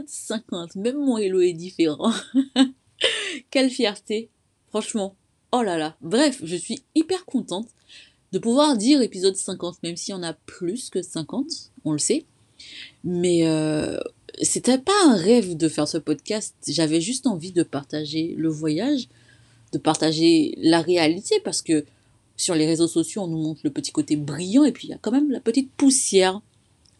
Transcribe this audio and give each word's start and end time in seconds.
Épisode 0.00 0.08
50. 0.08 0.76
Même 0.76 0.96
mon 0.96 1.18
hello 1.18 1.40
est 1.40 1.52
différent. 1.52 2.12
Quelle 3.50 3.70
fierté. 3.70 4.30
Franchement. 4.68 5.14
Oh 5.52 5.62
là 5.62 5.76
là. 5.76 5.96
Bref, 6.00 6.40
je 6.42 6.56
suis 6.56 6.82
hyper 6.94 7.24
contente 7.26 7.68
de 8.32 8.38
pouvoir 8.38 8.76
dire 8.76 9.02
épisode 9.02 9.36
50, 9.36 9.82
même 9.82 9.96
s'il 9.96 10.12
y 10.14 10.18
en 10.18 10.22
a 10.22 10.32
plus 10.32 10.88
que 10.90 11.02
50, 11.02 11.46
on 11.84 11.92
le 11.92 11.98
sait. 11.98 12.24
Mais 13.04 13.46
euh, 13.46 13.98
c'était 14.42 14.78
pas 14.78 14.92
un 15.06 15.16
rêve 15.16 15.56
de 15.56 15.68
faire 15.68 15.88
ce 15.88 15.98
podcast. 15.98 16.54
J'avais 16.66 17.00
juste 17.00 17.26
envie 17.26 17.52
de 17.52 17.62
partager 17.62 18.34
le 18.38 18.48
voyage, 18.48 19.08
de 19.72 19.78
partager 19.78 20.54
la 20.58 20.80
réalité, 20.80 21.40
parce 21.44 21.62
que 21.62 21.84
sur 22.36 22.54
les 22.54 22.66
réseaux 22.66 22.88
sociaux, 22.88 23.22
on 23.22 23.26
nous 23.26 23.42
montre 23.42 23.60
le 23.64 23.70
petit 23.70 23.92
côté 23.92 24.16
brillant, 24.16 24.64
et 24.64 24.72
puis 24.72 24.86
il 24.86 24.90
y 24.90 24.94
a 24.94 24.98
quand 24.98 25.12
même 25.12 25.30
la 25.30 25.40
petite 25.40 25.70
poussière, 25.72 26.40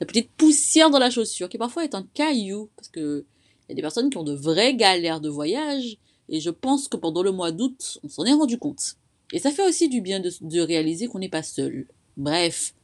la 0.01 0.07
petite 0.07 0.31
poussière 0.31 0.91
dans 0.91 0.99
la 0.99 1.11
chaussure, 1.11 1.49
qui 1.49 1.59
parfois 1.59 1.85
est 1.85 1.95
un 1.95 2.07
caillou, 2.15 2.71
parce 2.77 2.89
que 2.89 3.25
il 3.69 3.73
y 3.73 3.75
a 3.75 3.77
des 3.77 3.83
personnes 3.83 4.11
qui 4.11 4.17
ont 4.17 4.25
de 4.25 4.35
vraies 4.35 4.75
galères 4.75 5.21
de 5.21 5.29
voyage, 5.29 5.99
et 6.29 6.41
je 6.41 6.51
pense 6.51 6.89
que 6.89 6.97
pendant 6.97 7.23
le 7.23 7.33
mois 7.33 7.53
d'août, 7.53 7.99
on 8.03 8.09
s'en 8.09 8.25
est 8.25 8.33
rendu 8.33 8.59
compte. 8.59 8.97
Et 9.33 9.39
ça 9.39 9.51
fait 9.51 9.67
aussi 9.67 9.89
du 9.89 10.01
bien 10.01 10.21
de, 10.21 10.61
réaliser 10.61 11.07
qu'on 11.07 11.19
n'est 11.19 11.29
pas 11.29 11.43
seul. 11.43 11.87
Bref. 12.17 12.75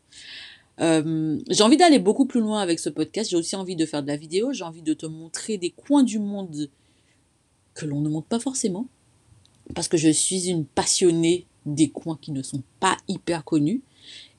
Euh, 0.81 1.39
j'ai 1.49 1.63
envie 1.63 1.77
d'aller 1.77 1.99
beaucoup 1.99 2.27
plus 2.27 2.41
loin 2.41 2.61
avec 2.61 2.79
ce 2.79 2.89
podcast. 2.89 3.31
J'ai 3.31 3.37
aussi 3.37 3.57
envie 3.57 3.77
de 3.77 3.87
faire 3.87 4.03
de 4.03 4.09
la 4.09 4.17
vidéo. 4.17 4.53
J'ai 4.53 4.65
envie 4.65 4.83
de 4.83 4.95
te 4.95 5.07
montrer 5.07 5.59
des 5.59 5.71
coins 5.71 6.03
du 6.03 6.19
monde 6.19 6.69
que 7.75 7.87
l'on 7.87 8.01
ne 8.01 8.09
montre 8.09 8.29
pas 8.29 8.39
forcément. 8.39 8.87
Parce 9.75 9.89
que 9.89 9.97
je 9.97 10.11
suis 10.11 10.49
une 10.49 10.65
passionnée 10.65 11.47
des 11.65 11.89
coins 11.89 12.19
qui 12.21 12.31
ne 12.31 12.43
sont 12.43 12.63
pas 12.79 12.97
hyper 13.09 13.45
connus. 13.45 13.83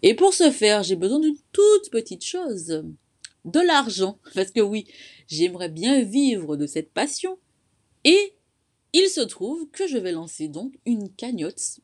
Et 0.04 0.14
pour 0.14 0.34
ce 0.34 0.52
faire, 0.52 0.84
j'ai 0.84 0.96
besoin 0.96 1.20
d'une 1.20 1.38
toute 1.52 1.90
petite 1.92 2.24
chose. 2.24 2.84
De 3.46 3.60
l'argent. 3.60 4.20
Parce 4.36 4.52
que 4.52 4.62
oui, 4.62 4.86
j'aimerais 5.28 5.70
bien 5.70 6.04
vivre 6.04 6.56
de 6.58 6.68
cette 6.68 6.92
passion. 6.92 7.38
Et 8.04 8.34
il 8.94 9.08
se 9.08 9.22
trouve 9.22 9.70
que 9.70 9.88
je 9.88 9.98
vais 9.98 10.12
lancer 10.12 10.48
donc 10.48 10.74
une 10.86 11.10
cagnotte 11.10 11.80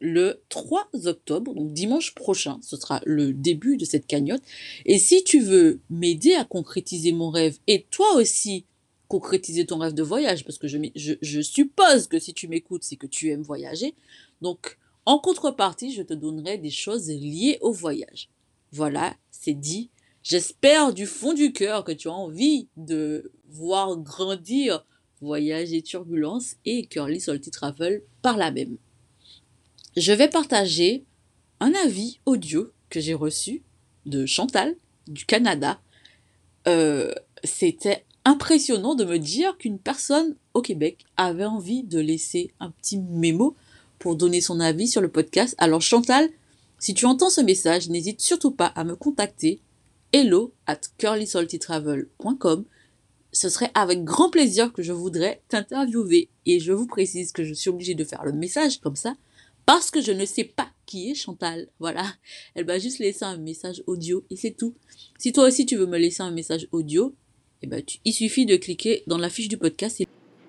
le 0.00 0.42
3 0.48 0.88
octobre, 1.04 1.54
donc 1.54 1.72
dimanche 1.72 2.14
prochain, 2.14 2.58
ce 2.62 2.76
sera 2.76 3.02
le 3.04 3.32
début 3.32 3.76
de 3.76 3.84
cette 3.84 4.06
cagnotte. 4.06 4.42
Et 4.86 4.98
si 4.98 5.22
tu 5.24 5.40
veux 5.40 5.80
m'aider 5.90 6.32
à 6.34 6.44
concrétiser 6.44 7.12
mon 7.12 7.30
rêve 7.30 7.58
et 7.66 7.86
toi 7.90 8.14
aussi 8.16 8.64
concrétiser 9.08 9.66
ton 9.66 9.78
rêve 9.78 9.92
de 9.92 10.02
voyage, 10.02 10.44
parce 10.44 10.56
que 10.56 10.68
je, 10.68 10.78
je, 10.94 11.14
je 11.20 11.40
suppose 11.40 12.06
que 12.06 12.18
si 12.18 12.32
tu 12.32 12.48
m'écoutes, 12.48 12.84
c'est 12.84 12.96
que 12.96 13.08
tu 13.08 13.28
aimes 13.28 13.42
voyager. 13.42 13.94
Donc, 14.40 14.78
en 15.06 15.18
contrepartie, 15.18 15.92
je 15.92 16.02
te 16.02 16.14
donnerai 16.14 16.58
des 16.58 16.70
choses 16.70 17.08
liées 17.08 17.58
au 17.60 17.72
voyage. 17.72 18.28
Voilà, 18.72 19.16
c'est 19.30 19.54
dit. 19.54 19.90
J'espère 20.22 20.92
du 20.92 21.06
fond 21.06 21.32
du 21.32 21.52
cœur 21.52 21.82
que 21.82 21.92
tu 21.92 22.08
as 22.08 22.12
envie 22.12 22.68
de 22.76 23.32
voir 23.48 23.96
grandir 23.96 24.84
Voyage 25.22 25.72
et 25.72 25.82
Turbulence 25.82 26.56
et 26.64 26.86
Curly 26.86 27.20
Salty 27.20 27.50
Travel 27.50 28.02
par 28.22 28.36
la 28.36 28.50
même 28.50 28.78
je 29.96 30.12
vais 30.12 30.28
partager 30.28 31.04
un 31.60 31.72
avis 31.84 32.20
audio 32.26 32.70
que 32.88 33.00
j'ai 33.00 33.14
reçu 33.14 33.62
de 34.06 34.26
Chantal 34.26 34.76
du 35.06 35.24
Canada. 35.24 35.80
Euh, 36.66 37.12
c'était 37.44 38.04
impressionnant 38.24 38.94
de 38.94 39.04
me 39.04 39.18
dire 39.18 39.56
qu'une 39.58 39.78
personne 39.78 40.36
au 40.54 40.62
Québec 40.62 41.04
avait 41.16 41.44
envie 41.44 41.82
de 41.82 41.98
laisser 41.98 42.52
un 42.60 42.70
petit 42.70 42.98
mémo 42.98 43.56
pour 44.00 44.16
donner 44.16 44.40
son 44.40 44.58
avis 44.58 44.88
sur 44.88 45.00
le 45.00 45.10
podcast. 45.10 45.54
Alors 45.58 45.82
Chantal, 45.82 46.28
si 46.80 46.94
tu 46.94 47.04
entends 47.04 47.30
ce 47.30 47.42
message, 47.42 47.88
n'hésite 47.88 48.20
surtout 48.20 48.50
pas 48.50 48.66
à 48.66 48.82
me 48.82 48.96
contacter 48.96 49.60
hello 50.12 50.52
at 50.66 50.80
curlysaltytravel.com. 50.98 52.64
Ce 53.32 53.48
serait 53.48 53.70
avec 53.74 54.02
grand 54.02 54.30
plaisir 54.30 54.72
que 54.72 54.82
je 54.82 54.92
voudrais 54.92 55.42
t'interviewer 55.48 56.30
et 56.46 56.58
je 56.58 56.72
vous 56.72 56.86
précise 56.86 57.30
que 57.30 57.44
je 57.44 57.54
suis 57.54 57.70
obligée 57.70 57.94
de 57.94 58.02
faire 58.02 58.24
le 58.24 58.32
message 58.32 58.80
comme 58.80 58.96
ça 58.96 59.14
parce 59.66 59.90
que 59.90 60.00
je 60.00 60.12
ne 60.12 60.24
sais 60.24 60.44
pas 60.44 60.70
qui 60.86 61.10
est 61.10 61.14
Chantal. 61.14 61.68
Voilà. 61.78 62.14
Elle 62.54 62.64
va 62.64 62.78
juste 62.78 62.98
laisser 62.98 63.24
un 63.24 63.36
message 63.36 63.84
audio 63.86 64.24
et 64.30 64.36
c'est 64.36 64.56
tout. 64.56 64.74
Si 65.18 65.32
toi 65.32 65.46
aussi 65.46 65.66
tu 65.66 65.76
veux 65.76 65.86
me 65.86 65.98
laisser 65.98 66.22
un 66.22 66.32
message 66.32 66.66
audio, 66.72 67.14
eh 67.62 67.66
ben, 67.66 67.82
il 68.06 68.12
suffit 68.14 68.46
de 68.46 68.56
cliquer 68.56 69.02
dans 69.06 69.18
la 69.18 69.28
fiche 69.28 69.48
du 69.48 69.58
podcast. 69.58 70.00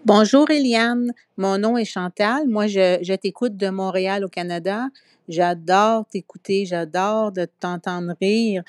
Bonjour 0.04 0.50
Eliane, 0.50 1.14
mon 1.38 1.60
nom 1.60 1.78
est 1.78 1.86
Chantal. 1.86 2.48
Moi, 2.48 2.66
je, 2.66 2.98
je 3.04 3.14
t'écoute 3.14 3.56
de 3.56 3.70
Montréal 3.70 4.26
au 4.26 4.30
Canada. 4.30 4.88
J'adore 5.30 6.08
t'écouter, 6.08 6.66
j'adore 6.66 7.32
de 7.32 7.46
t'entendre 7.60 8.16
rire. 8.20 8.64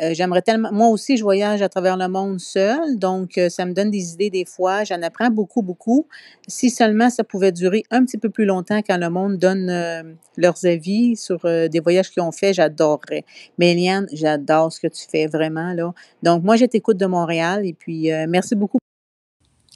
Euh, 0.00 0.14
j'aimerais 0.14 0.42
tellement. 0.42 0.70
Moi 0.72 0.86
aussi, 0.86 1.16
je 1.16 1.24
voyage 1.24 1.62
à 1.62 1.68
travers 1.68 1.96
le 1.96 2.06
monde 2.06 2.38
seul, 2.38 2.96
donc 2.96 3.36
euh, 3.38 3.48
ça 3.48 3.66
me 3.66 3.72
donne 3.72 3.90
des 3.90 4.12
idées 4.12 4.30
des 4.30 4.44
fois. 4.44 4.84
J'en 4.84 5.02
apprends 5.02 5.30
beaucoup, 5.30 5.62
beaucoup. 5.62 6.06
Si 6.46 6.70
seulement 6.70 7.10
ça 7.10 7.24
pouvait 7.24 7.50
durer 7.50 7.82
un 7.90 8.04
petit 8.04 8.16
peu 8.16 8.30
plus 8.30 8.44
longtemps 8.44 8.80
quand 8.86 8.98
le 8.98 9.10
monde 9.10 9.36
donne 9.36 9.68
euh, 9.70 10.04
leurs 10.36 10.64
avis 10.64 11.16
sur 11.16 11.40
des 11.40 11.80
voyages 11.80 12.10
qu'ils 12.12 12.22
ont 12.22 12.30
fait, 12.30 12.52
j'adorerais. 12.52 13.24
Mais 13.58 13.72
Eliane, 13.72 14.06
j'adore 14.12 14.72
ce 14.72 14.78
que 14.78 14.86
tu 14.86 15.04
fais 15.10 15.26
vraiment 15.26 15.72
là. 15.72 15.92
Donc 16.22 16.44
moi, 16.44 16.54
je 16.54 16.66
t'écoute 16.66 16.98
de 16.98 17.06
Montréal 17.06 17.66
et 17.66 17.72
puis 17.72 18.10
merci 18.28 18.54
beaucoup. 18.54 18.78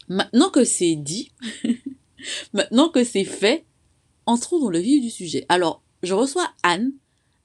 Maintenant 0.09 0.51
que 0.51 0.65
c'est 0.65 0.97
dit, 0.97 1.33
maintenant 2.53 2.89
que 2.89 3.05
c'est 3.05 3.25
fait, 3.25 3.65
entrons 4.27 4.61
dans 4.61 4.71
le 4.71 4.79
vif 4.79 5.03
du 5.03 5.11
sujet. 5.11 5.47
Alors, 5.49 5.83
je 6.03 6.15
reçois 6.15 6.51
Anne. 6.63 6.93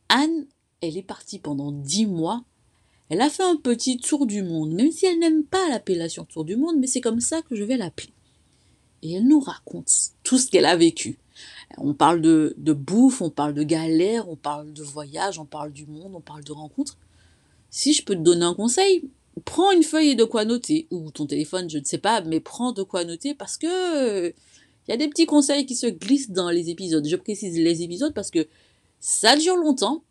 Anne, 0.09 0.47
elle 0.81 0.97
est 0.97 1.03
partie 1.03 1.39
pendant 1.39 1.71
dix 1.71 2.05
mois 2.05 2.43
elle 3.09 3.21
a 3.21 3.29
fait 3.29 3.43
un 3.43 3.55
petit 3.55 3.97
tour 3.97 4.25
du 4.25 4.43
monde, 4.43 4.73
même 4.73 4.91
si 4.91 5.05
elle 5.05 5.19
n'aime 5.19 5.43
pas 5.43 5.69
l'appellation 5.69 6.25
tour 6.25 6.43
du 6.43 6.57
monde, 6.57 6.75
mais 6.77 6.87
c'est 6.87 7.01
comme 7.01 7.21
ça 7.21 7.41
que 7.41 7.55
je 7.55 7.63
vais 7.63 7.77
l'appeler. 7.77 8.11
Et 9.01 9.13
elle 9.13 9.27
nous 9.27 9.39
raconte 9.39 9.89
tout 10.23 10.37
ce 10.37 10.49
qu'elle 10.49 10.65
a 10.65 10.75
vécu. 10.75 11.17
On 11.77 11.93
parle 11.93 12.19
de, 12.21 12.53
de 12.57 12.73
bouffe, 12.73 13.21
on 13.21 13.29
parle 13.29 13.53
de 13.53 13.63
galère, 13.63 14.27
on 14.27 14.35
parle 14.35 14.73
de 14.73 14.83
voyage, 14.83 15.39
on 15.39 15.45
parle 15.45 15.71
du 15.71 15.85
monde, 15.85 16.15
on 16.15 16.21
parle 16.21 16.43
de 16.43 16.51
rencontres. 16.51 16.97
Si 17.69 17.93
je 17.93 18.03
peux 18.03 18.15
te 18.15 18.21
donner 18.21 18.43
un 18.43 18.55
conseil, 18.55 19.09
prends 19.45 19.71
une 19.71 19.83
feuille 19.83 20.09
et 20.09 20.15
de 20.15 20.23
quoi 20.23 20.45
noter, 20.45 20.87
ou 20.91 21.11
ton 21.11 21.25
téléphone, 21.25 21.69
je 21.69 21.77
ne 21.77 21.83
sais 21.83 21.97
pas, 21.97 22.21
mais 22.21 22.39
prends 22.39 22.71
de 22.71 22.83
quoi 22.83 23.03
noter 23.03 23.33
parce 23.33 23.57
que 23.57 24.29
il 24.29 24.91
y 24.91 24.93
a 24.93 24.97
des 24.97 25.09
petits 25.09 25.25
conseils 25.25 25.65
qui 25.65 25.75
se 25.75 25.87
glissent 25.87 26.31
dans 26.31 26.49
les 26.49 26.69
épisodes. 26.69 27.05
Je 27.05 27.15
précise 27.17 27.57
les 27.57 27.81
épisodes 27.83 28.13
parce 28.13 28.31
que 28.31 28.47
ça 28.99 29.35
dure 29.35 29.57
longtemps 29.57 30.03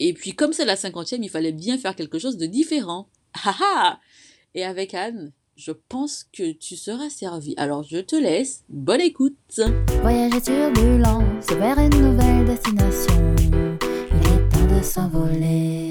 et 0.00 0.14
puis 0.14 0.32
comme 0.32 0.54
c'est 0.54 0.64
la 0.64 0.76
cinquantième, 0.76 1.22
il 1.22 1.28
fallait 1.28 1.52
bien 1.52 1.78
faire 1.78 1.94
quelque 1.94 2.18
chose 2.18 2.38
de 2.38 2.46
différent. 2.46 3.06
Et 4.54 4.64
avec 4.64 4.94
Anne, 4.94 5.30
je 5.56 5.72
pense 5.72 6.26
que 6.32 6.52
tu 6.52 6.74
seras 6.74 7.10
servi. 7.10 7.54
Alors 7.58 7.82
je 7.82 7.98
te 7.98 8.16
laisse. 8.16 8.64
Bonne 8.70 9.02
écoute. 9.02 9.60
Voyager 10.00 10.40
turbulence 10.40 11.46
vers 11.50 11.78
une 11.78 12.00
nouvelle 12.00 12.46
destination. 12.46 13.34
Il 13.42 14.26
est 14.26 14.48
temps 14.48 14.78
de 14.78 14.82
s'envoler. 14.82 15.89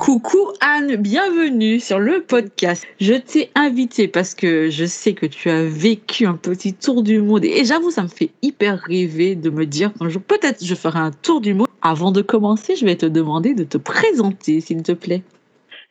Coucou 0.00 0.50
Anne, 0.62 0.96
bienvenue 0.96 1.78
sur 1.78 1.98
le 1.98 2.22
podcast. 2.22 2.86
Je 3.00 3.12
t'ai 3.12 3.50
invité 3.54 4.08
parce 4.08 4.34
que 4.34 4.70
je 4.70 4.86
sais 4.86 5.12
que 5.12 5.26
tu 5.26 5.50
as 5.50 5.62
vécu 5.62 6.24
un 6.24 6.36
petit 6.36 6.72
tour 6.72 7.02
du 7.02 7.20
monde 7.20 7.44
et 7.44 7.66
j'avoue 7.66 7.90
ça 7.90 8.02
me 8.02 8.08
fait 8.08 8.30
hyper 8.40 8.78
rêver 8.78 9.34
de 9.34 9.50
me 9.50 9.66
dire 9.66 9.92
qu'un 9.92 10.08
jour 10.08 10.22
peut-être 10.22 10.64
je 10.64 10.74
ferai 10.74 11.00
un 11.00 11.10
tour 11.10 11.42
du 11.42 11.52
monde 11.52 11.66
avant 11.82 12.12
de 12.12 12.22
commencer, 12.22 12.76
je 12.76 12.86
vais 12.86 12.96
te 12.96 13.04
demander 13.04 13.52
de 13.52 13.62
te 13.62 13.76
présenter, 13.76 14.62
s'il 14.62 14.82
te 14.82 14.92
plaît. 14.92 15.22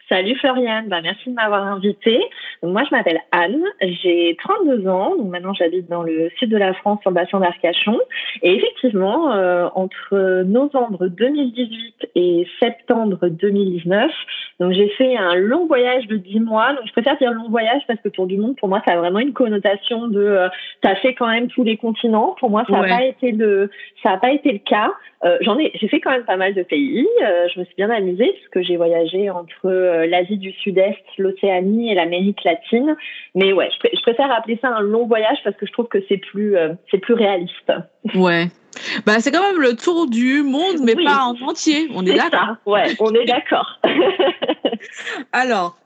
Salut 0.10 0.36
Floriane, 0.40 0.88
bah, 0.88 1.02
merci 1.04 1.30
de 1.30 1.36
m'avoir 1.36 1.64
invitée. 1.68 2.20
moi, 2.64 2.82
je 2.90 2.96
m'appelle 2.96 3.22
Anne, 3.32 3.64
j'ai 3.80 4.36
32 4.44 4.88
ans, 4.88 5.16
donc 5.16 5.28
maintenant 5.28 5.54
j'habite 5.54 5.88
dans 5.88 6.02
le 6.02 6.32
sud 6.40 6.50
de 6.50 6.58
la 6.58 6.74
France, 6.74 7.00
sur 7.02 7.12
le 7.12 7.16
bassin 7.16 7.40
d'Arcachon. 7.40 8.00
Et 8.42 8.56
effectivement, 8.56 9.32
euh, 9.32 9.68
entre 9.76 10.44
novembre 10.48 11.08
2018 11.10 12.10
et 12.16 12.48
septembre 12.60 13.28
2019, 13.28 14.12
donc 14.60 14.74
j'ai 14.74 14.90
fait 14.90 15.16
un 15.16 15.36
long 15.36 15.68
voyage 15.68 16.08
de 16.08 16.18
10 16.18 16.40
mois. 16.42 16.74
Donc 16.74 16.86
je 16.86 16.92
préfère 16.92 17.18
dire 17.18 17.32
long 17.32 17.50
voyage 17.50 17.82
parce 17.88 18.00
que 18.02 18.10
pour 18.10 18.28
du 18.28 18.38
monde, 18.38 18.56
pour 18.58 18.68
moi, 18.68 18.82
ça 18.86 18.94
a 18.94 18.98
vraiment 18.98 19.20
une 19.20 19.34
connotation 19.34 20.08
de 20.08 20.20
euh, 20.20 20.50
fait 21.02 21.14
quand 21.14 21.28
même 21.28 21.48
tous 21.48 21.64
les 21.64 21.78
continents. 21.78 22.36
Pour 22.40 22.50
moi, 22.50 22.66
ça 22.70 22.82
n'a 22.82 22.88
pas 22.88 23.04
été 23.04 23.32
le 23.32 23.70
ça 24.04 24.12
a 24.12 24.18
pas 24.18 24.32
été 24.32 24.52
le 24.52 24.60
cas. 24.60 24.92
Euh, 25.24 25.38
j'en 25.42 25.58
ai 25.60 25.72
j'ai 25.76 25.88
fait 25.88 26.00
quand 26.00 26.12
même 26.12 26.26
pas 26.26 26.38
mal 26.38 26.54
de 26.54 26.64
pays. 26.64 27.08
Euh, 27.24 27.48
je 27.54 27.60
me 27.60 27.66
suis 27.66 27.76
bien 27.76 27.90
amusée 27.90 28.34
parce 28.34 28.48
que 28.50 28.62
j'ai 28.64 28.76
voyagé 28.76 29.30
entre 29.30 29.66
euh, 29.66 29.99
l'Asie 30.06 30.38
du 30.38 30.52
Sud-Est, 30.54 30.98
l'Océanie 31.18 31.92
et 31.92 31.96
l'Amérique 31.96 32.44
latine. 32.44 32.96
Mais 33.36 33.54
ouais, 33.54 33.70
je, 33.72 33.88
pr- 33.88 33.96
je 33.96 34.02
préfère 34.02 34.32
appeler 34.32 34.58
ça 34.62 34.70
un 34.70 34.82
long 34.82 35.06
voyage 35.08 35.38
parce 35.44 35.56
que 35.58 35.66
je 35.66 35.72
trouve 35.72 35.88
que 35.88 36.00
c'est 36.08 36.18
plus, 36.18 36.56
euh, 36.58 36.74
c'est 36.92 37.00
plus 37.00 37.14
réaliste. 37.14 37.72
Ouais. 38.16 38.46
Bah, 39.06 39.20
c'est 39.20 39.32
quand 39.32 39.42
même 39.42 39.60
le 39.62 39.76
tour 39.76 40.08
du 40.08 40.42
monde, 40.42 40.78
mais 40.86 40.96
Oui. 40.96 41.04
pas 41.04 41.24
en 41.26 41.36
entier. 41.50 41.90
On 41.94 42.06
est 42.06 42.16
d'accord. 42.16 42.56
ouais, 42.66 42.86
on 43.00 43.14
est 43.14 43.26
d'accord. 43.26 43.80
Alors, 45.34 45.78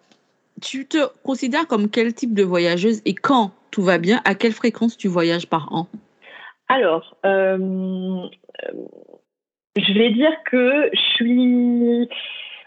tu 0.61 0.85
te 0.87 0.97
considères 1.23 1.67
comme 1.67 1.89
quel 1.89 2.13
type 2.13 2.33
de 2.33 2.43
voyageuse 2.43 3.01
et 3.05 3.15
quand 3.15 3.51
tout 3.71 3.81
va 3.81 3.97
bien, 3.97 4.21
à 4.25 4.35
quelle 4.35 4.51
fréquence 4.51 4.95
tu 4.97 5.07
voyages 5.07 5.47
par 5.47 5.73
an? 5.73 5.87
Alors, 6.69 7.17
euh, 7.25 7.57
euh, 7.57 8.71
je 9.75 9.93
vais 9.93 10.11
dire 10.11 10.31
que 10.45 10.89
je 10.93 10.99
suis. 11.15 12.09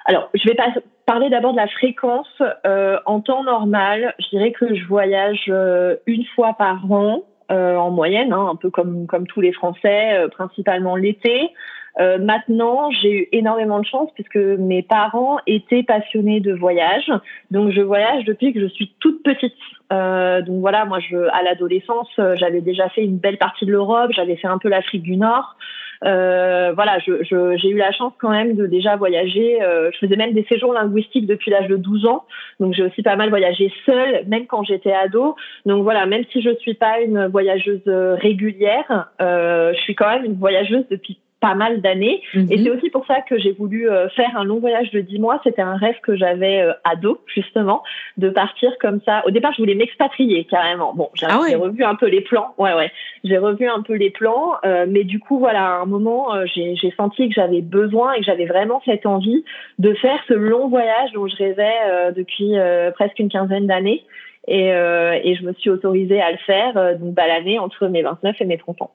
Alors, 0.07 0.29
je 0.35 0.49
vais 0.49 0.55
pas 0.55 0.69
parler 1.07 1.31
d'abord 1.31 1.53
de 1.53 1.57
la 1.57 1.69
fréquence. 1.69 2.43
Euh, 2.67 2.99
en 3.07 3.21
temps 3.21 3.45
normal, 3.45 4.15
je 4.19 4.29
dirais 4.29 4.53
que 4.53 4.75
je 4.75 4.85
voyage 4.87 5.45
euh, 5.49 5.97
une 6.07 6.25
fois 6.35 6.55
par 6.55 6.91
an, 6.91 7.23
euh, 7.51 7.77
en 7.77 7.91
moyenne, 7.91 8.33
hein, 8.33 8.49
un 8.51 8.57
peu 8.57 8.71
comme, 8.71 9.07
comme 9.07 9.27
tous 9.27 9.41
les 9.41 9.53
Français, 9.53 10.19
euh, 10.19 10.29
principalement 10.29 10.97
l'été. 10.97 11.51
Euh, 11.99 12.19
maintenant, 12.19 12.91
j'ai 12.91 13.11
eu 13.11 13.29
énormément 13.33 13.79
de 13.79 13.87
chance 13.87 14.11
puisque 14.15 14.37
mes 14.37 14.83
parents 14.83 15.39
étaient 15.47 15.85
passionnés 15.85 16.41
de 16.41 16.53
voyage. 16.53 17.11
Donc, 17.51 17.71
je 17.71 17.81
voyage 17.81 18.25
depuis 18.25 18.53
que 18.53 18.61
je 18.61 18.67
suis 18.67 18.95
toute 19.01 19.23
petite. 19.23 19.55
Euh, 19.93 20.43
donc 20.43 20.61
voilà, 20.61 20.85
moi, 20.85 20.99
je, 20.99 21.17
à 21.33 21.43
l'adolescence, 21.43 22.11
j'avais 22.35 22.61
déjà 22.61 22.89
fait 22.91 23.05
une 23.05 23.17
belle 23.17 23.39
partie 23.39 23.65
de 23.65 23.71
l'Europe, 23.71 24.11
j'avais 24.15 24.37
fait 24.37 24.49
un 24.49 24.59
peu 24.59 24.69
l'Afrique 24.69 25.03
du 25.03 25.17
Nord. 25.17 25.57
Euh, 26.05 26.73
voilà, 26.75 26.99
je, 26.99 27.23
je, 27.23 27.57
j'ai 27.57 27.69
eu 27.69 27.77
la 27.77 27.93
chance 27.93 28.13
quand 28.19 28.31
même 28.31 28.55
de 28.55 28.67
déjà 28.67 28.97
voyager. 28.97 29.63
Euh, 29.63 29.91
je 29.93 29.99
faisais 29.99 30.17
même 30.17 30.33
des 30.33 30.45
séjours 30.45 30.73
linguistiques 30.73 31.27
depuis 31.27 31.51
l'âge 31.51 31.69
de 31.69 31.77
12 31.77 32.07
ans, 32.07 32.25
donc 32.61 32.75
j'ai 32.75 32.83
aussi 32.83 33.03
pas 33.03 33.17
mal 33.17 33.31
voyagé 33.31 33.73
seule, 33.85 34.25
même 34.27 34.47
quand 34.47 34.65
j'étais 34.65 34.93
ado. 34.93 35.37
Donc 35.65 35.83
voilà, 35.83 36.07
même 36.07 36.25
si 36.33 36.43
je 36.43 36.55
suis 36.57 36.75
pas 36.75 37.01
une 37.01 37.27
voyageuse 37.27 37.83
euh, 37.87 38.15
régulière, 38.15 39.11
euh, 39.21 39.73
je 39.75 39.81
suis 39.81 39.95
quand 39.95 40.09
même 40.09 40.25
une 40.25 40.39
voyageuse 40.39 40.85
depuis 40.91 41.19
pas 41.41 41.55
mal 41.55 41.81
d'années. 41.83 42.23
Et 42.51 42.59
c'est 42.63 42.71
aussi 42.71 42.91
pour 42.91 43.07
ça 43.07 43.21
que 43.21 43.39
j'ai 43.39 43.53
voulu 43.53 43.91
euh, 43.91 44.09
faire 44.11 44.31
un 44.37 44.45
long 44.45 44.59
voyage 44.59 44.91
de 44.91 45.01
10 45.01 45.19
mois. 45.19 45.41
C'était 45.45 45.63
un 45.63 45.77
rêve 45.77 45.97
que 46.03 46.17
j'avais 46.17 46.63
euh, 46.63 46.73
ado, 46.85 47.21
justement, 47.27 47.83
de 48.17 48.31
partir 48.31 48.73
comme 48.81 49.01
ça. 49.05 49.23
Au 49.27 49.31
départ, 49.31 49.53
je 49.53 49.59
voulais 49.63 49.75
m'expatrier 49.75 50.45
carrément. 50.45 50.95
Bon, 50.95 51.11
j'ai 51.15 51.27
Ah 51.29 51.39
revu 51.59 51.85
un 51.85 51.95
peu 51.95 52.07
les 52.07 52.23
plans. 52.23 52.55
Ouais, 52.59 52.75
ouais. 52.75 52.91
J'ai 53.25 53.39
revu 53.39 53.69
un 53.69 53.83
peu 53.83 53.95
les 53.95 54.11
plans. 54.11 54.55
euh, 54.65 54.87
mais 54.89 55.05
du 55.05 55.19
coup, 55.21 55.39
voilà, 55.39 55.67
à 55.67 55.81
un 55.81 55.87
moment, 55.87 56.29
j'ai 56.55 56.77
senti 56.97 57.29
que 57.29 57.35
j'avais 57.35 57.61
besoin 57.61 58.15
et 58.15 58.21
que 58.21 58.25
j'avais 58.25 58.47
vraiment 58.47 58.81
cette 58.85 59.05
envie 59.07 59.45
de 59.79 59.93
faire 59.95 60.19
ce 60.29 60.35
long 60.35 60.69
voyage 60.69 61.13
dont 61.13 61.27
je 61.29 61.37
rêvais 61.37 61.75
euh, 61.89 62.13
depuis 62.13 62.59
euh, 62.59 62.91
presque 62.93 63.19
une 63.19 63.29
quinzaine 63.29 63.67
d'années. 63.67 64.05
Et, 64.49 64.73
euh, 64.73 65.19
et 65.23 65.35
je 65.35 65.43
me 65.45 65.53
suis 65.55 65.71
autorisée 65.71 66.21
à 66.23 66.31
le 66.31 66.39
faire, 66.39 66.77
euh, 66.77 66.95
donc 66.95 67.17
l'année 67.17 67.59
entre 67.59 67.89
mes 67.89 68.03
29 68.03 68.41
et 68.41 68.45
mes 68.45 68.59
30 68.59 68.83
ans. 68.83 68.91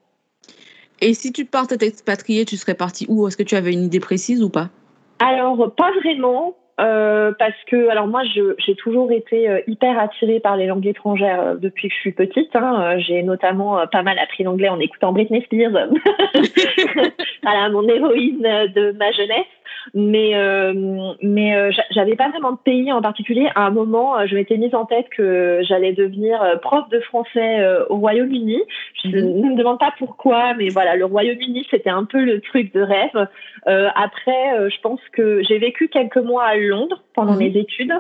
Et 1.01 1.13
si 1.13 1.31
tu 1.33 1.45
partais 1.45 1.77
t'expatrier, 1.77 2.45
tu 2.45 2.57
serais 2.57 2.75
parti 2.75 3.06
où? 3.09 3.27
Est-ce 3.27 3.38
que 3.38 3.44
tu 3.44 3.56
avais 3.56 3.74
une 3.74 3.83
idée 3.83 4.00
précise 4.00 4.44
ou 4.44 4.50
pas? 4.50 4.69
Alors, 5.19 5.74
pas 5.75 5.92
vraiment. 6.03 6.56
euh, 6.80 7.31
parce 7.38 7.56
que, 7.68 7.89
alors 7.89 8.07
moi, 8.07 8.21
j'ai 8.24 8.75
toujours 8.75 9.12
été 9.12 9.48
euh, 9.50 9.59
hyper 9.68 10.00
attirée 10.00 10.39
par 10.39 10.57
les 10.57 10.65
langues 10.68 10.88
étrangères 10.88 11.42
euh, 11.42 11.56
depuis 11.56 11.89
que 11.89 11.94
je 11.95 12.00
suis 12.00 12.12
petite. 12.12 12.56
hein. 12.56 12.98
J'ai 13.00 13.21
notamment 13.24 13.86
pas 13.92 14.01
mal 14.03 14.18
appris 14.18 14.44
l'anglais 14.44 14.69
en 14.69 14.80
écoutant 14.80 15.12
Britney 15.12 15.42
Spears, 15.44 15.71
voilà, 17.44 17.69
mon 17.69 17.88
héroïne 17.88 18.42
de 18.42 18.92
ma 18.94 19.12
jeunesse. 19.12 19.45
Mais, 19.94 20.36
euh, 20.36 20.74
mais 21.22 21.56
euh, 21.56 21.72
j'a- 21.72 21.86
j'avais 21.92 22.16
pas 22.16 22.30
vraiment 22.30 22.51
de 22.51 22.57
pays 22.57 22.92
en 22.92 23.01
particulier. 23.01 23.50
À 23.56 23.66
un 23.66 23.72
moment, 23.72 24.18
euh, 24.18 24.25
je 24.28 24.36
m'étais 24.36 24.57
mise 24.57 24.74
en 24.75 24.86
tête 24.86 25.07
que 25.10 25.60
j'allais 25.63 25.94
devenir 25.94 26.60
prof 26.62 26.88
de 26.89 27.00
français 27.01 27.66
au 27.89 27.95
Royaume-Uni. 27.98 28.62
Je 29.04 29.10
Mhm. 29.18 29.42
ne 29.42 29.50
me 29.51 29.56
demande 29.57 29.80
pas 29.80 29.94
pourquoi, 29.98 30.54
mais 30.54 30.69
voilà, 30.69 30.95
le 30.95 31.06
Royaume-Uni, 31.06 31.68
c'était 31.69 31.89
un 31.89 32.06
peu 32.06 32.24
le 32.24 32.42
truc 32.42 32.74
de 32.74 32.81
rêve. 32.81 33.28
Euh, 33.68 33.89
après, 33.95 34.69
je 34.69 34.80
pense 34.81 35.01
que 35.12 35.42
j'ai 35.44 35.57
vécu 35.57 35.88
quelques 35.88 36.18
mois 36.18 36.44
à 36.45 36.56
Londres 36.56 37.01
pendant 37.16 37.33
Mhm. 37.33 37.39
mes 37.39 37.57
études. 37.60 37.94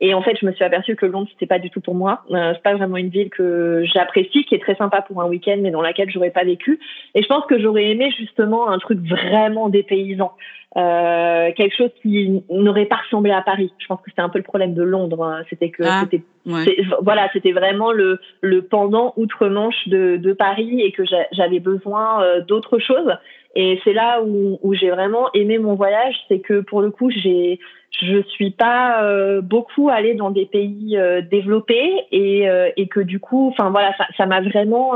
Et 0.00 0.12
en 0.12 0.20
fait, 0.20 0.36
je 0.40 0.44
me 0.44 0.52
suis 0.52 0.62
aperçue 0.64 0.94
que 0.94 1.06
Londres, 1.06 1.28
c'était 1.32 1.46
pas 1.46 1.58
du 1.58 1.70
tout 1.70 1.80
pour 1.80 1.94
moi. 1.94 2.22
Euh, 2.30 2.52
c'est 2.54 2.62
pas 2.62 2.74
vraiment 2.74 2.98
une 2.98 3.08
ville 3.08 3.30
que 3.30 3.82
j'apprécie, 3.94 4.44
qui 4.44 4.54
est 4.54 4.58
très 4.58 4.74
sympa 4.74 5.00
pour 5.00 5.22
un 5.22 5.26
week-end, 5.26 5.56
mais 5.60 5.70
dans 5.70 5.80
laquelle 5.80 6.10
j'aurais 6.10 6.30
pas 6.30 6.44
vécu. 6.44 6.78
Et 7.14 7.22
je 7.22 7.26
pense 7.28 7.46
que 7.46 7.58
j'aurais 7.58 7.86
aimé 7.86 8.10
justement 8.18 8.68
un 8.68 8.78
truc 8.78 8.98
vraiment 9.00 9.68
dépaysant. 9.70 10.32
Euh, 10.76 11.52
quelque 11.56 11.74
chose 11.74 11.88
qui 12.02 12.42
n'aurait 12.50 12.84
pas 12.84 12.96
ressemblé 12.96 13.30
à 13.30 13.40
Paris. 13.40 13.72
Je 13.78 13.86
pense 13.86 13.98
que 14.02 14.10
c'était 14.10 14.20
un 14.20 14.28
peu 14.28 14.36
le 14.38 14.44
problème 14.44 14.74
de 14.74 14.82
Londres. 14.82 15.24
hein. 15.24 15.42
C'était 15.48 15.70
que 15.70 15.82
Ah. 15.86 16.00
c'était 16.02 16.22
Ouais. 16.44 16.64
c'est- 16.64 16.76
voilà, 17.00 17.30
c'était 17.32 17.52
vraiment 17.52 17.92
le, 17.92 18.20
le 18.42 18.60
pendant 18.62 19.14
outre-Manche 19.16 19.88
de, 19.88 20.16
de 20.18 20.32
Paris 20.34 20.82
et 20.82 20.92
que 20.92 21.06
j'a- 21.06 21.26
j'avais 21.32 21.60
besoin 21.60 22.22
euh, 22.22 22.42
d'autre 22.42 22.78
chose. 22.78 23.10
Et 23.54 23.80
c'est 23.84 23.92
là 23.92 24.22
où, 24.22 24.74
j'ai 24.74 24.90
vraiment 24.90 25.32
aimé 25.32 25.58
mon 25.58 25.74
voyage, 25.74 26.14
c'est 26.28 26.40
que 26.40 26.60
pour 26.60 26.82
le 26.82 26.90
coup, 26.90 27.10
j'ai, 27.10 27.58
je 27.98 28.22
suis 28.22 28.50
pas 28.50 29.02
euh, 29.02 29.40
beaucoup 29.40 29.88
allée 29.88 30.14
dans 30.14 30.30
des 30.30 30.46
pays 30.46 30.96
euh, 30.96 31.22
développés 31.22 31.92
et, 32.12 32.48
euh, 32.48 32.70
et 32.76 32.88
que 32.88 33.00
du 33.00 33.18
coup, 33.18 33.48
enfin 33.48 33.70
voilà, 33.70 33.94
ça, 34.16 34.26
m'a 34.26 34.42
vraiment 34.42 34.92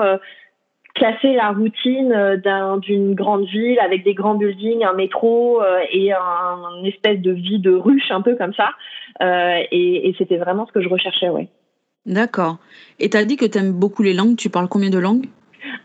cassé 0.94 1.32
la 1.35 1.50
routine 1.50 2.41
d'un, 2.44 2.79
d'une 2.79 3.14
grande 3.14 3.47
ville 3.47 3.79
avec 3.79 4.05
des 4.05 4.12
grands 4.12 4.35
buildings, 4.35 4.85
un 4.85 4.93
métro 4.93 5.62
et 5.93 6.12
un, 6.12 6.85
espèce 6.85 7.20
de 7.20 7.32
vie 7.32 7.61
de 7.61 7.73
ruche 7.73 8.11
un 8.11 8.20
peu 8.20 8.37
comme 8.37 8.53
ça. 8.55 8.70
Et, 9.70 10.08
et 10.08 10.14
c'était 10.19 10.37
vraiment 10.37 10.67
ce 10.67 10.73
que 10.73 10.82
je 10.82 10.88
recherchais, 10.88 11.29
ouais. 11.29 11.49
D'accord. 12.06 12.56
Et 12.99 13.11
tu 13.11 13.17
as 13.17 13.25
dit 13.25 13.37
que 13.37 13.44
tu 13.44 13.58
aimes 13.58 13.73
beaucoup 13.73 14.03
les 14.03 14.14
langues. 14.14 14.37
Tu 14.37 14.50
parles 14.50 14.69
combien 14.69 14.91
de 14.91 14.99
langues? 14.99 15.26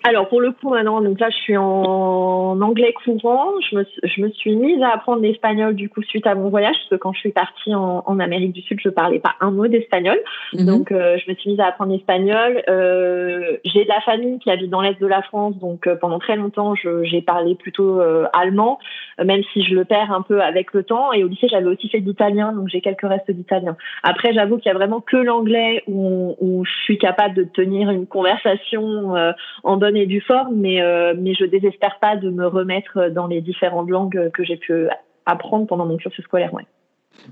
Alors 0.07 0.27
pour 0.29 0.39
le 0.39 0.51
coup 0.51 0.69
maintenant, 0.69 1.01
donc 1.01 1.19
là 1.19 1.29
je 1.31 1.35
suis 1.37 1.57
en 1.57 2.61
anglais 2.61 2.93
courant. 3.03 3.49
Je 3.69 3.77
me, 3.77 3.83
suis- 3.85 4.01
je 4.03 4.21
me 4.21 4.29
suis 4.29 4.55
mise 4.55 4.81
à 4.83 4.89
apprendre 4.93 5.21
l'espagnol 5.21 5.73
du 5.73 5.89
coup 5.89 6.03
suite 6.03 6.27
à 6.27 6.35
mon 6.35 6.49
voyage 6.49 6.75
parce 6.75 6.89
que 6.89 6.95
quand 6.95 7.13
je 7.13 7.19
suis 7.21 7.31
partie 7.31 7.73
en, 7.73 8.03
en 8.05 8.19
Amérique 8.19 8.53
du 8.53 8.61
Sud, 8.61 8.79
je 8.83 8.89
parlais 8.89 9.19
pas 9.19 9.33
un 9.41 9.49
mot 9.51 9.67
d'espagnol. 9.67 10.19
Mhm. 10.53 10.65
Donc 10.65 10.91
euh, 10.91 11.17
je 11.17 11.29
me 11.31 11.35
suis 11.35 11.49
mise 11.51 11.59
à 11.59 11.67
apprendre 11.67 11.91
l'espagnol. 11.91 12.61
Euh, 12.69 13.57
j'ai 13.65 13.83
de 13.83 13.89
la 13.89 14.01
famille 14.01 14.37
qui 14.39 14.51
habite 14.51 14.69
dans 14.69 14.81
l'est 14.81 14.99
de 14.99 15.07
la 15.07 15.23
France, 15.23 15.57
donc 15.57 15.87
euh, 15.87 15.95
pendant 15.95 16.19
très 16.19 16.35
longtemps 16.35 16.75
je- 16.75 17.03
j'ai 17.03 17.21
parlé 17.21 17.55
plutôt 17.55 17.99
euh, 17.99 18.25
allemand, 18.33 18.77
euh, 19.19 19.25
même 19.25 19.41
si 19.53 19.63
je 19.63 19.73
le 19.73 19.85
perds 19.85 20.11
un 20.11 20.21
peu 20.21 20.41
avec 20.41 20.73
le 20.73 20.83
temps. 20.83 21.13
Et 21.13 21.23
au 21.23 21.27
lycée 21.27 21.47
j'avais 21.49 21.65
aussi 21.67 21.89
fait 21.89 21.99
de 22.01 22.05
l'italien, 22.07 22.53
donc 22.53 22.67
j'ai 22.69 22.81
quelques 22.81 23.01
restes 23.07 23.31
d'italien. 23.31 23.75
Après 24.03 24.33
j'avoue 24.33 24.57
qu'il 24.57 24.71
y 24.71 24.75
a 24.75 24.77
vraiment 24.77 25.01
que 25.01 25.17
l'anglais 25.17 25.81
où, 25.87 26.35
où 26.39 26.63
je 26.63 26.71
suis 26.83 26.97
capable 26.99 27.33
de 27.33 27.43
tenir 27.43 27.89
une 27.89 28.05
conversation 28.05 29.15
euh, 29.15 29.31
en 29.63 29.77
bonne 29.77 29.94
et 29.95 30.05
due 30.05 30.21
forme, 30.21 30.55
mais 30.55 30.81
euh, 30.81 31.13
mais 31.17 31.33
je 31.33 31.45
désespère 31.45 31.99
pas 31.99 32.15
de 32.15 32.29
me 32.29 32.47
remettre 32.47 33.09
dans 33.09 33.27
les 33.27 33.41
différentes 33.41 33.89
langues 33.89 34.31
que 34.33 34.43
j'ai 34.43 34.57
pu 34.57 34.87
apprendre 35.25 35.67
pendant 35.67 35.85
mon 35.85 35.97
cursus 35.97 36.23
scolaire. 36.23 36.53
Ouais. 36.53 36.65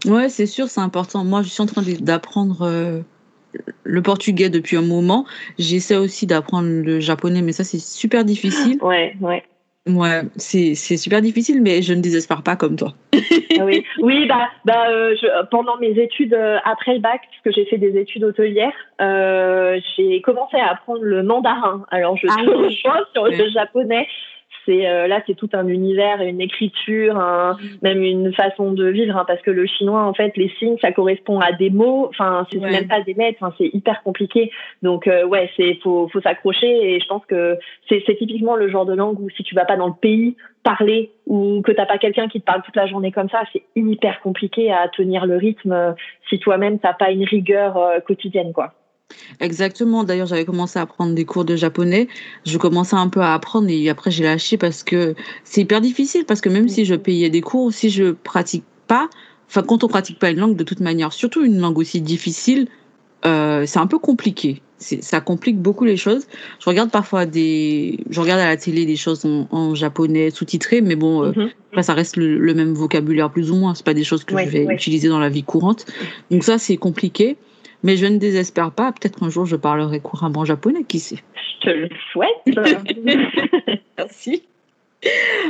Ouais, 0.06 0.30
c'est 0.30 0.46
sûr, 0.46 0.68
c'est 0.68 0.82
important. 0.82 1.24
Moi, 1.24 1.42
je 1.42 1.50
suis 1.50 1.62
en 1.62 1.66
train 1.66 1.84
d'apprendre 2.02 2.62
euh, 2.64 3.02
le 3.84 4.02
portugais 4.02 4.50
depuis 4.50 4.78
un 4.78 4.82
moment. 4.82 5.26
J'essaie 5.60 5.96
aussi 5.96 6.26
d'apprendre 6.26 6.68
le 6.68 7.00
japonais, 7.00 7.42
mais 7.42 7.52
ça, 7.52 7.64
c'est 7.64 7.80
super 7.80 8.26
difficile. 8.26 8.80
Ouais, 8.82 9.16
ouais. 9.22 9.44
Ouais, 9.86 10.22
c'est 10.38 10.76
c'est 10.76 10.96
super 10.96 11.22
difficile, 11.22 11.62
mais 11.62 11.82
je 11.82 11.94
ne 11.94 12.02
désespère 12.02 12.42
pas 12.42 12.56
comme 12.56 12.78
toi. 12.78 12.94
Ah 13.60 13.66
oui, 13.66 13.84
oui 14.00 14.26
bah, 14.28 14.48
bah, 14.64 14.90
euh, 14.90 15.14
je, 15.22 15.46
pendant 15.48 15.78
mes 15.78 16.00
études 16.00 16.34
euh, 16.34 16.58
après 16.64 16.94
le 16.94 17.00
bac, 17.00 17.22
puisque 17.30 17.56
j'ai 17.56 17.66
fait 17.66 17.78
des 17.78 18.00
études 18.00 18.24
hôtelières, 18.24 18.74
euh, 19.02 19.80
j'ai 19.96 20.22
commencé 20.22 20.56
à 20.58 20.72
apprendre 20.72 21.02
le 21.02 21.22
mandarin. 21.22 21.86
Alors 21.92 22.16
je 22.16 22.28
Ah 22.30 22.38
oui. 22.40 22.54
rejoins 22.54 23.02
sur 23.14 23.26
le 23.26 23.50
japonais. 23.50 24.08
C'est 24.66 24.88
euh, 24.88 25.08
là, 25.08 25.22
c'est 25.28 25.36
tout 25.36 25.50
un 25.54 25.68
univers, 25.68 26.22
une 26.22 26.40
écriture, 26.40 27.18
un- 27.18 27.58
même 27.82 28.02
une 28.02 28.34
façon 28.34 28.72
de 28.72 28.86
vivre, 28.88 29.18
hein, 29.18 29.26
parce 29.28 29.42
que 29.42 29.52
le 29.52 29.66
chinois, 29.66 30.04
en 30.04 30.14
fait, 30.14 30.36
les 30.38 30.50
signes, 30.60 30.78
ça 30.82 30.92
correspond 30.92 31.40
à 31.40 31.52
des 31.52 31.70
mots. 31.70 32.08
Enfin, 32.10 32.48
c'est 32.52 32.60
Ouais. 32.60 32.72
même 32.72 32.88
pas 32.88 33.02
des 33.02 33.14
lettres. 33.14 33.40
Enfin, 33.42 33.54
c'est 33.58 33.70
hyper 33.74 34.02
compliqué. 34.04 34.52
Donc, 34.82 35.08
euh, 35.08 35.26
ouais, 35.26 35.50
c'est 35.58 35.76
faut, 35.84 36.08
faut 36.08 36.22
s'accrocher. 36.22 36.94
Et 36.96 37.00
je 37.00 37.08
pense 37.08 37.26
que 37.26 37.58
c'est 37.90 38.02
c'est 38.06 38.16
typiquement 38.16 38.56
le 38.56 38.70
genre 38.70 38.86
de 38.86 38.94
langue 38.94 39.20
où 39.20 39.30
si 39.32 39.44
tu 39.44 39.54
vas 39.56 39.66
pas 39.66 39.76
dans 39.76 39.88
le 39.88 39.94
pays 40.00 40.36
parler 40.64 41.12
ou 41.28 41.62
que 41.62 41.74
t'as 41.74 41.86
pas 41.86 41.98
quelqu'un 41.98 42.30
qui 42.30 42.40
te 42.40 42.46
parle 42.46 42.62
toute 42.62 42.76
la 42.78 42.88
journée 42.88 43.12
comme 43.12 43.28
ça, 43.30 43.44
c'est 43.52 43.64
hyper 43.76 44.22
compliqué 44.22 44.72
à 44.72 44.88
tenir 44.88 45.26
le 45.26 45.36
rythme 45.36 45.74
euh, 45.74 45.92
si 46.30 46.40
toi-même 46.40 46.80
t'as 46.80 46.94
pas 46.94 47.12
une 47.12 47.26
rigueur 47.26 47.76
euh, 47.78 48.00
quotidienne, 48.00 48.54
quoi. 48.54 48.74
Exactement. 49.40 50.04
D'ailleurs, 50.04 50.28
j'avais 50.28 50.46
commencé 50.46 50.80
à 50.80 50.86
prendre 50.86 51.14
des 51.14 51.26
cours 51.26 51.46
de 51.46 51.56
japonais. 51.56 52.08
Je 52.46 52.58
commençais 52.58 52.96
un 52.96 53.10
peu 53.10 53.22
à 53.22 53.34
apprendre 53.34 53.68
et 53.70 53.90
après 53.90 54.12
j'ai 54.12 54.24
lâché 54.24 54.58
parce 54.58 54.84
que 54.84 55.16
c'est 55.44 55.62
hyper 55.62 55.82
difficile. 55.82 56.26
Parce 56.26 56.42
que 56.42 56.50
même 56.50 56.70
si 56.70 56.86
je 56.86 56.96
payais 56.96 57.30
des 57.30 57.42
cours, 57.42 57.72
si 57.74 57.90
je 57.90 58.12
pratique 58.12 58.64
pas, 58.88 59.10
enfin 59.50 59.64
quand 59.64 59.84
on 59.84 59.88
pratique 59.88 60.20
pas 60.20 60.30
une 60.32 60.40
langue 60.40 60.56
de 60.56 60.64
toute 60.64 60.80
manière, 60.80 61.14
surtout 61.14 61.44
une 61.44 61.60
langue 61.60 61.78
aussi 61.78 62.02
difficile, 62.02 62.68
euh, 63.26 63.66
c'est 63.66 63.80
un 63.80 63.88
peu 63.88 64.00
compliqué. 64.00 64.62
ça 64.78 65.22
complique 65.22 65.58
beaucoup 65.60 65.86
les 65.86 65.96
choses. 65.96 66.28
Je 66.60 66.70
regarde 66.70 66.92
parfois 66.92 67.26
des, 67.26 68.00
je 68.10 68.20
regarde 68.20 68.42
à 68.42 68.46
la 68.48 68.58
télé 68.58 68.86
des 68.86 68.98
choses 68.98 69.24
en, 69.26 69.48
en 69.50 69.76
japonais 69.76 70.30
sous-titrées, 70.30 70.82
mais 70.82 70.98
bon, 70.98 71.24
euh, 71.24 71.32
Mhm. 71.34 71.50
après, 71.72 71.84
ça 71.84 71.94
reste 71.94 72.18
le, 72.18 72.38
le 72.38 72.54
même 72.54 72.74
vocabulaire 72.74 73.32
plus 73.32 73.50
ou 73.50 73.56
moins. 73.56 73.76
C'est 73.76 73.86
pas 73.86 73.94
des 73.94 74.04
choses 74.04 74.26
que 74.26 74.36
Ouais, 74.36 74.46
je 74.46 74.50
vais 74.52 74.66
ouais. 74.66 74.76
utiliser 74.76 75.08
dans 75.08 75.20
la 75.20 75.30
vie 75.30 75.44
courante. 75.44 75.86
Donc 76.32 76.44
ça, 76.44 76.58
c'est 76.58 76.76
compliqué. 76.76 77.38
Mais 77.84 77.98
je 77.98 78.06
ne 78.06 78.18
désespère 78.18 78.72
pas. 78.72 78.92
Peut-être 78.92 79.22
un 79.24 79.30
jour, 79.30 79.46
je 79.46 79.56
parlerai 79.56 80.00
couramment 80.00 80.46
japonais, 80.46 80.84
qui 80.84 81.00
sait. 81.00 81.18
Je 81.62 81.70
te 81.70 81.76
le 81.76 81.90
souhaite. 82.12 82.46
Merci. 83.98 84.44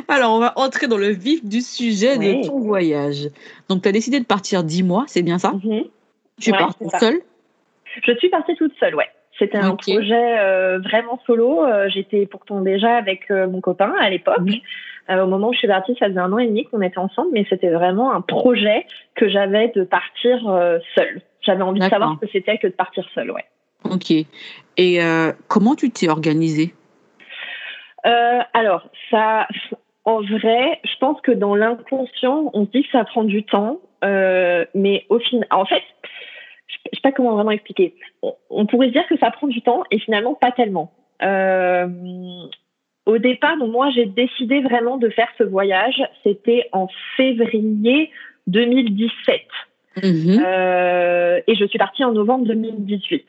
Alors, 0.08 0.34
on 0.34 0.40
va 0.40 0.54
entrer 0.58 0.88
dans 0.88 0.98
le 0.98 1.10
vif 1.10 1.46
du 1.46 1.62
sujet 1.62 2.18
Oui. 2.18 2.42
de 2.42 2.48
ton 2.48 2.60
voyage. 2.60 3.30
Donc, 3.70 3.84
tu 3.84 3.90
as 3.90 3.92
décidé 3.92 4.20
de 4.20 4.26
partir 4.26 4.64
10 4.64 4.84
mois, 4.84 5.04
c'est 5.08 5.22
bien 5.22 5.38
ça 5.38 5.52
Mhm. 5.64 5.84
Tu 6.42 6.50
es 6.50 6.54
Ouais, 6.54 6.90
ça. 6.90 7.00
seule 7.00 7.20
Je 8.04 8.14
suis 8.18 8.30
partie 8.30 8.56
toute 8.56 8.74
seule, 8.80 8.96
ouais. 8.96 9.08
C'était 9.38 9.58
un 9.58 9.76
projet 9.76 10.40
euh, 10.40 10.80
vraiment 10.80 11.20
solo. 11.26 11.64
Euh, 11.64 11.88
J'étais 11.90 12.26
pourtant 12.26 12.62
déjà 12.62 12.96
avec 12.96 13.30
euh, 13.32 13.48
mon 13.48 13.62
copain 13.62 13.94
à 14.00 14.10
l'époque. 14.10 14.40
Mhm. 14.42 15.20
Au 15.22 15.28
moment 15.28 15.50
où 15.50 15.54
je 15.54 15.60
suis 15.60 15.68
partie, 15.68 15.96
ça 16.00 16.08
faisait 16.08 16.20
un 16.20 16.32
an 16.32 16.38
et 16.38 16.48
demi 16.48 16.66
qu'on 16.66 16.82
était 16.82 16.98
ensemble, 16.98 17.30
mais 17.34 17.46
c'était 17.50 17.70
vraiment 17.70 18.14
un 18.14 18.22
projet 18.22 18.86
que 19.16 19.28
j'avais 19.28 19.68
de 19.76 19.84
partir 19.84 20.40
seule. 20.96 21.22
J'avais 21.44 21.62
envie 21.62 21.80
de 21.80 21.86
savoir 21.86 22.16
ce 22.16 22.26
que 22.26 22.32
c'était 22.32 22.58
que 22.58 22.68
de 22.68 22.74
partir 22.74 23.08
seule, 23.14 23.32
ouais. 23.32 23.46
Ok. 23.84 24.12
Et 24.12 25.04
euh, 25.04 25.32
comment 25.48 25.76
tu 25.76 25.90
t'es 25.90 26.10
organisée? 26.10 26.74
Euh, 28.06 28.40
alors, 28.54 28.90
ça, 29.12 29.48
en 30.06 30.22
vrai, 30.22 30.80
je 30.84 30.98
pense 31.00 31.20
que 31.22 31.32
dans 31.32 31.56
l'inconscient, 31.56 32.50
on 32.54 32.66
se 32.66 32.72
dit 32.72 32.84
que 32.84 32.92
ça 32.92 33.04
prend 33.04 33.24
du 33.24 33.44
temps, 33.44 33.80
euh, 34.04 34.66
mais 34.74 35.06
au 35.10 35.20
final, 35.20 35.48
en 35.52 35.66
fait, 35.66 35.84
je 36.68 36.76
je 36.92 36.98
sais 36.98 37.02
pas 37.02 37.12
comment 37.12 37.36
vraiment 37.36 37.52
expliquer. 37.52 37.96
On, 38.22 38.34
on 38.50 38.66
pourrait 38.66 38.88
se 38.88 38.94
dire 38.94 39.08
que 39.08 39.18
ça 39.18 39.32
prend 39.32 39.48
du 39.48 39.62
temps 39.62 39.84
et 39.92 40.00
finalement 40.00 40.34
pas 40.34 40.52
tellement. 40.52 40.94
Au 43.06 43.18
départ, 43.18 43.58
donc 43.58 43.72
moi, 43.72 43.90
j'ai 43.92 44.06
décidé 44.06 44.62
vraiment 44.62 44.98
de 44.98 45.10
faire 45.10 45.28
ce 45.38 45.44
voyage. 45.44 46.02
C'était 46.24 46.70
en 46.72 46.88
février 47.18 48.12
2017 48.48 49.42
Mhm. 50.02 50.44
euh, 50.46 51.40
et 51.48 51.56
je 51.56 51.66
suis 51.66 51.78
partie 51.78 52.04
en 52.04 52.14
novembre 52.14 52.46
2018. 52.46 53.26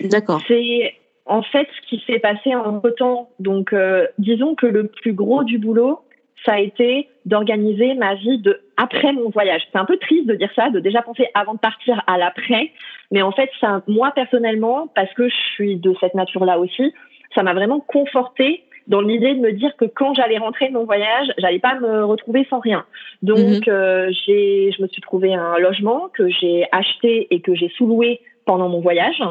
D'accord. 0.00 0.40
C'est 0.46 0.94
en 1.26 1.42
fait 1.42 1.68
ce 1.80 1.88
qui 1.88 2.02
s'est 2.06 2.18
passé 2.18 2.54
entre 2.54 2.90
temps. 2.90 3.30
Donc, 3.38 3.72
euh, 3.72 4.06
disons 4.18 4.54
que 4.54 4.66
le 4.66 4.88
plus 4.88 5.12
gros 5.12 5.44
du 5.44 5.58
boulot, 5.58 6.00
ça 6.44 6.54
a 6.54 6.58
été 6.58 7.08
d'organiser 7.24 7.94
ma 7.94 8.14
vie 8.16 8.38
de 8.38 8.60
après 8.76 9.12
mon 9.12 9.30
voyage. 9.30 9.62
C'est 9.70 9.78
un 9.78 9.84
peu 9.84 9.96
triste 9.96 10.26
de 10.26 10.34
dire 10.34 10.50
ça, 10.56 10.70
de 10.70 10.80
déjà 10.80 11.02
penser 11.02 11.26
avant 11.34 11.54
de 11.54 11.60
partir 11.60 12.02
à 12.06 12.18
l'après, 12.18 12.72
mais 13.10 13.22
en 13.22 13.30
fait, 13.30 13.50
ça, 13.60 13.82
moi 13.86 14.10
personnellement, 14.12 14.88
parce 14.94 15.12
que 15.14 15.28
je 15.28 15.36
suis 15.54 15.76
de 15.76 15.94
cette 16.00 16.14
nature-là 16.14 16.58
aussi, 16.58 16.92
ça 17.34 17.42
m'a 17.42 17.54
vraiment 17.54 17.80
confortée 17.80 18.64
dans 18.86 19.00
l'idée 19.00 19.34
de 19.34 19.40
me 19.40 19.52
dire 19.52 19.76
que 19.76 19.84
quand 19.84 20.14
j'allais 20.14 20.38
rentrer 20.38 20.68
de 20.68 20.74
mon 20.74 20.84
voyage, 20.84 21.28
j'allais 21.38 21.58
pas 21.58 21.78
me 21.78 22.04
retrouver 22.04 22.46
sans 22.50 22.60
rien. 22.60 22.84
Donc, 23.22 23.68
euh, 23.68 24.10
j'ai, 24.26 24.72
je 24.72 24.82
me 24.82 24.88
suis 24.88 25.02
trouvé 25.02 25.34
un 25.34 25.58
logement 25.58 26.08
que 26.12 26.28
j'ai 26.28 26.66
acheté 26.72 27.28
et 27.30 27.40
que 27.40 27.54
j'ai 27.54 27.68
sous-loué 27.76 28.20
pendant 28.44 28.68
mon 28.68 28.80
voyage. 28.80 29.22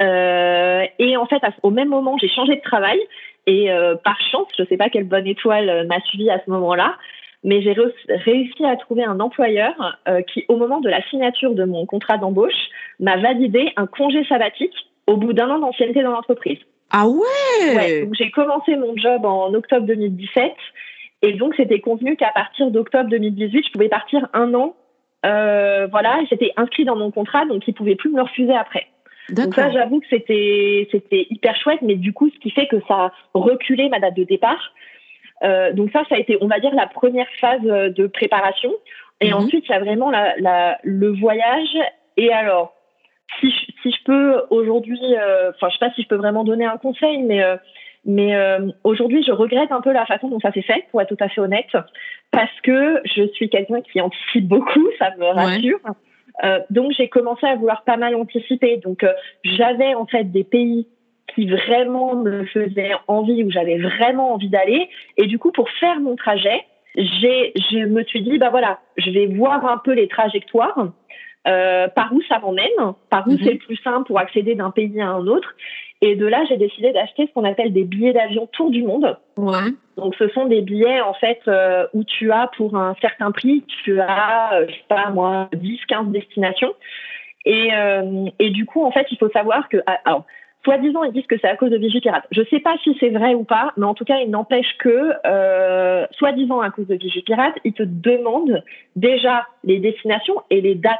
Euh, 0.00 0.84
et 0.98 1.16
en 1.16 1.26
fait, 1.26 1.42
au 1.62 1.70
même 1.70 1.88
moment, 1.88 2.16
j'ai 2.18 2.28
changé 2.28 2.56
de 2.56 2.62
travail. 2.62 2.98
Et 3.46 3.70
euh, 3.70 3.96
par 3.96 4.20
chance, 4.30 4.48
je 4.58 4.64
sais 4.64 4.76
pas 4.76 4.90
quelle 4.90 5.08
bonne 5.08 5.26
étoile 5.26 5.68
euh, 5.68 5.84
m'a 5.84 6.00
suivi 6.00 6.30
à 6.30 6.40
ce 6.44 6.50
moment-là, 6.50 6.96
mais 7.42 7.62
j'ai 7.62 7.74
réussi 8.08 8.64
à 8.64 8.76
trouver 8.76 9.02
un 9.02 9.18
employeur 9.18 9.98
euh, 10.08 10.20
qui, 10.22 10.44
au 10.48 10.56
moment 10.56 10.80
de 10.80 10.90
la 10.90 11.02
signature 11.08 11.54
de 11.54 11.64
mon 11.64 11.86
contrat 11.86 12.18
d'embauche, 12.18 12.68
m'a 12.98 13.16
validé 13.16 13.72
un 13.76 13.86
congé 13.86 14.24
sabbatique 14.24 14.74
au 15.06 15.16
bout 15.16 15.32
d'un 15.32 15.48
an 15.50 15.58
d'ancienneté 15.58 16.02
dans 16.02 16.12
l'entreprise. 16.12 16.58
Ah 16.90 17.06
ouais, 17.08 17.76
Ouais, 17.76 18.04
donc 18.04 18.14
j'ai 18.14 18.30
commencé 18.30 18.74
mon 18.76 18.96
job 18.96 19.24
en 19.24 19.52
octobre 19.54 19.86
2017 19.86 20.52
et 21.22 21.32
donc 21.34 21.54
c'était 21.56 21.80
convenu 21.80 22.16
qu'à 22.16 22.30
partir 22.34 22.70
d'octobre 22.70 23.08
2018, 23.10 23.66
je 23.66 23.72
pouvais 23.72 23.88
partir 23.88 24.28
un 24.32 24.52
an. 24.54 24.74
Euh, 25.26 25.86
voilà, 25.90 26.18
et 26.22 26.26
c'était 26.28 26.52
inscrit 26.56 26.84
dans 26.84 26.96
mon 26.96 27.10
contrat, 27.10 27.44
donc 27.44 27.66
ils 27.68 27.74
pouvaient 27.74 27.94
plus 27.94 28.10
me 28.10 28.16
le 28.16 28.22
refuser 28.22 28.54
après. 28.54 28.86
Donc 29.28 29.54
ça, 29.54 29.70
j'avoue 29.70 30.00
que 30.00 30.06
c'était 30.10 30.88
c'était 30.90 31.26
hyper 31.30 31.54
chouette, 31.56 31.82
mais 31.82 31.94
du 31.94 32.12
coup, 32.12 32.30
ce 32.30 32.38
qui 32.40 32.50
fait 32.50 32.66
que 32.66 32.80
ça 32.88 32.94
a 32.94 33.12
reculé 33.34 33.88
ma 33.90 34.00
date 34.00 34.14
de 34.16 34.24
départ. 34.24 34.72
Euh, 35.42 35.72
donc 35.72 35.90
ça, 35.92 36.02
ça 36.08 36.16
a 36.16 36.18
été, 36.18 36.36
on 36.40 36.48
va 36.48 36.58
dire, 36.58 36.74
la 36.74 36.86
première 36.86 37.28
phase 37.40 37.60
euh, 37.66 37.90
de 37.90 38.06
préparation. 38.06 38.72
Et 39.20 39.28
Mhm. 39.28 39.34
ensuite, 39.34 39.66
il 39.68 39.72
y 39.72 39.74
a 39.74 39.78
vraiment 39.80 40.10
la, 40.10 40.34
la, 40.38 40.78
le 40.82 41.10
voyage. 41.12 41.76
Et 42.16 42.32
alors, 42.32 42.74
si 43.38 43.50
je, 43.50 43.72
si 43.82 43.90
je 43.92 44.04
peux 44.04 44.42
aujourd'hui, 44.50 45.00
euh, 45.16 45.50
enfin, 45.50 45.68
je 45.68 45.74
sais 45.74 45.86
pas 45.86 45.94
si 45.94 46.02
je 46.02 46.08
peux 46.08 46.16
vraiment 46.16 46.44
donner 46.44 46.64
un 46.64 46.76
conseil, 46.76 47.22
mais 47.22 47.42
euh, 47.42 47.56
mais 48.04 48.34
euh, 48.34 48.70
aujourd'hui, 48.82 49.22
je 49.22 49.32
regrette 49.32 49.72
un 49.72 49.80
peu 49.80 49.92
la 49.92 50.06
façon 50.06 50.28
dont 50.28 50.40
ça 50.40 50.52
s'est 50.52 50.62
fait, 50.62 50.86
pour 50.90 51.02
être 51.02 51.14
tout 51.14 51.22
à 51.22 51.28
fait 51.28 51.40
honnête, 51.40 51.70
parce 52.30 52.60
que 52.62 53.00
je 53.04 53.28
suis 53.28 53.50
quelqu'un 53.50 53.82
qui 53.82 54.00
anticipe 54.00 54.48
beaucoup, 54.48 54.88
ça 54.98 55.10
me 55.18 55.26
rassure. 55.26 55.80
Euh, 56.44 56.60
donc 56.70 56.92
j'ai 56.92 57.08
commencé 57.08 57.46
à 57.46 57.56
vouloir 57.56 57.84
pas 57.84 57.96
mal 57.96 58.14
anticiper. 58.14 58.78
Donc 58.78 59.02
euh, 59.02 59.12
j'avais 59.44 59.94
en 59.94 60.06
fait 60.06 60.24
des 60.24 60.44
pays 60.44 60.88
qui 61.34 61.46
vraiment 61.46 62.16
me 62.16 62.46
faisaient 62.46 62.92
envie, 63.06 63.44
où 63.44 63.50
j'avais 63.50 63.78
vraiment 63.78 64.32
envie 64.32 64.48
d'aller. 64.48 64.88
Et 65.16 65.26
du 65.26 65.38
coup, 65.38 65.52
pour 65.52 65.68
faire 65.68 66.00
mon 66.00 66.16
trajet, 66.16 66.64
j'ai, 66.96 67.52
je 67.70 67.86
me 67.86 68.02
suis 68.04 68.22
dit, 68.22 68.38
bah 68.38 68.48
voilà, 68.50 68.80
je 68.96 69.10
vais 69.10 69.26
voir 69.26 69.64
un 69.66 69.78
peu 69.78 69.92
les 69.92 70.08
trajectoires, 70.08 70.88
euh, 71.48 71.88
par 71.88 72.12
où 72.12 72.20
ça 72.28 72.38
m'emmène, 72.38 72.68
par 73.08 73.26
où 73.26 73.32
Mhm. 73.32 73.38
c'est 73.42 73.52
le 73.52 73.58
plus 73.58 73.76
simple 73.76 74.06
pour 74.06 74.18
accéder 74.18 74.54
d'un 74.54 74.70
pays 74.70 75.00
à 75.00 75.08
un 75.08 75.26
autre. 75.26 75.54
Et 76.02 76.16
de 76.16 76.26
là, 76.26 76.44
j'ai 76.48 76.56
décidé 76.56 76.92
d'acheter 76.92 77.26
ce 77.26 77.32
qu'on 77.32 77.44
appelle 77.44 77.72
des 77.72 77.84
billets 77.84 78.12
d'avion 78.14 78.46
tour 78.46 78.70
du 78.70 78.82
monde. 78.82 79.18
Ouais. 79.36 79.70
Donc, 79.98 80.14
ce 80.16 80.28
sont 80.28 80.46
des 80.46 80.62
billets, 80.62 81.00
en 81.02 81.12
fait, 81.14 81.40
euh, 81.46 81.86
où 81.92 82.04
tu 82.04 82.32
as, 82.32 82.50
pour 82.56 82.74
un 82.76 82.94
certain 83.02 83.30
prix, 83.32 83.64
tu 83.84 84.00
as, 84.00 84.54
euh, 84.54 84.66
je 84.68 84.72
sais 84.74 84.84
pas 84.88 85.10
moi, 85.10 85.48
10, 85.54 85.78
15 85.88 86.08
destinations. 86.08 86.74
Et, 87.44 87.70
euh, 87.74 88.26
et 88.38 88.50
du 88.50 88.64
coup, 88.66 88.82
en 88.84 88.90
fait, 88.92 89.06
il 89.10 89.18
faut 89.18 89.28
savoir 89.30 89.68
que, 89.68 89.78
ah, 89.86 89.98
alors, 90.06 90.24
soi-disant, 90.64 91.04
ils 91.04 91.12
disent 91.12 91.26
que 91.26 91.36
c'est 91.38 91.48
à 91.48 91.56
cause 91.56 91.70
de 91.70 91.76
Vigipirate. 91.78 92.26
Je 92.30 92.42
sais 92.50 92.60
pas 92.60 92.76
si 92.82 92.96
c'est 93.00 93.08
vrai 93.10 93.34
ou 93.34 93.44
pas, 93.44 93.72
mais 93.76 93.86
en 93.86 93.94
tout 93.94 94.04
cas, 94.04 94.18
il 94.20 94.30
n'empêche 94.30 94.76
que, 94.78 95.12
euh, 95.26 96.06
soi-disant 96.12 96.60
à 96.60 96.70
cause 96.70 96.86
de 96.86 96.96
Vigipirate, 96.96 97.56
ils 97.64 97.72
te 97.72 97.82
demandent 97.82 98.62
déjà 98.96 99.46
les 99.64 99.78
destinations 99.78 100.36
et 100.50 100.60
les 100.60 100.74
dates. 100.74 100.98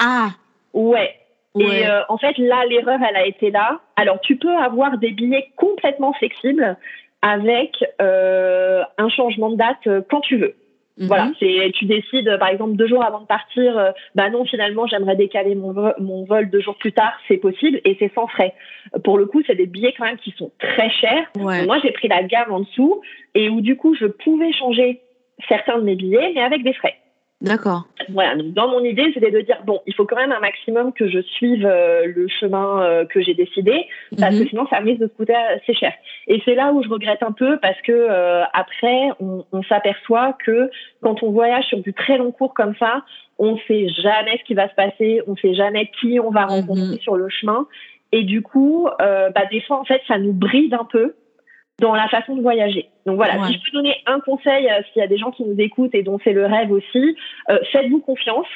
Ah, 0.00 0.30
Ouais. 0.72 1.14
ouais. 1.54 1.64
Et 1.64 1.86
euh, 1.86 2.02
en 2.08 2.16
fait, 2.16 2.36
là, 2.38 2.64
l'erreur, 2.68 2.98
elle 3.08 3.16
a 3.16 3.26
été 3.26 3.50
là. 3.50 3.80
Alors, 3.96 4.20
tu 4.20 4.36
peux 4.36 4.56
avoir 4.56 4.98
des 4.98 5.10
billets 5.10 5.50
complètement 5.56 6.12
flexibles 6.12 6.76
avec 7.22 7.84
euh, 8.00 8.82
un 8.98 9.08
changement 9.08 9.50
de 9.50 9.56
date 9.56 9.86
euh, 9.86 10.00
quand 10.08 10.20
tu 10.20 10.36
veux. 10.36 10.54
Mhm. 10.98 11.06
Voilà, 11.06 11.30
c'est 11.38 11.70
tu 11.74 11.86
décides 11.86 12.36
par 12.38 12.48
exemple 12.48 12.74
deux 12.76 12.86
jours 12.86 13.02
avant 13.02 13.20
de 13.20 13.26
partir, 13.26 13.78
euh, 13.78 13.90
bah 14.14 14.28
non 14.28 14.44
finalement 14.44 14.86
j'aimerais 14.86 15.16
décaler 15.16 15.54
mon 15.54 15.72
vol, 15.72 15.94
mon 15.98 16.24
vol 16.24 16.50
deux 16.50 16.60
jours 16.60 16.76
plus 16.76 16.92
tard, 16.92 17.12
c'est 17.26 17.38
possible 17.38 17.80
et 17.86 17.96
c'est 17.98 18.12
sans 18.14 18.26
frais. 18.26 18.52
Pour 19.02 19.16
le 19.16 19.24
coup, 19.24 19.40
c'est 19.46 19.54
des 19.54 19.64
billets 19.66 19.94
quand 19.96 20.04
même 20.04 20.18
qui 20.18 20.32
sont 20.32 20.50
très 20.58 20.90
chers. 20.90 21.24
Ouais. 21.38 21.64
Moi 21.64 21.78
j'ai 21.82 21.92
pris 21.92 22.08
la 22.08 22.22
gamme 22.22 22.52
en 22.52 22.60
dessous 22.60 23.00
et 23.34 23.48
où 23.48 23.62
du 23.62 23.76
coup 23.76 23.94
je 23.94 24.04
pouvais 24.04 24.52
changer 24.52 25.00
certains 25.48 25.78
de 25.78 25.84
mes 25.84 25.94
billets 25.94 26.32
mais 26.34 26.42
avec 26.42 26.64
des 26.64 26.74
frais. 26.74 26.96
D'accord. 27.42 27.84
Voilà, 28.10 28.36
donc 28.36 28.52
dans 28.52 28.68
mon 28.68 28.84
idée, 28.84 29.10
c'était 29.14 29.30
de 29.30 29.40
dire 29.40 29.60
bon, 29.64 29.80
il 29.86 29.94
faut 29.94 30.04
quand 30.04 30.16
même 30.16 30.32
un 30.32 30.40
maximum 30.40 30.92
que 30.92 31.08
je 31.08 31.20
suive 31.20 31.64
euh, 31.64 32.04
le 32.06 32.28
chemin 32.28 32.82
euh, 32.82 33.04
que 33.06 33.22
j'ai 33.22 33.32
décidé, 33.32 33.86
parce 34.18 34.34
que 34.34 34.42
Mhm. 34.42 34.48
sinon 34.48 34.66
ça 34.68 34.76
risque 34.78 35.00
de 35.00 35.06
coûter 35.06 35.34
assez 35.34 35.72
cher. 35.72 35.92
Et 36.26 36.42
c'est 36.44 36.54
là 36.54 36.72
où 36.72 36.82
je 36.82 36.88
regrette 36.90 37.22
un 37.22 37.32
peu 37.32 37.58
parce 37.60 37.80
que 37.80 37.92
euh, 37.92 38.42
après, 38.52 39.08
on, 39.20 39.44
on 39.52 39.62
s'aperçoit 39.62 40.36
que 40.44 40.70
quand 41.02 41.22
on 41.22 41.30
voyage 41.30 41.64
sur 41.64 41.78
du 41.80 41.94
très 41.94 42.18
long 42.18 42.30
cours 42.30 42.52
comme 42.52 42.74
ça, 42.78 43.04
on 43.38 43.56
sait 43.66 43.88
jamais 43.88 44.36
ce 44.38 44.44
qui 44.44 44.52
va 44.54 44.68
se 44.68 44.74
passer, 44.74 45.22
on 45.26 45.34
sait 45.36 45.54
jamais 45.54 45.90
qui 45.98 46.20
on 46.20 46.30
va 46.30 46.42
Mhm. 46.42 46.50
rencontrer 46.50 46.98
sur 47.00 47.16
le 47.16 47.30
chemin, 47.30 47.66
et 48.12 48.24
du 48.24 48.42
coup, 48.42 48.88
euh, 49.00 49.30
bah, 49.30 49.42
des 49.50 49.62
fois 49.62 49.78
en 49.80 49.84
fait, 49.84 50.02
ça 50.08 50.18
nous 50.18 50.32
bride 50.34 50.74
un 50.74 50.84
peu 50.84 51.14
dans 51.80 51.94
la 51.94 52.06
façon 52.08 52.36
de 52.36 52.42
voyager. 52.42 52.88
Donc 53.06 53.16
voilà, 53.16 53.34
Ouais. 53.38 53.46
si 53.48 53.54
je 53.54 53.58
peux 53.64 53.76
donner 53.78 53.96
un 54.06 54.20
conseil, 54.20 54.68
euh, 54.68 54.80
s'il 54.92 55.00
y 55.00 55.04
a 55.04 55.08
des 55.08 55.18
gens 55.18 55.30
qui 55.32 55.44
nous 55.44 55.58
écoutent 55.58 55.94
et 55.94 56.02
dont 56.02 56.18
c'est 56.22 56.32
le 56.32 56.46
rêve 56.46 56.70
aussi, 56.70 57.16
euh, 57.50 57.58
faites-vous 57.72 58.00
confiance. 58.00 58.46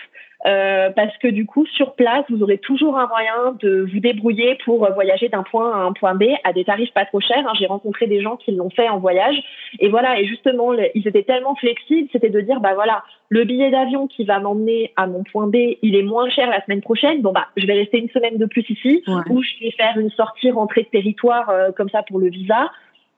euh, 0.46 0.90
parce 0.90 1.16
que 1.22 1.28
du 1.28 1.46
coup, 1.46 1.64
sur 1.64 1.94
place, 1.94 2.22
vous 2.28 2.42
aurez 2.42 2.58
toujours 2.58 2.98
un 2.98 3.06
moyen 3.06 3.56
de 3.62 3.86
vous 3.90 3.98
débrouiller 4.00 4.58
pour 4.62 4.84
euh, 4.84 4.90
voyager 4.90 5.30
d'un 5.30 5.42
point 5.42 5.72
A 5.72 5.76
à 5.76 5.86
un 5.86 5.94
point 5.94 6.14
B 6.14 6.24
à 6.44 6.52
des 6.52 6.64
tarifs 6.66 6.92
pas 6.92 7.06
trop 7.06 7.18
chers. 7.20 7.46
hein. 7.48 7.54
J'ai 7.58 7.64
rencontré 7.64 8.06
des 8.06 8.20
gens 8.20 8.36
qui 8.36 8.52
l'ont 8.52 8.68
fait 8.68 8.90
en 8.90 8.98
voyage. 8.98 9.36
Et 9.78 9.88
voilà, 9.88 10.20
et 10.20 10.26
justement, 10.26 10.70
le- 10.72 10.90
ils 10.94 11.08
étaient 11.08 11.22
tellement 11.22 11.54
flexibles, 11.54 12.10
c'était 12.12 12.28
de 12.28 12.42
dire, 12.42 12.60
bah 12.60 12.74
voilà, 12.74 13.02
le 13.30 13.44
billet 13.44 13.70
d'avion 13.70 14.06
qui 14.06 14.24
va 14.24 14.38
m'emmener 14.38 14.92
à 14.96 15.06
mon 15.06 15.22
point 15.24 15.46
B, 15.46 15.56
il 15.80 15.96
est 15.96 16.02
moins 16.02 16.28
cher 16.28 16.50
la 16.50 16.62
semaine 16.66 16.82
prochaine. 16.82 17.22
Bon, 17.22 17.32
bah, 17.32 17.46
je 17.56 17.66
vais 17.66 17.72
rester 17.82 17.96
une 17.98 18.10
semaine 18.10 18.36
de 18.36 18.44
plus 18.44 18.68
ici, 18.68 19.02
Ouais. 19.08 19.22
ou 19.30 19.42
je 19.42 19.64
vais 19.64 19.70
faire 19.70 19.96
une 19.98 20.10
sortie 20.10 20.50
rentrée 20.50 20.82
de 20.82 20.88
territoire 20.88 21.48
euh, 21.48 21.70
comme 21.72 21.88
ça 21.88 22.02
pour 22.02 22.18
le 22.18 22.28
visa. 22.28 22.70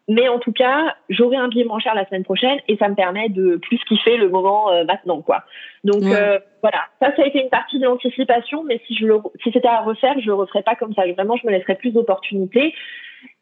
Mais 0.08 0.28
en 0.28 0.38
tout 0.38 0.52
cas, 0.52 0.94
j'aurai 1.08 1.36
un 1.36 1.48
billet 1.48 1.64
moins 1.64 1.80
cher 1.80 1.94
la 1.94 2.06
semaine 2.06 2.22
prochaine 2.24 2.58
et 2.68 2.76
ça 2.76 2.88
me 2.88 2.94
permet 2.94 3.28
de 3.28 3.56
plus 3.56 3.78
kiffer 3.88 4.16
le 4.16 4.28
moment 4.28 4.70
euh, 4.70 4.84
maintenant, 4.84 5.20
quoi. 5.22 5.42
Donc 5.84 6.02
Ouais. 6.02 6.14
euh, 6.14 6.38
voilà, 6.62 6.80
ça, 7.00 7.14
ça 7.16 7.22
a 7.22 7.26
été 7.26 7.42
une 7.42 7.48
partie 7.50 7.78
de 7.78 7.84
l'anticipation, 7.84 8.62
mais 8.64 8.80
si 8.86 8.96
je 8.96 9.06
le, 9.06 9.18
si 9.42 9.50
c'était 9.52 9.68
à 9.68 9.80
refaire, 9.80 10.14
je 10.20 10.26
le 10.26 10.34
referais 10.34 10.62
pas 10.62 10.76
comme 10.76 10.94
ça. 10.94 11.02
Vraiment, 11.12 11.36
je 11.36 11.46
me 11.46 11.52
laisserais 11.52 11.74
plus 11.76 11.90
d'opportunités. 11.92 12.74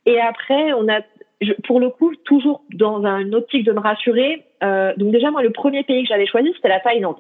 Et 0.06 0.21
après, 0.21 0.73
on 0.75 0.88
a, 0.88 1.00
je- 1.40 1.52
pour 1.66 1.80
le 1.80 1.90
coup, 1.90 2.14
toujours 2.25 2.62
dans 2.73 3.04
un- 3.04 3.18
une 3.21 3.35
optique 3.35 3.64
de 3.64 3.73
me 3.73 3.80
rassurer. 3.80 4.44
euh, 4.62 4.94
donc 4.97 5.12
déjà, 5.12 5.30
moi, 5.30 5.42
le 5.42 5.50
premier 5.50 5.83
pays 5.83 6.02
que 6.04 6.09
j'avais 6.09 6.26
choisi, 6.26 6.50
c'était 6.56 6.68
la 6.68 6.80
Thaïlande, 6.80 7.16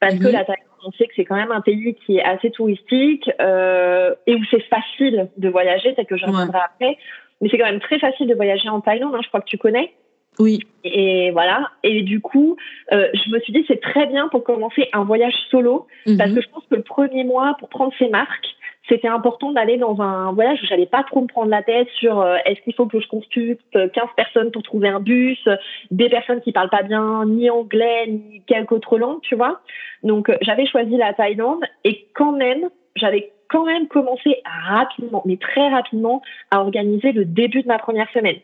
parce 0.00 0.14
que 0.14 0.26
Mhm. 0.28 0.32
la 0.32 0.44
Thaïlande, 0.44 0.66
on 0.86 0.90
sait 0.92 1.06
que 1.06 1.12
c'est 1.16 1.24
quand 1.26 1.36
même 1.36 1.50
un 1.52 1.60
pays 1.60 1.94
qui 2.06 2.16
est 2.18 2.22
assez 2.22 2.50
touristique 2.50 3.30
euh, 3.40 4.14
et 4.26 4.34
où 4.34 4.40
c'est 4.50 4.60
facile 4.68 5.28
de 5.36 5.48
voyager, 5.50 5.92
peut-être 5.92 6.08
que 6.08 6.16
j'en 6.16 6.28
Ouais. 6.28 6.32
reviendrai 6.32 6.58
après. 6.64 6.98
Mais 7.40 7.48
c'est 7.50 7.58
quand 7.58 7.66
même 7.66 7.80
très 7.80 7.98
facile 7.98 8.26
de 8.28 8.34
voyager 8.34 8.68
en 8.68 8.80
Thaïlande. 8.80 9.14
hein, 9.14 9.20
je 9.22 9.28
crois 9.28 9.40
que 9.40 9.48
tu 9.48 9.58
connais. 9.58 9.92
Oui. 10.38 10.60
Et 10.84 11.30
voilà. 11.30 11.70
Et 11.82 12.02
du 12.02 12.20
coup, 12.20 12.56
euh, 12.92 13.08
je 13.14 13.30
me 13.30 13.40
suis 13.40 13.52
dit 13.54 13.64
c'est 13.68 13.80
très 13.80 14.06
bien 14.06 14.28
pour 14.28 14.44
commencer 14.44 14.88
un 14.92 15.04
voyage 15.04 15.34
solo 15.50 15.86
parce 16.18 16.30
Mhm. 16.30 16.36
que 16.36 16.42
je 16.42 16.48
pense 16.50 16.64
que 16.70 16.76
le 16.76 16.82
premier 16.82 17.24
mois, 17.24 17.56
pour 17.58 17.68
prendre 17.70 17.92
ses 17.98 18.08
marques, 18.08 18.46
c'était 18.88 19.08
important 19.08 19.50
d'aller 19.52 19.78
dans 19.78 20.00
un 20.00 20.32
voyage 20.32 20.62
où 20.62 20.66
j'allais 20.66 20.86
pas 20.86 21.02
trop 21.04 21.20
me 21.22 21.26
prendre 21.26 21.50
la 21.50 21.62
tête 21.62 21.88
sur 21.98 22.20
euh, 22.20 22.36
est-ce 22.44 22.60
qu'il 22.60 22.74
faut 22.74 22.86
que 22.86 23.00
je 23.00 23.08
consulte 23.08 23.60
15 23.72 23.90
personnes 24.16 24.50
pour 24.52 24.62
trouver 24.62 24.88
un 24.88 25.00
bus, 25.00 25.42
des 25.90 26.08
personnes 26.08 26.40
qui 26.42 26.52
parlent 26.52 26.70
pas 26.70 26.82
bien 26.84 27.24
ni 27.26 27.48
anglais 27.50 28.06
ni 28.06 28.42
quelque 28.46 28.74
autre 28.74 28.98
langue, 28.98 29.20
tu 29.22 29.34
vois. 29.34 29.60
Donc 30.02 30.28
euh, 30.28 30.36
j'avais 30.42 30.66
choisi 30.66 30.96
la 30.98 31.14
Thaïlande 31.14 31.64
et 31.84 32.06
quand 32.14 32.32
même, 32.32 32.68
j'avais 32.94 33.32
quand 33.48 33.64
même 33.64 33.88
commencé 33.88 34.42
rapidement, 34.44 35.22
mais 35.24 35.36
très 35.36 35.68
rapidement, 35.68 36.22
à 36.50 36.60
organiser 36.60 37.12
le 37.12 37.24
début 37.24 37.62
de 37.62 37.68
ma 37.68 37.78
première 37.78 38.10
semaine. 38.10 38.38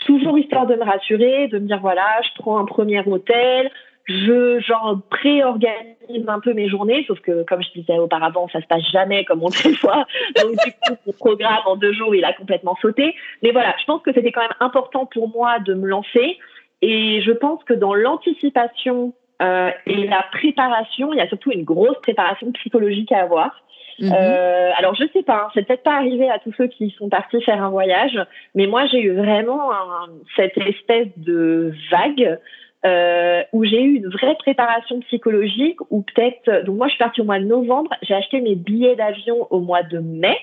Toujours 0.00 0.38
histoire 0.38 0.66
de 0.66 0.74
me 0.74 0.84
rassurer, 0.84 1.48
de 1.48 1.58
me 1.58 1.66
dire 1.66 1.80
voilà, 1.80 2.06
je 2.22 2.28
prends 2.40 2.58
un 2.58 2.64
premier 2.64 3.00
hôtel, 3.06 3.70
je 4.08 4.58
genre 4.60 5.00
pré-organise 5.10 6.26
un 6.26 6.40
peu 6.40 6.54
mes 6.54 6.68
journées, 6.68 7.04
sauf 7.06 7.20
que 7.20 7.44
comme 7.44 7.62
je 7.62 7.70
disais 7.78 7.98
auparavant, 7.98 8.48
ça 8.48 8.60
se 8.60 8.66
passe 8.66 8.88
jamais 8.90 9.24
comme 9.24 9.42
on 9.42 9.50
prévoit. 9.50 10.06
Donc 10.36 10.52
du 10.64 10.72
coup, 10.72 10.94
mon 11.06 11.12
programme 11.12 11.62
en 11.66 11.76
deux 11.76 11.92
jours, 11.92 12.14
il 12.14 12.24
a 12.24 12.32
complètement 12.32 12.76
sauté. 12.80 13.14
Mais 13.42 13.50
voilà, 13.50 13.74
je 13.78 13.84
pense 13.84 14.02
que 14.02 14.12
c'était 14.12 14.32
quand 14.32 14.40
même 14.40 14.50
important 14.60 15.06
pour 15.06 15.28
moi 15.28 15.58
de 15.58 15.74
me 15.74 15.86
lancer. 15.86 16.38
Et 16.80 17.20
je 17.22 17.32
pense 17.32 17.62
que 17.64 17.74
dans 17.74 17.92
l'anticipation 17.92 19.12
euh, 19.42 19.70
et 19.86 20.06
la 20.06 20.24
préparation, 20.32 21.12
il 21.12 21.18
y 21.18 21.20
a 21.20 21.28
surtout 21.28 21.50
une 21.50 21.64
grosse 21.64 21.98
préparation 22.02 22.50
psychologique 22.52 23.12
à 23.12 23.22
avoir. 23.22 23.62
Mhm. 24.00 24.12
Euh, 24.14 24.70
alors 24.76 24.94
je 24.94 25.04
sais 25.12 25.22
pas, 25.24 25.44
hein, 25.46 25.50
c'est 25.54 25.66
peut-être 25.66 25.82
pas 25.82 25.96
arrivé 25.96 26.30
à 26.30 26.38
tous 26.38 26.52
ceux 26.56 26.68
qui 26.68 26.90
sont 26.98 27.08
partis 27.08 27.42
faire 27.42 27.62
un 27.62 27.70
voyage, 27.70 28.18
mais 28.54 28.66
moi 28.68 28.86
j'ai 28.86 29.00
eu 29.00 29.12
vraiment 29.12 29.72
un- 29.72 30.08
cette 30.36 30.56
espèce 30.58 31.08
de 31.16 31.72
vague 31.90 32.38
euh, 32.86 33.42
où 33.52 33.64
j'ai 33.64 33.82
eu 33.82 33.96
une 33.96 34.08
vraie 34.08 34.36
préparation 34.36 35.00
psychologique. 35.00 35.78
Ou 35.90 36.02
peut-être, 36.02 36.64
donc 36.64 36.76
moi 36.76 36.86
je 36.86 36.92
suis 36.92 36.98
partie 37.02 37.20
au 37.20 37.24
mois 37.24 37.40
de 37.40 37.44
novembre, 37.44 37.90
j'ai 38.02 38.14
acheté 38.14 38.40
mes 38.40 38.54
billets 38.54 38.94
d'avion 38.94 39.48
au 39.50 39.58
mois 39.60 39.82
de 39.82 39.98
mai, 39.98 40.38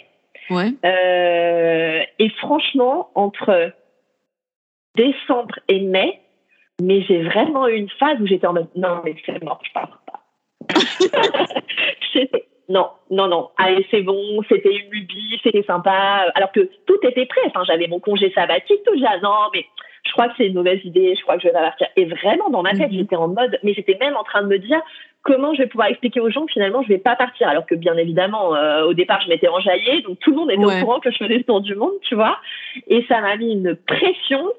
Ouais. 0.49 0.71
euh, 0.83 2.01
et 2.19 2.29
franchement 2.41 3.09
entre 3.15 3.71
décembre 4.97 5.55
et 5.69 5.79
mai, 5.79 6.19
mais 6.81 7.01
j'ai 7.03 7.23
vraiment 7.23 7.67
eu 7.69 7.75
une 7.77 7.89
phase 7.89 8.19
où 8.19 8.27
j'étais 8.27 8.47
en 8.47 8.53
mode 8.53 8.67
non 8.75 8.99
mais 9.05 9.15
c'est 9.25 9.41
mort, 9.41 9.61
je 9.65 9.71
pars 9.71 10.01
pas. 10.05 10.19
Non, 12.67 12.87
non, 13.11 13.27
non. 13.27 13.49
Allez, 13.57 13.85
c'est 13.91 14.01
bon, 14.01 14.41
c'était 14.49 14.75
une 14.75 14.89
lubie, 14.89 15.39
c'était 15.43 15.63
sympa. 15.63 16.31
Alors 16.33 16.51
que 16.51 16.61
tout 16.87 16.97
était 17.03 17.25
prêt. 17.27 17.41
Enfin, 17.45 17.63
j'avais 17.65 17.87
mon 17.87 17.99
congé 17.99 18.31
sabbatique, 18.31 18.81
tout 18.85 18.95
déjà. 18.95 19.19
Non, 19.21 19.49
mais 19.53 19.65
je 20.03 20.11
crois 20.13 20.27
que 20.29 20.33
c'est 20.37 20.47
une 20.47 20.55
mauvaise 20.55 20.79
idée, 20.83 21.15
je 21.15 21.21
crois 21.21 21.35
que 21.35 21.41
je 21.43 21.47
vais 21.47 21.53
pas 21.53 21.61
partir. 21.61 21.87
Et 21.95 22.05
vraiment, 22.05 22.49
dans 22.49 22.63
ma 22.63 22.71
tête, 22.71 22.91
Mhm. 22.91 22.97
j'étais 22.97 23.15
en 23.15 23.27
mode, 23.27 23.59
mais 23.63 23.73
j'étais 23.73 23.97
même 23.99 24.15
en 24.17 24.23
train 24.23 24.41
de 24.41 24.47
me 24.47 24.57
dire 24.57 24.81
comment 25.23 25.53
je 25.55 25.63
vais 25.63 25.67
pouvoir 25.67 25.87
expliquer 25.89 26.19
aux 26.19 26.29
gens 26.29 26.45
que 26.45 26.51
finalement, 26.53 26.83
je 26.83 26.87
vais 26.89 26.99
pas 26.99 27.15
partir? 27.15 27.47
Alors 27.47 27.65
que 27.65 27.73
bien 27.75 27.95
évidemment, 27.97 28.55
euh, 28.55 28.83
au 28.85 28.93
départ, 28.93 29.21
je 29.21 29.29
m'étais 29.29 29.47
enjaillée, 29.47 30.01
donc 30.01 30.19
tout 30.19 30.29
le 30.31 30.37
monde 30.37 30.51
était 30.51 30.63
Ouais. 30.63 30.77
au 30.81 30.85
courant 30.85 30.99
que 30.99 31.09
je 31.11 31.17
faisais 31.17 31.37
le 31.37 31.43
tour 31.43 31.61
du 31.61 31.75
monde, 31.75 31.93
tu 32.03 32.13
vois. 32.15 32.37
Et 32.87 33.03
ça 33.07 33.21
m'a 33.21 33.35
mis 33.35 33.53
une 33.53 33.75
pression. 33.75 34.51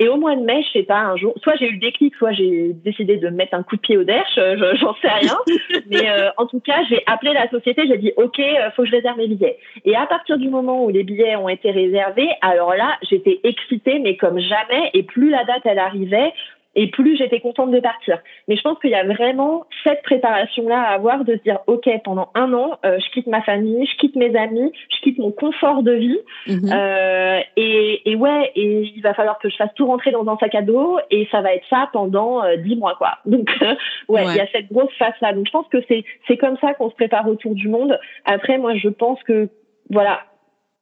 Et 0.00 0.06
au 0.08 0.16
mois 0.16 0.36
de 0.36 0.42
mai, 0.42 0.62
je 0.62 0.78
sais 0.78 0.84
pas, 0.84 0.98
un 1.00 1.16
jour, 1.16 1.34
soit 1.42 1.56
j'ai 1.56 1.68
eu 1.68 1.72
le 1.72 1.78
déclic, 1.80 2.14
soit 2.16 2.32
j'ai 2.32 2.72
décidé 2.72 3.16
de 3.16 3.28
mettre 3.30 3.54
un 3.54 3.62
coup 3.64 3.74
de 3.76 3.80
pied 3.80 3.96
au 3.96 4.04
derche, 4.04 4.30
je- 4.36 4.76
j'en 4.80 4.94
sais 5.02 5.08
rien. 5.08 5.36
Mais 5.90 6.08
euh, 6.08 6.30
en 6.36 6.46
tout 6.46 6.60
cas, 6.60 6.84
j'ai 6.88 7.02
appelé 7.06 7.32
la 7.32 7.48
société, 7.50 7.82
j'ai 7.88 7.98
dit 7.98 8.12
OK, 8.16 8.38
euh, 8.38 8.70
faut 8.76 8.82
que 8.82 8.88
je 8.88 8.94
réserve 8.94 9.18
mes 9.18 9.26
billets. 9.26 9.58
Et 9.84 9.96
à 9.96 10.06
partir 10.06 10.38
du 10.38 10.48
moment 10.48 10.84
où 10.84 10.88
les 10.90 11.02
billets 11.02 11.34
ont 11.36 11.48
été 11.48 11.70
réservés, 11.72 12.28
alors 12.42 12.74
là, 12.74 12.96
j'étais 13.10 13.40
excitée, 13.42 13.98
mais 13.98 14.16
comme 14.16 14.38
jamais. 14.38 14.90
Et 14.94 15.02
plus 15.02 15.30
la 15.30 15.44
date 15.44 15.62
elle 15.64 15.78
arrivait, 15.80 16.32
et 16.74 16.88
plus 16.90 17.16
j'étais 17.16 17.40
contente 17.40 17.70
de 17.70 17.80
partir. 17.80 18.18
Mais 18.46 18.56
je 18.56 18.62
pense 18.62 18.78
qu'il 18.78 18.90
y 18.90 18.94
a 18.94 19.04
vraiment 19.04 19.64
cette 19.84 20.02
préparation-là 20.02 20.80
à 20.80 20.94
avoir 20.94 21.24
de 21.24 21.36
se 21.36 21.42
dire 21.42 21.58
OK, 21.66 21.88
pendant 22.04 22.30
un 22.34 22.52
an, 22.52 22.78
euh, 22.84 22.98
je 23.00 23.10
quitte 23.10 23.26
ma 23.26 23.42
famille, 23.42 23.86
je 23.86 23.96
quitte 23.96 24.14
mes 24.16 24.36
amis, 24.36 24.70
je 24.90 25.00
quitte 25.02 25.18
mon 25.18 25.32
confort 25.32 25.82
de 25.82 25.92
vie. 25.92 26.18
Mhm. 26.46 26.70
Euh, 26.72 27.40
et, 27.56 28.10
et 28.10 28.14
ouais, 28.14 28.52
et 28.54 28.82
il 28.94 29.00
va 29.02 29.14
falloir 29.14 29.38
que 29.38 29.48
je 29.48 29.56
fasse 29.56 29.72
tout 29.74 29.86
rentrer 29.86 30.10
dans 30.10 30.26
un 30.28 30.36
sac 30.38 30.54
à 30.54 30.62
dos 30.62 30.98
et 31.10 31.26
ça 31.30 31.40
va 31.40 31.54
être 31.54 31.66
ça 31.68 31.88
pendant 31.92 32.44
euh, 32.44 32.56
dix 32.56 32.76
mois 32.76 32.94
quoi. 32.96 33.18
Donc 33.26 33.48
euh, 33.62 33.74
ouais, 34.08 34.22
il 34.22 34.26
Ouais. 34.28 34.36
y 34.36 34.40
a 34.40 34.46
cette 34.52 34.70
grosse 34.70 34.92
face 34.98 35.18
là. 35.20 35.32
Donc 35.32 35.46
je 35.46 35.50
pense 35.52 35.66
que 35.68 35.78
c'est 35.88 36.04
c'est 36.26 36.36
comme 36.36 36.56
ça 36.58 36.74
qu'on 36.74 36.90
se 36.90 36.94
prépare 36.94 37.28
autour 37.28 37.54
du 37.54 37.68
monde. 37.68 37.98
Après 38.24 38.58
moi 38.58 38.74
je 38.76 38.88
pense 38.88 39.22
que 39.24 39.48
voilà, 39.90 40.20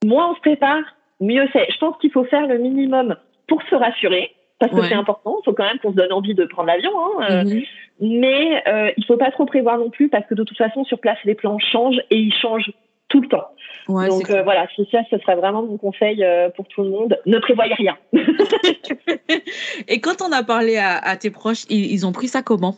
moins 0.05 0.31
on 0.33 0.35
se 0.35 0.41
prépare, 0.41 0.83
mieux 1.21 1.47
c'est. 1.53 1.71
Je 1.73 1.79
pense 1.79 1.97
qu'il 1.99 2.11
faut 2.11 2.25
faire 2.25 2.47
le 2.47 2.59
minimum 2.59 3.17
pour 3.49 3.63
se 3.71 3.75
rassurer. 3.75 4.33
Parce 4.59 4.73
que 4.73 4.79
Ouais. 4.81 4.89
c'est 4.89 4.95
important, 4.95 5.37
il 5.41 5.45
faut 5.45 5.53
quand 5.53 5.65
même 5.67 5.79
qu'on 5.79 5.91
se 5.91 5.97
donne 5.97 6.13
envie 6.13 6.35
de 6.35 6.45
prendre 6.47 6.69
l'avion. 6.69 6.91
Hein, 6.99 7.27
euh, 7.31 7.45
Mhm. 7.45 7.63
mais 8.01 8.63
euh, 8.67 8.91
il 8.97 9.05
faut 9.05 9.19
pas 9.19 9.31
trop 9.31 9.45
prévoir 9.45 9.77
non 9.79 9.91
plus 9.91 10.09
parce 10.09 10.27
que 10.27 10.35
de 10.35 10.45
toute 10.45 10.57
façon 10.57 10.85
sur 10.85 10.99
place 10.99 11.19
les 11.25 11.35
plans 11.35 11.59
changent 11.59 12.01
et 12.11 12.17
ils 12.17 12.33
changent 12.33 12.73
tout 13.09 13.21
le 13.21 13.29
temps. 13.29 13.47
Ouais, 13.89 14.09
Donc 14.09 14.31
euh, 14.31 14.43
voilà, 14.43 14.67
c'est 14.75 14.89
ça, 14.91 15.01
ce 15.11 15.19
serait 15.19 15.37
vraiment 15.37 15.63
mon 15.63 15.77
conseil 15.77 16.25
euh, 16.25 16.49
pour 16.51 16.67
tout 16.69 16.83
le 16.83 16.89
monde. 16.91 17.19
Ne 17.27 17.39
prévoyez 17.39 17.75
rien. 17.75 17.97
Et 19.89 20.01
quand 20.01 20.23
on 20.23 20.33
a 20.33 20.43
parlé 20.43 20.77
à, 20.79 20.97
à 20.99 21.17
tes 21.17 21.31
proches, 21.31 21.65
ils, 21.69 21.93
ils 21.93 22.07
ont 22.07 22.13
pris 22.13 22.29
ça 22.29 22.43
comment? 22.43 22.77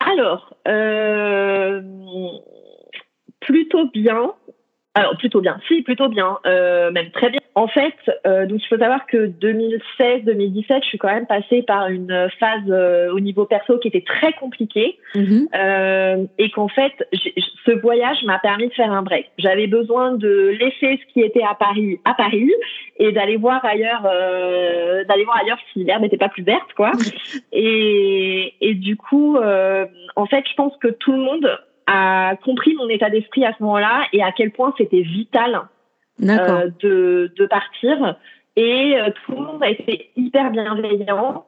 Alors, 0.00 0.54
euh, 0.68 1.82
plutôt 3.40 3.86
bien. 3.88 4.32
Alors 4.94 5.16
plutôt 5.16 5.40
bien, 5.40 5.60
si 5.68 5.82
plutôt 5.82 6.08
bien, 6.08 6.38
même 6.44 7.10
très 7.12 7.30
bien. 7.30 7.40
En 7.54 7.66
fait, 7.66 7.94
euh, 8.26 8.46
donc 8.46 8.60
il 8.62 8.66
faut 8.68 8.78
savoir 8.78 9.06
que 9.06 9.26
2016-2017, 9.26 10.82
je 10.82 10.86
suis 10.86 10.98
quand 10.98 11.12
même 11.12 11.26
passée 11.26 11.62
par 11.62 11.88
une 11.88 12.28
phase 12.38 12.62
euh, 12.68 13.12
au 13.12 13.18
niveau 13.18 13.46
perso 13.46 13.78
qui 13.78 13.88
était 13.88 14.04
très 14.06 14.32
compliquée. 14.34 14.98
Mhm. 15.14 15.48
Euh, 15.54 16.24
et 16.38 16.50
qu'en 16.50 16.68
fait, 16.68 16.92
ce 17.12 17.72
voyage 17.72 18.22
m'a 18.24 18.38
permis 18.38 18.68
de 18.68 18.74
faire 18.74 18.92
un 18.92 19.02
break. 19.02 19.30
J'avais 19.38 19.66
besoin 19.66 20.12
de 20.12 20.56
laisser 20.60 21.00
ce 21.02 21.12
qui 21.12 21.20
était 21.20 21.42
à 21.42 21.54
Paris 21.54 21.98
à 22.04 22.14
Paris 22.14 22.50
et 22.98 23.12
d'aller 23.12 23.36
voir 23.36 23.64
ailleurs, 23.64 24.06
euh, 24.06 25.04
d'aller 25.04 25.24
voir 25.24 25.38
ailleurs 25.42 25.58
si 25.72 25.84
l'herbe 25.84 26.02
n'était 26.02 26.16
pas 26.16 26.28
plus 26.28 26.42
verte, 26.42 26.72
quoi. 26.76 26.92
Et, 27.52 28.54
et 28.60 28.74
du 28.74 28.96
coup, 28.96 29.36
euh, 29.36 29.86
en 30.16 30.26
fait, 30.26 30.44
je 30.48 30.54
pense 30.54 30.76
que 30.76 30.88
tout 30.88 31.12
le 31.12 31.18
monde 31.18 31.58
a 31.86 32.36
compris 32.44 32.74
mon 32.74 32.88
état 32.88 33.10
d'esprit 33.10 33.44
à 33.44 33.52
ce 33.56 33.62
moment-là 33.62 34.02
et 34.12 34.22
à 34.22 34.32
quel 34.32 34.52
point 34.52 34.74
c'était 34.76 35.00
vital 35.00 35.62
de, 36.18 37.32
de 37.36 37.46
partir. 37.46 38.16
Et 38.56 38.98
euh, 38.98 39.10
tout 39.24 39.32
le 39.32 39.38
monde 39.38 39.62
a 39.62 39.70
été 39.70 40.10
hyper 40.16 40.50
bienveillant. 40.50 41.46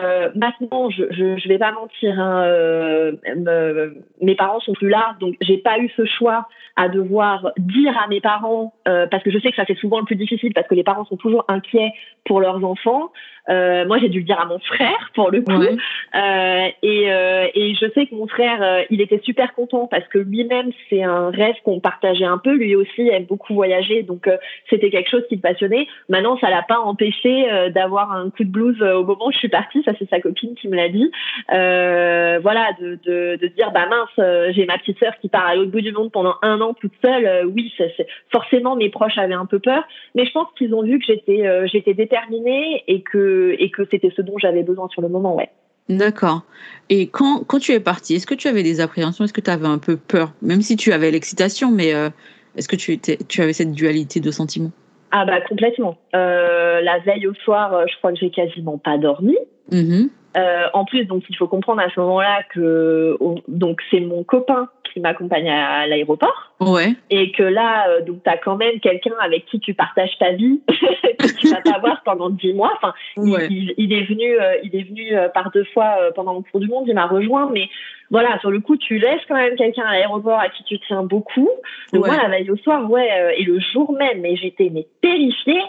Euh, 0.00 0.30
maintenant, 0.34 0.88
je, 0.88 1.04
je, 1.10 1.36
je 1.36 1.48
vais 1.48 1.58
pas 1.58 1.72
mentir, 1.72 2.18
hein, 2.18 2.44
euh, 2.44 3.12
me- 3.36 3.94
mes 4.22 4.34
parents 4.34 4.60
sont 4.60 4.72
plus 4.72 4.88
là, 4.88 5.16
donc 5.20 5.34
j'ai 5.42 5.58
pas 5.58 5.78
eu 5.78 5.90
ce 5.96 6.06
choix 6.06 6.48
à 6.76 6.88
devoir 6.88 7.52
dire 7.58 7.94
à 8.02 8.08
mes 8.08 8.22
parents, 8.22 8.72
euh, 8.88 9.06
parce 9.06 9.22
que 9.22 9.30
je 9.30 9.38
sais 9.38 9.50
que 9.50 9.56
ça 9.56 9.64
c'est 9.66 9.76
souvent 9.76 9.98
le 9.98 10.06
plus 10.06 10.16
difficile, 10.16 10.54
parce 10.54 10.66
que 10.66 10.74
les 10.74 10.82
parents 10.82 11.04
sont 11.04 11.18
toujours 11.18 11.44
inquiets 11.48 11.92
pour 12.24 12.40
leurs 12.40 12.64
enfants. 12.64 13.12
Euh, 13.50 13.84
moi, 13.86 13.98
j'ai 13.98 14.08
dû 14.08 14.20
le 14.20 14.24
dire 14.24 14.40
à 14.40 14.46
mon 14.46 14.60
frère 14.60 15.10
pour 15.14 15.30
le 15.30 15.42
coup. 15.42 15.52
Ouais. 15.52 15.76
Euh, 16.14 16.68
et, 16.82 17.12
euh, 17.12 17.48
et 17.54 17.74
je 17.74 17.90
sais 17.92 18.06
que 18.06 18.14
mon 18.14 18.28
frère, 18.28 18.62
euh, 18.62 18.82
il 18.88 19.00
était 19.00 19.20
super 19.24 19.52
content 19.54 19.88
parce 19.88 20.06
que 20.08 20.18
lui-même, 20.18 20.70
c'est 20.88 21.02
un 21.02 21.30
rêve 21.30 21.56
qu'on 21.64 21.80
partageait 21.80 22.24
un 22.24 22.38
peu. 22.38 22.54
Lui 22.54 22.76
aussi 22.76 23.08
aime 23.08 23.24
beaucoup 23.24 23.52
voyager, 23.54 24.04
donc 24.04 24.28
euh, 24.28 24.36
c'était 24.70 24.90
quelque 24.90 25.10
chose 25.10 25.24
qui 25.28 25.34
le 25.34 25.40
passionnait. 25.40 25.88
Maintenant, 26.08 26.38
ça 26.38 26.50
l'a 26.50 26.62
pas 26.62 26.78
empêché 26.78 27.46
d'avoir 27.70 28.12
un 28.12 28.30
coup 28.30 28.44
de 28.44 28.48
blues 28.48 28.80
au 28.80 29.04
moment 29.04 29.26
où 29.26 29.32
je 29.32 29.38
suis 29.38 29.48
partie. 29.48 29.81
Ça, 29.84 29.92
c'est 29.98 30.08
sa 30.08 30.20
copine 30.20 30.54
qui 30.54 30.68
me 30.68 30.76
l'a 30.76 30.88
dit. 30.88 31.10
Euh, 31.52 32.38
voilà, 32.42 32.70
de, 32.80 32.98
de, 33.04 33.46
dire, 33.48 33.70
bah 33.72 33.86
mince, 33.88 34.08
euh, 34.18 34.52
j'ai 34.54 34.66
ma 34.66 34.78
petite 34.78 34.98
sœur 34.98 35.12
qui 35.20 35.28
part 35.28 35.46
à 35.46 35.54
l'autre 35.54 35.70
bout 35.70 35.80
du 35.80 35.92
monde 35.92 36.10
pendant 36.12 36.34
un 36.42 36.60
an 36.60 36.74
toute 36.74 36.92
seule. 37.02 37.26
Euh, 37.26 37.44
oui, 37.44 37.72
c'est- 37.76 38.06
forcément, 38.30 38.76
mes 38.76 38.90
proches 38.90 39.18
avaient 39.18 39.34
un 39.34 39.46
peu 39.46 39.58
peur, 39.58 39.84
mais 40.14 40.24
je 40.26 40.32
pense 40.32 40.48
qu'ils 40.56 40.74
ont 40.74 40.82
vu 40.82 40.98
que 40.98 41.04
j'étais 41.06 41.46
euh, 41.46 41.66
j'étais 41.66 41.94
déterminée 41.94 42.84
et 42.86 43.02
que 43.02 43.54
et 43.58 43.70
que 43.70 43.82
c'était 43.90 44.12
ce 44.16 44.22
dont 44.22 44.38
j'avais 44.38 44.62
besoin 44.62 44.88
sur 44.88 45.02
le 45.02 45.08
moment. 45.08 45.36
Ouais. 45.36 45.50
D'accord. 45.88 46.42
Et 46.90 47.08
quand, 47.08 47.44
quand 47.46 47.58
tu 47.58 47.72
es 47.72 47.80
partie, 47.80 48.14
est-ce 48.14 48.26
que 48.26 48.34
tu 48.34 48.48
avais 48.48 48.62
des 48.62 48.80
appréhensions? 48.80 49.24
Est-ce 49.24 49.32
que 49.32 49.40
tu 49.40 49.50
avais 49.50 49.66
un 49.66 49.78
peu 49.78 49.96
peur? 49.96 50.32
Même 50.40 50.62
si 50.62 50.76
tu 50.76 50.92
avais 50.92 51.10
l'excitation, 51.10 51.70
mais 51.70 51.92
euh, 51.94 52.08
est-ce 52.56 52.68
que 52.68 52.76
tu, 52.76 52.92
étais, 52.92 53.18
tu 53.28 53.42
avais 53.42 53.52
cette 53.52 53.72
dualité 53.72 54.20
de 54.20 54.30
sentiments? 54.30 54.70
Ah 55.10 55.26
bah 55.26 55.40
complètement. 55.42 55.98
Euh, 56.14 56.80
la 56.80 56.98
veille 57.00 57.26
au 57.26 57.34
soir, 57.34 57.86
je 57.86 57.96
crois 57.98 58.12
que 58.12 58.18
j'ai 58.18 58.30
quasiment 58.30 58.78
pas 58.78 58.96
dormi. 58.96 59.36
Mhm. 59.72 60.10
Euh, 60.34 60.64
en 60.72 60.86
plus, 60.86 61.04
donc 61.04 61.24
il 61.28 61.36
faut 61.36 61.46
comprendre 61.46 61.82
à 61.82 61.90
ce 61.90 62.00
moment-là 62.00 62.42
que 62.54 63.18
donc 63.48 63.82
c'est 63.90 64.00
mon 64.00 64.24
copain 64.24 64.68
qui 64.90 64.98
m'accompagne 65.00 65.50
à 65.50 65.86
l'aéroport 65.86 66.52
Ouais. 66.60 66.94
et 67.10 67.32
que 67.32 67.42
là 67.42 67.88
euh, 67.88 68.00
donc 68.02 68.22
t'as 68.24 68.36
quand 68.38 68.56
même 68.56 68.78
quelqu'un 68.80 69.12
avec 69.20 69.44
qui 69.46 69.60
tu 69.60 69.74
partages 69.74 70.16
ta 70.18 70.32
vie 70.32 70.60
que 70.68 71.38
tu 71.38 71.48
vas 71.48 71.60
pas 71.60 71.78
voir 71.80 72.02
pendant 72.04 72.30
dix 72.30 72.54
mois. 72.54 72.72
Enfin, 72.76 72.94
il- 73.18 73.30
Ouais. 73.30 73.46
il, 73.50 73.74
il 73.76 73.92
est 73.92 74.04
venu, 74.04 74.38
euh, 74.40 74.54
il 74.62 74.74
est 74.74 74.84
venu 74.84 75.14
euh, 75.14 75.28
par 75.28 75.50
deux 75.50 75.64
fois 75.74 75.96
pendant 76.14 76.34
le 76.38 76.42
tour 76.50 76.60
du 76.60 76.66
monde. 76.68 76.84
Il 76.88 76.94
m'a 76.94 77.06
rejoint, 77.06 77.50
mais 77.52 77.68
voilà, 78.10 78.38
sur 78.40 78.50
le 78.50 78.60
coup, 78.60 78.76
tu 78.78 78.98
laisses 78.98 79.20
quand 79.28 79.34
même 79.36 79.56
quelqu'un 79.56 79.84
à 79.84 79.92
l'aéroport 79.92 80.38
à 80.38 80.48
qui 80.48 80.64
tu 80.64 80.78
tiens 80.86 81.02
beaucoup. 81.02 81.48
Donc 81.92 82.04
Ouais. 82.04 82.10
moi, 82.10 82.22
la 82.22 82.28
veille 82.28 82.50
au 82.50 82.56
soir, 82.56 82.90
ouais, 82.90 83.34
et 83.38 83.44
le 83.44 83.58
jour 83.60 83.92
même, 83.92 84.20
mais 84.20 84.36
j'étais 84.36 84.70
mais 84.72 84.86
terrifiée. 85.02 85.62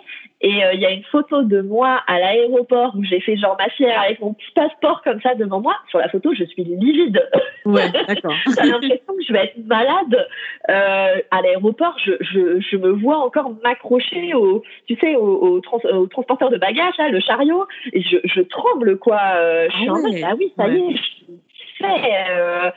Et 0.46 0.64
euh, 0.64 0.74
il 0.74 0.82
y 0.82 0.86
a 0.86 0.92
une 0.92 1.04
photo 1.06 1.42
de 1.44 1.62
moi 1.62 2.02
à 2.06 2.20
l'aéroport 2.20 2.94
où 2.98 3.04
j'ai 3.04 3.22
fait 3.22 3.38
genre 3.38 3.56
ma 3.58 3.70
fière 3.70 4.02
avec 4.02 4.20
mon 4.20 4.34
petit 4.34 4.52
passeport 4.54 5.02
comme 5.02 5.22
ça 5.22 5.36
devant 5.36 5.62
moi. 5.62 5.76
Sur 5.90 6.00
la 6.00 6.10
photo, 6.10 6.34
je 6.34 6.44
suis 6.44 6.64
livide. 6.66 7.26
Ouais, 7.66 7.90
d'accord. 8.08 8.34
J'ai 8.48 8.70
l'impression 8.70 9.14
que 9.18 9.24
je 9.26 9.32
vais 9.32 9.46
être 9.46 9.58
malade 9.66 10.28
euh, 10.70 11.16
à 11.32 11.42
l'aéroport. 11.42 11.96
Je, 12.04 12.12
je, 12.20 12.60
je 12.60 12.76
me 12.76 12.90
vois 12.92 13.20
encore 13.20 13.52
m'accrocher 13.64 14.34
au, 14.34 14.64
tu 14.88 14.96
sais, 15.02 15.16
au, 15.16 15.26
au, 15.48 15.60
trans- 15.62 15.80
au 15.94 16.08
transporteur 16.08 16.50
de 16.50 16.58
bagages, 16.58 16.98
là, 16.98 17.08
le 17.08 17.22
chariot. 17.22 17.66
Et 17.94 18.02
je, 18.02 18.18
je 18.26 18.42
tremble, 18.42 18.98
quoi. 19.00 19.20
Euh, 19.36 19.68
je 19.72 19.78
suis 19.78 19.88
Ah 19.90 19.94
en 19.94 20.02
mode, 20.02 20.12
ouais. 20.14 20.22
ah 20.26 20.34
oui, 20.38 20.52
ça 20.58 20.68
y 20.68 20.72
Ouais. 20.72 20.92
est, 20.94 20.98
je 20.98 21.02
suis 21.02 21.26
fait. 21.78 22.74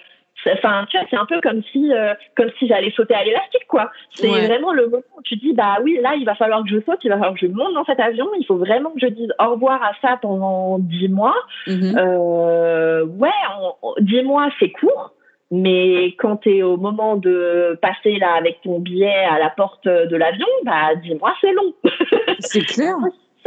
C'est- 0.46 0.52
Enfin, 0.54 0.86
tu 0.88 0.96
vois, 0.96 1.06
c'est 1.10 1.16
un 1.16 1.26
peu 1.26 1.40
comme 1.40 1.62
si, 1.72 1.92
euh, 1.92 2.14
comme 2.36 2.50
si 2.58 2.66
j'allais 2.68 2.90
sauter 2.92 3.14
à 3.14 3.24
l'élastique, 3.24 3.66
quoi. 3.68 3.90
C'est 4.10 4.30
Ouais. 4.30 4.46
vraiment 4.46 4.72
le 4.72 4.86
moment 4.86 5.02
où 5.18 5.22
tu 5.22 5.36
dis, 5.36 5.52
bah 5.52 5.78
oui, 5.82 5.98
là, 6.00 6.14
il 6.16 6.24
va 6.24 6.34
falloir 6.34 6.62
que 6.62 6.68
je 6.70 6.80
saute, 6.80 6.98
il 7.04 7.08
va 7.08 7.16
falloir 7.16 7.34
que 7.34 7.40
je 7.40 7.46
monte 7.52 7.74
dans 7.74 7.84
cet 7.84 8.00
avion, 8.00 8.26
il 8.38 8.46
faut 8.46 8.56
vraiment 8.56 8.90
que 8.90 9.00
je 9.00 9.06
dise 9.08 9.32
au 9.44 9.50
revoir 9.50 9.82
à 9.82 9.92
ça 10.00 10.18
pendant 10.22 10.78
dix 10.78 11.08
mois. 11.08 11.34
Mhm. 11.66 11.96
Euh, 11.98 13.04
ouais, 13.04 13.30
on- 13.60 13.72
on- 13.88 13.94
dix 14.00 14.22
mois, 14.22 14.48
c'est 14.60 14.70
court. 14.70 15.12
Mais 15.52 16.06
quand 16.18 16.38
tu 16.38 16.56
es 16.58 16.62
au 16.62 16.76
moment 16.76 17.14
de 17.16 17.78
passer 17.80 18.16
là 18.18 18.32
avec 18.36 18.60
ton 18.62 18.80
billet 18.80 19.14
à 19.30 19.38
la 19.38 19.48
porte 19.50 19.86
de 19.86 20.16
l'avion, 20.16 20.46
bah 20.64 20.96
dix 21.02 21.14
mois 21.14 21.34
c'est 21.40 21.52
long. 21.52 21.72
C'est 22.40 22.66
clair. 22.66 22.96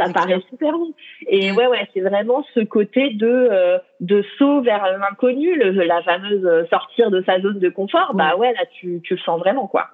Ça 0.06 0.12
paraît 0.12 0.40
super 0.48 0.72
long. 0.72 0.92
Et 1.28 1.52
ouais 1.52 1.66
ouais, 1.66 1.88
c'est 1.92 2.00
vraiment 2.00 2.44
ce 2.54 2.60
côté 2.60 3.10
de 3.10 3.26
euh, 3.26 3.78
de 4.00 4.24
saut 4.38 4.62
vers 4.62 4.82
l'inconnu, 4.98 5.56
la 5.74 6.02
fameuse 6.02 6.44
euh, 6.44 6.64
sortir 6.70 7.10
de 7.10 7.22
sa 7.24 7.40
zone 7.40 7.58
de 7.58 7.68
confort. 7.68 8.14
Bah 8.14 8.36
ouais, 8.36 8.52
là 8.52 8.64
tu 8.72 9.00
tu 9.02 9.14
le 9.14 9.20
sens 9.20 9.38
vraiment 9.38 9.66
quoi. 9.66 9.88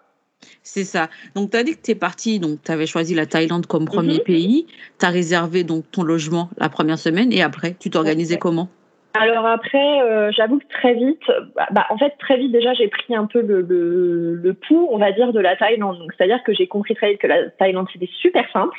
C'est 0.63 0.85
ça. 0.85 1.09
Donc, 1.35 1.51
tu 1.51 1.57
as 1.57 1.63
dit 1.65 1.73
que 1.77 1.83
tu 1.83 1.93
es 1.93 1.95
parti, 1.95 2.39
donc 2.39 2.59
tu 2.63 2.71
avais 2.71 2.87
choisi 2.87 3.15
la 3.15 3.25
Thaïlande 3.25 3.67
comme 3.67 3.87
premier 3.87 4.19
Mhm. 4.19 4.21
pays. 4.21 4.67
Tu 5.01 5.07
as 5.07 5.09
réservé 5.09 5.65
donc 5.65 5.91
ton 5.91 6.03
logement 6.03 6.51
la 6.59 6.69
première 6.69 6.99
semaine 6.99 7.33
et 7.33 7.43
après, 7.43 7.75
tu 7.81 7.89
t'organisais 7.89 8.35
Ouais. 8.35 8.39
comment? 8.41 8.69
Alors 9.21 9.47
après, 9.47 10.01
euh, 10.03 10.31
j'avoue 10.33 10.59
que 10.59 10.67
très 10.69 10.95
vite, 10.95 11.23
bah, 11.55 11.67
bah, 11.71 11.87
en 11.91 11.99
fait 11.99 12.15
très 12.19 12.37
vite 12.37 12.53
déjà 12.53 12.73
j'ai 12.75 12.89
pris 12.89 13.15
un 13.15 13.27
peu 13.27 13.41
le, 13.41 13.61
le, 13.63 14.35
le 14.35 14.55
pouls, 14.55 14.89
on 14.91 14.99
va 14.99 15.13
dire, 15.13 15.33
de 15.33 15.41
la 15.41 15.57
Thaïlande. 15.57 15.99
Donc 15.99 16.13
c'est-à-dire 16.17 16.43
que 16.43 16.53
j'ai 16.53 16.67
compris 16.67 16.95
très 16.95 17.11
vite 17.11 17.21
que 17.21 17.27
la 17.27 17.51
Thaïlande 17.51 17.87
c'était 17.93 18.11
super 18.21 18.45
simple. 18.53 18.79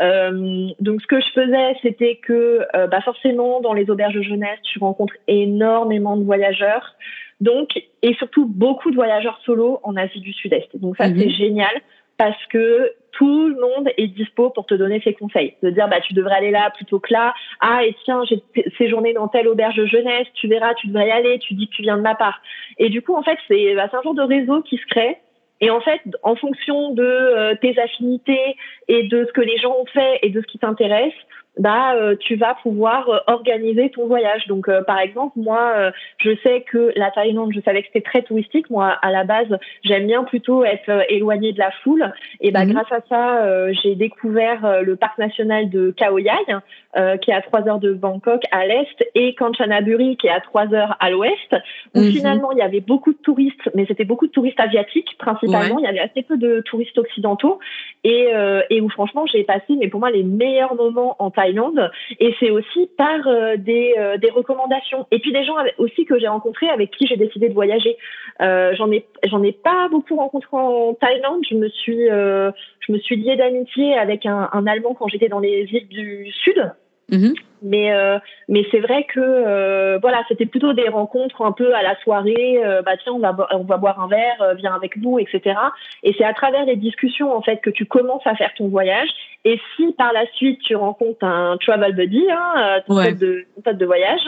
Euh, 0.00 0.68
donc 0.80 1.00
ce 1.02 1.06
que 1.06 1.20
je 1.20 1.28
faisais, 1.34 1.76
c'était 1.82 2.16
que 2.16 2.66
euh, 2.76 2.86
bah, 2.86 3.00
forcément 3.00 3.60
dans 3.60 3.72
les 3.72 3.90
auberges 3.90 4.14
de 4.14 4.22
jeunesse, 4.22 4.58
tu 4.62 4.78
rencontres 4.78 5.14
énormément 5.26 6.16
de 6.16 6.24
voyageurs. 6.24 6.94
Donc 7.40 7.70
et 8.02 8.14
surtout 8.14 8.46
beaucoup 8.46 8.90
de 8.90 8.96
voyageurs 8.96 9.40
solo 9.44 9.80
en 9.82 9.96
Asie 9.96 10.20
du 10.20 10.32
Sud-Est. 10.32 10.68
Donc 10.80 10.96
ça 10.96 11.08
Mhm. 11.08 11.18
c'est 11.18 11.30
génial 11.30 11.70
parce 12.16 12.44
que 12.46 12.92
tout 13.12 13.48
le 13.48 13.60
monde 13.60 13.88
est 13.96 14.08
dispo 14.08 14.50
pour 14.50 14.66
te 14.66 14.74
donner 14.74 15.00
ses 15.02 15.14
conseils. 15.14 15.54
De 15.62 15.70
dire 15.70 15.88
bah 15.88 16.00
tu 16.00 16.14
devrais 16.14 16.36
aller 16.36 16.50
là 16.50 16.70
plutôt 16.74 17.00
que 17.00 17.12
là. 17.12 17.34
Ah 17.60 17.84
et 17.84 17.94
tiens 18.04 18.22
j'ai 18.24 18.42
séjourné 18.76 19.12
dans 19.12 19.28
telle 19.28 19.48
auberge 19.48 19.76
de 19.76 19.86
jeunesse, 19.86 20.26
tu 20.34 20.48
verras, 20.48 20.74
tu 20.74 20.88
devrais 20.88 21.08
y 21.08 21.10
aller. 21.10 21.38
Tu 21.38 21.54
dis 21.54 21.68
que 21.68 21.74
tu 21.74 21.82
viens 21.82 21.96
de 21.96 22.02
ma 22.02 22.14
part. 22.14 22.40
Et 22.78 22.88
du 22.88 23.02
coup 23.02 23.14
en 23.14 23.22
fait 23.22 23.38
c'est 23.48 23.74
bah, 23.74 23.88
un 23.92 24.02
genre 24.02 24.14
de 24.14 24.22
réseau 24.22 24.62
qui 24.62 24.76
se 24.76 24.86
crée. 24.86 25.18
Et 25.60 25.70
en 25.70 25.80
fait, 25.80 26.00
en 26.22 26.36
fonction 26.36 26.92
de 26.94 27.02
euh, 27.02 27.54
tes 27.60 27.76
affinités 27.80 28.56
et 28.86 29.02
de 29.04 29.24
ce 29.26 29.32
que 29.32 29.40
les 29.40 29.58
gens 29.58 29.74
ont 29.76 29.86
fait 29.86 30.20
et 30.22 30.30
de 30.30 30.40
ce 30.40 30.46
qui 30.46 30.58
t'intéresse, 30.58 31.14
bah, 31.58 31.94
euh, 31.94 32.14
tu 32.18 32.36
vas 32.36 32.54
pouvoir 32.62 33.08
euh, 33.08 33.18
organiser 33.26 33.90
ton 33.90 34.06
voyage. 34.06 34.46
Donc, 34.46 34.68
euh, 34.68 34.82
par 34.82 34.98
exemple, 34.98 35.32
moi, 35.36 35.72
euh, 35.76 35.90
je 36.18 36.30
sais 36.42 36.62
que 36.62 36.92
la 36.96 37.10
Thaïlande, 37.10 37.52
je 37.54 37.60
savais 37.60 37.82
que 37.82 37.88
c'était 37.92 38.08
très 38.08 38.22
touristique. 38.22 38.70
Moi, 38.70 38.86
à 39.02 39.10
la 39.10 39.24
base, 39.24 39.58
j'aime 39.82 40.06
bien 40.06 40.24
plutôt 40.24 40.64
être 40.64 40.88
euh, 40.88 41.02
éloignée 41.08 41.52
de 41.52 41.58
la 41.58 41.70
foule. 41.82 42.12
Et 42.40 42.50
bah, 42.50 42.64
Mhm. 42.64 42.72
grâce 42.72 42.92
à 42.92 43.00
ça, 43.08 43.44
euh, 43.44 43.72
j'ai 43.82 43.94
découvert 43.94 44.64
euh, 44.64 44.82
le 44.82 44.96
parc 44.96 45.18
national 45.18 45.68
de 45.70 45.90
Khao 45.90 46.18
Yai, 46.18 46.32
euh, 46.96 47.16
qui 47.16 47.30
est 47.30 47.34
à 47.34 47.42
3 47.42 47.68
heures 47.68 47.80
de 47.80 47.92
Bangkok 47.92 48.42
à 48.52 48.66
l'est, 48.66 49.04
et 49.14 49.34
Kanchanaburi, 49.34 50.16
qui 50.16 50.28
est 50.28 50.30
à 50.30 50.40
3 50.40 50.72
heures 50.74 50.96
à 51.00 51.10
l'ouest, 51.10 51.56
où 51.94 52.00
Mhm. 52.00 52.12
finalement, 52.12 52.52
il 52.52 52.58
y 52.58 52.62
avait 52.62 52.80
beaucoup 52.80 53.12
de 53.12 53.18
touristes, 53.18 53.68
mais 53.74 53.84
c'était 53.86 54.04
beaucoup 54.04 54.26
de 54.26 54.32
touristes 54.32 54.60
asiatiques, 54.60 55.16
principalement. 55.18 55.78
Il 55.78 55.84
y 55.84 55.88
avait 55.88 55.98
assez 56.00 56.22
peu 56.22 56.36
de 56.36 56.60
touristes 56.60 56.96
occidentaux, 56.98 57.58
et, 58.04 58.28
euh, 58.34 58.62
et 58.70 58.80
où 58.80 58.88
franchement, 58.88 59.26
j'ai 59.26 59.42
passé, 59.44 59.74
mais 59.78 59.88
pour 59.88 60.00
moi, 60.00 60.10
les 60.10 60.22
meilleurs 60.22 60.74
moments 60.76 61.16
en 61.18 61.30
Thaïlande. 61.30 61.47
Et 62.20 62.34
c'est 62.40 62.50
aussi 62.50 62.90
par 62.96 63.26
euh, 63.26 63.56
des, 63.56 63.94
euh, 63.98 64.16
des 64.16 64.30
recommandations. 64.30 65.06
Et 65.10 65.18
puis 65.18 65.32
des 65.32 65.44
gens 65.44 65.56
aussi 65.78 66.04
que 66.04 66.18
j'ai 66.18 66.28
rencontrés 66.28 66.68
avec 66.68 66.90
qui 66.90 67.06
j'ai 67.06 67.16
décidé 67.16 67.48
de 67.48 67.54
voyager. 67.54 67.96
Euh, 68.40 68.74
j'en 68.76 68.90
ai 68.90 69.06
ai 69.44 69.52
pas 69.52 69.88
beaucoup 69.88 70.16
rencontré 70.16 70.56
en 70.56 70.94
Thaïlande. 70.94 71.42
Je 71.48 71.54
me 71.54 71.68
suis 71.68 72.06
je 72.06 72.92
me 72.92 72.98
suis 72.98 73.16
liée 73.16 73.36
d'amitié 73.36 73.96
avec 73.98 74.26
un, 74.26 74.48
un 74.52 74.66
Allemand 74.66 74.94
quand 74.94 75.08
j'étais 75.08 75.28
dans 75.28 75.40
les 75.40 75.68
îles 75.72 75.88
du 75.88 76.30
Sud. 76.32 76.72
Mhm. 77.10 77.34
Mais 77.60 77.90
euh, 77.92 78.18
mais 78.48 78.64
c'est 78.70 78.78
vrai 78.78 79.02
que 79.04 79.18
euh, 79.18 79.98
voilà, 80.00 80.22
c'était 80.28 80.46
plutôt 80.46 80.74
des 80.74 80.88
rencontres 80.88 81.42
un 81.42 81.50
peu 81.50 81.74
à 81.74 81.82
la 81.82 81.96
soirée. 82.02 82.60
euh, 82.64 82.82
bah 82.82 82.92
tiens, 83.02 83.12
on 83.14 83.18
va 83.18 83.34
on 83.52 83.64
va 83.64 83.76
boire 83.78 84.00
un 84.00 84.06
verre, 84.06 84.40
euh, 84.42 84.54
viens 84.54 84.74
avec 84.74 84.96
nous, 84.96 85.18
etc. 85.18 85.56
Et 86.04 86.14
c'est 86.16 86.22
à 86.24 86.32
travers 86.34 86.64
les 86.66 86.76
discussions 86.76 87.34
en 87.34 87.42
fait 87.42 87.56
que 87.56 87.70
tu 87.70 87.84
commences 87.84 88.24
à 88.26 88.36
faire 88.36 88.52
ton 88.56 88.68
voyage. 88.68 89.08
Et 89.44 89.58
si 89.74 89.92
par 89.94 90.12
la 90.12 90.24
suite 90.34 90.60
tu 90.62 90.76
rencontres 90.76 91.24
un 91.24 91.56
travel 91.56 91.94
buddy, 91.96 92.24
hein, 92.30 92.54
euh, 92.58 92.80
ton, 92.86 92.96
Ouais. 92.96 93.08
pote 93.10 93.18
de, 93.18 93.44
ton 93.56 93.62
pote 93.62 93.78
de 93.78 93.86
voyage, 93.86 94.20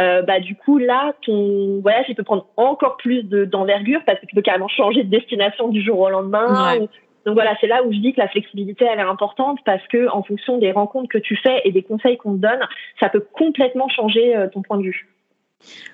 euh, 0.00 0.22
bah 0.22 0.40
du 0.40 0.56
coup 0.56 0.78
là 0.78 1.12
ton 1.24 1.78
voyage 1.82 2.06
il 2.08 2.16
peut 2.16 2.24
prendre 2.24 2.46
encore 2.56 2.96
plus 2.96 3.22
de 3.22 3.44
d'envergure 3.44 4.00
parce 4.06 4.18
que 4.18 4.26
tu 4.26 4.34
peux 4.34 4.42
carrément 4.42 4.68
changer 4.68 5.04
de 5.04 5.10
destination 5.10 5.68
du 5.68 5.82
jour 5.82 6.00
au 6.00 6.08
lendemain. 6.10 6.72
Ouais. 6.72 6.80
ou- 6.80 6.88
donc 7.24 7.34
voilà, 7.34 7.56
c'est 7.60 7.66
là 7.66 7.84
où 7.84 7.92
je 7.92 7.98
dis 7.98 8.12
que 8.12 8.20
la 8.20 8.28
flexibilité 8.28 8.84
elle 8.84 8.98
est 8.98 9.02
importante 9.02 9.58
parce 9.64 9.86
que 9.88 10.08
en 10.08 10.22
fonction 10.22 10.58
des 10.58 10.72
rencontres 10.72 11.08
que 11.08 11.18
tu 11.18 11.36
fais 11.36 11.60
et 11.64 11.72
des 11.72 11.82
conseils 11.82 12.16
qu'on 12.16 12.34
te 12.34 12.40
donne, 12.40 12.60
ça 12.98 13.08
peut 13.08 13.24
complètement 13.32 13.88
changer 13.88 14.36
euh, 14.36 14.48
ton 14.48 14.62
point 14.62 14.78
de 14.78 14.84
vue. 14.84 15.08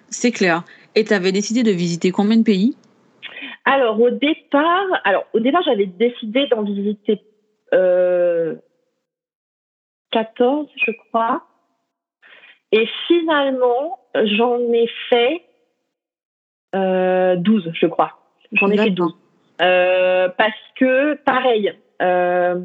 C'est 0.08 0.32
clair. 0.32 0.62
Et 0.94 1.04
tu 1.04 1.12
avais 1.12 1.32
décidé 1.32 1.62
de 1.62 1.70
visiter 1.70 2.10
combien 2.10 2.38
de 2.38 2.44
pays? 2.44 2.76
Alors 3.64 4.00
au 4.00 4.10
départ, 4.10 4.86
alors 5.04 5.26
au 5.34 5.40
départ 5.40 5.62
j'avais 5.62 5.86
décidé 5.86 6.46
d'en 6.46 6.62
visiter 6.62 7.20
euh, 7.74 8.54
14, 10.12 10.68
je 10.76 10.92
crois. 10.92 11.44
Et 12.72 12.86
finalement, 13.06 13.98
j'en 14.14 14.58
ai 14.72 14.88
fait 15.08 15.42
euh, 16.74 17.36
12, 17.36 17.72
je 17.74 17.86
crois. 17.86 18.18
J'en 18.52 18.68
ai 18.70 18.76
fait 18.76 18.90
D'accord. 18.90 19.08
12. 19.08 19.27
Euh, 19.60 20.28
parce 20.36 20.52
que, 20.76 21.14
pareil, 21.24 21.72
euh, 22.02 22.56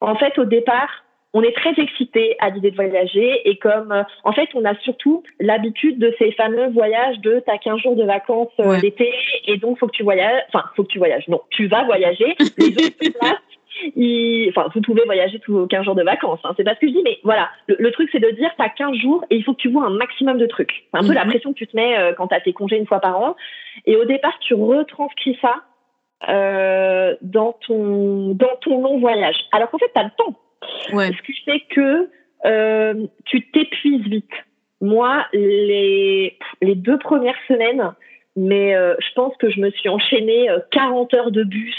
en 0.00 0.14
fait, 0.16 0.38
au 0.38 0.44
départ, 0.44 1.04
on 1.34 1.42
est 1.42 1.56
très 1.56 1.72
excité 1.78 2.36
à 2.40 2.50
l'idée 2.50 2.70
de 2.70 2.76
voyager 2.76 3.48
et 3.48 3.56
comme, 3.56 3.90
euh, 3.90 4.02
en 4.24 4.32
fait, 4.32 4.48
on 4.54 4.64
a 4.66 4.74
surtout 4.80 5.22
l'habitude 5.40 5.98
de 5.98 6.14
ces 6.18 6.30
fameux 6.32 6.68
voyages 6.68 7.18
de 7.20 7.42
t'as 7.46 7.56
15 7.58 7.78
jours 7.78 7.96
de 7.96 8.04
vacances 8.04 8.52
euh, 8.60 8.68
Ouais. 8.68 8.80
d'été 8.80 9.12
et 9.46 9.56
donc 9.56 9.78
faut 9.78 9.86
que 9.86 9.92
tu 9.96 10.02
voyages, 10.02 10.42
enfin, 10.52 10.64
faut 10.76 10.82
que 10.84 10.88
tu 10.92 10.98
voyages. 10.98 11.26
Non, 11.28 11.40
tu 11.50 11.68
vas 11.68 11.84
voyager. 11.84 12.34
Les 12.58 12.66
autres 12.76 13.18
places, 13.18 13.38
ils- 13.96 14.50
enfin, 14.50 14.68
vous 14.74 14.82
pouvez 14.82 15.04
voyager 15.06 15.38
tous 15.38 15.54
vos 15.54 15.66
15 15.66 15.84
jours 15.86 15.94
de 15.94 16.02
vacances. 16.02 16.40
Hein. 16.44 16.52
C'est 16.58 16.64
pas 16.64 16.74
ce 16.74 16.80
que 16.80 16.88
je 16.88 16.92
dis, 16.92 17.02
mais 17.02 17.18
voilà. 17.24 17.48
Le, 17.66 17.76
le 17.78 17.90
truc, 17.92 18.10
c'est 18.12 18.20
de 18.20 18.30
dire 18.32 18.50
t'as 18.58 18.68
15 18.68 18.94
jours 18.96 19.24
et 19.30 19.36
il 19.36 19.42
faut 19.42 19.54
que 19.54 19.60
tu 19.62 19.70
vois 19.70 19.84
un 19.86 19.90
maximum 19.96 20.36
de 20.36 20.44
trucs. 20.46 20.84
C'est 20.92 20.98
un 20.98 21.02
peu 21.02 21.08
Mhm. 21.08 21.14
la 21.14 21.24
pression 21.24 21.52
que 21.54 21.58
tu 21.58 21.66
te 21.66 21.74
mets 21.74 21.98
euh, 21.98 22.12
quand 22.12 22.26
t'as 22.26 22.40
tes 22.40 22.52
congés 22.52 22.76
une 22.76 22.86
fois 22.86 23.00
par 23.00 23.18
an. 23.18 23.36
Et 23.86 23.96
au 23.96 24.04
départ, 24.04 24.38
tu 24.40 24.52
retranscris 24.52 25.38
ça 25.40 25.62
euh, 26.28 27.16
dans 27.22 27.52
ton 27.66 28.34
dans 28.34 28.56
ton 28.60 28.80
long 28.80 28.98
voyage. 29.00 29.36
Alors 29.52 29.70
qu'en 29.70 29.78
fait, 29.78 29.90
t'as 29.94 30.04
le 30.04 30.10
temps. 30.16 30.34
Ouais. 30.92 31.10
Ce 31.12 31.22
qui 31.22 31.32
fait 31.44 31.60
que 31.70 32.08
euh, 32.44 33.06
tu 33.24 33.50
t'épuises 33.50 34.06
vite. 34.06 34.30
Moi, 34.80 35.24
les, 35.32 36.36
les 36.60 36.74
deux 36.74 36.98
premières 36.98 37.36
semaines, 37.46 37.92
mais 38.36 38.74
euh, 38.74 38.94
je 38.98 39.12
pense 39.14 39.36
que 39.36 39.48
je 39.50 39.60
me 39.60 39.70
suis 39.70 39.88
enchaîné 39.88 40.50
euh, 40.50 40.58
40 40.72 41.14
heures 41.14 41.30
de 41.30 41.44
bus. 41.44 41.76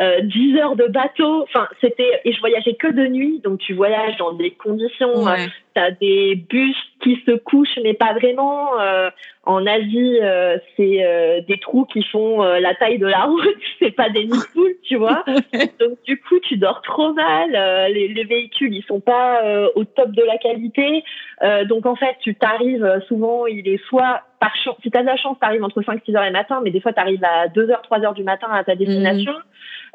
euh, 0.00 0.20
10 0.22 0.56
heures 0.58 0.76
de 0.76 0.86
bateau. 0.86 1.42
Enfin, 1.42 1.68
c'était 1.80 2.20
et 2.24 2.32
je 2.32 2.40
voyageais 2.40 2.74
que 2.74 2.86
de 2.86 3.06
nuit, 3.06 3.40
donc 3.40 3.58
tu 3.58 3.74
voyages 3.74 4.16
dans 4.16 4.32
des 4.32 4.52
conditions. 4.52 5.22
Ouais. 5.24 5.46
tu 5.74 5.80
as 5.80 5.90
des 5.90 6.36
bus 6.36 6.76
qui 7.02 7.20
se 7.26 7.32
couchent, 7.32 7.78
mais 7.82 7.94
pas 7.94 8.14
vraiment. 8.14 8.78
Euh, 8.80 9.10
en 9.48 9.66
Asie, 9.66 10.18
euh, 10.20 10.58
c'est 10.76 11.02
euh, 11.02 11.40
des 11.48 11.58
trous 11.58 11.86
qui 11.86 12.02
font 12.02 12.42
euh, 12.42 12.60
la 12.60 12.74
taille 12.74 12.98
de 12.98 13.06
la 13.06 13.22
route. 13.22 13.48
c'est 13.78 13.92
pas 13.92 14.10
des 14.10 14.26
nids 14.26 14.44
poules, 14.52 14.74
tu 14.82 14.96
vois. 14.96 15.24
Donc 15.80 15.98
du 16.04 16.20
coup, 16.20 16.38
tu 16.40 16.58
dors 16.58 16.82
trop 16.82 17.14
mal. 17.14 17.56
euh, 17.56 17.88
les, 17.88 18.08
les 18.08 18.24
véhicules, 18.24 18.74
ils 18.74 18.84
sont 18.84 19.00
pas 19.00 19.42
euh, 19.42 19.70
au 19.74 19.84
top 19.84 20.10
de 20.10 20.22
la 20.22 20.36
qualité. 20.36 21.02
Euh, 21.42 21.64
donc 21.64 21.86
en 21.86 21.96
fait, 21.96 22.16
tu 22.20 22.34
t'arrives 22.34 23.00
souvent, 23.08 23.46
il 23.46 23.66
est 23.68 23.82
soit 23.88 24.20
par 24.38 24.54
chance, 24.56 24.76
si 24.82 24.90
t'as 24.90 25.00
de 25.00 25.06
la 25.06 25.16
chance, 25.16 25.38
t'arrives 25.40 25.64
entre 25.64 25.82
5 25.82 26.02
6 26.04 26.14
heures 26.14 26.24
et 26.24 26.30
matin, 26.30 26.60
mais 26.62 26.70
des 26.70 26.80
fois 26.80 26.92
t'arrives 26.92 27.24
à 27.24 27.48
2 27.48 27.70
heures, 27.70 27.82
3 27.82 28.00
heures 28.04 28.14
du 28.14 28.24
matin 28.24 28.48
à 28.52 28.64
ta 28.64 28.74
destination. 28.76 29.32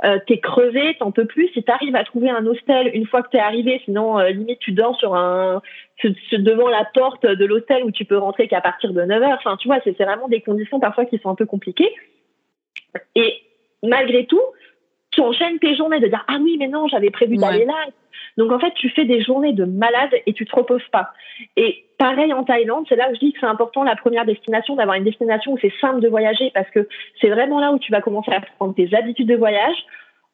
Euh, 0.04 0.20
t'es 0.28 0.40
crevé, 0.40 0.96
t'en 1.00 1.12
peux 1.12 1.26
plus. 1.26 1.50
Si 1.54 1.64
t'arrives 1.64 1.96
à 1.96 2.04
trouver 2.04 2.30
un 2.30 2.46
hostel 2.46 2.92
une 2.94 3.06
fois 3.06 3.22
que 3.22 3.30
t'es 3.30 3.40
arrivé, 3.40 3.82
sinon 3.86 4.20
euh, 4.20 4.30
limite 4.30 4.60
tu 4.60 4.72
dors 4.72 4.98
sur 4.98 5.16
un 5.16 5.62
devant 6.34 6.68
la 6.68 6.86
porte 6.94 7.26
de 7.26 7.46
l'hôtel 7.46 7.84
où 7.84 7.92
tu 7.92 8.04
peux 8.06 8.18
rentrer 8.18 8.48
qu'à 8.48 8.62
partir 8.62 8.94
de 8.94 9.02
9 9.02 9.24
heures. 9.24 9.38
Enfin, 9.38 9.56
tu 9.58 9.68
vois, 9.68 9.80
c'est 9.84 9.98
vraiment 9.98 10.28
des 10.28 10.42
conditions 10.42 10.80
parfois 10.80 11.06
qui 11.06 11.18
sont 11.20 11.30
un 11.30 11.36
peu 11.36 11.46
compliquées. 11.46 11.94
Et 13.16 13.36
malgré 13.84 14.26
tout, 14.26 14.42
tu 15.12 15.22
enchaînes 15.22 15.60
tes 15.60 15.76
journées 15.76 16.00
de 16.00 16.08
dire 16.08 16.26
ah 16.28 16.38
oui 16.42 16.58
mais 16.58 16.68
non 16.68 16.88
j'avais 16.88 17.12
prévu 17.12 17.38
d'aller 17.38 17.66
là. 17.66 17.86
Donc 18.38 18.52
en 18.52 18.60
fait 18.60 18.74
tu 18.76 18.90
fais 18.90 19.06
des 19.06 19.22
journées 19.22 19.54
de 19.54 19.66
malade 19.66 20.12
et 20.26 20.34
tu 20.34 20.46
te 20.46 20.56
reposes 20.56 20.88
pas. 20.92 21.12
Et 21.58 21.86
pareil 21.98 22.34
en 22.34 22.44
Thaïlande, 22.44 22.86
c'est 22.90 22.96
là 22.96 23.10
où 23.10 23.16
je 23.16 23.20
dis 23.20 23.34
que 23.34 23.40
c'est 23.40 23.46
important 23.46 23.84
la 23.84 23.96
première 23.96 24.26
destination 24.26 24.76
d'avoir 24.76 24.98
une 24.98 25.04
destination 25.04 25.54
où 25.54 25.58
c'est 25.62 25.74
simple 25.80 26.00
de 26.00 26.10
voyager 26.10 26.52
parce 26.54 26.70
que 26.70 26.88
c'est 27.22 27.30
vraiment 27.30 27.60
là 27.60 27.72
où 27.72 27.80
tu 27.80 27.92
vas 27.92 28.02
commencer 28.02 28.32
à 28.32 28.42
prendre 28.58 28.76
tes 28.76 28.94
habitudes 28.96 29.28
de 29.28 29.36
voyage. 29.36 29.76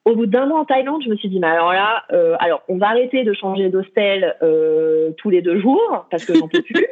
Au 0.05 0.15
bout 0.15 0.25
d'un 0.25 0.45
mois 0.45 0.61
en 0.61 0.65
Thaïlande, 0.65 1.03
je 1.03 1.09
me 1.09 1.17
suis 1.17 1.29
dit, 1.29 1.39
mais 1.39 1.47
alors 1.47 1.73
là, 1.73 2.03
euh, 2.13 2.35
alors 2.39 2.63
on 2.69 2.77
va 2.77 2.87
arrêter 2.87 3.23
de 3.23 3.33
changer 3.33 3.69
d'hostel 3.69 4.35
euh, 4.41 5.11
tous 5.17 5.29
les 5.29 5.41
deux 5.41 5.59
jours 5.59 6.07
parce 6.09 6.25
que 6.25 6.33
j'en 6.33 6.47
peux 6.47 6.61
plus. 6.61 6.87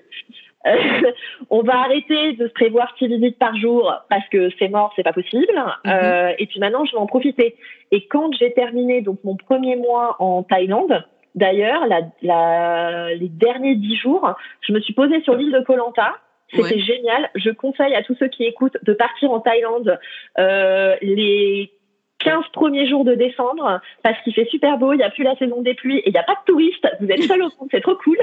Euh, 0.68 1.12
on 1.50 1.62
va 1.64 1.78
arrêter 1.80 2.34
de 2.34 2.48
se 2.48 2.54
prévoir 2.54 2.94
six 2.98 3.08
visites 3.08 3.40
par 3.40 3.56
jour 3.56 3.94
parce 4.10 4.28
que 4.30 4.50
c'est 4.60 4.70
mort, 4.70 4.92
c'est 4.96 5.04
pas 5.04 5.14
possible. 5.14 5.48
Euh, 5.86 6.34
et 6.38 6.46
puis 6.48 6.60
maintenant, 6.60 6.86
je 6.86 6.92
vais 6.92 6.98
en 6.98 7.08
profiter. 7.08 7.56
Et 7.92 8.08
quand 8.08 8.32
j'ai 8.38 8.52
terminé 8.54 9.02
donc 9.02 9.20
mon 9.24 9.36
premier 9.36 9.76
mois 9.76 10.16
en 10.20 10.44
Thaïlande, 10.44 11.04
d'ailleurs, 11.36 11.86
la, 11.88 12.02
la, 12.22 13.14
les 13.16 13.30
derniers 13.30 13.76
dix 13.76 13.96
jours, 13.96 14.36
je 14.62 14.74
me 14.74 14.80
suis 14.82 14.94
posée 14.94 15.22
sur 15.22 15.36
l'île 15.36 15.52
de 15.52 15.62
Koh 15.62 15.76
Lanta. 15.76 16.14
C'était 16.50 16.76
Ouais. 16.76 16.80
génial. 16.80 17.30
Je 17.36 17.50
conseille 17.50 17.94
à 17.94 18.04
tous 18.04 18.16
ceux 18.20 18.30
qui 18.30 18.46
écoutent 18.46 18.78
de 18.84 18.94
partir 18.94 19.32
en 19.32 19.42
Thaïlande 19.42 20.00
euh, 20.40 20.96
les 21.02 21.72
15 22.20 22.46
premiers 22.54 22.88
jours 22.88 23.06
de 23.06 23.14
décembre 23.16 23.80
parce 24.04 24.20
qu'il 24.24 24.34
fait 24.34 24.46
super 24.46 24.78
beau, 24.78 24.94
il 24.94 24.98
n'y 24.98 25.04
a 25.04 25.10
plus 25.10 25.24
la 25.24 25.36
saison 25.36 25.62
des 25.62 25.74
pluies 25.74 26.00
et 26.00 26.10
il 26.10 26.12
n'y 26.12 26.20
a 26.20 26.24
pas 26.24 26.34
de 26.34 26.52
touristes. 26.52 26.88
Vous 27.00 27.08
êtes 27.08 27.24
seul 27.24 27.42
au 27.42 27.46
monde, 27.46 27.70
c'est 27.72 27.82
trop 27.82 27.96
cool. 27.96 28.18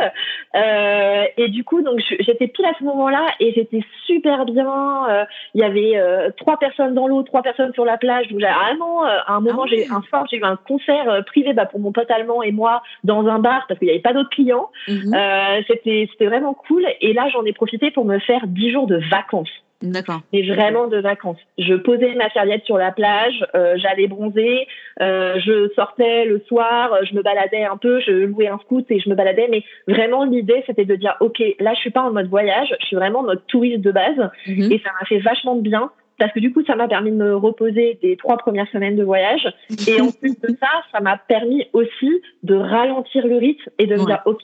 Euh, 0.56 1.24
et 1.36 1.48
du 1.48 1.64
coup, 1.64 1.82
donc 1.82 2.00
j'étais 2.20 2.48
pile 2.48 2.66
à 2.66 2.72
ce 2.78 2.84
moment-là 2.84 3.26
et 3.40 3.52
j'étais 3.52 3.82
super 4.06 4.44
bien. 4.46 5.08
Euh, 5.08 5.24
Il 5.54 5.60
y 5.60 5.64
avait 5.64 5.96
euh, 5.96 6.30
trois 6.36 6.58
personnes 6.58 6.94
dans 6.94 7.06
l'eau, 7.06 7.22
trois 7.22 7.42
personnes 7.42 7.72
sur 7.74 7.84
la 7.84 7.96
plage. 7.96 8.28
Donc 8.28 8.40
vraiment, 8.40 9.04
euh, 9.06 9.16
à 9.26 9.34
un 9.34 9.40
moment, 9.40 9.64
Ah 9.66 9.70
ouais. 9.70 9.84
j'ai 9.84 9.90
un 9.90 10.02
soir, 10.02 10.26
j'ai 10.30 10.38
eu 10.38 10.44
un 10.44 10.56
concert 10.56 11.08
euh, 11.08 11.22
privé 11.22 11.52
bah, 11.52 11.66
pour 11.66 11.80
mon 11.80 11.92
pote 11.92 12.10
allemand 12.10 12.42
et 12.42 12.52
moi 12.52 12.82
dans 13.04 13.26
un 13.26 13.38
bar 13.38 13.64
parce 13.68 13.78
qu'il 13.78 13.86
n'y 13.86 13.92
avait 13.92 14.02
pas 14.02 14.12
d'autres 14.12 14.30
clients. 14.30 14.70
Euh, 14.88 15.62
c'était 15.66 16.08
c'était 16.10 16.26
vraiment 16.26 16.54
cool. 16.54 16.84
Et 17.00 17.12
là, 17.12 17.28
j'en 17.32 17.44
ai 17.44 17.52
profité 17.52 17.90
pour 17.90 18.04
me 18.04 18.18
faire 18.18 18.46
dix 18.46 18.70
jours 18.70 18.86
de 18.86 18.96
vacances 19.10 19.50
D'accord. 19.84 20.22
mais 20.32 20.42
vraiment 20.42 20.88
de 20.88 20.96
vacances. 20.98 21.38
Je 21.58 21.74
posais 21.74 22.14
ma 22.14 22.30
serviette 22.30 22.64
sur 22.64 22.78
la 22.78 22.90
plage, 22.90 23.44
euh, 23.54 23.74
j'allais 23.76 24.06
bronzer, 24.06 24.66
euh, 25.00 25.38
je 25.40 25.68
sortais 25.76 26.24
le 26.24 26.40
soir, 26.48 26.92
euh, 26.92 27.00
je 27.08 27.14
me 27.14 27.22
baladais 27.22 27.64
un 27.64 27.76
peu, 27.76 28.00
je 28.00 28.10
louais 28.10 28.48
un 28.48 28.58
scout 28.58 28.84
et 28.90 28.98
je 28.98 29.08
me 29.10 29.14
baladais, 29.14 29.46
mais 29.50 29.62
vraiment 29.86 30.24
l'idée 30.24 30.62
c'était 30.66 30.84
de 30.84 30.96
dire 30.96 31.16
ok, 31.20 31.42
là 31.60 31.74
je 31.74 31.80
suis 31.80 31.90
pas 31.90 32.02
en 32.02 32.12
mode 32.12 32.28
voyage, 32.28 32.74
je 32.80 32.86
suis 32.86 32.96
vraiment 32.96 33.20
en 33.20 33.24
mode 33.24 33.46
touriste 33.46 33.80
de 33.82 33.92
base 33.92 34.30
Mhm. 34.46 34.72
et 34.72 34.78
ça 34.84 34.90
m'a 34.98 35.06
fait 35.06 35.18
vachement 35.18 35.56
de 35.56 35.60
bien 35.62 35.90
parce 36.18 36.32
que 36.32 36.40
du 36.40 36.52
coup 36.52 36.64
ça 36.64 36.76
m'a 36.76 36.86
permis 36.88 37.10
de 37.10 37.16
me 37.16 37.36
reposer 37.36 37.98
des 38.02 38.16
trois 38.16 38.36
premières 38.36 38.68
semaines 38.70 38.96
de 38.96 39.02
voyage 39.04 39.46
et 39.88 40.00
en 40.00 40.10
plus 40.20 40.38
de 40.40 40.56
ça, 40.60 40.68
ça 40.92 41.00
m'a 41.00 41.16
permis 41.16 41.66
aussi 41.72 42.22
de 42.42 42.54
ralentir 42.54 43.26
le 43.26 43.36
rythme 43.36 43.68
et 43.78 43.86
de 43.86 43.96
me 43.96 44.06
dire 44.06 44.22
ok, 44.24 44.42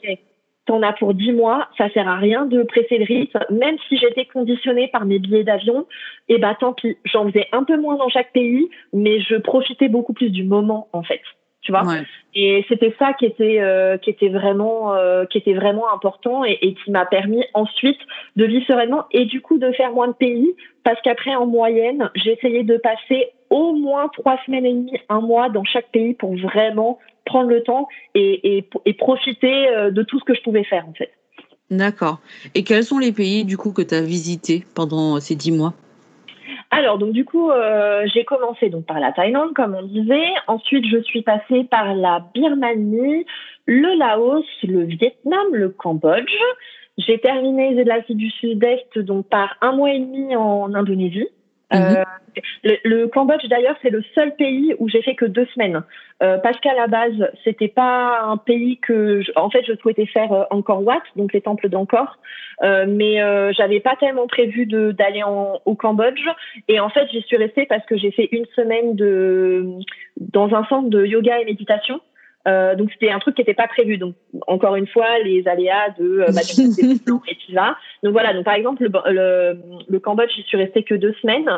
t'en 0.65 0.81
as 0.83 0.93
pour 0.93 1.13
10 1.13 1.33
mois, 1.33 1.67
ça 1.77 1.89
sert 1.89 2.07
à 2.07 2.15
rien 2.15 2.45
de 2.45 2.63
presser 2.63 2.97
le 2.97 3.05
rythme, 3.05 3.39
même 3.49 3.77
si 3.87 3.97
j'étais 3.97 4.25
conditionnée 4.25 4.89
par 4.89 5.05
mes 5.05 5.19
billets 5.19 5.43
d'avion, 5.43 5.87
et 6.29 6.37
bah 6.37 6.55
tant 6.59 6.73
pis, 6.73 6.97
j'en 7.05 7.27
faisais 7.27 7.47
un 7.51 7.63
peu 7.63 7.77
moins 7.77 7.95
dans 7.95 8.09
chaque 8.09 8.31
pays, 8.31 8.69
mais 8.93 9.19
je 9.21 9.35
profitais 9.35 9.89
beaucoup 9.89 10.13
plus 10.13 10.29
du 10.29 10.43
moment 10.43 10.87
en 10.93 11.03
fait. 11.03 11.21
Tu 11.63 11.71
vois? 11.71 11.83
Ouais. 11.85 12.01
et 12.33 12.65
c'était 12.69 12.91
ça 12.97 13.13
qui 13.13 13.23
était 13.27 13.59
euh, 13.59 13.95
qui 13.97 14.09
était 14.09 14.29
vraiment 14.29 14.95
euh, 14.95 15.25
qui 15.25 15.37
était 15.37 15.53
vraiment 15.53 15.93
important 15.93 16.43
et, 16.43 16.57
et 16.63 16.73
qui 16.73 16.89
m'a 16.89 17.05
permis 17.05 17.43
ensuite 17.53 17.99
de 18.35 18.45
vivre 18.45 18.65
sereinement 18.65 19.05
et 19.11 19.25
du 19.25 19.41
coup 19.41 19.59
de 19.59 19.71
faire 19.73 19.91
moins 19.91 20.07
de 20.07 20.13
pays 20.13 20.55
parce 20.83 20.99
qu'après 21.01 21.35
en 21.35 21.45
moyenne 21.45 22.09
essayé 22.25 22.63
de 22.63 22.77
passer 22.77 23.27
au 23.51 23.73
moins 23.73 24.07
trois 24.07 24.39
semaines 24.45 24.65
et 24.65 24.73
demie 24.73 24.97
un 25.09 25.21
mois 25.21 25.49
dans 25.49 25.63
chaque 25.63 25.91
pays 25.91 26.15
pour 26.15 26.35
vraiment 26.35 26.97
prendre 27.25 27.49
le 27.49 27.63
temps 27.63 27.87
et, 28.15 28.57
et, 28.57 28.69
et 28.85 28.93
profiter 28.93 29.67
euh, 29.69 29.91
de 29.91 30.03
tout 30.03 30.19
ce 30.19 30.25
que 30.25 30.33
je 30.33 30.41
pouvais 30.41 30.63
faire 30.63 30.87
en 30.87 30.93
fait. 30.93 31.11
D'accord. 31.69 32.19
Et 32.53 32.63
quels 32.63 32.83
sont 32.83 32.99
les 32.99 33.13
pays 33.13 33.45
du 33.45 33.57
coup 33.57 33.71
que 33.71 33.81
tu 33.81 33.95
as 33.95 34.01
visités 34.01 34.65
pendant 34.75 35.19
ces 35.19 35.35
dix 35.35 35.51
mois? 35.51 35.73
Alors, 36.69 36.97
donc 36.97 37.11
du 37.11 37.25
coup, 37.25 37.51
euh, 37.51 38.03
j'ai 38.13 38.23
commencé 38.23 38.69
donc 38.69 38.85
par 38.85 38.99
la 38.99 39.11
Thaïlande, 39.11 39.53
comme 39.53 39.75
on 39.75 39.83
disait. 39.83 40.29
Ensuite, 40.47 40.85
je 40.87 41.01
suis 41.01 41.21
passée 41.21 41.65
par 41.65 41.95
la 41.95 42.25
Birmanie, 42.33 43.25
le 43.65 43.97
Laos, 43.97 44.45
le 44.63 44.83
Vietnam, 44.83 45.47
le 45.53 45.69
Cambodge. 45.69 46.33
J'ai 46.97 47.19
terminé 47.19 47.83
l'Asie 47.83 48.15
du 48.15 48.29
Sud-Est 48.29 48.99
donc 48.99 49.27
par 49.27 49.57
un 49.61 49.73
mois 49.73 49.91
et 49.91 49.99
demi 49.99 50.35
en 50.35 50.73
Indonésie. 50.73 51.27
Euh, 51.73 52.03
le, 52.63 53.05
Cambodge 53.07 53.45
d'ailleurs 53.47 53.75
c'est 53.81 53.89
le 53.89 54.03
seul 54.15 54.35
pays 54.35 54.73
où 54.79 54.87
j'ai 54.89 55.01
fait 55.01 55.15
que 55.15 55.25
deux 55.25 55.45
semaines. 55.53 55.83
Euh, 56.23 56.37
parce 56.37 56.59
qu'à 56.59 56.73
la 56.73 56.87
base 56.87 57.29
c'était 57.43 57.67
pas 57.67 58.21
un 58.23 58.37
pays 58.37 58.77
que 58.79 59.21
je- 59.21 59.31
en 59.35 59.49
fait 59.49 59.63
je 59.67 59.73
souhaitais 59.75 60.05
faire 60.05 60.31
euh, 60.31 60.43
Angkor 60.51 60.83
Wat 60.85 61.01
donc 61.15 61.33
les 61.33 61.41
temples 61.41 61.69
d'Angkor. 61.69 62.17
Euh, 62.63 62.85
mais 62.87 63.21
euh, 63.21 63.51
j'avais 63.53 63.79
pas 63.79 63.95
tellement 63.95 64.27
prévu 64.27 64.65
d'aller 64.67 65.23
au 65.65 65.75
Cambodge. 65.75 66.21
Et 66.67 66.79
en 66.79 66.89
fait 66.89 67.07
j'y 67.11 67.21
suis 67.23 67.37
restée 67.37 67.65
parce 67.65 67.85
que 67.85 67.97
j'ai 67.97 68.11
fait 68.11 68.29
une 68.31 68.45
semaine 68.55 68.95
de 68.95 69.65
dans 70.17 70.53
un 70.53 70.63
centre 70.65 70.89
de 70.89 71.05
yoga 71.05 71.39
et 71.39 71.45
méditation 71.45 71.99
euh, 72.47 72.75
donc 72.75 72.89
c'était 72.91 73.11
un 73.11 73.19
truc 73.19 73.35
qui 73.35 73.41
n'était 73.41 73.53
pas 73.53 73.67
prévu. 73.67 73.97
Donc 73.97 74.15
encore 74.47 74.75
une 74.75 74.87
fois, 74.87 75.19
les 75.19 75.47
aléas 75.47 75.89
de 75.99 76.21
euh, 76.21 76.25
bah, 76.27 76.41
des 76.41 76.99
plans 77.05 77.21
et 77.27 77.35
tu 77.35 77.53
vas. 77.53 77.75
Donc 78.03 78.13
voilà. 78.13 78.33
Donc 78.33 78.45
par 78.45 78.55
exemple 78.55 78.83
le, 78.83 78.89
le, 79.11 79.57
le 79.87 79.99
Cambodge, 79.99 80.31
j'y 80.35 80.43
suis 80.43 80.57
restée 80.57 80.83
que 80.83 80.95
deux 80.95 81.13
semaines. 81.21 81.49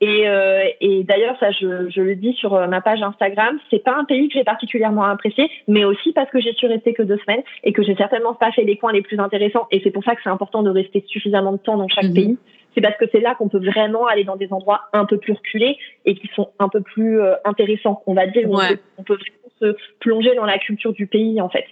Et, 0.00 0.28
euh, 0.28 0.64
et 0.80 1.04
d'ailleurs 1.04 1.36
ça, 1.38 1.52
je, 1.52 1.88
je 1.88 2.00
le 2.02 2.16
dis 2.16 2.32
sur 2.32 2.54
euh, 2.54 2.66
ma 2.66 2.80
page 2.80 3.00
Instagram, 3.02 3.60
c'est 3.70 3.84
pas 3.84 3.94
un 3.94 4.04
pays 4.04 4.26
que 4.28 4.34
j'ai 4.34 4.42
particulièrement 4.42 5.04
apprécié, 5.04 5.48
mais 5.68 5.84
aussi 5.84 6.12
parce 6.12 6.28
que 6.28 6.40
j'y 6.40 6.52
suis 6.54 6.66
restée 6.66 6.92
que 6.92 7.04
deux 7.04 7.18
semaines 7.18 7.44
et 7.62 7.72
que 7.72 7.84
j'ai 7.84 7.94
certainement 7.94 8.34
pas 8.34 8.50
fait 8.50 8.64
les 8.64 8.76
coins 8.76 8.92
les 8.92 9.02
plus 9.02 9.20
intéressants. 9.20 9.68
Et 9.70 9.80
c'est 9.84 9.92
pour 9.92 10.02
ça 10.02 10.16
que 10.16 10.20
c'est 10.24 10.30
important 10.30 10.64
de 10.64 10.70
rester 10.70 11.04
suffisamment 11.06 11.52
de 11.52 11.58
temps 11.58 11.76
dans 11.76 11.86
chaque 11.86 12.06
Mhm. 12.06 12.14
pays. 12.14 12.38
C'est 12.74 12.80
parce 12.80 12.96
que 12.96 13.04
c'est 13.12 13.20
là 13.20 13.36
qu'on 13.36 13.48
peut 13.48 13.64
vraiment 13.64 14.06
aller 14.06 14.24
dans 14.24 14.34
des 14.36 14.52
endroits 14.52 14.80
un 14.92 15.04
peu 15.04 15.18
plus 15.18 15.34
reculés 15.34 15.76
et 16.04 16.14
qui 16.16 16.26
sont 16.34 16.48
un 16.58 16.68
peu 16.68 16.80
plus 16.80 17.20
euh, 17.20 17.34
intéressants, 17.44 18.02
on 18.06 18.14
va 18.14 18.26
dire. 18.26 18.48
On, 18.50 18.56
Ouais. 18.56 18.70
peut, 18.70 18.80
on 18.98 19.02
peut 19.04 19.14
vraiment 19.14 19.41
se 19.62 19.76
plonger 20.00 20.34
dans 20.34 20.44
la 20.44 20.58
culture 20.58 20.92
du 20.92 21.06
pays, 21.06 21.40
en 21.40 21.48
fait. 21.48 21.66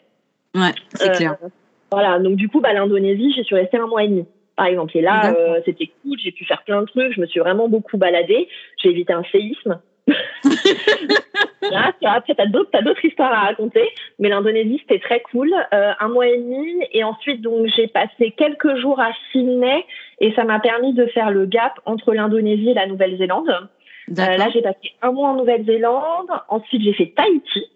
Ouais, 0.54 0.72
c'est 0.94 1.10
Euh, 1.10 1.14
clair. 1.14 1.36
Voilà, 1.90 2.18
donc 2.18 2.36
du 2.36 2.48
coup, 2.48 2.60
bah, 2.60 2.72
l'Indonésie, 2.72 3.32
j'y 3.32 3.44
suis 3.44 3.56
restée 3.56 3.76
un 3.76 3.86
mois 3.86 4.04
et 4.04 4.08
demi, 4.08 4.26
par 4.56 4.66
exemple. 4.66 4.96
Et 4.96 5.00
là, 5.00 5.34
euh, 5.34 5.60
c'était 5.64 5.90
cool, 6.02 6.18
j'ai 6.22 6.30
pu 6.30 6.44
faire 6.44 6.62
plein 6.62 6.82
de 6.82 6.86
trucs, 6.86 7.12
je 7.12 7.20
me 7.20 7.26
suis 7.26 7.40
vraiment 7.40 7.68
beaucoup 7.68 7.96
baladée, 7.98 8.48
j'ai 8.82 8.90
évité 8.90 9.12
un 9.12 9.24
séisme. 9.32 9.80
Là, 11.70 11.92
après, 12.04 12.34
t'as 12.34 12.46
d'autres, 12.46 12.70
t'as 12.72 12.82
d'autres 12.82 13.04
histoires 13.04 13.32
à 13.32 13.40
raconter, 13.46 13.88
mais 14.18 14.28
l'Indonésie, 14.28 14.78
c'était 14.80 14.98
très 14.98 15.20
cool. 15.20 15.52
Euh, 15.72 15.92
un 16.00 16.08
mois 16.08 16.26
et 16.26 16.38
demi, 16.38 16.84
et 16.92 17.04
ensuite, 17.04 17.42
donc, 17.42 17.66
j'ai 17.76 17.86
passé 17.86 18.32
quelques 18.36 18.76
jours 18.76 18.98
à 18.98 19.10
Sydney, 19.30 19.84
et 20.20 20.32
ça 20.34 20.44
m'a 20.44 20.58
permis 20.58 20.94
de 20.94 21.06
faire 21.06 21.30
le 21.30 21.46
gap 21.46 21.78
entre 21.84 22.12
l'Indonésie 22.14 22.70
et 22.70 22.74
la 22.74 22.86
Nouvelle-Zélande. 22.86 23.68
Euh, 24.18 24.36
là, 24.36 24.48
j'ai 24.52 24.62
passé 24.62 24.94
un 25.02 25.12
mois 25.12 25.28
en 25.28 25.36
Nouvelle-Zélande. 25.36 26.30
Ensuite, 26.48 26.82
j'ai 26.82 26.94
fait 26.94 27.12
Tahiti. 27.14 27.66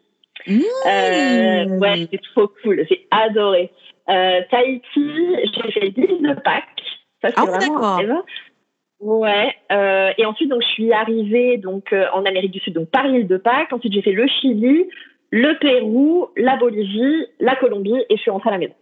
Mmh. 0.47 0.61
Euh, 0.87 1.79
ouais, 1.79 2.09
c'est 2.11 2.21
trop 2.35 2.49
cool. 2.63 2.85
J'ai 2.89 3.07
adoré. 3.11 3.71
Euh, 4.09 4.41
Tahiti, 4.51 5.11
j'ai 5.55 5.73
fait 5.73 5.93
l'île 5.97 6.23
de 6.23 6.35
Pâques. 6.35 6.65
Ça, 7.23 7.29
c'est 7.29 7.35
Ah 7.37 7.45
vraiment 7.45 7.99
un. 7.99 8.23
Ouais. 9.01 9.55
Euh, 9.73 10.13
et 10.19 10.25
ensuite, 10.25 10.51
donc, 10.51 10.63
je 10.63 10.69
suis 10.69 10.93
arrivée 10.93 11.59
donc 11.59 11.93
euh, 11.93 12.07
en 12.13 12.25
Amérique 12.25 12.53
du 12.53 12.61
Sud, 12.61 12.75
donc 12.75 12.91
par 12.91 13.07
l'île 13.07 13.27
de 13.27 13.37
Pâques. 13.37 13.73
Ensuite, 13.73 13.93
j'ai 13.93 14.03
fait 14.03 14.13
le 14.13 14.27
Chili, 14.27 14.87
le 15.31 15.59
Pérou, 15.59 16.29
la 16.37 16.57
Bolivie, 16.57 17.27
la 17.41 17.57
Colombie, 17.57 18.05
et 18.09 18.17
je 18.17 18.21
suis 18.21 18.31
rentrée 18.31 18.51
à 18.51 18.53
la 18.53 18.59
maison. 18.59 18.75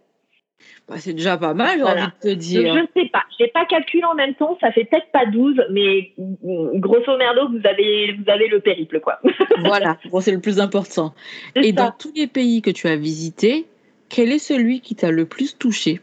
Bah, 0.87 0.95
c'est 0.97 1.13
déjà 1.13 1.37
pas 1.37 1.53
mal, 1.53 1.77
j'ai 1.77 1.81
Voilà. 1.81 2.01
envie 2.03 2.11
de 2.11 2.19
te 2.21 2.27
Donc, 2.29 2.37
dire. 2.37 2.73
je 2.75 2.79
ne 2.79 2.87
sais 3.03 3.09
pas. 3.09 3.23
Je 3.37 3.43
n'ai 3.43 3.49
pas 3.49 3.65
calculé 3.65 4.03
en 4.05 4.15
même 4.15 4.35
temps. 4.35 4.57
Ça 4.61 4.71
fait 4.71 4.85
peut-être 4.85 5.11
pas 5.11 5.25
12, 5.25 5.61
mais 5.71 6.13
grosso 6.17 7.17
merdo, 7.17 7.49
vous 7.49 7.65
avez, 7.67 8.13
vous 8.13 8.29
avez 8.29 8.47
le 8.47 8.59
périple, 8.59 8.99
quoi. 8.99 9.19
Voilà, 9.59 9.97
bon, 10.11 10.19
c'est 10.19 10.31
le 10.31 10.41
plus 10.41 10.59
important. 10.59 11.13
Et 11.55 11.69
ça. 11.71 11.71
dans 11.85 11.91
tous 11.91 12.11
les 12.15 12.27
pays 12.27 12.61
que 12.61 12.69
tu 12.71 12.87
as 12.87 12.95
visités, 12.95 13.65
quel 14.09 14.31
est 14.31 14.39
celui 14.39 14.81
qui 14.81 14.95
t'a 14.95 15.11
le 15.11 15.25
plus 15.25 15.57
touché? 15.57 16.01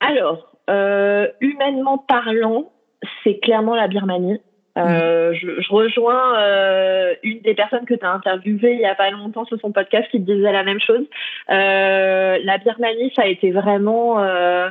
Alors, 0.00 0.52
euh, 0.68 1.28
humainement 1.40 1.98
parlant, 1.98 2.72
c'est 3.22 3.38
clairement 3.38 3.74
la 3.76 3.88
Birmanie. 3.88 4.40
Euh, 4.76 5.32
je, 5.34 5.60
je 5.60 5.72
rejoins 5.72 6.38
euh, 6.38 7.14
une 7.22 7.40
des 7.40 7.54
personnes 7.54 7.86
que 7.86 7.94
tu 7.94 8.04
as 8.04 8.10
interviewées 8.10 8.74
il 8.74 8.80
y 8.80 8.84
a 8.84 8.94
pas 8.94 9.10
longtemps 9.10 9.44
sur 9.46 9.58
son 9.60 9.72
podcast 9.72 10.06
qui 10.10 10.18
te 10.24 10.30
disait 10.30 10.52
la 10.52 10.64
même 10.64 10.80
chose. 10.80 11.04
Euh, 11.50 12.38
la 12.42 12.58
Birmanie, 12.58 13.12
ça 13.16 13.22
a 13.22 13.26
été 13.26 13.50
vraiment... 13.52 14.22
euh, 14.22 14.68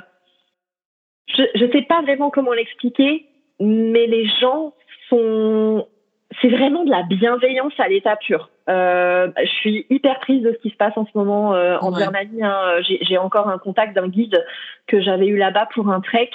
je 1.28 1.66
ne 1.66 1.72
sais 1.72 1.82
pas 1.82 2.02
vraiment 2.02 2.30
comment 2.30 2.54
l'expliquer, 2.54 3.26
mais 3.60 4.06
les 4.08 4.28
gens 4.40 4.74
sont... 5.10 5.88
C'est 6.42 6.50
vraiment 6.50 6.84
de 6.84 6.90
la 6.92 7.04
bienveillance 7.04 7.74
à 7.80 7.88
l'état 7.88 8.16
pur. 8.16 8.50
Euh, 8.68 9.30
je 9.40 9.50
suis 9.62 9.86
hyper 9.90 10.20
prise 10.20 10.42
de 10.42 10.52
ce 10.54 10.58
qui 10.58 10.70
se 10.70 10.76
passe 10.76 10.98
en 10.98 11.06
ce 11.06 11.12
moment 11.16 11.54
euh, 11.54 11.78
en 11.80 11.92
Ouais. 11.94 12.00
Birmanie. 12.00 12.44
hein. 12.44 12.82
J'ai 12.82 12.98
j'ai 13.04 13.18
encore 13.18 13.48
un 13.48 13.58
contact 13.60 13.96
d'un 13.96 14.08
guide 14.08 14.44
que 14.88 15.00
j'avais 15.02 15.28
eu 15.28 15.38
là-bas 15.38 15.68
pour 15.74 15.90
un 15.90 16.02
trek 16.02 16.32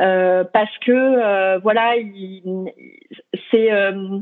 euh, 0.00 0.44
parce 0.44 0.76
que 0.78 0.92
euh, 0.92 1.58
voilà, 1.58 1.96
il- 1.96 2.72
c'est 3.50 3.72
euh, 3.72 4.18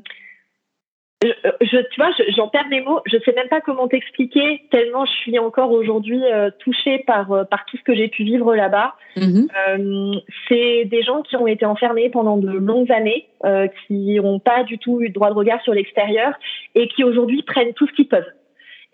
je, 1.22 1.28
je- 1.60 1.88
tu 1.90 2.00
vois, 2.00 2.10
je- 2.18 2.32
j'en 2.34 2.48
perds 2.48 2.68
mes 2.68 2.80
mots. 2.80 3.00
Je 3.04 3.18
sais 3.24 3.32
même 3.34 3.48
pas 3.48 3.60
comment 3.60 3.88
t'expliquer 3.88 4.62
tellement 4.70 5.04
je 5.04 5.12
suis 5.12 5.38
encore 5.38 5.70
aujourd'hui 5.70 6.22
euh, 6.24 6.50
touchée 6.60 7.04
par 7.06 7.30
euh, 7.30 7.44
par 7.44 7.66
tout 7.66 7.76
ce 7.76 7.82
que 7.82 7.94
j'ai 7.94 8.08
pu 8.08 8.24
vivre 8.24 8.54
là-bas. 8.54 8.94
Mhm. 9.16 9.48
Euh, 9.68 10.12
c'est 10.48 10.86
des 10.86 11.02
gens 11.02 11.20
qui 11.22 11.36
ont 11.36 11.46
été 11.46 11.66
enfermés 11.66 12.08
pendant 12.08 12.38
de 12.38 12.50
longues 12.50 12.90
années, 12.90 13.28
euh, 13.44 13.68
qui 13.86 14.14
n'ont 14.18 14.38
pas 14.38 14.64
du 14.64 14.78
tout 14.78 15.02
eu 15.02 15.08
de 15.10 15.14
droit 15.14 15.28
de 15.28 15.34
regard 15.34 15.60
sur 15.62 15.74
l'extérieur 15.74 16.32
et 16.74 16.88
qui 16.88 17.04
aujourd'hui 17.04 17.42
prennent 17.42 17.74
tout 17.74 17.86
ce 17.86 17.92
qu'ils 17.92 18.08
peuvent. 18.08 18.24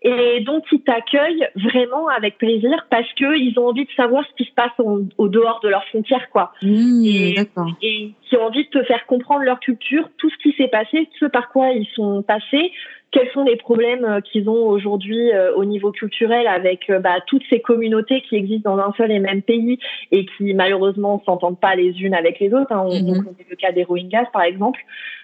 Et 0.09 0.40
donc 0.40 0.62
ils 0.71 0.83
t'accueillent 0.83 1.49
vraiment 1.57 2.07
avec 2.07 2.38
plaisir 2.38 2.87
parce 2.90 3.12
que 3.14 3.37
ils 3.37 3.59
ont 3.59 3.66
envie 3.66 3.87
de 3.87 3.90
savoir 3.97 4.25
ce 4.25 4.35
qui 4.37 4.49
se 4.49 4.55
passe 4.55 4.71
au, 4.79 5.03
au 5.19 5.29
dehors 5.29 5.59
de 5.64 5.69
leurs 5.69 5.85
frontières, 5.87 6.31
quoi. 6.31 6.53
Mmh, 6.62 7.05
Et-. 7.05 7.35
Et 7.83 8.12
qui 8.29 8.37
ont 8.37 8.45
envie 8.45 8.64
de 8.64 8.71
te 8.71 8.85
faire 8.85 9.05
comprendre 9.07 9.42
leur 9.42 9.59
culture, 9.59 10.09
tout 10.19 10.31
ce 10.31 10.37
qui 10.37 10.55
s'est 10.57 10.69
passé, 10.69 11.09
ce 11.19 11.27
par 11.27 11.49
quoi 11.49 11.71
ils 11.71 11.88
sont 11.95 12.23
passés, 12.23 12.71
quels 13.12 13.31
sont 13.31 13.45
les 13.45 13.57
problèmes 13.57 14.05
euh, 14.05 14.21
qu'ils 14.21 14.49
ont 14.51 14.66
aujourd'hui 14.69 15.33
euh, 15.33 15.55
au 15.55 15.64
niveau 15.64 15.90
culturel 15.92 16.47
avec 16.47 16.90
euh, 16.90 16.99
bah, 16.99 17.16
toutes 17.27 17.45
ces 17.49 17.61
communautés 17.61 18.21
qui 18.23 18.37
existent 18.37 18.75
dans 18.77 18.83
un 18.83 18.92
seul 18.97 19.11
et 19.11 19.19
même 19.21 19.42
pays 19.42 19.79
et 20.11 20.27
qui 20.27 20.53
malheureusement 20.55 21.23
s'entendent 21.25 21.61
pas 21.61 21.75
les 21.77 22.01
unes 22.03 22.14
avec 22.14 22.40
les 22.40 22.53
autres. 22.53 22.73
hein. 22.73 22.83
On, 22.85 22.97
on 23.09 23.14
connaît 23.14 23.47
le 23.49 23.57
cas 23.57 23.73
des 23.73 23.85
Rohingyas 23.85 24.27
par 24.33 24.42
exemple. 24.42 24.81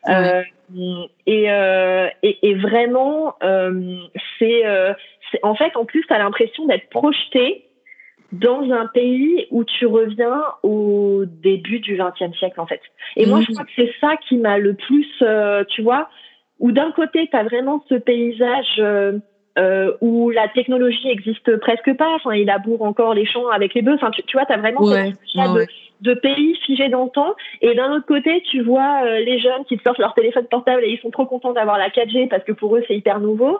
Ouais. 0.07 0.14
Euh, 0.14 0.42
et, 1.27 1.51
euh, 1.53 2.09
et, 2.23 2.38
et 2.49 2.55
vraiment, 2.55 3.35
euh, 3.42 3.97
c'est 4.38 4.64
euh, 4.64 4.95
en 5.42 5.55
fait 5.55 5.77
en 5.77 5.85
plus 5.85 6.03
tu 6.07 6.12
as 6.14 6.18
l'impression 6.18 6.66
d'être 6.66 6.88
projeté 6.88 7.66
dans 8.33 8.62
un 8.71 8.87
pays 8.87 9.47
où 9.51 9.64
tu 9.64 9.85
reviens 9.85 10.40
au 10.62 11.25
début 11.27 11.81
du 11.81 11.99
XXe 11.99 12.35
siècle 12.38 12.59
en 12.59 12.66
fait. 12.66 12.81
Et 13.16 13.27
moi, 13.27 13.40
je 13.42 13.49
Mhm. 13.49 13.55
crois 13.57 13.64
que 13.66 13.73
c'est 13.77 13.92
ça 14.01 14.16
qui 14.27 14.38
m'a 14.38 14.57
le 14.57 14.73
plus, 14.73 15.07
euh, 15.21 15.64
tu 15.68 15.83
vois, 15.83 16.09
où 16.62 16.70
d'un 16.70 16.92
côté, 16.92 17.29
tu 17.29 17.37
as 17.37 17.42
vraiment 17.42 17.85
ce 17.88 17.96
paysage 17.96 18.77
euh, 18.79 19.18
euh, 19.59 19.92
où 20.01 20.31
la 20.31 20.46
technologie 20.48 21.09
existe 21.09 21.57
presque 21.59 21.92
pas. 21.96 22.14
Enfin, 22.14 22.35
il 22.35 22.46
laboure 22.46 22.83
encore 22.83 23.14
les 23.14 23.27
champs 23.27 23.48
avec 23.48 23.75
les 23.75 23.83
bœufs. 23.83 23.96
Enfin, 23.96 24.12
tu, 24.12 24.22
tu 24.22 24.37
vois, 24.37 24.46
tu 24.46 24.53
as 24.53 24.57
vraiment 24.59 24.81
Ouais, 24.81 25.12
ouais, 25.35 25.48
ouais. 25.48 25.66
de, 26.01 26.12
de 26.12 26.14
pays 26.14 26.57
figé 26.64 26.88
dans 26.88 27.05
le 27.05 27.11
temps. 27.11 27.35
Et 27.62 27.75
d'un 27.75 27.92
autre 27.92 28.07
côté, 28.07 28.42
tu 28.48 28.62
vois 28.62 29.03
euh, 29.05 29.18
les 29.18 29.40
jeunes 29.40 29.64
qui 29.68 29.77
te 29.77 29.83
sortent 29.83 29.98
leur 29.98 30.14
téléphone 30.14 30.46
portable 30.46 30.85
et 30.85 30.90
ils 30.90 31.01
sont 31.01 31.11
trop 31.11 31.27
contents 31.27 31.53
d'avoir 31.53 31.79
la 31.79 31.88
4G 31.88 32.29
parce 32.29 32.44
que 32.44 32.53
pour 32.53 32.77
eux, 32.77 32.85
c'est 32.87 32.96
hyper 32.96 33.18
nouveau. 33.18 33.59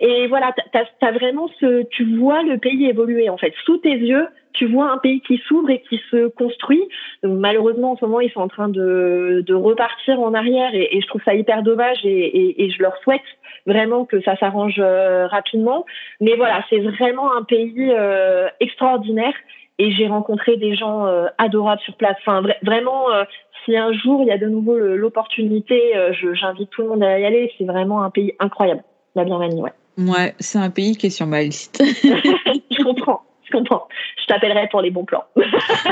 Et 0.00 0.26
voilà, 0.28 0.54
t'as 0.72 0.84
as, 1.02 1.12
vraiment 1.12 1.48
ce, 1.60 1.82
tu 1.90 2.16
vois 2.16 2.42
le 2.42 2.56
pays 2.56 2.86
évoluer 2.86 3.28
en 3.28 3.36
fait 3.36 3.52
sous 3.64 3.76
tes 3.78 3.94
yeux. 3.94 4.26
Tu 4.52 4.66
vois 4.66 4.90
un 4.90 4.98
pays 4.98 5.20
qui 5.20 5.38
s'ouvre 5.46 5.70
et 5.70 5.80
qui 5.88 6.00
se 6.10 6.26
construit. 6.28 6.82
Malheureusement, 7.22 7.92
en 7.92 7.96
ce 7.96 8.04
moment, 8.04 8.20
ils 8.20 8.32
sont 8.32 8.40
en 8.40 8.48
train 8.48 8.68
de, 8.68 9.44
de 9.46 9.54
repartir 9.54 10.18
en 10.18 10.34
arrière 10.34 10.74
et, 10.74 11.00
je 11.00 11.06
trouve 11.06 11.22
ça 11.24 11.34
hyper 11.34 11.62
dommage 11.62 11.98
et, 12.04 12.08
et, 12.08 12.64
et 12.64 12.70
je 12.70 12.82
leur 12.82 12.96
souhaite 12.98 13.22
vraiment 13.66 14.04
que 14.06 14.20
ça 14.22 14.36
s'arrange 14.36 14.76
euh, 14.78 15.28
rapidement. 15.28 15.86
Mais 16.20 16.34
voilà, 16.34 16.64
c'est 16.68 16.80
vraiment 16.80 17.32
un 17.36 17.44
pays 17.44 17.90
euh, 17.90 18.48
extraordinaire 18.58 19.34
et 19.78 19.92
j'ai 19.92 20.08
rencontré 20.08 20.56
des 20.56 20.74
gens 20.74 21.06
euh, 21.06 21.26
adorables 21.38 21.82
sur 21.82 21.94
place. 21.94 22.16
Enfin, 22.20 22.42
vra- 22.42 22.58
vraiment, 22.62 23.12
euh, 23.12 23.24
si 23.64 23.76
un 23.76 23.92
jour 23.92 24.22
il 24.22 24.28
y 24.28 24.32
a 24.32 24.38
de 24.38 24.48
nouveau 24.48 24.78
l'opportunité, 24.78 25.96
euh, 25.96 26.12
j'invite 26.32 26.70
tout 26.70 26.82
le 26.82 26.88
monde 26.88 27.04
à 27.04 27.20
y 27.20 27.24
aller. 27.24 27.52
C'est 27.56 27.64
vraiment 27.64 28.02
un 28.02 28.10
pays 28.10 28.34
incroyable, 28.40 28.82
la 29.14 29.24
Birmanie, 29.24 29.62
ouais. 29.62 29.72
Ouais, 29.98 30.34
c'est 30.38 30.58
un 30.58 30.70
pays 30.70 30.96
qui 30.96 31.06
est 31.06 31.10
sur 31.10 31.26
ma 31.26 31.42
liste. 31.42 31.82
je 32.02 32.82
comprends, 32.82 33.22
je 33.44 33.52
comprends. 33.52 33.86
Je 34.20 34.26
t'appellerai 34.26 34.68
pour 34.70 34.80
les 34.80 34.90
bons 34.90 35.04
plans. 35.04 35.24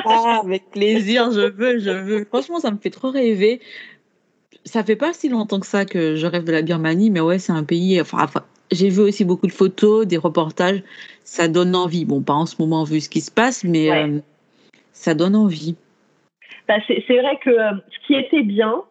Ah, 0.06 0.40
avec 0.44 0.70
plaisir, 0.70 1.30
je 1.32 1.40
veux, 1.50 1.78
je 1.78 1.90
veux. 1.90 2.24
Franchement, 2.24 2.60
ça 2.60 2.70
me 2.70 2.78
fait 2.78 2.90
trop 2.90 3.10
rêver. 3.10 3.60
Ça 4.64 4.84
fait 4.84 4.96
pas 4.96 5.12
si 5.12 5.28
longtemps 5.28 5.60
que 5.60 5.66
ça 5.66 5.84
que 5.84 6.16
je 6.16 6.26
rêve 6.26 6.44
de 6.44 6.52
la 6.52 6.62
Birmanie, 6.62 7.10
mais 7.10 7.20
ouais, 7.20 7.38
c'est 7.38 7.52
un 7.52 7.64
pays. 7.64 8.00
Enfin, 8.00 8.26
j'ai 8.70 8.88
vu 8.88 9.00
aussi 9.00 9.24
beaucoup 9.24 9.46
de 9.46 9.52
photos, 9.52 10.06
des 10.06 10.16
reportages. 10.18 10.82
Ça 11.24 11.48
donne 11.48 11.74
envie. 11.74 12.04
Bon, 12.04 12.22
pas 12.22 12.34
en 12.34 12.46
ce 12.46 12.56
moment 12.60 12.84
vu 12.84 13.00
ce 13.00 13.08
qui 13.08 13.20
se 13.20 13.30
passe, 13.30 13.64
mais 13.64 13.90
Ouais. 13.90 14.04
euh, 14.04 14.20
ça 14.92 15.14
donne 15.14 15.36
envie. 15.36 15.76
Bah, 16.66 16.74
c'est 16.86 17.02
c'est 17.06 17.18
vrai 17.18 17.38
que 17.42 17.50
euh, 17.50 17.72
ce 17.90 18.06
qui 18.06 18.14
était 18.14 18.42
bien, 18.42 18.82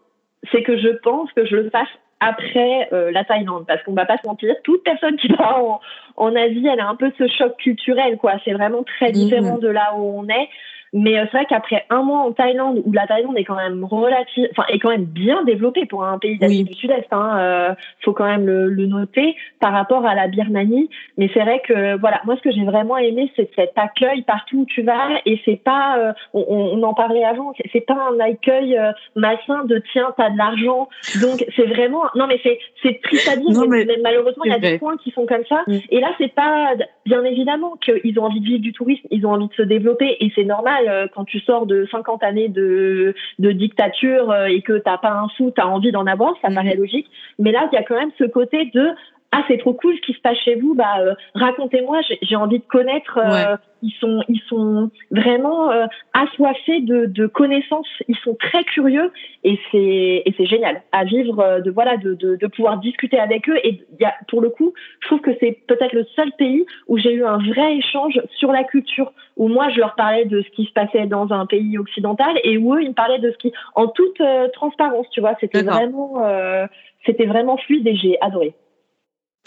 c'est 0.51 0.63
que 0.63 0.77
je 0.77 0.89
pense 1.03 1.31
que 1.33 1.45
je 1.45 1.55
le 1.55 1.69
fasse 1.69 1.89
après 2.19 2.89
euh, 2.93 3.11
la 3.11 3.23
Thaïlande, 3.23 3.65
parce 3.67 3.81
qu'on 3.83 3.93
va 3.93 4.05
pas 4.05 4.17
se 4.17 4.27
mentir, 4.27 4.55
toute 4.63 4.83
personne 4.83 5.17
qui 5.17 5.27
va 5.39 5.59
en, 5.59 5.79
en 6.15 6.35
Asie, 6.35 6.67
elle 6.67 6.79
a 6.79 6.87
un 6.87 6.95
peu 6.95 7.11
ce 7.17 7.27
choc 7.27 7.55
culturel, 7.57 8.17
quoi. 8.17 8.33
C'est 8.43 8.53
vraiment 8.53 8.83
très 8.83 9.11
différent 9.11 9.57
de 9.57 9.67
là 9.67 9.93
où 9.95 10.19
on 10.19 10.27
est. 10.27 10.49
Mais 10.93 11.17
euh, 11.17 11.23
c'est 11.31 11.37
vrai 11.37 11.45
qu'après 11.49 11.85
un 11.89 12.01
mois 12.03 12.19
en 12.19 12.31
Thaïlande, 12.31 12.81
où 12.85 12.91
la 12.93 13.05
Thaïlande 13.07 13.37
est 13.37 13.43
quand 13.43 13.55
même 13.55 13.83
relative, 13.83 14.47
enfin 14.51 14.63
est 14.69 14.79
quand 14.79 14.89
même 14.89 15.05
bien 15.05 15.43
développée 15.43 15.85
pour 15.85 16.03
un 16.05 16.17
pays 16.17 16.37
d'Asie 16.37 16.59
Oui. 16.59 16.63
du 16.63 16.73
Sud-Est, 16.73 17.07
hein, 17.11 17.37
euh, 17.39 17.75
faut 18.01 18.13
quand 18.13 18.25
même 18.25 18.45
le, 18.45 18.69
le 18.69 18.85
noter 18.85 19.35
par 19.59 19.73
rapport 19.73 20.05
à 20.05 20.15
la 20.15 20.27
Birmanie. 20.27 20.89
Mais 21.17 21.29
c'est 21.33 21.41
vrai 21.41 21.61
que 21.67 21.97
voilà, 21.99 22.21
moi 22.25 22.35
ce 22.37 22.41
que 22.41 22.51
j'ai 22.51 22.63
vraiment 22.63 22.97
aimé, 22.97 23.31
c'est 23.35 23.49
cet 23.55 23.73
accueil 23.77 24.21
partout 24.23 24.59
où 24.59 24.65
tu 24.65 24.81
vas, 24.81 25.09
et 25.25 25.39
c'est 25.45 25.61
pas, 25.61 25.97
euh, 25.99 26.13
on, 26.33 26.41
on 26.49 26.83
en 26.83 26.93
parlait 26.93 27.23
avant, 27.25 27.53
c'est- 27.73 27.87
pas 27.87 28.09
un 28.11 28.19
accueil 28.19 28.77
euh, 28.77 28.91
malsain 29.15 29.63
de 29.65 29.81
tiens 29.93 30.13
t'as 30.17 30.29
de 30.29 30.37
l'argent, 30.37 30.89
donc 31.21 31.45
c'est 31.55 31.65
vraiment, 31.67 32.03
non 32.15 32.27
mais 32.27 32.37
c'est 32.43 32.59
c'est 32.83 33.01
triste 33.01 33.29
à 33.31 33.37
dire, 33.37 33.49
Non, 33.51 33.67
mais, 33.67 33.85
mais 33.85 33.95
mais 33.95 34.01
malheureusement 34.03 34.43
il 34.45 34.51
y 34.51 34.53
a 34.53 34.57
vrai. 34.57 34.71
des 34.73 34.79
coins 34.79 34.97
qui 34.97 35.11
sont 35.11 35.25
comme 35.25 35.45
ça. 35.47 35.63
Mm. 35.67 35.77
Et 35.89 35.99
là 36.01 36.09
c'est 36.17 36.33
pas, 36.33 36.71
bien 37.05 37.23
évidemment 37.23 37.75
qu'ils 37.77 38.19
ont 38.19 38.23
envie 38.25 38.41
de 38.41 38.45
vivre 38.45 38.59
du 38.61 38.73
tourisme, 38.73 39.07
ils 39.11 39.25
ont 39.25 39.31
envie 39.31 39.47
de 39.47 39.53
se 39.53 39.61
développer, 39.61 40.17
et 40.19 40.31
c'est 40.35 40.43
normal 40.43 40.76
euh, 40.87 41.07
quand 41.13 41.25
tu 41.25 41.39
sors 41.39 41.65
de 41.65 41.87
50 41.91 42.23
années 42.23 42.49
de 42.49 43.13
de 43.39 43.51
dictature 43.51 44.31
euh, 44.31 44.45
et 44.45 44.61
que 44.61 44.77
t'as 44.77 44.97
pas 44.97 45.11
un 45.11 45.27
sou, 45.29 45.51
t'as 45.55 45.65
envie 45.65 45.91
d'en 45.91 46.05
avoir, 46.07 46.33
ça 46.41 46.49
Mhm. 46.49 46.55
paraît 46.55 46.75
logique. 46.75 47.07
Mais 47.39 47.51
là, 47.51 47.67
il 47.71 47.75
y 47.75 47.79
a 47.79 47.83
quand 47.83 47.97
même 47.99 48.11
ce 48.17 48.23
côté 48.25 48.65
de 48.73 48.89
ah 49.31 49.43
c'est 49.47 49.57
trop 49.57 49.73
cool 49.73 49.95
ce 49.95 50.01
qui 50.01 50.13
se 50.13 50.21
passe 50.21 50.37
chez 50.37 50.55
vous, 50.55 50.73
bah 50.73 50.99
euh, 50.99 51.13
racontez-moi, 51.35 51.99
j'ai- 52.21 52.35
envie 52.35 52.59
de 52.59 52.63
connaître. 52.65 53.17
euh, 53.17 53.57
Ils 53.83 53.91
sont 53.99 54.23
ils 54.27 54.41
sont 54.49 54.89
vraiment 55.11 55.69
euh, 55.71 55.85
assoiffés 56.13 56.79
de, 56.81 57.05
de 57.05 57.27
connaissances, 57.27 57.87
ils 58.07 58.15
sont 58.17 58.35
très 58.39 58.63
curieux 58.63 59.11
et 59.43 59.59
c'est 59.71 60.23
et 60.25 60.33
c'est 60.35 60.45
génial 60.47 60.81
à 60.91 61.03
vivre 61.03 61.61
de 61.63 61.69
voilà 61.69 61.97
de, 61.97 62.13
de 62.15 62.35
de 62.37 62.47
pouvoir 62.47 62.79
discuter 62.79 63.19
avec 63.19 63.47
eux. 63.49 63.57
Et 63.63 63.81
y 63.99 64.05
a 64.05 64.13
pour 64.29 64.41
le 64.41 64.49
coup, 64.49 64.73
je 65.01 65.07
trouve 65.07 65.21
que 65.21 65.31
c'est 65.39 65.59
peut-être 65.67 65.93
le 65.93 66.05
seul 66.15 66.31
pays 66.37 66.65
où 66.87 66.97
j'ai 66.97 67.13
eu 67.13 67.23
un 67.25 67.37
vrai 67.37 67.75
échange 67.77 68.19
sur 68.37 68.51
la 68.51 68.63
culture 68.63 69.11
où 69.35 69.47
moi 69.47 69.69
je 69.69 69.79
leur 69.79 69.93
parlais 69.95 70.25
de 70.25 70.41
ce 70.41 70.49
qui 70.49 70.65
se 70.65 70.71
passait 70.71 71.05
dans 71.05 71.31
un 71.31 71.45
pays 71.45 71.77
occidental 71.77 72.33
et 72.43 72.57
où 72.57 72.73
eux 72.75 72.81
ils 72.81 72.89
me 72.89 72.93
parlaient 72.95 73.19
de 73.19 73.31
ce 73.31 73.37
qui 73.37 73.51
en 73.75 73.87
toute 73.87 74.19
euh, 74.21 74.47
transparence, 74.53 75.07
tu 75.11 75.19
vois, 75.19 75.35
c'était 75.39 75.59
vraiment 75.73 76.23
euh, 76.25 76.65
c'était 77.05 77.25
vraiment 77.25 77.57
fluide 77.57 77.85
et 77.87 77.95
j'ai 77.95 78.19
adoré. 78.21 78.55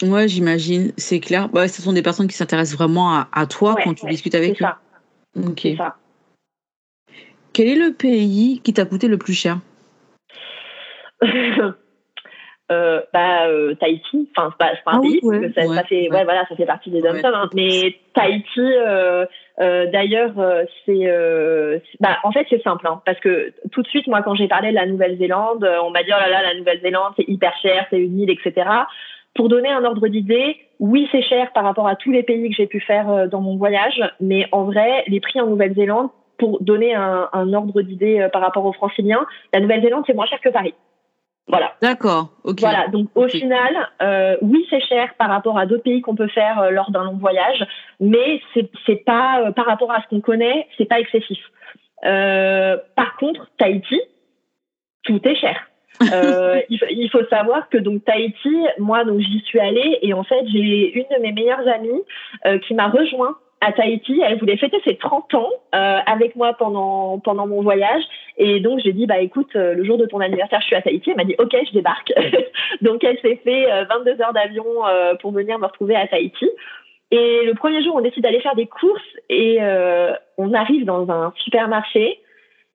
Ouais, 0.03 0.27
j'imagine, 0.27 0.93
c'est 0.97 1.19
clair. 1.19 1.49
Bah, 1.49 1.67
ce 1.67 1.81
sont 1.81 1.93
des 1.93 2.01
personnes 2.01 2.27
qui 2.27 2.35
s'intéressent 2.35 2.77
vraiment 2.77 3.11
à, 3.13 3.27
à 3.31 3.45
toi 3.45 3.73
Ouais, 3.75 3.83
quand 3.83 3.93
tu 3.93 4.05
ouais, 4.05 4.11
discutes 4.11 4.35
avec 4.35 4.51
eux. 4.61 4.65
ça, 4.65 4.79
Ok. 5.35 5.67
ça. 5.77 5.95
Quel 7.53 7.67
est 7.67 7.75
le 7.75 7.93
pays 7.93 8.61
qui 8.63 8.73
t'a 8.73 8.85
coûté 8.85 9.07
le 9.07 9.17
plus 9.17 9.33
cher? 9.33 9.59
Euh, 12.71 13.01
bah 13.11 13.47
euh, 13.47 13.75
Tahiti 13.75 14.29
enfin 14.33 14.49
c'est 14.51 14.57
pas, 14.57 14.71
pas 14.85 14.91
un 14.91 14.95
Ah 14.95 14.99
oui, 15.01 15.19
pays 15.19 15.19
parce 15.19 15.41
ouais, 15.41 15.49
que 15.49 15.53
ça, 15.53 15.67
ouais, 15.67 15.75
ça 15.75 15.83
fait 15.83 16.03
ouais. 16.03 16.09
ouais 16.09 16.23
voilà 16.23 16.45
ça 16.47 16.55
fait 16.55 16.65
partie 16.65 16.89
des 16.89 17.01
dom 17.01 17.15
Ouais. 17.15 17.21
hein, 17.25 17.49
mais 17.53 17.99
Tahiti 18.13 18.61
euh, 18.61 19.25
d'ailleurs 19.59 20.31
c'est 20.85 21.05
bah 21.99 22.19
en 22.23 22.31
fait 22.31 22.47
c'est 22.49 22.63
simple 22.63 22.87
hein, 22.87 23.01
parce 23.05 23.19
que 23.19 23.51
tout 23.73 23.81
de 23.81 23.87
suite 23.89 24.07
moi 24.07 24.21
quand 24.21 24.35
j'ai 24.35 24.47
parlé 24.47 24.69
de 24.69 24.75
la 24.75 24.85
Nouvelle-Zélande 24.85 25.69
on 25.83 25.89
m'a 25.89 26.03
dit 26.03 26.11
oh 26.15 26.19
là 26.21 26.29
là 26.29 26.43
la 26.43 26.55
Nouvelle-Zélande 26.55 27.11
c'est 27.17 27.27
hyper 27.27 27.53
cher 27.61 27.85
c'est 27.89 27.99
une 27.99 28.17
île 28.17 28.29
etc 28.29 28.65
pour 29.33 29.49
donner 29.49 29.69
un 29.69 29.83
ordre 29.83 30.07
d'idée, 30.07 30.57
oui, 30.79 31.07
c'est 31.11 31.21
cher 31.21 31.51
par 31.53 31.63
rapport 31.63 31.87
à 31.87 31.95
tous 31.95 32.11
les 32.11 32.23
pays 32.23 32.49
que 32.49 32.55
j'ai 32.55 32.67
pu 32.67 32.79
faire 32.79 33.09
euh, 33.09 33.27
dans 33.27 33.41
mon 33.41 33.57
voyage, 33.57 34.01
mais 34.19 34.47
en 34.51 34.63
vrai, 34.63 35.03
les 35.07 35.19
prix 35.19 35.39
en 35.39 35.47
Nouvelle-Zélande, 35.47 36.09
pour 36.37 36.61
donner 36.61 36.95
un, 36.95 37.29
un 37.31 37.53
ordre 37.53 37.81
d'idée 37.81 38.19
euh, 38.19 38.29
par 38.29 38.41
rapport 38.41 38.65
aux 38.65 38.73
franciliens, 38.73 39.25
la 39.53 39.59
Nouvelle-Zélande, 39.59 40.03
c'est 40.07 40.13
moins 40.13 40.25
cher 40.25 40.41
que 40.41 40.49
Paris. 40.49 40.73
Voilà. 41.47 41.73
D'accord, 41.81 42.29
ok. 42.43 42.59
Voilà, 42.59 42.87
donc 42.87 43.09
au 43.15 43.27
final, 43.27 43.89
euh, 44.01 44.37
oui, 44.41 44.65
c'est 44.69 44.79
cher 44.81 45.13
par 45.17 45.29
rapport 45.29 45.57
à 45.57 45.65
d'autres 45.65 45.83
pays 45.83 46.01
qu'on 46.01 46.15
peut 46.15 46.29
faire 46.29 46.59
euh, 46.61 46.69
lors 46.69 46.91
d'un 46.91 47.03
long 47.03 47.17
voyage, 47.17 47.65
mais 47.99 48.41
c'est 48.85 49.03
pas 49.05 49.41
euh, 49.41 49.51
par 49.51 49.65
rapport 49.65 49.91
à 49.91 50.01
ce 50.01 50.07
qu'on 50.07 50.21
connaît, 50.21 50.67
c'est 50.77 50.85
pas 50.85 50.99
excessif. 50.99 51.39
Euh, 52.05 52.77
par 52.95 53.17
contre, 53.17 53.49
Tahiti, 53.57 53.99
tout 55.03 55.19
est 55.27 55.35
cher. 55.35 55.70
Euh, 56.13 56.61
il, 56.69 57.09
faut, 57.11 57.23
savoir 57.29 57.69
que 57.69 57.77
donc 57.77 58.03
Tahiti, 58.05 58.65
moi 58.79 59.03
donc 59.03 59.19
j'y 59.19 59.39
suis 59.41 59.59
allée 59.59 59.99
et 60.01 60.13
en 60.13 60.23
fait 60.23 60.43
j'ai 60.47 60.93
une 60.93 61.05
de 61.15 61.21
mes 61.21 61.31
meilleures 61.31 61.67
amies 61.67 62.01
euh, 62.45 62.57
qui 62.59 62.73
m'a 62.73 62.87
rejoint 62.87 63.37
à 63.61 63.71
Tahiti. 63.71 64.19
Elle 64.25 64.39
voulait 64.39 64.57
fêter 64.57 64.81
ses 64.83 64.97
30 64.97 65.33
ans 65.35 65.49
euh, 65.75 65.99
avec 66.05 66.35
moi 66.35 66.53
pendant 66.53 67.19
pendant 67.19 67.47
mon 67.47 67.61
voyage 67.61 68.03
et 68.37 68.59
donc 68.59 68.79
j'ai 68.83 68.91
dit 68.91 69.05
bah 69.05 69.19
écoute 69.19 69.55
euh, 69.55 69.75
le 69.75 69.83
jour 69.83 69.97
de 69.97 70.07
ton 70.07 70.19
anniversaire 70.19 70.59
je 70.61 70.65
suis 70.65 70.75
à 70.75 70.81
Tahiti. 70.81 71.11
Elle 71.11 71.17
m'a 71.17 71.23
dit 71.23 71.35
ok 71.37 71.55
je 71.67 71.73
débarque. 71.73 72.11
donc 72.81 73.03
elle 73.03 73.19
s'est 73.19 73.39
fait 73.43 73.71
euh, 73.71 73.85
22 73.85 74.21
heures 74.21 74.33
d'avion 74.33 74.65
euh, 74.87 75.13
pour 75.21 75.31
venir 75.31 75.59
me 75.59 75.67
retrouver 75.67 75.95
à 75.95 76.07
Tahiti. 76.07 76.49
Et 77.11 77.45
le 77.45 77.53
premier 77.53 77.83
jour 77.83 77.95
on 77.95 78.01
décide 78.01 78.23
d'aller 78.23 78.41
faire 78.41 78.55
des 78.55 78.67
courses 78.67 79.01
et 79.29 79.57
euh, 79.61 80.13
on 80.37 80.53
arrive 80.53 80.85
dans 80.85 81.09
un 81.11 81.31
supermarché. 81.43 82.19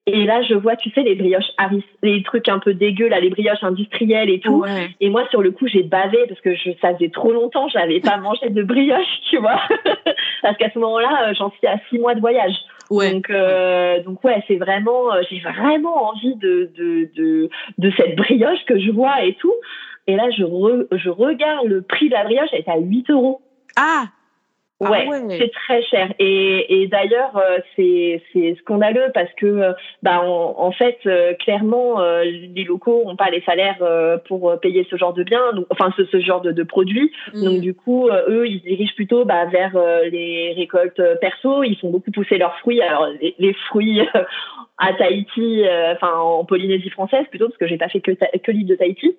Et 0.08 0.24
là, 0.24 0.40
je 0.42 0.54
vois, 0.54 0.76
tu 0.76 0.90
sais, 0.90 1.02
les 1.02 1.16
brioches 1.16 1.50
Harris, 1.58 1.84
les 2.02 2.22
trucs 2.22 2.48
un 2.48 2.60
peu 2.60 2.74
dégueux, 2.74 3.08
là, 3.08 3.18
les 3.18 3.28
brioches 3.30 3.62
industrielles 3.64 4.30
et 4.30 4.38
tout. 4.38 4.60
Ouais. 4.60 4.90
Et 5.00 5.10
moi, 5.10 5.26
sur 5.30 5.42
le 5.42 5.50
coup, 5.50 5.66
j'ai 5.66 5.82
bavé 5.82 6.18
parce 6.28 6.40
que 6.40 6.54
je, 6.54 6.70
ça 6.80 6.94
faisait 6.94 7.10
trop 7.10 7.32
longtemps, 7.32 7.68
je 7.68 7.76
n'avais 7.76 7.98
pas 7.98 8.16
mangé 8.22 8.48
de 8.50 8.62
brioche, 8.62 9.20
tu 9.28 9.38
vois. 9.38 9.60
parce 10.42 10.56
qu'à 10.58 10.70
ce 10.70 10.78
moment-là, 10.78 11.28
euh, 11.30 11.34
j'en 11.36 11.50
suis 11.50 11.66
à 11.66 11.78
six 11.90 11.98
mois 11.98 12.14
de 12.14 12.20
voyage. 12.20 12.54
Ouais. 12.88 13.12
Donc, 13.12 13.30
euh, 13.30 14.00
donc 14.04 14.22
ouais, 14.22 14.40
c'est 14.46 14.58
vraiment, 14.58 15.12
euh, 15.12 15.22
j'ai 15.28 15.40
vraiment 15.40 16.10
envie 16.10 16.36
de, 16.36 16.70
de, 16.78 17.10
de, 17.16 17.50
de 17.78 17.92
cette 17.96 18.14
brioche 18.14 18.64
que 18.66 18.78
je 18.78 18.92
vois 18.92 19.24
et 19.24 19.34
tout. 19.34 19.54
Et 20.06 20.14
là, 20.14 20.30
je, 20.30 20.44
re- 20.44 20.86
je 20.92 21.10
regarde 21.10 21.66
le 21.66 21.82
prix 21.82 22.08
de 22.08 22.14
la 22.14 22.22
brioche, 22.22 22.48
elle 22.52 22.60
est 22.60 22.68
à 22.68 22.78
8 22.78 23.10
euros. 23.10 23.40
Ah, 23.76 24.04
Ah 24.84 24.90
Ouais, 24.90 25.06
c'est 25.30 25.50
très 25.52 25.82
cher. 25.84 26.12
Et, 26.18 26.82
et 26.82 26.86
d'ailleurs, 26.86 27.34
euh, 27.36 27.58
c'est 27.74 28.22
c'est 28.32 28.56
scandaleux 28.60 29.10
parce 29.14 29.32
que, 29.38 29.46
euh, 29.46 29.72
bah, 30.02 30.20
en, 30.20 30.54
en 30.58 30.70
fait, 30.70 30.98
euh, 31.06 31.32
clairement, 31.34 31.98
euh, 32.00 32.24
les 32.24 32.64
locaux 32.64 33.02
n'ont 33.06 33.16
pas 33.16 33.30
les 33.30 33.40
salaires 33.42 33.78
euh, 33.80 34.18
pour 34.28 34.60
payer 34.60 34.86
ce 34.90 34.96
genre 34.96 35.14
de 35.14 35.22
biens, 35.22 35.54
donc, 35.54 35.64
enfin 35.70 35.94
ce, 35.96 36.04
ce 36.04 36.20
genre 36.20 36.42
de, 36.42 36.52
de 36.52 36.62
produits. 36.62 37.10
Donc 37.32 37.58
Mm. 37.58 37.60
du 37.60 37.72
coup, 37.74 38.10
eux, 38.10 38.46
ils 38.46 38.58
se 38.60 38.64
dirigent 38.64 38.94
plutôt 38.94 39.24
bah, 39.24 39.46
vers 39.46 39.72
euh, 39.76 40.10
les 40.10 40.52
récoltes 40.54 41.00
perso. 41.22 41.62
Ils 41.62 41.78
font 41.78 41.90
beaucoup 41.90 42.10
pousser 42.10 42.36
leurs 42.36 42.58
fruits. 42.58 42.82
Alors 42.82 43.06
les, 43.20 43.34
les 43.38 43.54
fruits 43.68 44.02
à 44.78 44.92
Tahiti, 44.92 45.64
euh, 45.66 45.94
enfin 45.94 46.12
en 46.18 46.44
Polynésie 46.44 46.90
française 46.90 47.24
plutôt, 47.30 47.46
parce 47.46 47.56
que 47.56 47.66
j'ai 47.66 47.78
pas 47.78 47.88
fait 47.88 48.00
que, 48.00 48.10
que 48.12 48.50
l'île 48.50 48.66
de 48.66 48.74
Tahiti. 48.74 49.16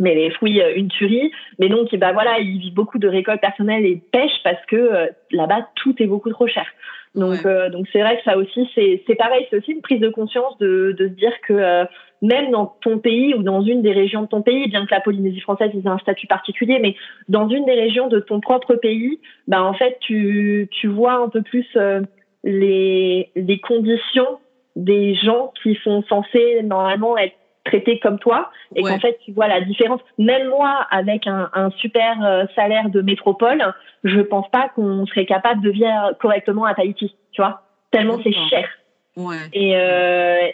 Mais 0.00 0.14
les 0.16 0.30
fruits, 0.30 0.60
euh, 0.60 0.72
une 0.74 0.88
tuerie. 0.88 1.30
Mais 1.60 1.68
donc, 1.68 1.94
bah 1.96 2.12
voilà, 2.12 2.40
ils 2.40 2.58
vivent 2.58 2.74
beaucoup 2.74 2.98
de 2.98 3.06
récoltes 3.06 3.40
personnelles 3.40 3.86
et 3.86 3.94
de 3.96 4.00
pêche 4.10 4.42
parce 4.42 4.64
que 4.66 4.76
euh, 4.76 5.06
là-bas, 5.30 5.68
tout 5.76 5.94
est 6.02 6.06
beaucoup 6.06 6.30
trop 6.30 6.48
cher. 6.48 6.66
Donc, 7.14 7.32
Ouais. 7.44 7.46
euh, 7.46 7.70
donc 7.70 7.86
c'est 7.92 8.00
vrai 8.00 8.16
que 8.18 8.22
ça 8.22 8.36
aussi, 8.36 8.68
c'est 8.74 9.02
c'est 9.06 9.16
pareil, 9.16 9.46
c'est 9.50 9.58
aussi 9.58 9.72
une 9.72 9.82
prise 9.82 10.00
de 10.00 10.08
conscience 10.08 10.56
de, 10.58 10.94
de 10.98 11.08
se 11.08 11.14
dire 11.14 11.32
que 11.46 11.52
euh, 11.52 11.84
même 12.22 12.50
dans 12.52 12.66
ton 12.82 12.98
pays 12.98 13.34
ou 13.34 13.42
dans 13.42 13.62
une 13.62 13.82
des 13.82 13.92
régions 13.92 14.22
de 14.22 14.28
ton 14.28 14.42
pays, 14.42 14.68
bien 14.68 14.86
que 14.86 14.94
la 14.94 15.00
Polynésie 15.00 15.40
française 15.40 15.70
ait 15.74 15.88
un 15.88 15.98
statut 15.98 16.26
particulier, 16.28 16.78
mais 16.80 16.94
dans 17.28 17.48
une 17.48 17.64
des 17.64 17.74
régions 17.74 18.06
de 18.08 18.20
ton 18.20 18.40
propre 18.40 18.74
pays, 18.76 19.18
bah 19.48 19.62
en 19.64 19.74
fait, 19.74 19.96
tu, 20.00 20.68
tu 20.70 20.86
vois 20.86 21.14
un 21.14 21.28
peu 21.28 21.42
plus 21.42 21.66
euh, 21.76 22.00
les, 22.44 23.30
les 23.34 23.58
conditions 23.58 24.38
des 24.76 25.14
gens 25.16 25.52
qui 25.62 25.74
sont 25.82 26.02
censés 26.08 26.62
normalement 26.62 27.18
être 27.18 27.34
traités 27.64 27.98
comme 27.98 28.18
toi 28.18 28.50
et 28.74 28.82
Ouais. 28.82 28.90
qu'en 28.90 28.98
fait 29.00 29.18
tu 29.24 29.32
vois 29.32 29.48
la 29.48 29.60
différence. 29.60 30.00
Même 30.18 30.48
moi 30.48 30.86
avec 30.90 31.26
un, 31.26 31.50
un 31.54 31.70
super 31.72 32.24
euh, 32.24 32.44
salaire 32.54 32.88
de 32.90 33.02
métropole 33.02 33.62
je 34.04 34.20
pense 34.20 34.48
pas 34.50 34.68
qu'on 34.74 35.04
serait 35.06 35.26
capable 35.26 35.60
de 35.62 35.70
vivre 35.70 36.14
correctement 36.20 36.64
à 36.64 36.74
Tahiti 36.74 37.14
tu 37.32 37.42
vois. 37.42 37.62
Tellement 37.90 38.18
c'est 38.22 38.32
cher. 38.48 38.68
Ouais. 39.16 39.36
et 39.52 39.76
euh, 39.76 40.48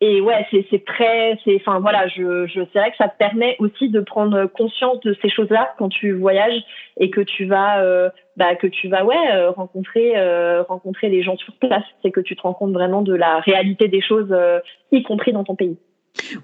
et 0.00 0.20
ouais 0.20 0.46
c'est 0.50 0.64
c'est 0.70 0.84
très 0.84 1.36
c'est 1.44 1.56
enfin 1.56 1.80
voilà 1.80 2.06
je 2.06 2.46
je 2.46 2.60
c'est 2.72 2.78
vrai 2.78 2.90
que 2.92 2.96
ça 2.96 3.08
te 3.08 3.18
permet 3.18 3.56
aussi 3.58 3.88
de 3.90 3.98
prendre 4.00 4.46
conscience 4.46 5.00
de 5.00 5.16
ces 5.20 5.28
choses 5.28 5.50
là 5.50 5.74
quand 5.76 5.88
tu 5.88 6.12
voyages 6.12 6.62
et 6.98 7.10
que 7.10 7.20
tu 7.20 7.46
vas 7.46 7.82
euh, 7.82 8.08
bah 8.36 8.54
que 8.54 8.68
tu 8.68 8.88
vas 8.88 9.04
ouais 9.04 9.16
euh, 9.34 9.50
rencontrer 9.50 10.12
euh, 10.16 10.62
rencontrer 10.62 11.08
les 11.08 11.22
gens 11.24 11.36
sur 11.36 11.52
place. 11.54 11.82
C'est 12.02 12.12
que 12.12 12.20
tu 12.20 12.36
te 12.36 12.42
rends 12.42 12.54
compte 12.54 12.72
vraiment 12.72 13.02
de 13.02 13.12
la 13.14 13.40
réalité 13.40 13.88
des 13.88 14.00
choses 14.00 14.28
euh, 14.30 14.60
y 14.92 15.02
compris 15.02 15.32
dans 15.32 15.42
ton 15.42 15.56
pays 15.56 15.76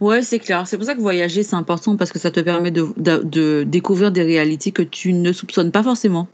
Ouais, 0.01 0.23
c'est 0.23 0.39
clair. 0.39 0.67
C'est 0.67 0.77
pour 0.77 0.87
ça 0.87 0.95
que 0.95 1.01
voyager, 1.01 1.43
c'est 1.43 1.57
important 1.57 1.97
parce 1.97 2.13
que 2.13 2.19
ça 2.19 2.31
te 2.31 2.41
permet 2.41 2.71
de, 2.71 3.65
découvrir 3.65 4.13
des 4.13 4.23
réalités 4.23 4.73
que 4.73 4.83
tu 4.83 5.13
ne 5.13 5.33
soupçonnes 5.33 5.73
pas 5.73 5.83
forcément. 5.83 6.29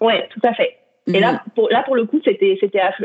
ouais 0.00 0.28
tout 0.32 0.40
à 0.42 0.52
fait 0.54 0.81
Et 1.08 1.18
là, 1.18 1.42
pour, 1.56 1.68
là, 1.70 1.82
pour 1.82 1.96
le 1.96 2.04
coup, 2.04 2.20
c'était, 2.24 2.56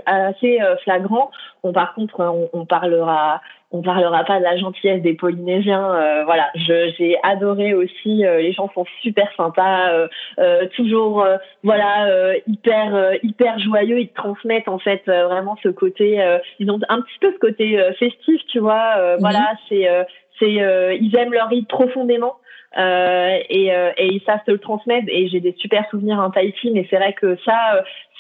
assez 0.06 0.62
euh, 0.62 0.78
flagrant. 0.84 1.32
Bon, 1.64 1.74
par 1.74 1.96
contre, 1.96 2.20
on, 2.20 2.48
on 2.54 2.66
parlera, 2.66 3.42
on 3.72 3.82
parlera 3.82 4.24
pas 4.24 4.38
de 4.38 4.44
la 4.44 4.56
gentillesse 4.56 5.02
des 5.02 5.16
Polynésiens. 5.16 5.94
euh, 5.96 6.24
voilà, 6.24 6.48
j'ai 6.56 7.18
adoré 7.24 7.74
aussi. 7.74 8.24
euh, 8.24 8.38
les 8.40 8.54
gens 8.54 8.70
sont 8.76 8.86
super 9.02 9.28
sympas, 9.36 9.90
euh, 9.92 10.08
euh, 10.38 10.68
toujours, 10.76 11.24
euh, 11.24 11.38
voilà, 11.64 12.06
euh, 12.08 12.36
hyper, 12.46 12.94
euh, 12.96 13.16
hyper 13.24 13.58
joyeux. 13.60 14.00
Ils 14.00 14.10
te 14.10 14.16
transmettent 14.16 14.68
en 14.68 14.80
fait 14.80 15.02
euh, 15.08 15.26
vraiment 15.26 15.58
ce 15.64 15.70
côté. 15.70 16.22
euh, 16.22 16.38
ils 16.60 16.70
ont 16.70 16.80
un 16.90 17.02
petit 17.02 17.18
peu 17.20 17.32
ce 17.34 17.40
côté 17.40 17.80
euh, 17.80 17.94
festif, 17.94 18.42
tu 18.50 18.60
vois. 18.60 18.94
euh, 18.98 19.16
Mhm. 19.16 19.22
Voilà, 19.22 19.54
c'est, 19.70 19.90
euh, 19.90 20.04
c'est, 20.40 20.62
euh, 20.62 20.94
ils 20.94 21.16
aiment 21.18 21.34
leur 21.34 21.52
île 21.52 21.66
profondément. 21.66 22.36
Euh, 22.78 23.40
et, 23.50 23.74
euh, 23.74 23.92
et 23.96 24.08
ils 24.08 24.22
savent 24.26 24.44
te 24.46 24.52
le 24.52 24.60
transmettre 24.60 25.08
et 25.08 25.30
j'ai 25.30 25.40
des 25.40 25.56
super 25.58 25.90
souvenirs 25.90 26.20
en 26.20 26.32
Tahiti 26.32 26.70
mais 26.72 26.86
c'est 26.90 26.98
vrai 26.98 27.14
que 27.14 27.38
ça 27.46 27.76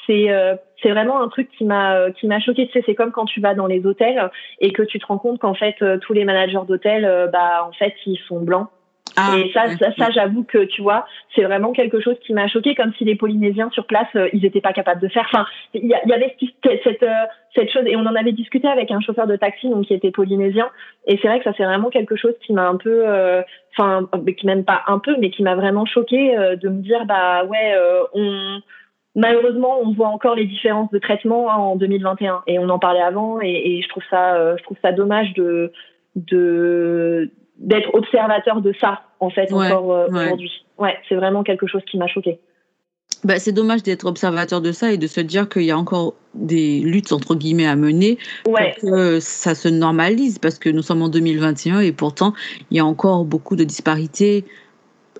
euh, 0.09 0.55
c'est 0.81 0.89
vraiment 0.89 1.21
un 1.21 1.27
truc 1.27 1.49
qui 1.57 1.65
m'a 1.65 2.11
qui 2.11 2.27
m'a 2.27 2.39
choqué 2.39 2.65
tu 2.67 2.71
sais 2.71 2.83
c'est 2.85 2.95
comme 2.95 3.11
quand 3.11 3.25
tu 3.25 3.41
vas 3.41 3.55
dans 3.55 3.67
les 3.67 3.85
hôtels 3.85 4.31
et 4.61 4.71
que 4.71 4.83
tu 4.83 4.99
te 4.99 5.05
rends 5.05 5.17
compte 5.17 5.39
qu'en 5.39 5.53
fait 5.53 5.75
tous 5.99 6.13
les 6.13 6.23
managers 6.23 6.65
d'hôtels 6.65 7.29
bah 7.33 7.67
en 7.67 7.73
fait 7.73 7.93
ils 8.05 8.17
sont 8.29 8.39
blancs 8.39 8.69
Ah, 9.19 9.35
et 9.35 9.51
ça, 9.51 9.65
ouais. 9.65 9.77
ça, 9.77 9.91
ça, 9.97 10.11
j'avoue 10.11 10.43
que 10.43 10.65
tu 10.65 10.83
vois, 10.83 11.07
c'est 11.35 11.43
vraiment 11.43 11.71
quelque 11.71 11.99
chose 11.99 12.15
qui 12.25 12.33
m'a 12.33 12.47
choqué, 12.47 12.75
comme 12.75 12.93
si 12.93 13.03
les 13.03 13.15
Polynésiens 13.15 13.69
sur 13.71 13.87
place, 13.87 14.07
euh, 14.15 14.29
ils 14.31 14.43
n'étaient 14.43 14.61
pas 14.61 14.73
capables 14.73 15.01
de 15.01 15.07
faire. 15.07 15.27
Enfin, 15.33 15.47
il 15.73 15.87
y, 15.87 16.13
avait 16.13 16.35
cette, 16.39 16.83
cette, 16.83 17.03
euh, 17.03 17.25
cette 17.55 17.71
chose, 17.71 17.81
et 17.87 17.95
on 17.95 18.05
en 18.05 18.15
avait 18.15 18.31
discuté 18.31 18.67
avec 18.67 18.91
un 18.91 18.99
chauffeur 18.99 19.25
de 19.25 19.35
taxi, 19.35 19.69
donc 19.69 19.85
qui 19.85 19.95
était 19.95 20.11
polynésien, 20.11 20.69
et 21.07 21.17
c'est 21.19 21.27
vrai 21.27 21.39
que 21.39 21.45
ça, 21.45 21.53
c'est 21.57 21.65
vraiment 21.65 21.89
quelque 21.89 22.15
chose 22.15 22.35
qui 22.45 22.53
m'a 22.53 22.67
un 22.67 22.77
peu, 22.77 23.07
euh, 23.07 23.41
enfin, 23.75 24.07
euh, 24.13 24.31
qui 24.33 24.45
même 24.45 24.63
pas 24.63 24.83
un 24.85 24.99
peu, 24.99 25.15
mais 25.19 25.31
qui 25.31 25.41
m'a 25.41 25.55
vraiment 25.55 25.87
choqué 25.87 26.37
euh, 26.37 26.55
de 26.55 26.69
me 26.69 26.83
dire, 26.83 27.05
bah 27.05 27.43
ouais, 27.45 27.73
euh, 27.75 28.03
on 28.13 28.61
malheureusement, 29.15 29.79
on 29.83 29.93
voit 29.93 30.09
encore 30.09 30.35
les 30.35 30.45
différences 30.45 30.91
de 30.91 30.99
traitement 30.99 31.51
hein, 31.51 31.55
en 31.55 31.75
2021, 31.75 32.43
et 32.45 32.59
on 32.59 32.69
en 32.69 32.77
parlait 32.77 33.01
avant, 33.01 33.41
et, 33.41 33.49
et 33.49 33.81
je 33.81 33.89
trouve 33.89 34.03
ça, 34.11 34.35
euh, 34.35 34.55
je 34.57 34.63
trouve 34.63 34.77
ça 34.83 34.91
dommage 34.91 35.33
de 35.33 35.71
de 36.15 37.31
d'être 37.57 37.93
observateur 37.93 38.61
de 38.61 38.73
ça 38.79 39.01
en 39.19 39.29
fait 39.29 39.51
Ouais, 39.51 39.71
encore 39.71 39.91
euh, 39.93 40.07
ouais. 40.09 40.25
aujourd'hui. 40.25 40.51
Ouais, 40.77 40.95
c'est 41.09 41.15
vraiment 41.15 41.43
quelque 41.43 41.67
chose 41.67 41.81
qui 41.89 41.97
m'a 41.97 42.07
choqué. 42.07 42.39
Bah, 43.23 43.39
c'est 43.39 43.51
dommage 43.51 43.81
d'être 43.81 44.05
observateur 44.05 44.61
de 44.61 44.71
ça 44.71 44.91
et 44.91 44.97
de 44.97 45.07
se 45.07 45.19
dire 45.21 45.49
qu'il 45.49 45.63
y 45.63 45.71
a 45.71 45.77
encore 45.77 46.13
des 46.35 46.81
luttes 46.81 47.11
entre 47.11 47.33
guillemets 47.33 47.65
à 47.65 47.75
mener 47.75 48.19
Ouais, 48.47 48.75
pour 48.79 48.91
que 48.91 49.19
ça 49.19 49.55
se 49.55 49.67
normalise 49.67 50.37
parce 50.37 50.59
que 50.59 50.69
nous 50.69 50.83
sommes 50.83 51.01
en 51.01 51.09
2021 51.09 51.79
et 51.79 51.91
pourtant 51.91 52.33
il 52.69 52.77
y 52.77 52.79
a 52.79 52.85
encore 52.85 53.25
beaucoup 53.25 53.55
de 53.55 53.63
disparités 53.63 54.45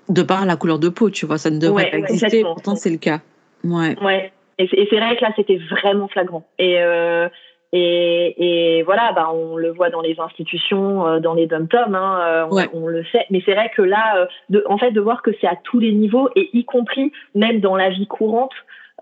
de 0.08 0.22
par 0.22 0.46
la 0.46 0.56
couleur 0.56 0.78
de 0.78 0.88
peau, 0.88 1.10
tu 1.10 1.26
vois, 1.26 1.38
ça 1.38 1.50
ne 1.50 1.58
devrait 1.58 1.84
Ouais, 1.84 1.90
pas 1.90 1.96
exister, 1.98 2.42
pourtant 2.42 2.76
c'est 2.76 2.90
le 2.90 2.98
cas. 2.98 3.20
Ouais. 3.64 3.96
ouais. 4.00 4.32
Et 4.58 4.68
c'est 4.70 4.76
et 4.76 4.86
c'est 4.90 4.96
vrai 5.00 5.16
que 5.16 5.22
là 5.22 5.32
c'était 5.36 5.58
vraiment 5.70 6.06
flagrant. 6.08 6.46
Et 6.58 6.80
euh, 6.80 7.28
et, 7.72 8.78
et 8.78 8.82
voilà, 8.82 9.12
bah 9.12 9.30
on 9.34 9.56
le 9.56 9.70
voit 9.70 9.90
dans 9.90 10.00
les 10.00 10.18
institutions, 10.18 11.06
euh, 11.06 11.20
dans 11.20 11.34
les 11.34 11.46
dom-toms, 11.46 11.94
hein, 11.94 12.20
euh, 12.22 12.46
on, 12.50 12.54
Ouais. 12.56 12.68
on 12.72 12.86
le 12.86 13.04
sait. 13.12 13.26
Mais 13.30 13.42
c'est 13.44 13.54
vrai 13.54 13.70
que 13.76 13.82
là, 13.82 14.16
euh, 14.18 14.26
de, 14.48 14.64
en 14.68 14.78
fait, 14.78 14.90
de 14.92 15.00
voir 15.00 15.22
que 15.22 15.30
c'est 15.40 15.46
à 15.46 15.56
tous 15.64 15.78
les 15.78 15.92
niveaux 15.92 16.30
et 16.34 16.48
y 16.54 16.64
compris 16.64 17.12
même 17.34 17.60
dans 17.60 17.76
la 17.76 17.90
vie 17.90 18.06
courante, 18.06 18.52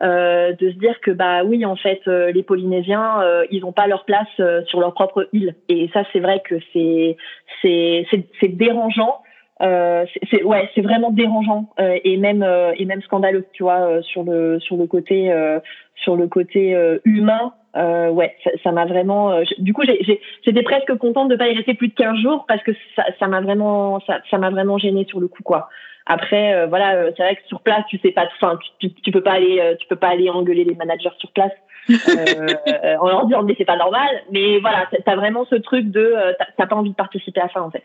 euh, 0.03 0.53
de 0.53 0.71
se 0.71 0.77
dire 0.77 1.01
que 1.01 1.11
bah 1.11 1.43
oui, 1.45 1.65
en 1.65 1.77
fait, 1.77 2.01
euh, 2.07 2.31
les 2.33 2.43
Polynésiens, 2.43 3.23
euh, 3.23 3.47
ils 3.51 3.63
n'ont 3.63 3.73
pas 3.73 3.87
leur 3.87 4.05
place 4.05 4.27
euh, 4.41 4.63
sur 4.67 4.81
leur 4.81 4.93
propre 4.95 5.29
île. 5.33 5.55
Et 5.69 5.89
ça, 5.95 6.03
c'est 6.13 6.21
vrai 6.21 6.43
que 6.45 6.57
c'est 6.73 7.17
c'est 7.63 8.07
c'est 8.41 8.49
dérangeant. 8.49 9.21
Euh, 9.63 10.05
c'est 10.13 10.21
c'est- 10.31 10.43
ouais, 10.43 10.69
c'est 10.75 10.83
vraiment 10.83 11.11
dérangeant 11.11 11.71
euh, 11.81 11.99
et 12.05 12.19
même 12.19 12.43
euh, 12.43 12.73
et 12.77 12.85
même 12.85 13.01
scandaleux, 13.01 13.47
tu 13.55 13.63
vois, 13.63 13.81
euh, 13.89 14.03
sur 14.03 14.23
le 14.23 14.61
sur 14.61 14.77
le 14.77 14.87
côté 14.87 15.33
euh, 15.33 15.61
sur 15.95 16.15
le 16.15 16.27
côté 16.27 16.75
euh, 16.75 16.99
humain. 17.07 17.55
Euh, 17.77 18.09
ouais, 18.11 18.35
ça 18.63 18.73
m'a 18.73 18.87
vraiment. 18.87 19.33
euh, 19.33 19.45
du 19.59 19.73
coup, 19.73 19.83
j'étais 19.85 20.63
presque 20.63 20.95
contente 20.97 21.29
de 21.29 21.37
pas 21.37 21.49
y 21.49 21.55
rester 21.57 21.75
plus 21.75 21.89
de 21.89 21.95
15 21.95 22.19
jours 22.19 22.45
parce 22.49 22.63
que 22.63 22.73
ça 23.19 23.27
m'a 23.27 23.41
vraiment, 23.41 24.01
ça 24.31 24.39
m'a 24.39 24.51
vraiment 24.51 24.79
gênée 24.79 25.05
sur 25.07 25.21
le 25.21 25.29
coup, 25.29 25.43
quoi. 25.43 25.69
Après, 26.07 26.55
euh, 26.55 26.67
voilà, 26.67 27.11
c'est 27.17 27.23
vrai 27.23 27.37
que 27.37 27.43
sur 27.49 27.61
place, 27.61 27.85
tu 27.89 27.99
sais 27.99 28.13
pas, 28.13 28.29
enfin, 28.37 28.59
tu, 28.79 28.89
tu, 28.89 28.95
tu 29.03 29.11
peux 29.11 29.23
pas 29.23 29.33
aller, 29.33 29.77
tu 29.81 29.87
peux 29.89 29.97
pas 29.97 30.09
aller 30.09 30.31
engueuler 30.31 30.65
les 30.65 30.75
managers 30.75 31.11
sur 31.19 31.33
place 31.33 31.53
en 31.89 33.09
leur 33.09 33.27
disant 33.27 33.43
mais 33.43 33.55
c'est 33.59 33.65
pas 33.65 33.77
normal. 33.77 34.23
Mais 34.31 34.59
voilà, 34.61 34.87
t'as- 34.91 35.03
t'as 35.05 35.17
vraiment 35.17 35.45
ce 35.47 35.57
truc 35.57 35.91
de, 35.91 36.15
t'as- 36.39 36.47
t'as 36.57 36.67
pas 36.67 36.77
envie 36.77 36.91
de 36.91 36.95
participer 36.95 37.41
à 37.41 37.49
ça 37.49 37.63
en 37.63 37.71
fait. 37.71 37.85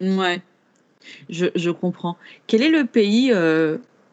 Ouais, 0.00 0.38
je, 1.28 1.70
comprends. 1.70 2.16
Quel 2.46 2.62
est 2.62 2.70
le 2.70 2.84
pays 2.84 3.32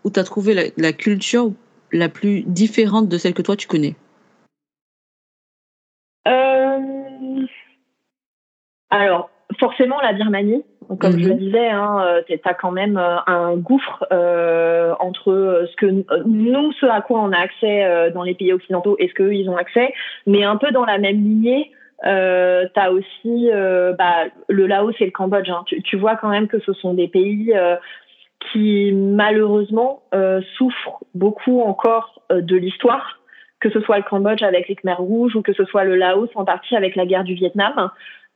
où 0.04 0.10
tu 0.10 0.20
as 0.20 0.24
trouvé 0.24 0.72
la 0.76 0.94
culture 0.94 1.52
la 1.92 2.10
plus 2.10 2.42
différente 2.42 3.08
de 3.08 3.18
celle 3.18 3.34
que 3.34 3.44
toi 3.44 3.56
tu 3.56 3.68
connais? 3.68 3.96
Alors, 8.90 9.30
forcément, 9.60 10.00
la 10.02 10.14
Birmanie. 10.14 10.64
Donc, 10.90 11.02
Comme 11.02 11.14
Mhm. 11.14 11.20
je 11.20 11.28
le 11.30 11.34
disais, 11.36 11.68
hein, 11.70 12.04
euh, 12.06 12.22
t'as 12.44 12.54
quand 12.54 12.72
même 12.72 12.98
euh, 12.98 13.18
un 13.26 13.56
gouffre 13.58 14.06
euh, 14.12 14.94
entre 15.00 15.66
ce 15.70 15.76
que 15.78 15.88
nous, 16.26 16.72
ce 16.74 16.86
à 16.86 17.02
quoi 17.02 17.22
on 17.22 17.32
a 17.32 17.40
accès 17.40 17.84
euh, 17.86 18.12
dans 18.12 18.22
les 18.22 18.36
pays 18.36 18.54
occidentaux 18.54 18.96
et 19.00 19.08
ce 19.08 19.14
qu'eux, 19.16 19.34
ils 19.34 19.50
ont 19.50 19.58
accès. 19.58 19.94
Mais 20.28 20.44
un 20.44 20.58
peu 20.58 20.72
dans 20.72 20.86
la 20.86 21.00
même 21.00 21.18
lignée, 21.24 21.72
euh, 22.06 22.68
t'as 22.76 22.92
aussi 22.92 23.50
euh, 23.52 23.94
bah, 23.94 24.26
le 24.48 24.68
Laos 24.68 24.94
et 25.00 25.06
le 25.06 25.12
Cambodge. 25.12 25.50
hein. 25.50 25.64
Tu, 25.66 25.82
tu 25.82 25.98
vois 25.98 26.18
quand 26.18 26.30
même 26.30 26.48
que 26.48 26.60
ce 26.60 26.74
sont 26.74 26.94
des 26.94 27.08
pays 27.08 27.52
qui, 28.52 28.92
malheureusement, 28.94 30.04
souffrent 30.56 31.00
beaucoup 31.16 31.62
encore 31.62 32.22
de 32.30 32.56
l'histoire 32.56 33.20
que 33.60 33.70
ce 33.70 33.80
soit 33.82 33.98
le 33.98 34.04
Cambodge 34.04 34.44
avec 34.44 34.68
les 34.68 34.76
Khmers 34.76 35.00
rouges 35.00 35.36
ou 35.36 35.42
que 35.42 35.54
ce 35.54 35.66
soit 35.66 35.84
le 35.84 35.96
Laos 35.96 36.30
en 36.36 36.46
partie 36.46 36.76
avec 36.76 36.96
la 36.96 37.06
guerre 37.06 37.24
du 37.24 37.34
Vietnam, 37.34 37.92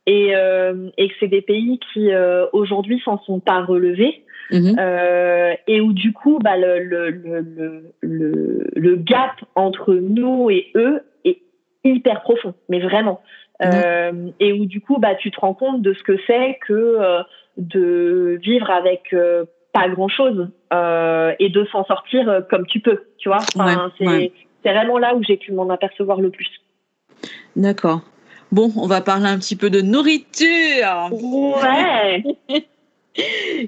et, 0.05 0.35
euh, 0.35 0.89
et 0.97 1.09
que 1.09 1.13
c'est 1.19 1.27
des 1.27 1.41
pays 1.41 1.79
qui 1.93 2.11
euh, 2.11 2.45
aujourd'hui 2.53 2.99
s'en 3.05 3.19
sont 3.19 3.39
pas 3.39 3.61
relevés, 3.61 4.23
Mhm. 4.51 4.77
euh, 4.79 5.53
et 5.67 5.79
où 5.79 5.93
du 5.93 6.11
coup 6.11 6.39
bah, 6.39 6.57
le, 6.57 6.79
le, 6.79 7.11
le, 7.11 7.83
le, 8.01 8.67
le, 8.75 8.95
gap 8.95 9.33
entre 9.53 9.93
nous 9.93 10.49
et 10.49 10.71
eux 10.75 11.01
est 11.23 11.41
hyper 11.83 12.21
profond, 12.21 12.55
mais 12.67 12.79
vraiment. 12.79 13.21
Euh, 13.61 14.29
et 14.39 14.53
où 14.53 14.65
du 14.65 14.79
coup 14.81 14.97
bah, 14.99 15.15
tu 15.15 15.31
te 15.31 15.39
rends 15.39 15.53
compte 15.53 15.81
de 15.81 15.93
ce 15.93 16.01
que 16.01 16.17
c'est 16.25 16.57
que 16.65 16.73
euh, 16.73 17.21
de 17.57 18.39
vivre 18.41 18.71
avec 18.71 19.13
euh, 19.13 19.45
pas 19.73 19.89
grand 19.89 20.07
chose 20.07 20.49
euh, 20.73 21.33
et 21.39 21.49
de 21.49 21.65
s'en 21.65 21.83
sortir 21.83 22.27
euh, 22.29 22.41
comme 22.41 22.65
tu 22.65 22.79
peux, 22.79 23.03
tu 23.17 23.29
vois. 23.29 23.39
Enfin, 23.55 23.85
Ouais, 23.85 23.91
c'est 23.97 24.07
ouais. 24.07 24.31
C'est 24.63 24.73
vraiment 24.73 24.97
là 24.97 25.15
où 25.15 25.23
j'ai 25.23 25.37
pu 25.37 25.51
m'en 25.51 25.69
apercevoir 25.69 26.19
le 26.19 26.29
plus. 26.29 26.49
D'accord. 27.55 28.01
Bon, 28.51 28.71
on 28.77 28.87
va 28.87 29.01
parler 29.01 29.27
un 29.27 29.37
petit 29.37 29.55
peu 29.55 29.69
de 29.69 29.81
nourriture. 29.81 31.09
Ouais. 31.11 32.23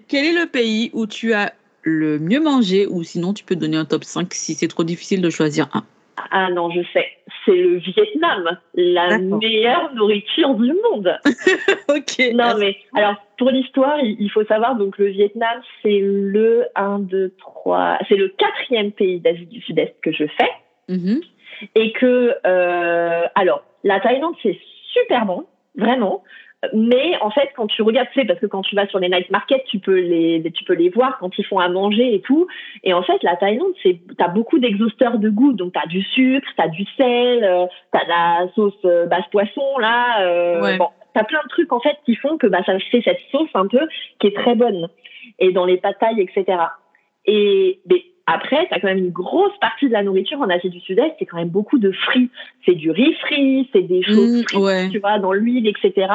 Quel 0.08 0.26
est 0.26 0.40
le 0.40 0.48
pays 0.48 0.90
où 0.94 1.06
tu 1.06 1.34
as 1.34 1.54
le 1.84 2.20
mieux 2.20 2.40
mangé 2.40 2.88
ou 2.88 3.04
sinon 3.04 3.34
tu 3.34 3.44
peux 3.44 3.56
donner 3.56 3.78
un 3.78 3.86
top 3.86 4.04
5 4.04 4.34
si 4.34 4.54
c'est 4.54 4.68
trop 4.68 4.84
difficile 4.84 5.22
de 5.22 5.30
choisir 5.30 5.68
un? 5.74 5.84
Ah 6.32 6.50
non, 6.52 6.70
je 6.70 6.82
sais. 6.94 7.08
C'est 7.46 7.56
le 7.56 7.78
Vietnam, 7.78 8.60
la 8.76 9.18
meilleure 9.18 9.94
nourriture 9.96 10.54
du 10.56 10.74
monde. 10.74 11.18
Ok. 11.90 12.34
Non, 12.34 12.56
mais 12.58 12.78
alors 12.96 13.16
pour 13.38 13.50
l'histoire, 13.50 14.00
il 14.00 14.16
il 14.20 14.30
faut 14.32 14.46
savoir 14.46 14.76
donc 14.76 14.98
le 14.98 15.08
Vietnam, 15.08 15.62
c'est 15.82 16.00
le 16.00 16.68
1, 16.76 17.00
2, 17.00 17.34
3, 17.38 17.98
c'est 18.08 18.16
le 18.16 18.30
quatrième 18.30 18.92
pays 18.92 19.20
d'Asie 19.20 19.48
du 19.48 19.62
Sud-Est 19.62 19.96
que 20.02 20.12
je 20.12 20.26
fais. 20.26 20.50
Mhm. 20.92 21.22
et 21.76 21.92
que 21.94 22.36
euh, 22.46 23.24
alors 23.36 23.64
la 23.84 24.00
Thaïlande 24.00 24.36
c'est 24.44 24.58
super 24.94 25.26
bon 25.26 25.46
vraiment. 25.76 26.24
Mais 26.74 27.18
en 27.22 27.32
fait 27.32 27.50
quand 27.56 27.66
tu 27.66 27.82
regardes 27.82 28.10
c'est 28.14 28.26
parce 28.26 28.40
que 28.40 28.46
quand 28.46 28.62
tu 28.62 28.76
vas 28.76 28.86
sur 28.88 29.00
les 29.00 29.10
night 29.10 29.32
markets 29.32 29.64
tu 29.66 29.80
peux 29.80 30.00
les 30.00 30.44
tu 30.54 30.64
peux 30.64 30.76
les 30.76 30.90
voir 30.90 31.18
quand 31.20 31.36
ils 31.40 31.46
font 31.46 31.58
à 31.58 31.70
manger 31.70 32.14
et 32.14 32.22
tout. 32.22 32.46
Et 32.84 32.94
en 32.94 33.02
fait 33.02 33.22
la 33.24 33.36
Thaïlande 33.36 33.74
c'est 33.82 34.00
t'as 34.18 34.28
beaucoup 34.28 34.60
d'exhausteurs 34.60 35.18
de 35.18 35.30
goût. 35.30 35.54
Donc 35.54 35.74
t'as 35.74 35.88
du 35.88 36.04
sucre 36.04 36.48
t'as 36.58 36.68
du 36.68 36.86
sel 36.98 37.44
euh, 37.44 37.66
t'as 37.92 38.04
de 38.04 38.10
la 38.10 38.48
sauce 38.54 38.74
euh, 38.86 39.08
basse 39.08 39.26
poisson 39.32 39.78
là 39.80 40.22
euh, 40.24 40.62
Ouais. 40.62 40.78
bon. 40.78 40.90
T'as 41.16 41.24
plein 41.24 41.42
de 41.44 41.50
trucs 41.50 41.74
en 41.74 41.80
fait 41.80 41.98
qui 42.06 42.16
font 42.16 42.38
que 42.38 42.48
bah 42.48 42.62
ça 42.66 42.78
fait 42.92 43.02
cette 43.04 43.20
sauce 43.32 43.50
un 43.56 43.68
peu 43.68 43.82
qui 44.20 44.28
est 44.28 44.36
très 44.36 44.56
bonne. 44.56 44.88
Et 45.40 45.52
dans 45.52 45.66
les 45.66 45.78
patailles 45.78 46.22
etc 46.22 46.58
et 47.26 47.80
mais 47.90 48.04
après, 48.34 48.68
tu 48.68 48.74
as 48.74 48.80
quand 48.80 48.88
même 48.88 48.98
une 48.98 49.12
grosse 49.12 49.58
partie 49.60 49.88
de 49.88 49.94
la 49.94 50.04
nourriture 50.04 50.40
en 50.40 50.50
Asie 50.50 50.70
du 50.70 50.80
Sud-Est, 50.80 51.16
c'est 51.20 51.26
quand 51.26 51.38
même 51.38 51.50
beaucoup 51.50 51.80
de 51.80 51.92
frits. 51.92 52.30
C'est 52.66 52.76
du 52.76 52.92
riz 52.92 53.14
frit, 53.22 53.70
c'est 53.74 53.82
des 53.84 54.04
choses 54.04 54.30
Mm, 54.40 54.44
frites, 54.44 54.60
ouais. 54.60 54.90
tu 54.90 55.00
vois, 55.00 55.20
dans 55.20 55.34
l'huile, 55.34 55.68
etc. 55.68 56.08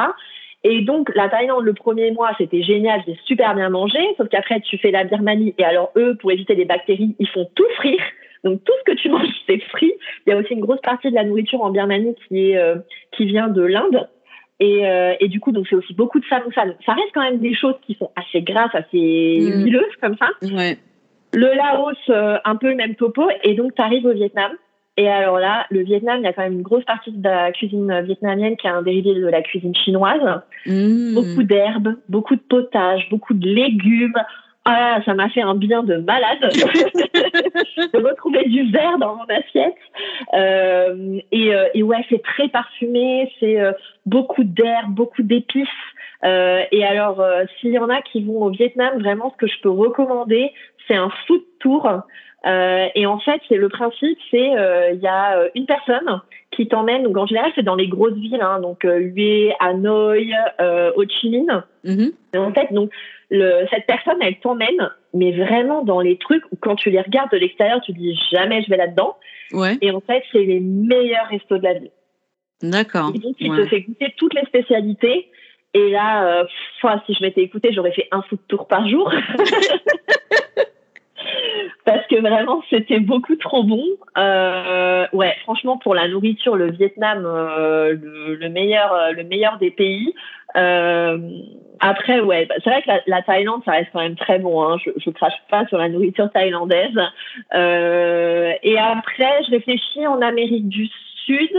Et 0.63 0.81
donc, 0.81 1.11
la 1.15 1.29
Thaïlande, 1.29 1.63
le 1.63 1.73
premier 1.73 2.11
mois, 2.11 2.31
c'était 2.37 2.63
génial, 2.63 3.01
j'ai 3.07 3.17
super 3.25 3.53
bien 3.55 3.69
mangé, 3.69 3.99
sauf 4.17 4.27
qu'après, 4.29 4.59
tu 4.61 4.77
fais 4.77 4.91
la 4.91 5.03
Birmanie, 5.03 5.53
et 5.57 5.63
alors 5.63 5.91
eux, 5.95 6.15
pour 6.19 6.31
éviter 6.31 6.55
les 6.55 6.65
bactéries, 6.65 7.15
ils 7.19 7.27
font 7.29 7.47
tout 7.55 7.67
frire. 7.77 8.01
Donc, 8.43 8.63
tout 8.63 8.73
ce 8.85 8.91
que 8.91 8.97
tu 8.97 9.09
manges, 9.15 9.27
c'est 9.47 9.59
frit. 9.69 9.93
Il 10.25 10.31
y 10.31 10.33
a 10.33 10.37
aussi 10.37 10.53
une 10.53 10.61
grosse 10.61 10.81
partie 10.81 11.09
de 11.09 11.15
la 11.15 11.23
nourriture 11.23 11.61
en 11.61 11.69
Birmanie 11.69 12.15
qui, 12.27 12.51
est, 12.51 12.57
euh, 12.57 12.75
qui 13.11 13.25
vient 13.25 13.47
de 13.47 13.61
l'Inde. 13.61 14.07
Et, 14.59 14.87
euh, 14.87 15.13
et 15.19 15.27
du 15.27 15.39
coup, 15.39 15.51
donc 15.51 15.67
c'est 15.69 15.75
aussi 15.75 15.93
beaucoup 15.93 16.19
de 16.19 16.25
samoussam. 16.25 16.73
Ça 16.85 16.93
reste 16.93 17.09
quand 17.13 17.21
même 17.21 17.37
des 17.37 17.53
choses 17.53 17.75
qui 17.85 17.93
sont 17.93 18.09
assez 18.15 18.41
grasses, 18.41 18.73
assez 18.73 18.97
Mm. 19.39 19.63
huileuses 19.63 19.95
comme 20.01 20.17
ça. 20.17 20.29
Ouais. 20.41 20.77
Le 21.33 21.55
Laos, 21.55 21.97
euh, 22.09 22.37
un 22.45 22.55
peu 22.55 22.69
le 22.69 22.75
même 22.75 22.95
topo. 22.95 23.27
Et 23.43 23.55
donc, 23.55 23.75
tu 23.75 23.81
arrives 23.81 24.05
au 24.05 24.13
Vietnam. 24.13 24.51
Et 24.99 25.07
alors 25.07 25.37
là, 25.37 25.67
le 25.69 25.81
Vietnam, 25.83 26.19
il 26.19 26.23
y 26.23 26.27
a 26.27 26.33
quand 26.33 26.41
même 26.41 26.53
une 26.53 26.63
grosse 26.63 26.83
partie 26.83 27.11
de 27.11 27.23
la 27.23 27.51
cuisine 27.51 28.01
vietnamienne 28.01 28.57
qui 28.57 28.65
est 28.65 28.71
un 28.71 28.81
dérivé 28.81 29.13
de 29.13 29.27
la 29.27 29.43
cuisine 29.43 29.75
chinoise. 29.75 30.41
Mm. 30.65 31.13
Beaucoup 31.13 31.43
d'herbes, 31.43 31.95
beaucoup 32.09 32.35
de 32.35 32.41
potages, 32.41 33.07
beaucoup 33.11 33.35
de 33.35 33.47
légumes. 33.47 34.17
Ah, 34.65 34.99
ça 35.05 35.13
m'a 35.13 35.29
fait 35.29 35.41
un 35.41 35.55
bien 35.55 35.83
de 35.83 35.95
malade 35.97 36.39
de 36.41 38.05
retrouver 38.05 38.49
du 38.49 38.69
vert 38.69 38.97
dans 38.97 39.15
mon 39.15 39.23
assiette. 39.23 39.75
Euh, 40.33 41.19
et, 41.31 41.55
euh, 41.55 41.67
et 41.73 41.83
ouais, 41.83 42.03
c'est 42.09 42.21
très 42.21 42.49
parfumé, 42.49 43.31
c'est 43.39 43.61
euh, 43.61 43.71
beaucoup 44.05 44.43
d'herbes, 44.43 44.93
beaucoup 44.93 45.23
d'épices. 45.23 45.67
Euh, 46.25 46.63
et 46.71 46.83
alors, 46.83 47.21
euh, 47.21 47.45
s'il 47.59 47.71
y 47.71 47.79
en 47.79 47.89
a 47.89 48.01
qui 48.01 48.23
vont 48.23 48.43
au 48.43 48.49
Vietnam, 48.49 48.99
vraiment, 48.99 49.31
ce 49.31 49.37
que 49.37 49.47
je 49.47 49.59
peux 49.61 49.69
recommander, 49.69 50.51
c'est 50.87 50.95
un 50.95 51.09
food 51.25 51.41
tour. 51.59 51.87
Euh, 52.45 52.87
et 52.95 53.05
en 53.05 53.19
fait, 53.19 53.41
c'est 53.49 53.57
le 53.57 53.67
principe, 53.67 54.17
c'est 54.31 54.57
euh, 54.57 54.91
il 54.91 54.99
y 55.01 55.07
a 55.07 55.37
euh, 55.37 55.49
une 55.55 55.65
personne 55.65 56.21
qui 56.51 56.67
t'emmène. 56.67 57.03
Donc 57.03 57.17
en 57.17 57.25
général, 57.25 57.51
c'est 57.55 57.63
dans 57.63 57.75
les 57.75 57.87
grosses 57.87 58.13
villes, 58.13 58.41
hein, 58.41 58.59
donc 58.59 58.83
Hue, 58.83 59.51
Hanoï, 59.59 60.33
Ho 60.59 61.03
Chi 61.09 61.29
Minh. 61.29 61.63
Mhm. 61.83 62.11
Et 62.33 62.37
en 62.37 62.53
fait, 62.53 62.71
donc 62.73 62.91
le, 63.29 63.65
cette 63.71 63.85
personne, 63.85 64.17
elle 64.21 64.39
t'emmène, 64.39 64.91
mais 65.13 65.31
vraiment 65.31 65.83
dans 65.83 65.99
les 65.99 66.17
trucs 66.17 66.43
où 66.51 66.55
quand 66.59 66.75
tu 66.75 66.89
les 66.89 67.01
regardes 67.01 67.31
de 67.31 67.37
l'extérieur, 67.37 67.81
tu 67.81 67.91
dis 67.91 68.17
jamais 68.31 68.61
je 68.63 68.69
vais 68.69 68.77
là-dedans. 68.77 69.17
Ouais. 69.51 69.77
Et 69.81 69.91
en 69.91 69.99
fait, 70.01 70.23
c'est 70.31 70.43
les 70.43 70.59
meilleurs 70.59 71.27
restos 71.27 71.57
de 71.57 71.63
la 71.63 71.73
ville. 71.73 71.91
D'accord. 72.61 73.11
Et 73.13 73.19
donc, 73.19 73.35
il 73.39 73.51
Ouais. 73.51 73.63
te 73.63 73.67
fait 73.67 73.81
goûter 73.81 74.13
toutes 74.17 74.33
les 74.33 74.45
spécialités. 74.45 75.29
Et 75.73 75.89
là, 75.91 76.41
euh, 76.41 76.43
pff, 76.81 76.91
si 77.05 77.13
je 77.13 77.21
m'étais 77.23 77.41
écoutée, 77.41 77.71
j'aurais 77.71 77.91
fait 77.91 78.07
un 78.11 78.21
food 78.23 78.39
tour 78.47 78.67
par 78.67 78.87
jour. 78.87 79.11
Parce 81.85 82.05
que 82.07 82.15
vraiment, 82.19 82.61
c'était 82.69 82.99
beaucoup 82.99 83.35
trop 83.35 83.63
bon. 83.63 83.83
Euh, 84.17 85.05
ouais, 85.13 85.35
franchement, 85.43 85.77
pour 85.77 85.95
la 85.95 86.07
nourriture, 86.07 86.55
le 86.55 86.71
Vietnam, 86.71 87.23
euh, 87.25 87.95
le, 88.01 88.35
le 88.35 88.49
meilleur, 88.49 88.93
euh, 88.93 89.11
le 89.11 89.23
meilleur 89.23 89.57
des 89.57 89.71
pays. 89.71 90.13
Euh, 90.55 91.17
après, 91.79 92.19
ouais, 92.19 92.45
bah, 92.45 92.55
c'est 92.63 92.69
vrai 92.69 92.81
que 92.81 92.87
la, 92.87 93.01
la 93.07 93.21
Thaïlande, 93.21 93.61
ça 93.65 93.71
reste 93.71 93.89
quand 93.93 94.01
même 94.01 94.15
très 94.15 94.39
bon. 94.39 94.63
Hein. 94.63 94.77
Je, 94.83 94.91
je 94.97 95.09
crache 95.09 95.39
pas 95.49 95.65
sur 95.67 95.77
la 95.77 95.89
nourriture 95.89 96.31
thaïlandaise. 96.31 96.97
Euh, 97.53 98.53
et 98.63 98.77
après, 98.77 99.43
je 99.45 99.51
réfléchis 99.51 100.07
en 100.07 100.21
Amérique 100.21 100.67
du 100.67 100.87
Sud. 101.25 101.55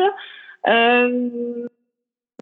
Euh, 0.66 1.66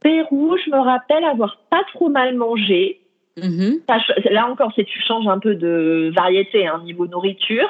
Pérou, 0.02 0.56
je 0.64 0.70
me 0.70 0.78
rappelle 0.78 1.24
avoir 1.24 1.58
pas 1.70 1.82
trop 1.92 2.08
mal 2.08 2.34
mangé. 2.34 3.00
Mhm. 3.36 3.80
Je- 3.88 4.28
Là 4.32 4.46
encore, 4.50 4.72
si 4.74 4.84
tu 4.84 5.00
changes 5.02 5.26
un 5.28 5.38
peu 5.38 5.54
de 5.54 6.10
variété 6.14 6.66
hein, 6.66 6.80
niveau 6.84 7.06
nourriture. 7.06 7.68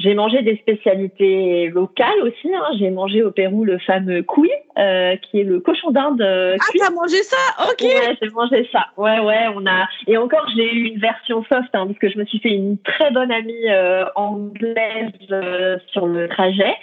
J'ai 0.00 0.14
mangé 0.14 0.42
des 0.42 0.56
spécialités 0.58 1.70
locales 1.70 2.20
aussi. 2.22 2.54
hein. 2.54 2.62
J'ai 2.78 2.88
mangé 2.88 3.24
au 3.24 3.32
Pérou 3.32 3.64
le 3.64 3.78
fameux 3.78 4.22
cuy, 4.22 4.48
euh, 4.78 5.16
qui 5.16 5.40
est 5.40 5.44
le 5.44 5.58
cochon 5.58 5.90
d'Inde 5.90 6.20
euh, 6.22 6.56
Ah, 6.60 6.64
t'as 6.78 6.90
mangé 6.90 7.16
ça? 7.24 7.36
Ok. 7.68 7.82
Ouais, 7.82 8.16
j'ai 8.22 8.30
mangé 8.30 8.68
ça. 8.70 8.86
Ouais, 8.96 9.18
ouais, 9.18 9.46
on 9.56 9.66
a. 9.66 9.88
Et 10.06 10.16
encore, 10.16 10.46
j'ai 10.54 10.72
eu 10.72 10.84
une 10.84 11.00
version 11.00 11.42
soft, 11.48 11.70
hein, 11.74 11.86
parce 11.88 11.98
que 11.98 12.08
je 12.10 12.16
me 12.16 12.24
suis 12.26 12.38
fait 12.38 12.50
une 12.50 12.78
très 12.78 13.10
bonne 13.10 13.32
amie 13.32 13.68
euh, 13.68 14.04
anglaise 14.14 15.10
euh, 15.32 15.78
sur 15.90 16.06
le 16.06 16.28
trajet. 16.28 16.76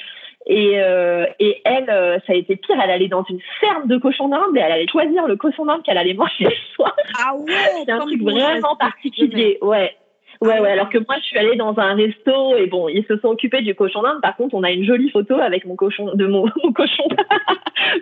Et, 0.48 0.74
euh, 0.76 1.26
et 1.39 1.62
elle, 1.66 1.89
euh, 1.89 2.20
ça 2.28 2.34
a 2.34 2.36
été 2.36 2.56
pire. 2.56 2.76
Elle 2.84 2.91
allait 2.91 3.08
dans 3.08 3.24
une 3.30 3.39
ferme 3.60 3.88
de 3.88 3.98
cochons 3.98 4.30
d'Inde 4.30 4.56
et 4.56 4.60
elle 4.60 4.72
allait 4.72 4.88
choisir 4.88 5.28
le 5.28 5.36
cochon 5.36 5.66
d'Inde 5.66 5.82
qu'elle 5.84 5.98
allait 5.98 6.14
manger 6.14 6.46
le 6.46 6.76
soir. 6.76 6.96
Ah 7.20 7.36
ouais 7.36 7.84
C'est 7.86 7.91
un 7.91 8.00
truc 8.00 8.22
vraiment 8.22 8.76
particulier. 8.76 9.58
Ouais. 9.62 9.96
Ouais, 10.41 10.60
ouais, 10.60 10.70
alors 10.70 10.89
que 10.89 10.98
moi, 10.98 11.16
je 11.20 11.26
suis 11.28 11.38
allée 11.38 11.56
dans 11.56 11.80
un 11.80 11.96
resto 11.96 12.58
et 12.58 12.68
bon, 12.68 12.89
ils 12.89 13.06
se 13.06 13.18
sont 13.20 13.30
occupés 13.30 13.62
du 13.62 13.74
cochon 13.74 14.02
d'Inde. 14.02 14.22
Par 14.22 14.36
contre, 14.36 14.54
on 14.54 14.64
a 14.64 14.72
une 14.72 14.84
jolie 14.84 15.10
photo 15.10 15.36
avec 15.36 15.66
mon 15.66 15.76
cochon, 15.76 16.14
de 16.14 16.28
mon, 16.28 16.46
mon 16.64 16.74
cochon, 16.74 17.08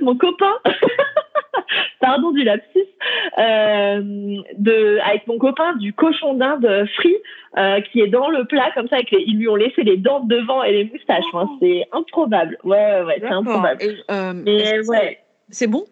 mon 0.02 0.18
copain. 0.18 0.54
Pardon 1.99 2.32
du 2.32 2.43
lapsus. 2.43 2.80
Euh, 3.38 4.01
de, 4.58 4.99
avec 5.04 5.28
mon 5.28 5.38
copain 5.38 5.76
du 5.76 5.93
cochon 5.93 6.34
d'Inde 6.34 6.86
frit, 6.95 7.16
euh, 7.58 7.82
qui 7.82 8.01
est 8.01 8.08
dans 8.08 8.30
le 8.30 8.45
plat 8.45 8.72
comme 8.74 8.88
ça, 8.88 8.95
avec 8.95 9.12
les, 9.12 9.24
ils 9.28 9.38
lui 9.38 9.47
ont 9.47 9.56
laissé 9.56 9.84
les 9.84 9.97
dents 9.97 10.22
devant 10.22 10.64
et 10.64 10.72
les 10.72 10.86
moustaches. 10.86 11.24
Enfin, 11.34 11.49
c'est 11.62 11.86
improbable. 11.91 12.58
Ouais, 12.64 12.78
ouais, 12.78 13.04
ouais, 13.04 13.18
c'est 13.20 13.28
improbable. 13.28 13.82
Et, 13.82 13.95
euh, 14.12 14.34
Mais 14.34 14.80
ouais. 14.88 15.20
C'est 15.49 15.68
bon? 15.68 15.86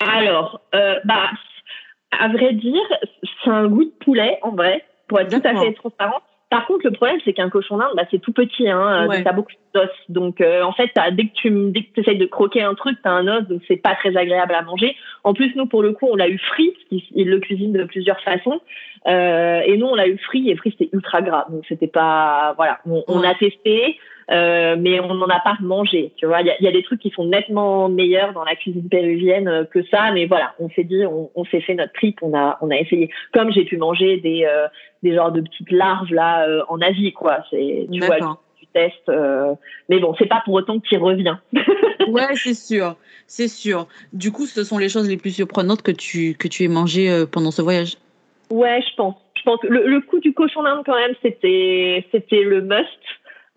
Alors, 0.00 0.60
euh, 0.74 0.96
bah, 1.04 1.30
à 2.18 2.28
vrai 2.28 2.52
dire, 2.52 2.82
c'est 3.42 3.50
un 3.50 3.66
goût 3.68 3.84
de 3.84 4.04
poulet, 4.04 4.38
en 4.42 4.50
vrai, 4.50 4.84
pour 5.08 5.20
être 5.20 5.30
tout 5.30 5.46
à 5.46 5.60
fait 5.60 5.72
transparent. 5.74 6.20
Par 6.50 6.66
contre, 6.66 6.86
le 6.86 6.92
problème, 6.92 7.18
c'est 7.26 7.34
qu'un 7.34 7.50
cochon 7.50 7.76
d'Inde, 7.76 7.92
bah, 7.94 8.04
c'est 8.10 8.20
tout 8.20 8.32
petit, 8.32 8.68
hein, 8.68 9.06
Ouais. 9.06 9.18
euh, 9.18 9.22
t'as 9.22 9.32
beaucoup 9.32 9.52
d'os. 9.74 9.88
Donc, 10.08 10.40
euh, 10.40 10.62
en 10.62 10.72
fait, 10.72 10.90
dès 11.12 11.26
que 11.26 11.34
tu 11.34 11.50
dès 11.50 11.82
que 11.82 12.00
essayes 12.00 12.16
de 12.16 12.24
croquer 12.24 12.62
un 12.62 12.74
truc, 12.74 12.98
t'as 13.02 13.10
un 13.10 13.28
os, 13.28 13.46
donc 13.46 13.60
c'est 13.68 13.76
pas 13.76 13.94
très 13.96 14.16
agréable 14.16 14.54
à 14.54 14.62
manger. 14.62 14.96
En 15.24 15.34
plus, 15.34 15.54
nous, 15.56 15.66
pour 15.66 15.82
le 15.82 15.92
coup, 15.92 16.06
on 16.10 16.16
l'a 16.16 16.28
eu 16.28 16.38
frit, 16.38 16.72
parce 16.90 17.02
qu'ils 17.02 17.28
le 17.28 17.38
cuisinent 17.40 17.74
de 17.74 17.84
plusieurs 17.84 18.20
façons. 18.20 18.60
Euh, 19.06 19.60
et 19.66 19.76
nous, 19.76 19.86
on 19.86 19.94
l'a 19.94 20.08
eu 20.08 20.16
frit, 20.18 20.50
et 20.50 20.56
frit, 20.56 20.74
c'était 20.78 20.88
ultra 20.94 21.20
gras. 21.20 21.46
Donc, 21.50 21.64
c'était 21.68 21.86
pas, 21.86 22.54
voilà, 22.56 22.78
on, 22.86 23.04
on 23.08 23.22
a 23.22 23.34
testé. 23.34 23.98
Euh, 24.30 24.76
mais 24.78 25.00
on 25.00 25.14
n'en 25.14 25.28
a 25.28 25.40
pas 25.40 25.56
mangé. 25.60 26.12
Tu 26.16 26.26
vois, 26.26 26.42
il 26.42 26.46
y 26.46 26.50
a, 26.50 26.60
y 26.60 26.68
a 26.68 26.72
des 26.72 26.82
trucs 26.82 27.00
qui 27.00 27.10
sont 27.10 27.24
nettement 27.24 27.88
meilleurs 27.88 28.34
dans 28.34 28.44
la 28.44 28.56
cuisine 28.56 28.86
péruvienne 28.88 29.48
euh, 29.48 29.64
que 29.64 29.82
ça, 29.84 30.10
mais 30.12 30.26
voilà, 30.26 30.54
on 30.58 30.68
s'est 30.70 30.84
dit, 30.84 31.06
on, 31.06 31.30
on 31.34 31.44
s'est 31.46 31.62
fait 31.62 31.74
notre 31.74 31.94
trip, 31.94 32.18
on 32.22 32.36
a, 32.36 32.58
on 32.60 32.70
a 32.70 32.76
essayé. 32.76 33.10
Comme 33.32 33.50
j'ai 33.52 33.64
pu 33.64 33.78
manger 33.78 34.18
des, 34.18 34.44
euh, 34.44 34.66
des 35.02 35.14
genres 35.14 35.32
de 35.32 35.40
petites 35.40 35.72
larves 35.72 36.12
là 36.12 36.46
euh, 36.46 36.62
en 36.68 36.80
Asie, 36.82 37.12
quoi. 37.12 37.38
C'est, 37.50 37.88
tu 37.90 38.00
vois, 38.00 38.18
D'accord. 38.18 38.42
tu 38.58 38.66
testes. 38.66 39.08
euh, 39.08 39.54
mais 39.88 39.98
bon, 39.98 40.14
c'est 40.18 40.26
pas 40.28 40.42
pour 40.44 40.54
autant 40.54 40.78
que 40.78 40.86
tu 40.86 40.94
y 40.94 40.98
reviens. 40.98 41.40
Ouais, 42.06 42.34
c'est 42.36 42.54
sûr, 42.54 42.96
c'est 43.26 43.48
sûr. 43.48 43.86
Du 44.14 44.32
coup, 44.32 44.46
ce 44.46 44.64
sont 44.64 44.78
les 44.78 44.88
choses 44.88 45.10
les 45.10 45.18
plus 45.18 45.32
surprenantes 45.32 45.82
que 45.82 45.90
tu, 45.90 46.34
que 46.38 46.48
tu 46.48 46.64
aies 46.64 46.68
mangées 46.68 47.10
euh, 47.10 47.26
pendant 47.26 47.50
ce 47.50 47.60
voyage? 47.60 47.96
Ouais, 48.50 48.80
je 48.80 48.94
pense. 48.96 49.14
Je 49.36 49.42
pense 49.42 49.60
que 49.60 49.66
le, 49.66 49.86
le 49.86 50.00
coup 50.00 50.18
du 50.18 50.32
cochon 50.32 50.62
d'Inde 50.62 50.82
quand 50.86 50.94
même, 50.96 51.14
c'était, 51.20 52.06
c'était 52.10 52.42
le 52.42 52.62
must. 52.62 52.88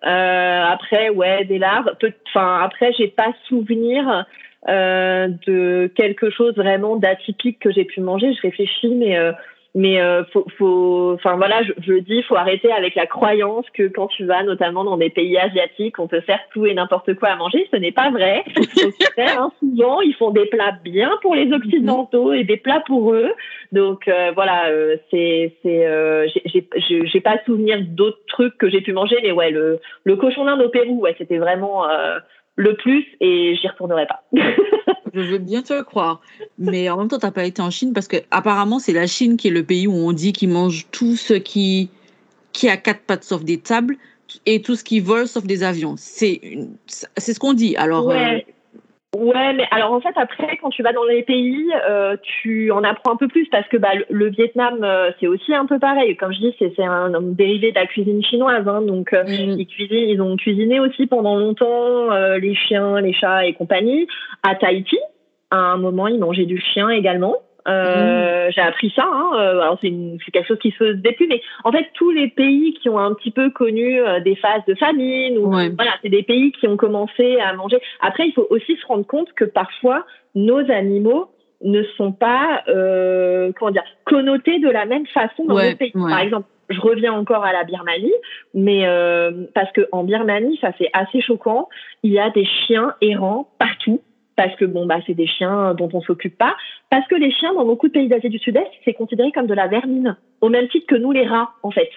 Euh, 0.06 0.64
après, 0.64 1.10
ouais, 1.10 1.45
des 1.45 1.60
larves. 1.60 1.91
Enfin, 2.28 2.60
après, 2.64 2.91
j'ai 2.93 3.08
pas 3.08 3.32
souvenir 3.47 4.26
euh, 4.68 5.28
de 5.47 5.91
quelque 5.95 6.30
chose 6.30 6.56
vraiment 6.56 6.95
d'atypique 6.95 7.60
que 7.60 7.72
j'ai 7.72 7.86
pu 7.86 8.02
manger. 8.02 8.34
Je 8.34 8.41
réfléchis, 8.41 8.95
mais 8.95 9.18
euh, 9.18 9.32
mais 9.74 10.01
euh, 10.01 10.24
faut, 10.34 10.45
faut, 10.57 11.11
enfin 11.13 11.38
voilà, 11.38 11.63
je, 11.63 11.72
je 11.82 11.93
le 11.93 12.01
dis, 12.01 12.22
faut 12.24 12.36
arrêter 12.36 12.72
avec 12.72 12.95
la 12.95 13.05
croyance 13.05 13.65
que 13.74 13.88
quand 13.88 14.07
tu 14.07 14.26
vas, 14.26 14.43
notamment 14.43 14.84
dans 14.84 14.97
des 14.97 15.09
pays 15.09 15.38
asiatiques, 15.38 15.97
on 15.99 16.07
te 16.07 16.19
sert 16.26 16.39
tout 16.51 16.65
et 16.65 16.74
n'importe 16.74 17.13
quoi 17.15 17.30
à 17.30 17.36
manger. 17.38 17.67
Ce 17.72 17.78
n'est 17.78 17.91
pas 17.93 18.09
vrai. 18.11 18.43
Contraire, 18.55 19.41
hein, 19.41 19.51
souvent, 19.59 20.01
ils 20.01 20.13
font 20.15 20.32
des 20.32 20.45
plats 20.45 20.74
bien 20.84 21.11
pour 21.22 21.36
les 21.36 21.51
occidentaux 21.53 22.34
et 22.34 22.43
des 22.43 22.57
plats 22.57 22.84
pour 22.86 23.13
eux. 23.13 23.32
Donc 23.72 24.07
euh, 24.09 24.32
voilà, 24.36 24.67
euh, 24.67 24.97
c'est 25.09 25.55
c'est 25.63 25.86
euh, 25.88 26.28
j'ai- 26.28 26.41
j'ai 26.45 26.67
j'ai- 26.76 27.05
j'ai 27.07 27.22
pas 27.22 27.38
souvenir 27.45 27.80
d'autres 27.82 28.19
trucs 28.28 28.57
que 28.57 28.69
j'ai 28.69 28.82
pu 28.82 28.91
manger, 28.91 29.17
mais 29.24 29.32
ouais 29.32 29.51
le 29.51 29.80
le 30.03 30.15
cochon 30.17 30.43
d'Inde 30.45 30.61
au 30.61 30.69
Pérou, 30.69 30.99
ouais 31.01 31.15
c'était 31.17 31.38
vraiment 31.38 31.88
euh, 31.89 32.19
le 32.57 32.74
plus 32.76 33.05
et 33.22 33.55
j'y 33.55 33.67
retournerai 33.69 34.05
pas. 34.07 34.24
Je 35.14 35.20
veux 35.22 35.38
bien 35.38 35.62
te 35.62 35.74
le 35.74 35.84
croire. 35.84 36.22
Mais 36.57 36.89
en 36.89 36.97
même 36.97 37.07
temps, 37.07 37.20
tu 37.20 37.26
n'as 37.26 37.32
pas 37.32 37.45
été 37.45 37.62
en 37.62 37.70
Chine 37.70 37.93
parce 37.93 38.07
que 38.07 38.18
apparemment, 38.32 38.80
c'est 38.80 38.93
la 38.93 39.07
Chine 39.07 39.38
qui 39.38 39.47
est 39.49 39.51
le 39.51 39.64
pays 39.64 39.88
où 39.88 39.93
on 39.93 40.12
dit 40.14 40.34
qu'ils 40.34 40.49
mangent 40.49 40.88
tout 40.91 41.16
ce 41.16 41.34
qui, 41.34 41.89
qui 42.53 42.70
a 42.70 42.78
quatre 42.78 43.01
pattes 43.01 43.24
sauf 43.24 43.43
des 43.43 43.57
tables 43.57 43.97
et 44.45 44.62
tout 44.62 44.76
ce 44.76 44.84
qui 44.84 44.99
vole 45.01 45.28
sauf 45.28 45.43
des 45.43 45.64
avions. 45.64 45.95
C'est 45.97 46.39
une- 46.43 46.76
c'est 47.18 47.34
ce 47.34 47.39
qu'on 47.39 47.53
dit. 47.53 47.76
Alors, 47.76 48.09
euh, 48.09 48.38
ouais. 49.18 49.53
Mais 49.53 49.68
alors 49.72 49.91
en 49.91 50.01
fait 50.01 50.14
après 50.16 50.57
quand 50.57 50.70
tu 50.70 50.84
vas 50.84 50.93
dans 50.93 51.03
les 51.03 51.24
pays, 51.24 51.70
euh, 51.89 52.16
tu 52.22 52.72
en 52.72 52.84
apprends 52.84 53.14
un 53.14 53.18
peu 53.18 53.28
plus 53.28 53.47
parce 53.49 53.68
que 53.68 53.78
bah, 53.78 53.89
le, 54.09 54.30
Vietnam 54.30 54.84
euh, 54.84 55.12
c'est 55.20 55.28
aussi 55.28 55.53
un 55.53 55.66
peu 55.66 55.80
pareil. 55.80 56.16
Comme 56.18 56.34
je 56.34 56.39
dis, 56.39 56.55
c'est 56.59 56.74
c'est 56.76 56.84
un, 56.84 57.14
un 57.14 57.22
dérivé 57.22 57.72
de 57.72 57.76
la 57.76 57.88
cuisine 57.88 58.24
chinoise, 58.24 58.68
hein, 58.68 58.82
donc 58.82 59.14
euh, 59.14 59.24
ils 59.28 59.68
cuisinent, 59.68 60.09
ils 60.09 60.22
ont 60.22 60.36
cuisiné 60.36 60.80
aussi 60.80 61.07
pendant 61.07 61.36
longtemps 61.38 62.12
euh, 62.12 62.38
les 62.38 62.55
chiens, 62.55 62.99
les 63.01 63.14
chats 63.14 63.45
et 63.45 63.53
compagnie. 63.53 64.07
À 64.43 64.55
Tahiti, 64.55 64.97
à 65.51 65.57
un 65.57 65.78
moment, 65.78 66.07
ils 66.07 66.20
mangeaient 66.20 66.45
du 66.45 66.59
chien 66.59 66.89
également. 66.89 67.36
Euh, 67.68 68.49
J'ai 68.53 68.62
appris 68.62 68.91
ça. 68.95 69.05
Hein. 69.12 69.32
euh, 69.36 69.59
Alors 69.62 69.78
c'est 69.82 69.88
une- 69.88 70.18
c'est 70.26 70.32
quelque 70.32 70.47
chose 70.47 70.59
qui 70.59 70.72
se 70.72 70.78
faisait 70.78 70.93
depuis, 70.95 71.28
mais 71.28 71.41
en 71.64 71.72
fait 71.72 71.88
tous 71.93 72.12
les 72.12 72.28
pays 72.28 72.74
qui 72.82 72.89
ont 72.89 72.97
un 72.99 73.14
petit 73.14 73.32
peu 73.32 73.49
connu 73.51 73.99
euh, 74.01 74.20
des 74.20 74.36
phases 74.36 74.66
de 74.68 74.76
famine 74.76 75.38
ou 75.38 75.53
Ouais. 75.55 75.70
voilà, 75.70 75.91
c'est 76.01 76.09
des 76.09 76.24
pays 76.24 76.51
qui 76.53 76.68
ont 76.68 76.78
commencé 76.78 77.39
à 77.39 77.53
manger. 77.53 77.78
Après, 78.01 78.28
il 78.28 78.34
faut 78.34 78.47
aussi 78.49 78.76
se 78.78 78.86
rendre 78.88 79.05
compte 79.05 79.32
que 79.34 79.45
parfois 79.45 80.05
nos 80.36 80.59
animaux 80.72 81.30
ne 81.64 81.84
sont 81.97 82.12
pas 82.12 82.64
euh, 82.68 83.51
comment 83.57 83.72
dire 83.72 83.84
connotés 84.05 84.57
de 84.59 84.70
la 84.70 84.86
même 84.86 85.05
façon 85.07 85.45
dans 85.45 85.55
Ouais, 85.55 85.72
nos 85.72 85.78
pays. 85.78 85.91
ouais. 85.93 86.09
Par 86.09 86.20
exemple, 86.20 86.47
je 86.70 86.80
reviens 86.80 87.14
encore 87.14 87.43
à 87.43 87.51
la 87.53 87.64
Birmanie, 87.66 88.14
mais 88.53 88.86
euh, 88.88 89.32
parce 89.53 89.72
que 89.74 89.82
en 89.91 90.03
Birmanie, 90.03 90.57
ça 90.62 90.72
c'est 90.80 90.89
assez 90.93 91.22
choquant. 91.22 91.68
Il 92.01 92.12
y 92.12 92.20
a 92.20 92.30
des 92.32 92.45
chiens 92.45 92.95
errants 93.01 93.49
partout. 93.59 94.01
Parce 94.42 94.56
que 94.56 94.66
bon 94.66 94.88
bah 94.88 94.98
c'est 95.06 95.14
des 95.14 95.28
chiens 95.28 95.76
dont 95.76 95.89
on 95.94 96.02
s'occupe 96.02 96.36
pas. 96.36 96.56
Parce 96.89 97.08
que 97.08 97.14
les 97.14 97.32
chiens 97.32 97.54
dans 97.54 97.64
beaucoup 97.64 97.88
de 97.88 97.94
pays 97.94 98.08
d'Asie 98.08 98.30
du 98.30 98.39
Sud-Est 98.39 98.72
c'est 98.84 98.94
considéré 98.94 99.32
comme 99.32 99.46
de 99.46 99.54
la 99.54 99.68
vermine, 99.68 100.18
au 100.42 100.50
même 100.50 100.68
titre 100.68 100.88
que 100.88 100.96
nous 100.96 101.12
les 101.12 101.28
rats 101.28 101.52
en 101.62 101.70
fait. 101.70 101.92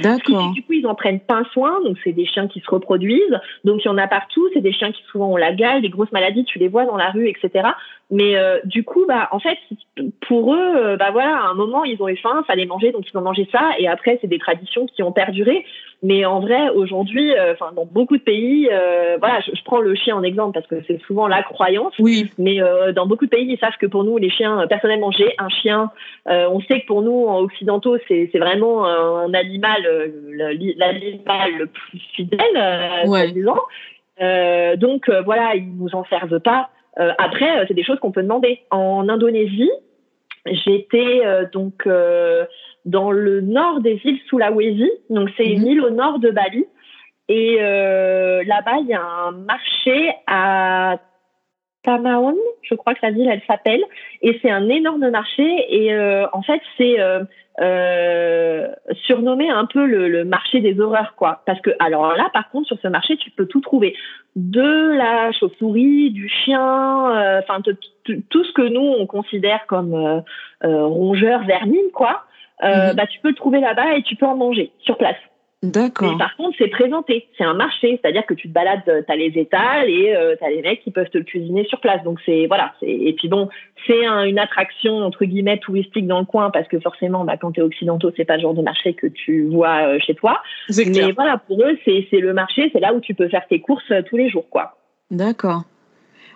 D'accord. 0.00 0.52
Du 0.52 0.62
coup, 0.62 0.72
ils 0.72 0.86
en 0.86 0.94
prennent 0.94 1.20
pas 1.20 1.42
soin, 1.52 1.80
donc 1.84 1.98
c'est 2.02 2.12
des 2.12 2.26
chiens 2.26 2.48
qui 2.48 2.60
se 2.60 2.70
reproduisent. 2.70 3.40
Donc 3.64 3.84
il 3.84 3.88
y 3.88 3.90
en 3.90 3.98
a 3.98 4.06
partout, 4.06 4.48
c'est 4.54 4.60
des 4.60 4.72
chiens 4.72 4.92
qui 4.92 5.02
souvent 5.10 5.28
ont 5.28 5.36
la 5.36 5.52
gale, 5.52 5.82
des 5.82 5.88
grosses 5.88 6.12
maladies, 6.12 6.44
tu 6.44 6.58
les 6.58 6.68
vois 6.68 6.84
dans 6.84 6.96
la 6.96 7.10
rue, 7.10 7.28
etc. 7.28 7.68
Mais 8.10 8.36
euh, 8.36 8.60
du 8.64 8.84
coup, 8.84 9.04
bah 9.06 9.28
en 9.32 9.38
fait, 9.38 9.58
pour 10.28 10.54
eux, 10.54 10.76
euh, 10.76 10.96
bah 10.96 11.10
voilà, 11.12 11.36
à 11.36 11.48
un 11.48 11.54
moment 11.54 11.84
ils 11.84 12.00
ont 12.02 12.08
eu 12.08 12.16
faim, 12.16 12.42
fallait 12.46 12.66
manger, 12.66 12.92
donc 12.92 13.04
ils 13.10 13.16
ont 13.16 13.22
mangé 13.22 13.48
ça. 13.50 13.70
Et 13.78 13.88
après, 13.88 14.18
c'est 14.20 14.28
des 14.28 14.38
traditions 14.38 14.86
qui 14.86 15.02
ont 15.02 15.12
perduré. 15.12 15.64
Mais 16.04 16.24
en 16.24 16.40
vrai, 16.40 16.68
aujourd'hui, 16.70 17.32
euh, 17.32 17.52
enfin 17.52 17.70
dans 17.76 17.84
beaucoup 17.84 18.16
de 18.16 18.22
pays, 18.22 18.68
euh, 18.72 19.18
voilà, 19.20 19.38
je, 19.40 19.52
je 19.54 19.62
prends 19.62 19.78
le 19.78 19.94
chien 19.94 20.16
en 20.16 20.24
exemple 20.24 20.52
parce 20.52 20.66
que 20.66 20.84
c'est 20.88 21.00
souvent 21.02 21.28
la 21.28 21.44
croyance. 21.44 21.94
Oui, 22.00 22.28
Mais 22.38 22.60
euh, 22.60 22.92
dans 22.92 23.06
beaucoup 23.06 23.26
de 23.26 23.30
pays, 23.30 23.46
ils 23.48 23.58
savent 23.58 23.76
que 23.80 23.86
pour 23.86 24.02
nous, 24.02 24.18
les 24.18 24.28
chiens, 24.28 24.66
personnellement, 24.68 25.12
j'ai 25.12 25.32
un 25.38 25.48
chien. 25.48 25.92
Euh, 26.28 26.48
on 26.50 26.60
sait 26.62 26.80
que 26.80 26.86
pour 26.86 27.02
nous, 27.02 27.26
en 27.26 27.38
occidentaux, 27.38 27.98
c'est 28.08 28.28
vraiment 28.34 28.84
un 28.84 29.32
animal, 29.32 29.81
l'animal 29.82 31.52
le 31.58 31.66
plus 31.66 31.98
fidèle, 32.14 32.40
euh, 32.56 33.06
Ouais. 33.06 33.32
Euh, 34.20 34.76
donc 34.76 35.08
euh, 35.08 35.22
voilà, 35.22 35.54
ils 35.56 35.76
nous 35.76 35.94
en 35.94 36.04
servent 36.04 36.40
pas. 36.40 36.68
Euh, 37.00 37.12
après, 37.18 37.58
euh, 37.58 37.64
c'est 37.66 37.74
des 37.74 37.84
choses 37.84 37.98
qu'on 38.00 38.12
peut 38.12 38.22
demander. 38.22 38.60
En 38.70 39.08
Indonésie, 39.08 39.70
j'étais 40.46 41.22
euh, 41.24 41.46
donc 41.52 41.86
euh, 41.86 42.44
dans 42.84 43.10
le 43.10 43.40
nord 43.40 43.80
des 43.80 44.00
îles 44.04 44.20
Sulawesi. 44.28 44.90
Donc 45.10 45.30
c'est 45.36 45.46
une 45.46 45.62
Mhm. 45.62 45.66
île 45.68 45.80
au 45.82 45.90
nord 45.90 46.18
de 46.18 46.30
Bali. 46.30 46.66
Et 47.28 47.56
euh, 47.60 48.42
là-bas, 48.44 48.78
il 48.82 48.88
y 48.88 48.94
a 48.94 49.02
un 49.02 49.30
marché 49.32 50.12
à 50.26 50.98
Tamaon, 51.82 52.36
je 52.62 52.74
crois 52.74 52.94
que 52.94 53.00
la 53.02 53.10
ville, 53.10 53.28
elle 53.28 53.42
s'appelle. 53.46 53.82
Et 54.22 54.38
c'est 54.42 54.50
un 54.50 54.68
énorme 54.68 55.08
marché. 55.10 55.44
Et 55.68 55.92
euh, 55.92 56.26
en 56.32 56.42
fait, 56.42 56.60
c'est 56.76 57.00
euh, 57.00 57.24
euh, 57.60 58.68
surnommé 59.04 59.50
un 59.50 59.66
peu 59.66 59.84
le, 59.86 60.08
le 60.08 60.24
marché 60.24 60.60
des 60.60 60.80
horreurs, 60.80 61.14
quoi. 61.16 61.42
Parce 61.46 61.60
que, 61.60 61.70
alors 61.80 62.14
là, 62.16 62.30
par 62.32 62.50
contre, 62.50 62.66
sur 62.68 62.78
ce 62.80 62.88
marché, 62.88 63.16
tu 63.16 63.30
peux 63.30 63.46
tout 63.46 63.60
trouver. 63.60 63.94
De 64.36 64.96
la 64.96 65.32
chauve-souris, 65.32 66.10
du 66.10 66.28
chien, 66.28 67.16
euh, 67.16 67.40
enfin, 67.40 67.60
tout 67.62 68.44
ce 68.44 68.52
que 68.52 68.62
nous, 68.62 68.80
on 68.98 69.06
considère 69.06 69.66
comme 69.66 69.94
euh, 69.94 70.20
euh, 70.64 70.86
rongeur, 70.86 71.44
vermine, 71.44 71.90
quoi. 71.92 72.24
Euh, 72.64 72.90
Mhm. 72.90 72.96
bah, 72.96 73.06
tu 73.06 73.18
peux 73.20 73.28
le 73.30 73.34
trouver 73.34 73.60
là-bas 73.60 73.96
et 73.96 74.02
tu 74.02 74.14
peux 74.16 74.26
en 74.26 74.36
manger 74.36 74.70
sur 74.80 74.96
place. 74.96 75.16
D'accord. 75.62 76.12
Mais 76.12 76.18
par 76.18 76.36
contre, 76.36 76.56
c'est 76.58 76.68
présenté. 76.68 77.28
C'est 77.38 77.44
un 77.44 77.54
marché, 77.54 77.98
c'est-à-dire 78.02 78.26
que 78.26 78.34
tu 78.34 78.48
te 78.48 78.52
balades, 78.52 78.82
tu 78.84 79.12
as 79.12 79.16
les 79.16 79.32
étals 79.36 79.88
et 79.88 80.14
tu 80.38 80.44
as 80.44 80.50
les 80.50 80.62
mecs 80.62 80.82
qui 80.82 80.90
peuvent 80.90 81.08
te 81.10 81.18
le 81.18 81.24
cuisiner 81.24 81.64
sur 81.66 81.80
place. 81.80 82.02
Donc 82.04 82.18
c'est 82.26 82.46
voilà. 82.46 82.74
c'est- 82.80 82.88
Et 82.90 83.12
puis 83.12 83.28
bon, 83.28 83.48
c'est 83.86 84.04
un- 84.04 84.24
une 84.24 84.38
attraction 84.38 84.98
entre 84.98 85.24
guillemets 85.24 85.58
touristique 85.58 86.06
dans 86.06 86.18
le 86.20 86.24
coin 86.26 86.50
parce 86.50 86.68
que 86.68 86.78
forcément, 86.80 87.24
bah, 87.24 87.36
quand 87.36 87.52
tu 87.52 87.60
es 87.60 87.62
occidentaux, 87.62 88.10
c'est 88.16 88.24
pas 88.24 88.36
le 88.36 88.42
genre 88.42 88.54
de 88.54 88.62
marché 88.62 88.94
que 88.94 89.06
tu 89.06 89.44
vois 89.48 89.86
euh, 89.88 89.98
chez 90.00 90.14
toi. 90.14 90.42
Clair. 90.84 91.06
Mais 91.08 91.12
voilà, 91.12 91.38
pour 91.38 91.60
eux, 91.62 91.78
c'est 91.84 92.06
c'est 92.10 92.20
le 92.20 92.32
marché, 92.32 92.70
c'est 92.72 92.80
là 92.80 92.92
où 92.94 93.00
tu 93.00 93.14
peux 93.14 93.28
faire 93.28 93.46
tes 93.48 93.60
courses 93.60 93.90
euh, 93.90 94.02
tous 94.02 94.16
les 94.16 94.28
jours, 94.28 94.48
quoi. 94.50 94.76
D'accord. 95.10 95.62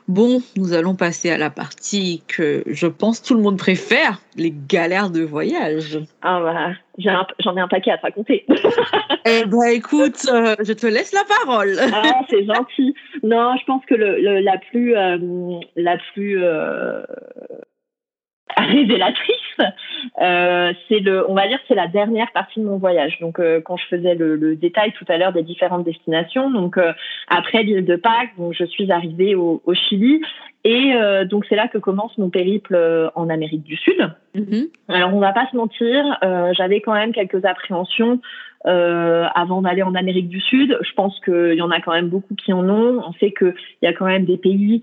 Bon, 0.08 0.40
nous 0.56 0.72
allons 0.72 0.94
passer 0.94 1.30
à 1.30 1.38
la 1.38 1.50
partie 1.50 2.22
que 2.28 2.62
je 2.66 2.86
pense 2.86 3.22
tout 3.22 3.34
le 3.34 3.40
monde 3.42 3.58
préfère, 3.58 4.20
les 4.36 4.54
galères 4.68 5.10
de 5.10 5.22
voyage. 5.22 5.98
Ah 6.22 6.36
un- 6.38 6.76
j'en 6.98 7.56
ai 7.56 7.60
un 7.60 7.66
paquet 7.68 7.90
à 7.90 7.98
te 7.98 8.02
raconter. 8.02 8.46
Eh 9.28 9.44
ben 9.46 9.64
écoute, 9.72 10.24
euh, 10.32 10.54
je 10.60 10.72
te 10.72 10.86
laisse 10.86 11.12
la 11.12 11.24
parole. 11.44 11.76
Ah, 11.92 12.20
c'est 12.30 12.44
gentil. 12.46 12.94
Non, 13.24 13.56
je 13.58 13.64
pense 13.64 13.84
que 13.86 13.96
le, 13.96 14.20
le- 14.20 14.38
la 14.38 14.56
plus, 14.70 14.96
euh, 14.96 15.18
la 15.74 15.98
plus, 16.14 16.40
euh, 16.40 17.02
révélatrice. 18.56 19.36
Euh, 20.22 20.72
c'est 20.88 21.00
le, 21.00 21.28
on 21.28 21.34
va 21.34 21.48
dire, 21.48 21.58
c'est 21.66 21.74
la 21.74 21.88
dernière 21.88 22.30
partie 22.32 22.60
de 22.60 22.64
mon 22.66 22.76
voyage. 22.76 23.18
Donc, 23.20 23.38
euh, 23.38 23.60
quand 23.60 23.76
je 23.76 23.86
faisais 23.86 24.14
le, 24.14 24.36
le, 24.36 24.54
détail 24.54 24.92
tout 24.92 25.04
à 25.08 25.16
l'heure 25.16 25.32
des 25.32 25.42
différentes 25.42 25.84
destinations, 25.84 26.50
donc 26.50 26.78
euh, 26.78 26.92
après 27.28 27.62
l'île 27.62 27.84
de 27.84 27.96
Pâques, 27.96 28.36
donc 28.38 28.54
je 28.54 28.64
suis 28.64 28.92
arrivée 28.92 29.34
au, 29.34 29.62
au 29.64 29.74
Chili 29.74 30.20
et 30.66 30.94
euh, 30.94 31.24
donc 31.24 31.44
c'est 31.48 31.54
là 31.54 31.68
que 31.68 31.78
commence 31.78 32.18
mon 32.18 32.28
périple 32.28 32.74
euh, 32.74 33.08
en 33.14 33.28
Amérique 33.28 33.62
du 33.62 33.76
Sud. 33.76 34.10
Mhm. 34.34 34.66
Alors, 34.88 35.14
on 35.14 35.20
va 35.20 35.32
pas 35.32 35.46
se 35.52 35.56
mentir, 35.56 36.18
euh, 36.24 36.52
j'avais 36.54 36.80
quand 36.80 36.92
même 36.92 37.12
quelques 37.12 37.44
appréhensions. 37.44 38.20
avant 38.64 39.62
d'aller 39.62 39.84
en 39.84 39.94
Amérique 39.94 40.28
du 40.28 40.40
Sud, 40.40 40.76
je 40.82 40.92
pense 40.94 41.14
qu'il 41.24 41.54
y 41.54 41.62
en 41.62 41.70
a 41.70 41.80
quand 41.80 41.92
même 41.92 42.08
beaucoup 42.08 42.34
qui 42.34 42.52
en 42.52 42.68
ont. 42.68 43.00
On 43.06 43.12
sait 43.20 43.30
qu'il 43.30 43.54
y 43.82 43.86
a 43.86 43.92
quand 43.92 44.06
même 44.06 44.24
des 44.24 44.38
pays 44.38 44.82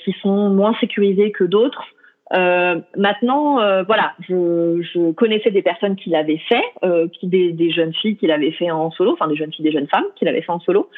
qui 0.00 0.12
sont 0.22 0.50
moins 0.50 0.74
sécurisés 0.80 1.32
que 1.32 1.42
d'autres. 1.42 1.84
Euh, 2.32 2.80
maintenant, 2.96 3.60
euh, 3.60 3.82
voilà, 3.82 4.12
je, 4.20 4.80
je, 4.82 5.10
connaissais 5.12 5.50
des 5.50 5.62
personnes 5.62 5.96
qui 5.96 6.10
l'avaient 6.10 6.40
fait, 6.48 6.62
euh, 6.84 7.08
qui 7.08 7.26
des, 7.26 7.52
des, 7.52 7.70
jeunes 7.70 7.92
filles 7.92 8.16
qui 8.16 8.26
l'avaient 8.28 8.52
fait 8.52 8.70
en 8.70 8.90
solo, 8.92 9.12
enfin 9.12 9.26
des 9.26 9.34
jeunes 9.34 9.52
filles, 9.52 9.64
des 9.64 9.72
jeunes 9.72 9.88
femmes 9.88 10.04
qui 10.14 10.24
l'avaient 10.24 10.42
fait 10.42 10.52
en 10.52 10.60
solo. 10.60 10.88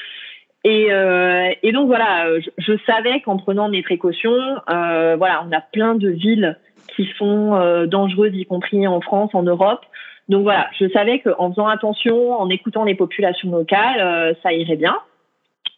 Et, 0.65 0.89
euh, 0.91 1.51
et 1.63 1.73
donc 1.73 1.87
voilà, 1.87 2.39
je, 2.39 2.51
je 2.59 2.75
savais 2.87 3.21
qu'en 3.21 3.39
prenant 3.39 3.69
mes 3.69 3.83
précautions, 3.83 4.61
euh, 4.71 5.17
voilà, 5.17 5.43
on 5.49 5.53
a 5.53 5.61
plein 5.61 5.95
de 5.95 6.11
villes 6.11 6.59
qui 6.95 7.09
sont 7.17 7.87
dangereuses, 7.87 8.35
y 8.35 8.45
compris 8.45 8.87
en 8.87 9.01
France, 9.01 9.31
en 9.33 9.43
Europe. 9.43 9.81
Donc 10.29 10.43
voilà, 10.43 10.69
je 10.79 10.87
savais 10.91 11.21
qu'en 11.21 11.51
faisant 11.51 11.67
attention, 11.67 12.39
en 12.39 12.51
écoutant 12.51 12.85
les 12.85 12.95
populations 12.95 13.51
locales, 13.51 14.37
ça 14.43 14.53
irait 14.53 14.77
bien. 14.77 14.99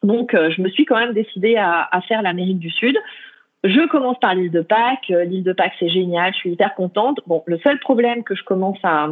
Donc 0.02 0.32
je 0.34 0.60
me 0.60 0.68
suis 0.68 0.84
quand 0.84 0.98
même 0.98 1.12
décidée 1.12 1.56
à, 1.56 1.88
à 1.92 2.00
faire 2.00 2.20
l'Amérique 2.20 2.58
du 2.58 2.70
Sud. 2.70 2.98
Je 3.64 3.86
commence 3.88 4.18
par 4.20 4.34
l'île 4.34 4.50
de 4.50 4.60
Pâques. 4.60 5.08
L'île 5.08 5.42
de 5.42 5.52
Pâques, 5.52 5.72
c'est 5.80 5.88
génial. 5.88 6.32
Je 6.34 6.38
suis 6.38 6.52
hyper 6.52 6.74
contente. 6.74 7.18
Bon, 7.26 7.42
le 7.46 7.58
seul 7.58 7.78
problème 7.80 8.22
que 8.22 8.34
je 8.34 8.44
commence 8.44 8.78
à, 8.82 9.08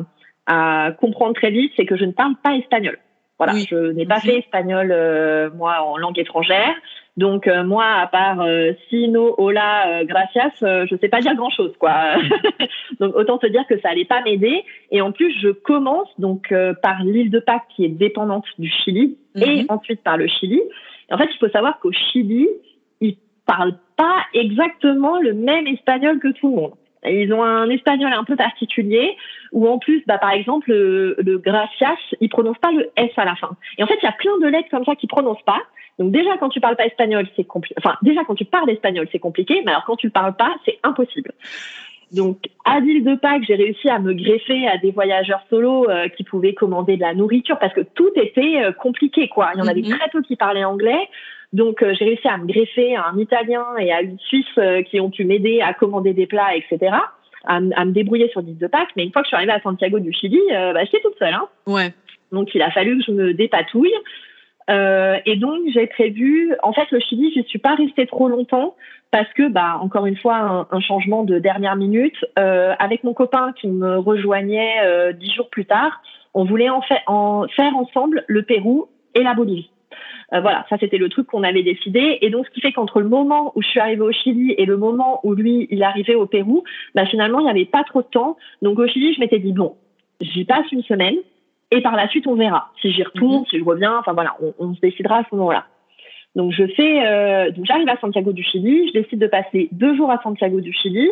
à 0.47 0.93
comprendre 0.93 1.35
très 1.35 1.51
vite, 1.51 1.73
c'est 1.77 1.87
que 1.87 1.97
je 1.97 2.05
ne 2.05 2.13
parle 2.13 2.35
pas 2.43 2.55
espagnol. 2.57 2.99
Voilà, 3.39 3.55
oui. 3.55 3.67
je 3.69 3.91
n'ai 3.93 4.07
pas 4.07 4.21
fait 4.21 4.39
espagnol 4.39 4.93
euh, 4.93 5.51
moi 5.51 5.83
en 5.83 5.97
langue 5.97 6.19
étrangère. 6.19 6.75
Donc 7.17 7.49
euh, 7.49 7.65
moi, 7.65 7.85
à 7.85 8.07
part 8.07 8.41
euh, 8.41 8.73
si, 8.89 9.09
no, 9.09 9.35
hola, 9.37 10.05
gracias, 10.05 10.53
je 10.61 10.97
sais 11.01 11.09
pas 11.09 11.21
dire 11.21 11.35
grand 11.35 11.51
chose 11.51 11.73
quoi. 11.79 11.93
donc 13.01 13.17
autant 13.17 13.39
te 13.39 13.47
dire 13.47 13.67
que 13.69 13.81
ça 13.81 13.89
allait 13.89 14.05
pas 14.05 14.23
m'aider. 14.23 14.65
Et 14.93 15.01
en 15.01 15.11
plus, 15.11 15.35
je 15.41 15.49
commence 15.49 16.09
donc 16.19 16.55
par 16.83 17.03
l'île 17.03 17.31
de 17.31 17.41
Pâques 17.41 17.67
qui 17.75 17.85
est 17.85 17.89
dépendante 17.89 18.47
du 18.59 18.71
Chili 18.71 19.17
mm 19.35 19.41
-hmm. 19.41 19.51
et 19.51 19.67
ensuite 19.69 20.03
par 20.03 20.17
le 20.17 20.29
Chili. 20.29 20.61
Et 21.09 21.15
en 21.15 21.19
fait, 21.19 21.31
il 21.35 21.39
faut 21.39 21.53
savoir 21.53 21.81
qu'au 21.81 21.93
Chili, 21.93 22.49
parlent 23.47 23.79
pas 23.97 24.25
exactement 24.35 25.19
le 25.19 25.35
même 25.35 25.67
espagnol 25.67 26.19
que 26.19 26.29
tout 26.29 26.49
le 26.49 26.57
monde. 26.57 26.73
Ils 27.05 27.33
ont 27.33 27.43
un 27.43 27.69
espagnol 27.69 28.13
un 28.13 28.23
peu 28.23 28.37
particulier 28.37 29.17
où 29.51 29.69
en 29.69 29.79
plus, 29.79 30.05
bah, 30.07 30.19
par 30.19 30.31
exemple, 30.31 30.71
le, 30.71 31.17
le 31.19 31.39
gracias, 31.39 31.97
ils 32.21 32.29
prononcent 32.29 32.59
pas 32.59 32.71
le 32.71 32.91
S 32.97 33.11
à 33.17 33.25
la 33.25 33.35
fin. 33.35 33.51
Et 33.77 33.83
en 33.83 33.87
fait, 33.87 33.99
il 34.01 34.05
y 34.05 34.09
a 34.09 34.13
plein 34.13 34.39
de 34.39 34.47
lettres 34.47 34.69
comme 34.71 34.85
ça 34.85 34.95
qu'ils 34.95 35.09
prononcent 35.09 35.43
pas. 35.45 35.61
Donc 35.99 36.13
déjà, 36.13 36.37
quand 36.39 36.49
tu 36.49 36.61
parles 36.61 36.77
pas 36.77 36.87
espagnol, 36.87 37.27
c'est 37.37 37.45
compliqué. 37.45 37.75
Enfin, 37.79 37.97
déjà, 38.03 38.25
quand 38.25 38.35
tu 38.35 38.45
parles 38.45 38.71
espagnol, 38.71 39.09
c'est 39.11 39.19
compliqué. 39.19 39.63
Mais 39.65 39.73
alors, 39.73 39.85
quand 39.85 39.97
tu 39.97 40.07
le 40.07 40.13
parles 40.13 40.37
pas, 40.37 40.55
c'est 40.65 40.79
impossible. 40.85 41.33
Donc, 42.13 42.39
à 42.65 42.79
l'île 42.81 43.05
de 43.05 43.15
Pâques, 43.15 43.45
j'ai 43.47 43.55
réussi 43.55 43.89
à 43.89 43.99
me 43.99 44.13
greffer 44.13 44.69
à 44.69 44.77
des 44.77 44.91
voyageurs 44.91 45.43
solos 45.49 45.89
euh, 45.89 46.09
qui 46.09 46.25
pouvaient 46.25 46.53
commander 46.53 46.97
de 46.97 47.01
la 47.01 47.15
nourriture 47.15 47.59
parce 47.59 47.73
que 47.73 47.81
tout 47.81 48.11
était 48.17 48.63
euh, 48.63 48.73
compliqué, 48.73 49.29
quoi. 49.29 49.51
Il 49.55 49.61
y 49.61 49.63
en 49.63 49.67
avait 49.67 49.83
très 49.83 50.11
peu 50.11 50.21
qui 50.23 50.37
parlaient 50.37 50.65
anglais. 50.65 51.09
Donc, 51.53 51.83
euh, 51.83 51.95
j'ai 51.99 52.07
réussi 52.07 52.27
à 52.29 52.39
me 52.39 52.47
greffer 52.47 52.97
à 52.97 53.09
un 53.09 53.19
Italien 53.19 53.65
et 53.79 53.93
à 53.93 54.01
une 54.01 54.19
Suisse 54.19 54.47
euh, 54.59 54.83
qui 54.83 55.01
ont 55.01 55.11
pu 55.11 55.25
m'aider 55.25 55.61
à 55.61 55.75
commander 55.75 56.15
des 56.15 56.27
plats, 56.27 56.57
etc., 56.57 56.97
à, 57.45 57.57
à, 57.57 57.59
me 57.85 57.93
débrouiller 57.93 58.29
sur 58.31 58.41
l'île 58.41 58.59
de 58.59 58.67
Pâques. 58.67 58.91
Mais 58.97 59.05
une 59.05 59.13
fois 59.13 59.23
que 59.23 59.27
je 59.27 59.29
suis 59.29 59.37
arrivée 59.37 59.53
à 59.53 59.61
Santiago 59.61 59.99
du 59.99 60.13
Chili, 60.13 60.41
euh, 60.53 60.73
bah, 60.73 60.85
j'étais 60.85 61.01
toute 61.01 61.19
seule. 61.19 61.35
Hein. 61.35 61.49
Ouais. 61.67 61.93
Donc, 62.31 62.55
il 62.55 62.63
a 62.63 62.71
fallu 62.71 62.99
que 62.99 63.05
je 63.07 63.13
me 63.13 63.35
dépatouille. 63.35 63.93
Euh, 64.71 65.19
et 65.27 65.37
donc, 65.37 65.61
j'ai 65.75 65.87
prévu. 65.89 66.55
En 66.63 66.73
fait, 66.73 66.91
le 66.91 67.01
Chili, 67.01 67.33
je 67.37 67.43
suis 67.43 67.59
pas 67.59 67.75
restée 67.75 68.07
trop 68.07 68.29
longtemps 68.29 68.75
parce 69.11 69.31
que, 69.35 69.49
bah, 69.49 69.79
encore 69.83 70.07
une 70.07 70.17
fois, 70.17 70.37
un, 70.37 70.67
un 70.71 70.81
changement 70.81 71.25
de 71.25 71.39
dernière 71.39 71.77
minute. 71.77 72.17
Euh, 72.39 72.75
avec 72.79 73.05
mon 73.05 73.13
copain 73.13 73.53
qui 73.61 73.67
me 73.67 73.99
rejoignait 73.99 75.13
dix 75.15 75.35
jours 75.35 75.51
plus 75.51 75.67
tard, 75.67 76.01
on 76.33 76.45
voulait 76.45 76.71
en, 76.71 76.81
fait, 76.81 77.01
en 77.07 77.47
faire 77.49 77.77
ensemble 77.77 78.25
le 78.27 78.43
Pérou 78.43 78.89
et 79.15 79.23
la 79.23 79.35
Bolivie. 79.35 79.69
Euh, 80.33 80.41
voilà, 80.41 80.65
ça 80.69 80.77
c'était 80.79 80.99
le 80.99 81.09
truc 81.09 81.27
qu'on 81.27 81.43
avait 81.43 81.63
décidé. 81.63 82.19
Et 82.21 82.31
donc, 82.31 82.47
ce 82.47 82.51
qui 82.51 82.61
fait 82.61 82.73
qu'entre 82.73 83.01
le 83.01 83.09
moment 83.09 83.53
où 83.55 83.63
je 83.63 83.69
suis 83.69 83.81
arrivée 83.81 84.03
au 84.03 84.13
Chili 84.13 84.55
et 84.57 84.67
le 84.67 84.77
moment 84.77 85.21
où 85.25 85.35
lui, 85.35 85.67
il 85.71 85.83
arrivait 85.83 86.15
au 86.15 86.27
Pérou, 86.27 86.65
bah, 86.95 87.07
finalement, 87.07 87.41
il 87.41 87.45
n'y 87.45 87.51
avait 87.51 87.65
pas 87.65 87.85
trop 87.85 88.03
de 88.03 88.07
temps. 88.07 88.37
Donc, 88.63 88.79
au 88.79 88.87
Chili, 88.87 89.15
je 89.15 89.21
m'étais 89.21 89.39
dit, 89.39 89.53
bon, 89.53 89.77
j'y 90.21 90.45
passe 90.45 90.71
une 90.73 90.83
semaine 90.83 91.17
et 91.71 91.81
par 91.81 91.97
la 91.97 92.09
suite, 92.09 92.27
on 92.27 92.35
verra. 92.35 92.71
Si 92.81 92.93
j'y 92.93 93.03
retourne, 93.03 93.41
mm 93.41 93.43
-hmm. 93.43 93.51
si 93.51 93.59
je 93.59 93.65
reviens, 93.65 93.99
enfin 93.99 94.13
voilà, 94.13 94.37
on, 94.43 94.55
on 94.59 94.75
se 94.75 94.81
décidera 94.81 95.19
à 95.19 95.25
ce 95.29 95.35
moment-là. 95.37 95.65
Donc, 96.35 96.53
je 96.53 96.67
fais, 96.77 97.07
euh, 97.07 97.51
donc 97.51 97.67
j'arrive 97.67 97.89
à 97.89 97.99
Santiago 97.99 98.33
du 98.33 98.43
Chili, 98.43 98.89
je 98.89 98.93
décide 99.01 99.19
de 99.19 99.27
passer 99.27 99.69
deux 99.73 99.95
jours 99.97 100.11
à 100.11 100.19
Santiago 100.23 100.61
du 100.61 100.73
Chili. 100.73 101.09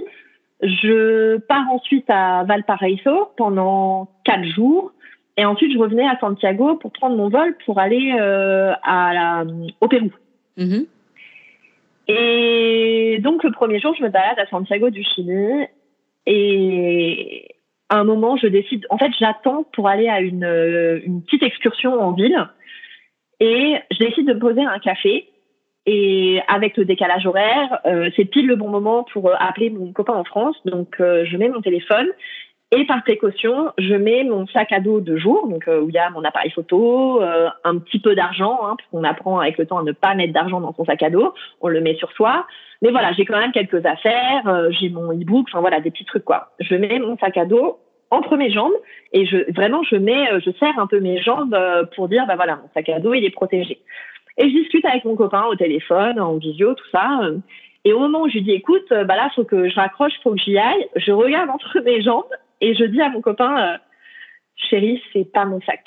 Je 0.63 1.39
pars 1.39 1.69
ensuite 1.71 2.09
à 2.09 2.45
Valparaiso 2.45 3.29
pendant 3.37 4.09
quatre 4.25 4.45
jours. 4.45 4.93
Et 5.41 5.45
ensuite, 5.47 5.73
je 5.73 5.79
revenais 5.79 6.07
à 6.07 6.19
Santiago 6.21 6.77
pour 6.77 6.93
prendre 6.93 7.17
mon 7.17 7.31
vol 7.31 7.57
pour 7.65 7.79
aller 7.79 8.15
euh, 8.21 8.75
à 8.83 9.15
la, 9.15 9.45
au 9.81 9.89
Pérou. 9.89 10.13
Mm 10.59 10.69
-hmm. 10.69 10.87
Et 12.09 13.19
donc, 13.27 13.43
le 13.43 13.51
premier 13.51 13.79
jour, 13.81 13.95
je 13.99 14.03
me 14.03 14.11
balade 14.11 14.39
à 14.39 14.47
Santiago 14.55 14.91
du 14.91 15.03
Chili. 15.03 15.67
Et 16.27 17.55
à 17.89 17.97
un 18.01 18.05
moment, 18.13 18.37
je 18.43 18.49
décide. 18.49 18.83
En 18.91 18.99
fait, 18.99 19.13
j'attends 19.19 19.63
pour 19.75 19.85
aller 19.93 20.09
à 20.17 20.19
une, 20.31 20.51
une 21.09 21.19
petite 21.25 21.45
excursion 21.51 21.93
en 22.07 22.11
ville. 22.21 22.41
Et 23.51 23.67
je 23.95 23.99
décide 24.07 24.27
de 24.31 24.35
me 24.35 24.45
poser 24.47 24.65
un 24.77 24.81
café. 24.91 25.15
Et 25.87 26.41
avec 26.57 26.73
le 26.81 26.85
décalage 26.93 27.27
horaire, 27.31 27.71
euh, 27.91 28.11
c'est 28.15 28.29
pile 28.35 28.49
le 28.53 28.57
bon 28.63 28.71
moment 28.77 29.01
pour 29.13 29.25
appeler 29.49 29.69
mon 29.79 29.89
copain 29.99 30.17
en 30.23 30.27
France. 30.33 30.59
Donc, 30.75 30.91
euh, 31.01 31.25
je 31.29 31.35
mets 31.41 31.53
mon 31.55 31.63
téléphone 31.69 32.09
et 32.73 32.85
par 32.85 33.03
précaution, 33.03 33.73
je 33.79 33.95
mets 33.95 34.23
mon 34.23 34.47
sac 34.47 34.71
à 34.71 34.79
dos 34.79 35.01
de 35.01 35.17
jour, 35.17 35.49
donc 35.49 35.67
euh, 35.67 35.81
où 35.81 35.89
il 35.89 35.95
y 35.95 35.99
a 35.99 36.09
mon 36.11 36.23
appareil 36.23 36.53
photo, 36.53 37.21
euh, 37.21 37.49
un 37.65 37.79
petit 37.79 37.99
peu 37.99 38.15
d'argent, 38.15 38.61
hein, 38.63 38.77
parce 38.79 38.89
qu'on 38.91 39.03
apprend 39.03 39.41
avec 39.41 39.59
le 39.59 39.67
temps 39.67 39.79
à 39.79 39.83
ne 39.83 39.91
pas 39.91 40.15
mettre 40.15 40.33
d'argent 40.33 40.61
dans 40.61 40.73
son 40.75 40.85
sac 40.85 41.03
à 41.03 41.11
dos, 41.11 41.35
on 41.61 41.69
le 41.69 41.81
met 41.81 41.97
sur 41.97 42.13
soi. 42.13 42.47
Mais 42.81 42.93
voilà, 42.93 43.13
j'ai 43.13 43.25
quand 43.25 43.39
même 43.39 43.51
quelques 43.51 43.85
affaires, 43.85 44.47
euh, 44.47 44.71
j'ai 44.71 44.89
mon 44.89 45.13
e-book, 45.13 45.47
enfin 45.51 45.61
voilà, 45.61 45.81
des 45.81 45.91
petits 45.91 46.05
trucs 46.05 46.25
quoi. 46.25 46.53
Je 46.61 46.77
mets 46.77 47.01
mon 47.01 47.19
sac 47.19 47.37
à 47.39 47.45
dos 47.45 47.81
entre 48.13 48.37
mes 48.37 48.53
jambes 48.53 48.73
et 49.13 49.27
je 49.27 49.53
vraiment 49.53 49.83
je 49.83 49.97
mets, 49.97 50.29
je 50.41 50.51
serre 50.53 50.79
un 50.79 50.87
peu 50.87 51.01
mes 51.01 51.21
jambes 51.21 51.57
pour 51.97 52.09
dire 52.09 52.25
bah 52.27 52.37
voilà, 52.37 52.57
mon 52.57 52.69
sac 52.73 52.89
à 52.89 53.01
dos 53.01 53.15
il 53.15 53.25
est 53.25 53.31
protégé. 53.31 53.81
Et 54.39 54.49
je 54.49 54.55
discute 54.55 54.85
avec 54.85 55.05
mon 55.05 55.17
copain 55.17 55.45
au 55.47 55.57
téléphone, 55.57 56.21
en 56.21 56.37
visio, 56.37 56.75
tout 56.75 56.89
ça. 56.93 57.21
Et 57.85 57.93
au 57.93 57.99
moment 57.99 58.23
où 58.23 58.29
je 58.29 58.35
lui 58.35 58.43
dis 58.43 58.53
écoute, 58.53 58.89
bah 58.91 59.17
là 59.17 59.31
faut 59.35 59.45
que 59.45 59.69
je 59.69 59.75
raccroche, 59.75 60.13
faut 60.23 60.33
que 60.33 60.41
j'y 60.41 60.57
aille, 60.57 60.89
je 60.97 61.11
regarde 61.11 61.51
entre 61.55 61.81
mes 61.81 62.01
jambes 62.01 62.25
et 62.61 62.75
je 62.75 62.85
dis 62.85 63.01
à 63.01 63.09
mon 63.09 63.21
copain, 63.21 63.75
euh, 63.75 63.79
chérie, 64.57 65.03
c'est 65.13 65.31
pas 65.31 65.45
mon 65.45 65.61
sac. 65.63 65.85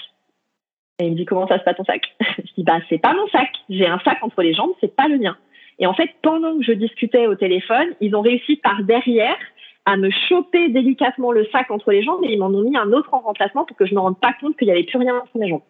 Et 1.00 1.06
il 1.06 1.12
me 1.12 1.18
dit, 1.18 1.26
comment 1.26 1.48
ça, 1.48 1.58
c'est 1.58 1.64
pas 1.64 1.74
ton 1.74 1.84
sac? 1.86 2.04
Je 2.38 2.54
dis, 2.56 2.64
bah, 2.64 2.80
c'est 2.88 3.00
pas 3.00 3.14
mon 3.14 3.28
sac. 3.30 3.50
J'ai 3.68 3.88
un 3.88 4.00
sac 4.00 4.20
entre 4.22 4.44
les 4.44 4.54
jambes, 4.54 4.72
c'est 4.80 4.96
pas 4.96 5.08
le 5.08 5.18
mien. 5.18 5.36
Et 5.80 5.88
en 5.88 5.94
fait, 5.94 6.12
pendant 6.22 6.56
que 6.58 6.64
je 6.64 6.72
discutais 6.72 7.26
au 7.26 7.34
téléphone, 7.34 7.88
ils 8.00 8.16
ont 8.16 8.22
réussi 8.22 8.58
par 8.58 8.84
derrière 8.84 9.38
à 9.86 9.98
me 9.98 10.12
choper 10.12 10.70
délicatement 10.70 11.32
le 11.32 11.46
sac 11.52 11.72
entre 11.72 11.92
les 11.92 12.04
jambes 12.04 12.24
et 12.24 12.32
ils 12.32 12.40
m'en 12.40 12.48
ont 12.48 12.62
mis 12.62 12.78
un 12.78 12.92
autre 12.94 13.14
en 13.14 13.20
remplacement 13.20 13.66
pour 13.66 13.76
que 13.76 13.86
je 13.86 13.92
ne 13.92 13.96
me 13.96 14.02
rende 14.02 14.20
pas 14.20 14.34
compte 14.40 14.56
qu'il 14.56 14.68
n'y 14.68 14.72
avait 14.72 14.84
plus 14.84 15.00
rien 15.00 15.18
entre 15.18 15.38
mes 15.38 15.50
jambes. 15.50 15.64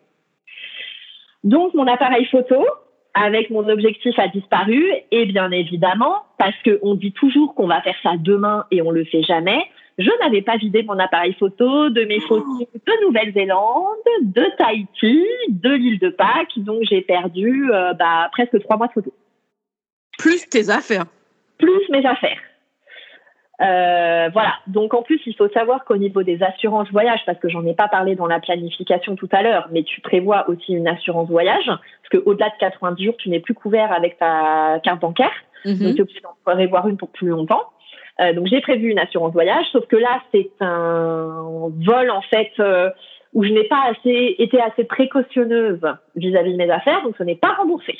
Donc, 1.43 1.73
mon 1.73 1.87
appareil 1.87 2.25
photo, 2.25 2.63
avec 3.13 3.49
mon 3.49 3.67
objectif 3.69 4.17
a 4.19 4.27
disparu 4.27 4.85
et 5.11 5.25
bien 5.25 5.51
évidemment, 5.51 6.23
parce 6.37 6.55
qu'on 6.63 6.95
dit 6.95 7.11
toujours 7.11 7.55
qu'on 7.55 7.67
va 7.67 7.81
faire 7.81 7.95
ça 8.03 8.13
demain 8.17 8.65
et 8.71 8.81
on 8.81 8.91
le 8.91 9.05
fait 9.05 9.23
jamais, 9.23 9.65
je 9.97 10.09
n'avais 10.21 10.41
pas 10.41 10.57
vidé 10.57 10.83
mon 10.83 10.97
appareil 10.97 11.33
photo 11.33 11.89
de 11.89 12.03
mes 12.05 12.19
photos 12.21 12.59
de 12.59 13.05
Nouvelle-Zélande, 13.05 13.97
de 14.21 14.45
Tahiti, 14.57 15.23
de 15.49 15.69
l'île 15.69 15.99
de 15.99 16.09
Pâques. 16.09 16.57
Donc, 16.57 16.83
j'ai 16.89 17.01
perdu 17.01 17.71
euh, 17.71 17.93
bah, 17.93 18.29
presque 18.31 18.59
trois 18.61 18.77
mois 18.77 18.87
de 18.87 18.93
photos. 18.93 19.13
Plus 20.17 20.47
tes 20.49 20.69
affaires. 20.69 21.05
Plus 21.57 21.89
mes 21.89 22.05
affaires. 22.05 22.39
Euh, 23.61 24.29
voilà. 24.33 24.55
Donc, 24.67 24.93
en 24.95 25.03
plus, 25.03 25.21
il 25.27 25.35
faut 25.35 25.49
savoir 25.49 25.85
qu'au 25.85 25.97
niveau 25.97 26.23
des 26.23 26.41
assurances 26.41 26.89
voyage, 26.91 27.21
parce 27.25 27.37
que 27.39 27.49
j'en 27.49 27.65
ai 27.65 27.75
pas 27.75 27.87
parlé 27.87 28.15
dans 28.15 28.25
la 28.25 28.39
planification 28.39 29.15
tout 29.15 29.29
à 29.31 29.43
l'heure, 29.43 29.69
mais 29.71 29.83
tu 29.83 30.01
prévois 30.01 30.49
aussi 30.49 30.73
une 30.73 30.87
assurance 30.87 31.29
voyage, 31.29 31.65
parce 31.65 32.23
qu'au-delà 32.23 32.49
de 32.49 32.55
90 32.59 33.05
jours, 33.05 33.17
tu 33.17 33.29
n'es 33.29 33.39
plus 33.39 33.53
couvert 33.53 33.91
avec 33.91 34.17
ta 34.17 34.79
carte 34.83 35.01
bancaire. 35.01 35.31
Mm 35.65 35.71
-hmm. 35.71 35.83
Donc, 35.83 35.95
tu 35.95 36.01
obligé 36.01 36.21
d'en 36.21 36.35
prévoir 36.43 36.87
une 36.87 36.97
pour 36.97 37.09
plus 37.09 37.27
longtemps. 37.27 37.63
Euh, 38.21 38.33
donc 38.33 38.47
j'ai 38.47 38.61
prévu 38.61 38.89
une 38.89 38.99
assurance 38.99 39.33
voyage, 39.33 39.65
sauf 39.71 39.85
que 39.87 39.95
là 39.95 40.21
c'est 40.31 40.51
un 40.59 41.69
vol 41.85 42.11
en 42.11 42.21
fait 42.21 42.51
euh, 42.59 42.89
où 43.33 43.43
je 43.43 43.49
n'ai 43.49 43.63
pas 43.63 43.83
assez 43.89 44.35
été 44.37 44.61
assez 44.61 44.83
précautionneuse 44.83 45.81
vis-à-vis 46.15 46.49
-vis 46.49 46.53
de 46.53 46.57
mes 46.57 46.69
affaires, 46.69 47.01
donc 47.03 47.15
ce 47.17 47.23
n'est 47.23 47.35
pas 47.35 47.53
remboursé. 47.53 47.97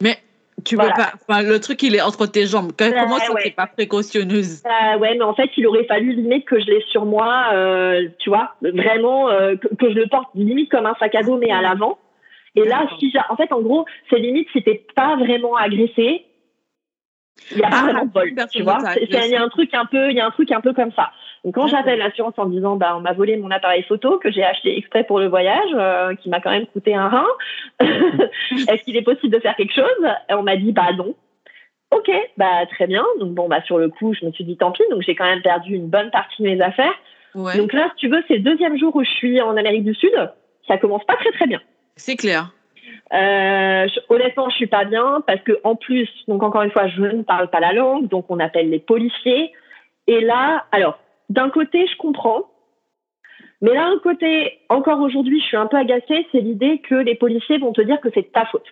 Mais 0.00 0.16
Tu 0.64 0.76
Voilà. 0.76 0.92
peux 0.92 1.02
pas. 1.02 1.12
Enfin, 1.28 1.42
le 1.42 1.58
truc, 1.58 1.82
il 1.82 1.96
est 1.96 2.02
entre 2.02 2.26
tes 2.26 2.46
jambes. 2.46 2.70
Ouais, 2.80 2.92
Comment 2.92 3.18
ça, 3.18 3.32
ouais. 3.32 3.42
t'es 3.42 3.50
pas 3.50 3.66
précautionneuse? 3.66 4.62
Ah 4.64 4.96
ouais, 4.98 5.14
mais 5.16 5.22
en 5.24 5.34
fait, 5.34 5.50
il 5.56 5.66
aurait 5.66 5.86
fallu 5.86 6.12
limite 6.12 6.44
que 6.44 6.60
je 6.60 6.66
l'ai 6.66 6.80
sur 6.92 7.04
moi, 7.04 7.46
euh, 7.52 8.08
tu 8.20 8.30
vois, 8.30 8.54
vraiment 8.62 9.28
euh, 9.28 9.56
que, 9.56 9.68
que 9.74 9.88
je 9.90 9.96
le 9.98 10.06
porte 10.06 10.28
limite 10.36 10.70
comme 10.70 10.86
un 10.86 10.94
sac 11.00 11.14
à 11.16 11.22
dos 11.24 11.36
mais 11.36 11.50
à 11.50 11.62
l'avant. 11.62 11.98
Et 12.54 12.64
là, 12.64 12.86
si 12.98 13.12
en 13.28 13.34
fait, 13.36 13.50
en 13.52 13.60
gros, 13.60 13.86
c'est 14.08 14.20
limite 14.20 14.46
si 14.52 14.62
t'es 14.62 14.84
pas 14.94 15.16
vraiment 15.16 15.56
agressé, 15.56 16.26
il 17.50 17.58
y 17.58 17.62
a 17.62 17.68
pas 17.68 17.76
Ah, 17.80 17.84
vraiment 17.84 18.06
de 18.06 18.12
vol, 18.12 18.32
tu 18.50 18.62
vois? 18.62 18.78
Il 19.00 19.30
y 19.30 19.36
a 19.36 19.42
un 19.42 19.48
truc 19.48 19.72
un 19.74 19.86
peu, 19.86 20.10
il 20.10 20.16
y 20.16 20.20
a 20.20 20.26
un 20.26 20.30
truc 20.30 20.50
un 20.52 20.60
peu 20.60 20.72
comme 20.72 20.92
ça. 20.92 21.10
Donc 21.44 21.54
quand 21.56 21.66
j'appelle 21.66 21.98
l'assurance 21.98 22.34
en 22.36 22.46
disant 22.46 22.76
bah 22.76 22.94
on 22.96 23.00
m'a 23.00 23.12
volé 23.12 23.36
mon 23.36 23.50
appareil 23.50 23.82
photo 23.82 24.18
que 24.18 24.30
j'ai 24.30 24.44
acheté 24.44 24.76
exprès 24.78 25.04
pour 25.04 25.18
le 25.18 25.26
voyage, 25.26 25.70
euh, 25.74 26.14
qui 26.14 26.28
m'a 26.28 26.40
quand 26.40 26.50
même 26.50 26.66
coûté 26.66 26.94
un 26.94 27.08
rein, 27.08 27.26
est-ce 27.80 28.82
qu'il 28.84 28.96
est 28.96 29.02
possible 29.02 29.34
de 29.34 29.40
faire 29.40 29.56
quelque 29.56 29.74
chose? 29.74 30.06
Et 30.28 30.34
On 30.34 30.42
m'a 30.42 30.56
dit 30.56 30.72
bah 30.72 30.92
non. 30.96 31.14
Ok, 31.90 32.10
bah 32.36 32.64
très 32.70 32.86
bien. 32.86 33.04
Donc 33.18 33.34
bon 33.34 33.48
bah 33.48 33.62
sur 33.64 33.78
le 33.78 33.88
coup 33.88 34.14
je 34.14 34.24
me 34.24 34.30
suis 34.30 34.44
dit 34.44 34.56
tant 34.56 34.70
pis. 34.70 34.84
Donc 34.90 35.02
j'ai 35.02 35.16
quand 35.16 35.24
même 35.24 35.42
perdu 35.42 35.74
une 35.74 35.88
bonne 35.88 36.10
partie 36.10 36.42
de 36.42 36.48
mes 36.48 36.60
affaires. 36.60 36.94
Ouais. 37.34 37.56
Donc 37.56 37.72
là 37.72 37.88
si 37.90 38.06
tu 38.06 38.08
veux 38.08 38.22
c'est 38.28 38.36
le 38.36 38.42
deuxième 38.42 38.78
jour 38.78 38.94
où 38.94 39.02
je 39.02 39.10
suis 39.10 39.40
en 39.40 39.56
Amérique 39.56 39.84
du 39.84 39.94
Sud. 39.94 40.14
Ça 40.68 40.78
commence 40.78 41.04
pas 41.04 41.16
très 41.16 41.32
très 41.32 41.48
bien. 41.48 41.60
C'est 41.96 42.16
clair. 42.16 42.52
Euh, 43.12 43.88
je- 43.88 44.00
honnêtement, 44.08 44.48
je 44.50 44.56
suis 44.56 44.66
pas 44.66 44.84
bien 44.84 45.22
parce 45.26 45.40
que 45.42 45.58
en 45.64 45.76
plus, 45.76 46.08
donc 46.28 46.42
encore 46.42 46.62
une 46.62 46.70
fois, 46.70 46.88
je 46.88 47.02
ne 47.02 47.22
parle 47.22 47.48
pas 47.48 47.60
la 47.60 47.72
langue, 47.72 48.08
donc 48.08 48.26
on 48.28 48.38
appelle 48.38 48.70
les 48.70 48.78
policiers. 48.80 49.52
Et 50.06 50.20
là, 50.20 50.64
alors, 50.72 50.98
d'un 51.28 51.50
côté, 51.50 51.86
je 51.86 51.96
comprends, 51.96 52.50
mais 53.60 53.74
d'un 53.74 53.98
côté, 54.02 54.58
encore 54.68 55.00
aujourd'hui, 55.00 55.40
je 55.40 55.46
suis 55.46 55.56
un 55.56 55.66
peu 55.66 55.76
agacée, 55.76 56.26
c'est 56.32 56.40
l'idée 56.40 56.78
que 56.78 56.96
les 56.96 57.14
policiers 57.14 57.58
vont 57.58 57.72
te 57.72 57.80
dire 57.82 58.00
que 58.00 58.08
c'est 58.12 58.32
ta 58.32 58.44
faute. 58.46 58.66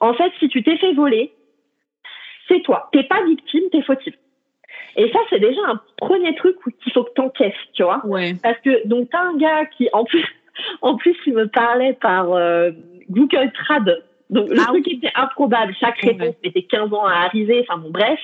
En 0.00 0.12
fait, 0.14 0.30
si 0.38 0.48
tu 0.48 0.62
t'es 0.62 0.76
fait 0.76 0.92
voler, 0.92 1.32
c'est 2.48 2.60
toi. 2.62 2.88
T'es 2.92 3.04
pas 3.04 3.22
victime, 3.24 3.62
t'es 3.72 3.80
fautive. 3.82 4.14
Et 4.96 5.10
ça, 5.10 5.18
c'est 5.30 5.38
déjà 5.40 5.60
un 5.66 5.80
premier 5.96 6.34
truc 6.34 6.56
qu'il 6.82 6.92
faut 6.92 7.04
que 7.04 7.12
t'encaisses, 7.14 7.54
tu 7.72 7.82
vois. 7.82 8.04
Ouais. 8.06 8.34
Parce 8.42 8.58
que 8.60 8.86
donc 8.86 9.08
t'as 9.10 9.22
un 9.22 9.36
gars 9.36 9.64
qui 9.66 9.88
en 9.92 10.04
plus 10.04 10.24
en 10.82 10.96
plus 10.96 11.16
il 11.26 11.32
me 11.34 11.48
parlait 11.48 11.94
par 11.94 12.32
euh, 12.32 12.70
Google 13.10 13.52
Trad. 13.52 14.04
Donc 14.30 14.48
le 14.48 14.60
Ah 14.60 14.66
truc 14.66 14.88
était 14.88 15.12
improbable, 15.14 15.74
chaque 15.78 15.98
réponse 15.98 16.34
mettait 16.42 16.62
15 16.62 16.92
ans 16.92 17.04
à 17.04 17.24
arriver, 17.24 17.64
enfin 17.68 17.78
bon 17.78 17.90
bref. 17.90 18.18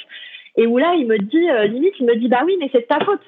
Et 0.57 0.67
où 0.67 0.79
là 0.79 0.95
il 0.97 1.07
me 1.07 1.19
dit 1.19 1.51
euh, 1.51 1.67
limite 1.67 1.95
il 2.01 2.07
me 2.07 2.17
dit 2.17 2.29
bah 2.29 2.43
oui 2.45 2.57
mais 2.59 2.69
c'est 2.73 2.81
de 2.81 2.87
ta 2.87 3.01
faute. 3.05 3.21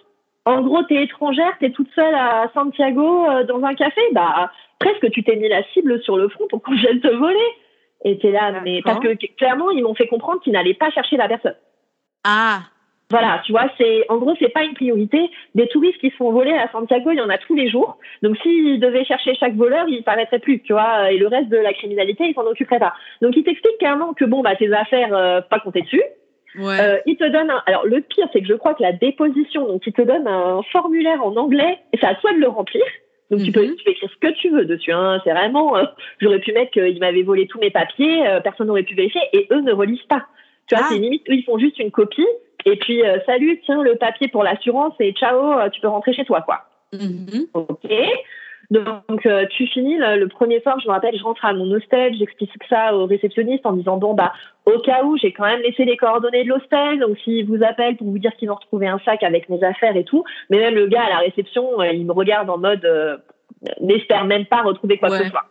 En 0.45 0.63
gros 0.63 0.83
t'es 0.85 1.03
étrangère, 1.03 1.53
t'es 1.61 1.71
toute 1.71 1.91
seule 1.95 2.15
à 2.15 2.51
Santiago 2.55 3.27
euh, 3.29 3.45
dans 3.45 3.63
un 3.63 3.75
café, 3.75 4.01
bah 4.13 4.51
presque 4.79 5.11
tu 5.11 5.23
t'es 5.23 5.37
mis 5.37 5.49
la 5.49 5.63
cible 5.73 6.03
sur 6.03 6.17
le 6.17 6.29
front 6.29 6.49
pour 6.49 6.63
qu'on 6.63 6.75
vienne 6.75 7.01
te 7.01 7.09
voler. 7.09 7.39
Et 8.05 8.19
t'es 8.19 8.33
là 8.33 8.61
mais 8.65 8.81
parce 8.83 9.01
que 9.01 9.15
clairement 9.37 9.71
ils 9.71 9.83
m'ont 9.83 9.95
fait 9.95 10.09
comprendre 10.09 10.41
qu'ils 10.41 10.55
n'allaient 10.55 10.75
pas 10.75 10.91
chercher 10.91 11.17
la 11.17 11.29
personne. 11.29 11.57
Ah. 12.25 12.63
Voilà, 13.13 13.43
tu 13.45 13.53
vois, 13.53 13.67
c'est 13.79 14.05
en 14.09 14.17
gros 14.17 14.35
c'est 14.41 14.49
pas 14.49 14.65
une 14.65 14.75
priorité. 14.75 15.31
Des 15.55 15.69
touristes 15.69 15.99
qui 15.99 16.11
se 16.11 16.17
font 16.17 16.33
voler 16.33 16.53
à 16.53 16.69
Santiago, 16.73 17.11
il 17.13 17.19
y 17.19 17.21
en 17.21 17.29
a 17.29 17.39
tous 17.39 17.55
les 17.55 17.69
jours. 17.71 17.99
Donc 18.23 18.37
s'ils 18.39 18.81
devaient 18.81 19.05
chercher 19.05 19.35
chaque 19.35 19.55
voleur, 19.55 19.85
ils 19.89 20.03
paraîtraient 20.03 20.39
plus, 20.39 20.61
tu 20.63 20.73
vois. 20.73 21.13
Et 21.13 21.19
le 21.19 21.27
reste 21.29 21.49
de 21.51 21.59
la 21.59 21.73
criminalité, 21.75 22.25
ils 22.27 22.35
s'en 22.35 22.47
occuperaient 22.47 22.81
pas. 22.81 22.95
Donc 23.21 23.37
ils 23.37 23.45
t'expliquent 23.45 23.79
clairement 23.79 24.15
que 24.15 24.25
bon 24.25 24.41
bah 24.41 24.57
tes 24.57 24.73
affaires, 24.73 25.15
euh, 25.15 25.41
pas 25.43 25.61
compter 25.61 25.83
dessus. 25.83 26.03
Ouais. 26.59 26.81
Euh, 26.81 26.99
ils 27.07 27.17
te 27.17 27.25
donnent. 27.25 27.51
Un... 27.51 27.63
Alors 27.67 27.85
le 27.87 28.01
pire, 28.01 28.29
c'est 28.33 28.41
que 28.41 28.47
je 28.49 28.55
crois 28.55 28.75
que 28.75 28.83
la 28.83 28.93
déposition, 28.93 29.67
donc 29.69 29.83
ils 29.87 29.93
te 29.93 30.03
donnent 30.03 30.27
un 30.29 30.63
formulaire 30.73 31.25
en 31.25 31.37
anglais 31.37 31.79
et 31.93 31.99
c'est 31.99 32.07
à 32.07 32.15
toi 32.15 32.33
de 32.33 32.39
le 32.39 32.49
remplir. 32.49 32.83
Donc 33.31 33.43
tu 33.43 33.53
peux, 33.53 33.63
Mhm. 33.65 33.77
tu 33.77 33.85
peux 33.85 33.91
écrire 33.93 34.11
ce 34.11 34.19
que 34.29 34.33
tu 34.35 34.51
veux 34.51 34.67
dessus. 34.67 34.93
Hein. 34.93 35.21
C'est 35.25 35.33
vraiment, 35.33 35.77
euh, 35.77 35.85
j'aurais 36.21 36.41
pu 36.41 36.53
mettre 36.53 36.71
qu'ils 36.73 36.99
m'avaient 37.01 37.23
volé 37.23 37.47
tous 37.47 37.59
mes 37.59 37.71
papiers, 37.71 38.27
euh, 38.27 38.41
personne 38.41 38.67
n'aurait 38.67 38.83
pu 38.83 38.95
vérifier 38.95 39.23
et 39.33 39.47
eux 39.51 39.61
ne 39.63 39.73
relisent 39.73 40.03
pas. 40.09 40.27
Tu 40.69 40.75
vois, 40.77 40.85
Ah. 40.87 40.93
c'est 40.93 40.99
limite, 40.99 41.23
eux 41.31 41.35
ils 41.35 41.43
font 41.45 41.59
juste 41.59 41.79
une 41.79 41.91
copie 41.91 42.27
et 42.65 42.77
puis 42.77 43.03
euh, 43.03 43.19
salut, 43.27 43.61
tiens 43.65 43.83
le 43.83 43.97
papier 43.97 44.29
pour 44.29 44.43
l'assurance 44.43 44.95
et 45.01 45.13
ciao, 45.13 45.59
euh, 45.59 45.69
tu 45.71 45.81
peux 45.81 45.89
rentrer 45.89 46.13
chez 46.13 46.25
toi 46.25 46.43
quoi. 46.43 46.65
Mhm. 46.93 47.47
Ok. 47.55 47.91
Donc 48.71 49.27
euh, 49.27 49.45
tu 49.51 49.67
finis 49.67 49.99
le, 49.99 50.19
le 50.19 50.29
premier 50.29 50.61
soir, 50.61 50.79
je 50.81 50.89
me 50.89 50.93
rappelle, 50.93 51.17
je 51.17 51.23
rentre 51.23 51.45
à 51.45 51.53
mon 51.53 51.71
hostel, 51.73 52.15
j'explique 52.17 52.51
ça 52.71 52.95
au 52.97 53.07
réceptionniste 53.07 53.67
en 53.67 53.73
disant 53.73 53.99
bon 53.99 54.15
bah 54.15 54.33
au 54.65 54.79
cas 54.79 55.05
où 55.05 55.19
j'ai 55.19 55.33
quand 55.33 55.45
même 55.45 55.61
laissé 55.61 55.85
les 55.85 55.97
coordonnées 55.97 56.45
de 56.45 56.49
l'hostel, 56.49 57.01
donc 57.01 57.19
s'il 57.19 57.45
vous 57.47 57.63
appelle 57.63 57.97
pour 57.97 58.09
vous 58.09 58.19
dire 58.19 58.35
qu'ils 58.37 58.51
ont 58.51 58.55
retrouvé 58.55 58.87
un 58.87 58.99
sac 59.01 59.23
avec 59.25 59.49
mes 59.49 59.63
affaires 59.63 59.97
et 59.97 60.05
tout, 60.05 60.25
mais 60.49 60.59
même 60.59 60.75
le 60.75 60.87
gars 60.87 61.03
à 61.03 61.11
la 61.11 61.19
réception, 61.19 61.81
euh, 61.81 61.93
il 61.93 62.07
me 62.07 62.13
regarde 62.13 62.49
en 62.49 62.57
mode 62.57 62.85
euh, 62.85 63.19
n'espère 63.81 64.25
même 64.25 64.47
pas 64.47 64.63
retrouver 64.63 64.97
quoi 64.97 65.11
que 65.11 65.25
ce 65.25 65.31
soit. 65.31 65.45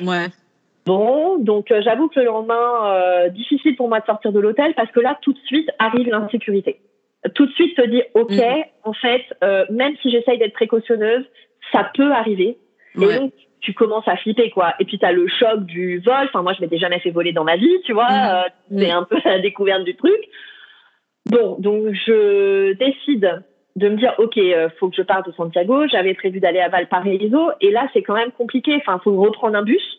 Ouais. 0.00 0.26
Bon, 0.88 1.36
donc 1.36 1.70
euh, 1.70 1.82
j'avoue 1.82 2.08
que 2.08 2.18
le 2.18 2.24
lendemain, 2.24 2.86
euh, 2.86 3.28
difficile 3.28 3.76
pour 3.76 3.90
moi 3.90 4.00
de 4.00 4.06
sortir 4.06 4.32
de 4.32 4.40
l'hôtel 4.40 4.72
parce 4.74 4.90
que 4.90 5.00
là, 5.00 5.18
tout 5.20 5.34
de 5.34 5.38
suite, 5.44 5.70
arrive 5.78 6.08
l'insécurité. 6.08 6.80
Tout 7.34 7.44
de 7.44 7.52
suite, 7.52 7.76
te 7.76 7.86
dit, 7.86 8.02
OK, 8.14 8.30
Mhm. 8.30 8.64
en 8.84 8.94
fait, 8.94 9.24
euh, 9.44 9.66
même 9.68 9.94
si 10.00 10.10
j'essaye 10.10 10.38
d'être 10.38 10.54
précautionneuse, 10.54 11.26
ça 11.72 11.90
peut 11.94 12.10
arriver. 12.12 12.56
Et 12.96 13.18
donc, 13.18 13.34
tu 13.60 13.74
commences 13.74 14.08
à 14.08 14.16
flipper, 14.16 14.48
quoi. 14.48 14.72
Et 14.80 14.86
puis, 14.86 14.98
tu 14.98 15.04
as 15.04 15.12
le 15.12 15.28
choc 15.28 15.66
du 15.66 15.98
vol. 15.98 16.24
Enfin, 16.24 16.40
moi, 16.40 16.54
je 16.54 16.62
m'étais 16.62 16.78
jamais 16.78 17.00
fait 17.00 17.10
voler 17.10 17.32
dans 17.32 17.44
ma 17.44 17.56
vie, 17.56 17.82
tu 17.84 17.92
vois. 17.92 18.46
Mhm. 18.70 18.78
C'est 18.78 18.90
un 18.90 19.02
peu 19.02 19.18
la 19.26 19.40
découverte 19.40 19.84
du 19.84 19.94
truc. 19.94 20.18
Bon, 21.26 21.56
donc, 21.58 21.92
je 21.92 22.72
décide 22.74 23.42
de 23.76 23.88
me 23.90 23.96
dire, 23.96 24.14
OK, 24.16 24.40
faut 24.80 24.88
que 24.88 24.96
je 24.96 25.02
parte 25.02 25.26
de 25.26 25.32
Santiago. 25.32 25.86
J'avais 25.88 26.14
prévu 26.14 26.40
d'aller 26.40 26.60
à 26.60 26.70
Valparaiso. 26.70 27.50
Et 27.60 27.70
là, 27.72 27.88
c'est 27.92 28.02
quand 28.02 28.14
même 28.14 28.32
compliqué. 28.32 28.74
Enfin, 28.76 28.98
faut 29.04 29.14
reprendre 29.20 29.58
un 29.58 29.62
bus 29.62 29.97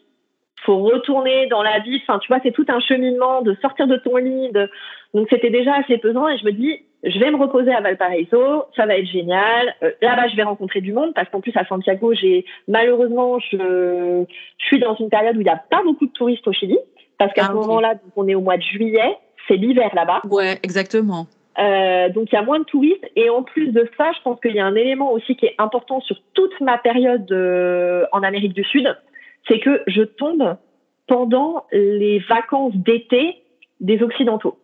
faut 0.66 0.78
retourner 0.80 1.48
dans 1.48 1.64
la 1.64 1.80
ville. 1.80 2.02
Enfin, 2.04 2.20
tu 2.20 2.28
vois, 2.28 2.40
c'est 2.44 2.52
tout 2.52 2.66
un 2.70 2.80
cheminement 2.80 3.42
de 3.42 3.56
sortir 3.62 3.88
de 3.88 3.98
ton 3.98 4.18
lit. 4.18 4.52
De... 4.52 4.70
Donc, 5.14 5.28
c'était 5.30 5.50
déjà 5.50 5.76
assez 5.76 5.98
pesant. 5.98 6.28
Et 6.28 6.38
je 6.38 6.46
me 6.46 6.52
dis, 6.52 6.80
je 7.04 7.18
vais 7.20 7.32
me 7.32 7.38
reposer 7.38 7.74
à 7.74 7.82
Valparaiso. 7.82 8.66
Ça 8.76 8.86
va 8.86 8.98
être 8.98 9.08
génial. 9.08 9.76
Euh, 9.84 9.92
Là-bas, 10.02 10.28
je 10.28 10.36
vais 10.36 10.44
rencontrer 10.44 10.82
du 10.82 10.94
monde 10.94 11.14
parce 11.14 11.30
qu'en 11.30 11.42
plus, 11.42 11.56
à 11.56 11.66
Santiago, 11.66 12.14
j'ai 12.14 12.46
malheureusement, 12.68 13.40
je, 13.40 14.26
je 14.58 14.66
suis 14.66 14.80
dans 14.80 14.96
une 14.96 15.10
période 15.10 15.38
où 15.38 15.42
il 15.42 15.46
n'y 15.46 15.50
a 15.50 15.64
pas 15.70 15.82
beaucoup 15.84 16.06
de 16.06 16.12
touristes 16.12 16.48
au 16.48 16.54
Chili. 16.54 16.78
Parce 17.18 17.34
qu'à 17.34 17.44
Ah, 17.46 17.48
ce 17.50 17.54
moment-là, 17.54 17.96
on 18.16 18.28
est 18.28 18.36
au 18.36 18.42
mois 18.42 18.58
de 18.58 18.64
juillet. 18.64 19.18
C'est 19.48 19.56
l'hiver 19.56 19.90
là-bas. 19.94 20.22
Ouais, 20.30 20.58
exactement. 20.64 21.28
Euh, 21.60 22.08
donc 22.10 22.32
il 22.32 22.36
y 22.36 22.38
a 22.38 22.42
moins 22.42 22.60
de 22.60 22.64
touristes 22.64 23.06
et 23.18 23.30
en 23.30 23.44
plus 23.44 23.74
de 23.74 23.90
ça, 23.98 24.12
je 24.16 24.22
pense 24.24 24.40
qu'il 24.40 24.56
y 24.56 24.60
a 24.60 24.66
un 24.66 24.76
élément 24.76 25.12
aussi 25.12 25.36
qui 25.36 25.46
est 25.46 25.56
important 25.58 26.00
sur 26.00 26.16
toute 26.34 26.58
ma 26.62 26.78
période 26.78 27.30
euh, 27.32 28.06
en 28.14 28.24
Amérique 28.24 28.54
du 28.54 28.64
Sud, 28.64 28.96
c'est 29.48 29.60
que 29.60 29.82
je 29.88 30.04
tombe 30.04 30.58
pendant 31.08 31.66
les 31.72 32.20
vacances 32.20 32.76
d'été 32.76 33.36
des 33.80 34.02
Occidentaux. 34.04 34.58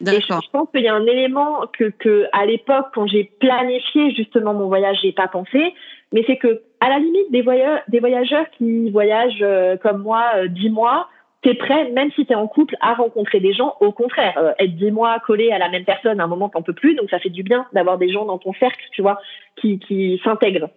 Et 0.00 0.20
je, 0.20 0.50
pense 0.52 0.68
qu'il 0.70 0.82
y 0.82 0.88
a 0.88 0.94
un 0.94 1.06
élément 1.06 1.62
que, 1.76 1.90
que 1.90 2.26
à 2.32 2.46
l'époque, 2.46 2.86
quand 2.94 3.08
j'ai 3.08 3.24
planifié 3.40 4.12
justement 4.12 4.54
mon 4.54 4.68
voyage, 4.68 4.98
j'ai 5.02 5.12
pas 5.12 5.26
pensé, 5.26 5.74
mais 6.12 6.22
c'est 6.26 6.36
que 6.36 6.62
à 6.80 6.88
la 6.88 6.98
limite 7.00 7.32
des 7.32 7.42
voyageurs, 7.42 7.80
des 7.88 7.98
voyageurs 7.98 8.48
qui 8.56 8.90
voyagent 8.90 9.42
euh, 9.42 9.76
comme 9.76 10.02
moi 10.02 10.24
euh, 10.36 10.46
dix 10.46 10.70
mois, 10.70 11.08
t'es 11.42 11.54
prêt, 11.54 11.90
même 11.90 12.12
si 12.12 12.26
t'es 12.26 12.36
en 12.36 12.46
couple, 12.46 12.76
à 12.80 12.94
rencontrer 12.94 13.40
des 13.40 13.52
gens. 13.52 13.74
Au 13.80 13.90
contraire, 13.90 14.34
euh, 14.38 14.52
être 14.60 14.76
dix 14.76 14.92
mois 14.92 15.18
collé 15.18 15.50
à 15.50 15.58
la 15.58 15.68
même 15.68 15.84
personne, 15.84 16.20
à 16.20 16.24
un 16.24 16.28
moment 16.28 16.48
t'en 16.48 16.62
peux 16.62 16.72
plus, 16.72 16.94
donc 16.94 17.10
ça 17.10 17.18
fait 17.18 17.30
du 17.30 17.42
bien 17.42 17.66
d'avoir 17.72 17.98
des 17.98 18.10
gens 18.10 18.24
dans 18.24 18.38
ton 18.38 18.52
cercle, 18.54 18.84
tu 18.92 19.02
vois, 19.02 19.20
qui, 19.56 19.80
qui 19.80 20.20
s'intègrent. 20.22 20.68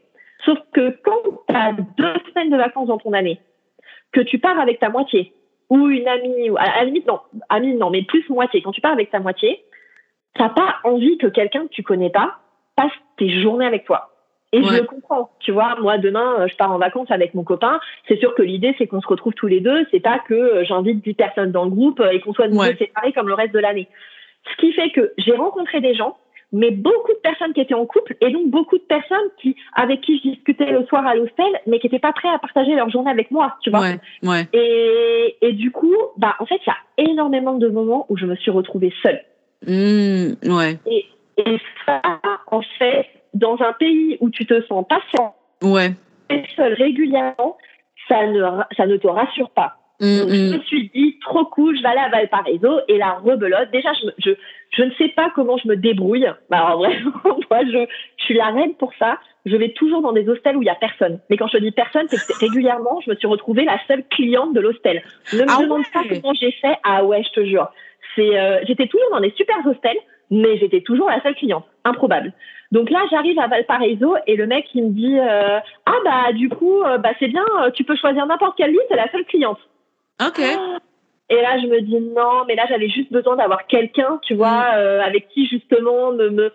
Sauf 0.45 0.57
que 0.73 0.97
quand 1.03 1.43
t'as 1.47 1.73
deux 1.73 2.13
semaines 2.29 2.49
de 2.49 2.57
vacances 2.57 2.87
dans 2.87 2.97
ton 2.97 3.13
année, 3.13 3.39
que 4.11 4.21
tu 4.21 4.39
pars 4.39 4.59
avec 4.59 4.79
ta 4.79 4.89
moitié, 4.89 5.33
ou 5.69 5.87
une 5.87 6.07
amie, 6.07 6.49
ou 6.49 6.57
à, 6.57 6.65
la 6.65 6.83
limite, 6.83 7.07
non, 7.07 7.19
amie, 7.49 7.75
non, 7.75 7.89
mais 7.89 8.03
plus 8.03 8.27
moitié. 8.29 8.61
Quand 8.61 8.71
tu 8.71 8.81
pars 8.81 8.91
avec 8.91 9.09
ta 9.09 9.19
moitié, 9.19 9.63
t'as 10.33 10.49
pas 10.49 10.75
envie 10.83 11.17
que 11.17 11.27
quelqu'un 11.27 11.63
que 11.67 11.71
tu 11.71 11.83
connais 11.83 12.09
pas 12.09 12.39
passe 12.75 12.91
tes 13.17 13.41
journées 13.41 13.65
avec 13.65 13.85
toi. 13.85 14.09
Et 14.53 14.61
je 14.61 14.73
le 14.73 14.83
comprends. 14.83 15.29
Tu 15.39 15.53
vois, 15.53 15.75
moi, 15.79 15.97
demain, 15.97 16.41
euh, 16.41 16.47
je 16.47 16.57
pars 16.57 16.71
en 16.71 16.77
vacances 16.77 17.09
avec 17.09 17.33
mon 17.33 17.43
copain. 17.43 17.79
C'est 18.09 18.17
sûr 18.17 18.35
que 18.35 18.41
l'idée, 18.41 18.75
c'est 18.77 18.85
qu'on 18.85 18.99
se 18.99 19.07
retrouve 19.07 19.33
tous 19.33 19.47
les 19.47 19.61
deux. 19.61 19.85
C'est 19.91 20.01
pas 20.01 20.19
que 20.19 20.33
euh, 20.33 20.63
j'invite 20.65 21.01
10 21.05 21.13
personnes 21.13 21.51
dans 21.53 21.63
le 21.63 21.69
groupe 21.69 22.01
euh, 22.01 22.11
et 22.11 22.19
qu'on 22.19 22.33
soit 22.33 22.49
de 22.49 22.55
Ouais. 22.55 22.75
séparés 22.75 23.13
comme 23.13 23.29
le 23.29 23.33
reste 23.33 23.53
de 23.53 23.59
l'année. 23.59 23.87
Ce 24.51 24.57
qui 24.57 24.73
fait 24.73 24.89
que 24.89 25.13
j'ai 25.17 25.33
rencontré 25.33 25.79
des 25.79 25.95
gens, 25.95 26.17
mais 26.51 26.71
beaucoup 26.71 27.13
de 27.13 27.19
personnes 27.19 27.53
qui 27.53 27.61
étaient 27.61 27.73
en 27.73 27.85
couple 27.85 28.15
et 28.21 28.29
donc 28.31 28.49
beaucoup 28.49 28.77
de 28.77 28.83
personnes 28.83 29.29
qui, 29.41 29.55
avec 29.73 30.01
qui 30.01 30.17
je 30.17 30.29
discutais 30.29 30.71
le 30.71 30.85
soir 30.85 31.05
à 31.05 31.15
l'hostel, 31.15 31.51
mais 31.67 31.79
qui 31.79 31.87
n'étaient 31.87 31.99
pas 31.99 32.13
prêts 32.13 32.29
à 32.29 32.39
partager 32.39 32.75
leur 32.75 32.89
journée 32.89 33.11
avec 33.11 33.31
moi, 33.31 33.57
tu 33.61 33.69
vois. 33.69 33.81
Ouais, 33.81 33.99
ouais. 34.23 34.47
Et, 34.53 35.37
et 35.41 35.53
du 35.53 35.71
coup, 35.71 35.95
bah, 36.17 36.35
en 36.39 36.45
fait, 36.45 36.59
il 36.65 36.69
y 36.69 37.05
a 37.05 37.11
énormément 37.11 37.53
de 37.53 37.67
moments 37.67 38.05
où 38.09 38.17
je 38.17 38.25
me 38.25 38.35
suis 38.35 38.51
retrouvée 38.51 38.93
seule. 39.01 39.21
Mmh, 39.67 40.53
ouais. 40.53 40.77
Et, 40.87 41.05
et 41.37 41.57
ça, 41.85 42.01
en 42.47 42.61
fait, 42.79 43.07
dans 43.33 43.61
un 43.61 43.73
pays 43.73 44.17
où 44.19 44.29
tu 44.29 44.45
te 44.45 44.61
sens 44.63 44.85
pas 44.87 45.01
Ouais. 45.63 45.91
seule 46.55 46.73
régulièrement, 46.73 47.57
ça 48.09 48.25
ne, 48.27 48.41
ça 48.75 48.87
ne 48.87 48.97
te 48.97 49.07
rassure 49.07 49.49
pas. 49.51 49.77
Donc, 50.01 50.29
je 50.29 50.55
me 50.55 50.61
suis 50.63 50.89
dit, 50.89 51.19
trop 51.21 51.45
cool, 51.45 51.77
je 51.77 51.81
vais 51.81 51.89
aller 51.89 51.99
à 51.99 52.09
Valparaiso 52.09 52.79
et 52.87 52.97
la 52.97 53.13
rebelote. 53.13 53.69
Déjà, 53.71 53.91
je, 53.93 54.09
je, 54.17 54.31
je 54.71 54.83
ne 54.83 54.91
sais 54.97 55.09
pas 55.09 55.31
comment 55.35 55.57
je 55.57 55.67
me 55.67 55.75
débrouille. 55.75 56.27
Bah, 56.49 56.65
alors, 56.65 56.79
vraiment, 56.79 57.11
moi, 57.49 57.59
je, 57.65 57.85
je 58.17 58.23
suis 58.23 58.33
la 58.33 58.47
reine 58.47 58.73
pour 58.75 58.91
ça. 58.97 59.19
Je 59.45 59.55
vais 59.55 59.69
toujours 59.69 60.01
dans 60.01 60.11
des 60.11 60.27
hostels 60.27 60.57
où 60.57 60.61
il 60.61 60.65
y 60.65 60.69
a 60.69 60.75
personne. 60.75 61.19
Mais 61.29 61.37
quand 61.37 61.47
je 61.47 61.57
dis 61.57 61.71
personne, 61.71 62.07
c'est 62.09 62.17
que 62.17 62.39
régulièrement, 62.39 62.99
je 63.05 63.11
me 63.11 63.15
suis 63.15 63.27
retrouvée 63.27 63.63
la 63.63 63.79
seule 63.87 64.03
cliente 64.09 64.53
de 64.53 64.59
l'hostel. 64.59 65.03
Ne 65.33 65.39
me 65.39 65.45
Ah 65.49 65.61
demande 65.61 65.83
pas 65.93 66.03
comment 66.07 66.33
j'ai 66.33 66.51
fait. 66.51 66.75
Ah 66.83 67.03
ouais, 67.05 67.23
je 67.23 67.31
te 67.31 67.45
jure. 67.45 67.69
c'est, 68.15 68.39
euh, 68.39 68.59
j'étais 68.67 68.87
toujours 68.87 69.09
dans 69.11 69.19
des 69.21 69.33
super 69.37 69.55
hostels, 69.65 69.97
mais 70.29 70.57
j'étais 70.57 70.81
toujours 70.81 71.09
la 71.09 71.21
seule 71.21 71.35
cliente. 71.35 71.65
Improbable. 71.83 72.33
Donc 72.71 72.89
là, 72.89 73.01
j'arrive 73.11 73.37
à 73.39 73.47
Valparaiso 73.47 74.15
et 74.27 74.35
le 74.35 74.47
mec, 74.47 74.65
il 74.73 74.85
me 74.85 74.89
dit 74.91 75.19
euh, 75.19 75.59
Ah, 75.85 75.97
bah, 76.05 76.33
du 76.33 76.47
coup, 76.49 76.81
euh, 76.83 76.97
bah, 76.97 77.09
c'est 77.19 77.27
bien, 77.27 77.45
euh, 77.61 77.71
tu 77.71 77.83
peux 77.83 77.95
choisir 77.95 78.25
n'importe 78.25 78.57
quelle 78.57 78.71
lit, 78.71 78.79
c'est 78.89 78.95
la 78.95 79.11
seule 79.11 79.25
cliente. 79.25 79.59
Ok. 80.27 80.39
Et 81.29 81.41
là, 81.41 81.57
je 81.61 81.67
me 81.67 81.79
dis 81.81 81.99
non, 81.99 82.43
mais 82.47 82.55
là, 82.55 82.65
j'avais 82.67 82.89
juste 82.89 83.11
besoin 83.11 83.37
d'avoir 83.37 83.65
quelqu'un, 83.67 84.19
tu 84.23 84.33
vois, 84.35 84.71
euh, 84.75 85.01
avec 85.01 85.29
qui 85.29 85.47
justement 85.47 86.11
me, 86.11 86.29
me 86.29 86.51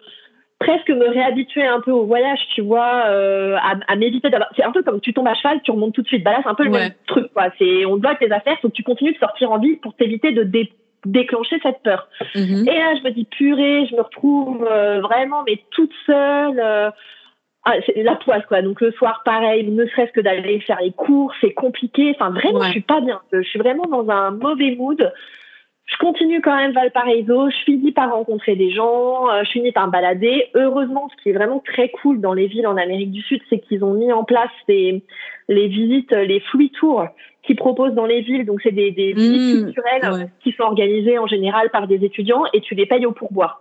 presque 0.59 0.91
me 0.91 1.09
réhabituer 1.09 1.65
un 1.67 1.81
peu 1.81 1.91
au 1.93 2.05
voyage, 2.05 2.41
tu 2.55 2.61
vois, 2.61 3.05
euh, 3.07 3.57
à, 3.57 3.75
à 3.89 3.97
m'éviter 3.97 4.29
d'avoir. 4.29 4.51
C'est 4.55 4.65
un 4.65 4.73
peu 4.73 4.83
comme 4.83 5.01
tu 5.01 5.15
tombes 5.15 5.29
à 5.29 5.35
cheval, 5.35 5.61
tu 5.63 5.71
remontes 5.71 5.95
tout 5.95 6.03
de 6.03 6.07
suite. 6.09 6.23
Bah 6.25 6.33
là, 6.33 6.41
c'est 6.43 6.49
un 6.51 6.55
peu 6.55 6.65
le 6.65 6.71
Ouais. 6.71 6.81
même 6.81 6.93
truc, 7.07 7.33
quoi. 7.33 7.45
C'est 7.59 7.87
on 7.87 7.97
bloque 7.97 8.19
tes 8.19 8.31
affaires, 8.31 8.59
faut 8.61 8.69
que 8.69 8.75
tu 8.75 8.83
continues 8.83 9.15
de 9.15 9.19
sortir 9.19 9.51
en 9.51 9.59
ville 9.59 9.79
pour 9.81 9.95
t'éviter 9.95 10.33
de 10.33 10.43
dé- 10.43 10.73
déclencher 11.07 11.59
cette 11.63 11.83
peur. 11.83 12.09
Mhm. 12.35 12.69
Et 12.69 12.79
là, 12.79 12.95
je 12.97 13.03
me 13.03 13.11
dis 13.13 13.25
purée, 13.25 13.87
je 13.91 13.97
me 13.97 14.03
retrouve 14.03 14.67
euh, 14.71 15.01
vraiment, 15.01 15.43
mais 15.47 15.59
toute 15.71 15.93
seule. 16.05 16.61
Ah, 17.69 17.75
c'est 17.85 18.03
la 18.03 18.15
poisse, 18.15 18.47
quoi. 18.47 18.63
Donc 18.63 18.81
le 18.81 18.93
soir, 18.93 19.23
pareil, 19.25 19.69
ne 19.71 19.85
serait-ce 19.87 20.13
que 20.13 20.21
d'aller 20.21 20.61
faire 20.61 20.79
les 20.81 20.93
cours, 20.93 21.33
c'est 21.41 21.53
compliqué. 21.53 22.13
Enfin, 22.15 22.31
vraiment, 22.31 22.61
Ouais. 22.61 22.67
je 22.69 22.71
suis 22.73 22.81
pas 22.81 23.01
bien. 23.01 23.21
Je 23.33 23.43
suis 23.43 23.59
vraiment 23.59 23.85
dans 23.87 24.09
un 24.09 24.31
mauvais 24.31 24.75
mood. 24.77 25.13
Je 25.87 25.97
continue 25.99 26.41
quand 26.41 26.57
même 26.57 26.73
Valparaiso. 26.73 27.51
Je 27.51 27.57
finis 27.65 27.93
par 27.93 28.13
rencontrer 28.13 28.57
des 28.57 28.71
gens. 28.71 29.29
euh, 29.31 29.45
je 29.45 29.51
finis 29.51 29.73
par 29.73 29.87
me 29.87 29.93
balader. 29.93 30.47
Heureusement, 30.55 31.09
ce 31.11 31.23
qui 31.23 31.31
est 31.31 31.33
vraiment 31.33 31.61
très 31.61 31.91
cool 31.91 32.21
dans 32.21 32.33
les 32.33 32.47
villes 32.49 32.67
en 32.67 32.77
Amérique 32.77 33.13
du 33.13 33.23
Sud, 33.23 33.41
c'est 33.51 33.59
qu'ils 33.61 33.85
ont 33.85 33.95
mis 33.95 34.13
en 34.13 34.25
place 34.25 34.51
les, 34.69 35.05
les 35.49 35.69
visites, 35.69 36.13
les 36.13 36.41
free 36.41 36.71
tours 36.71 37.05
qu'ils 37.45 37.55
proposent 37.57 37.95
dans 37.95 38.07
les 38.07 38.21
villes. 38.23 38.45
Donc, 38.47 38.61
c'est 38.63 38.73
des, 38.73 38.91
des 38.91 39.13
visites 39.13 39.61
Mmh, 39.61 39.65
culturelles 39.67 40.13
ouais. 40.13 40.29
qui 40.43 40.53
sont 40.53 40.65
organisées 40.65 41.19
en 41.19 41.29
général 41.29 41.71
par 41.71 41.87
des 41.87 42.05
étudiants 42.05 42.45
et 42.53 42.61
tu 42.61 42.75
les 42.75 42.87
payes 42.87 43.07
au 43.07 43.13
pourboire. 43.13 43.61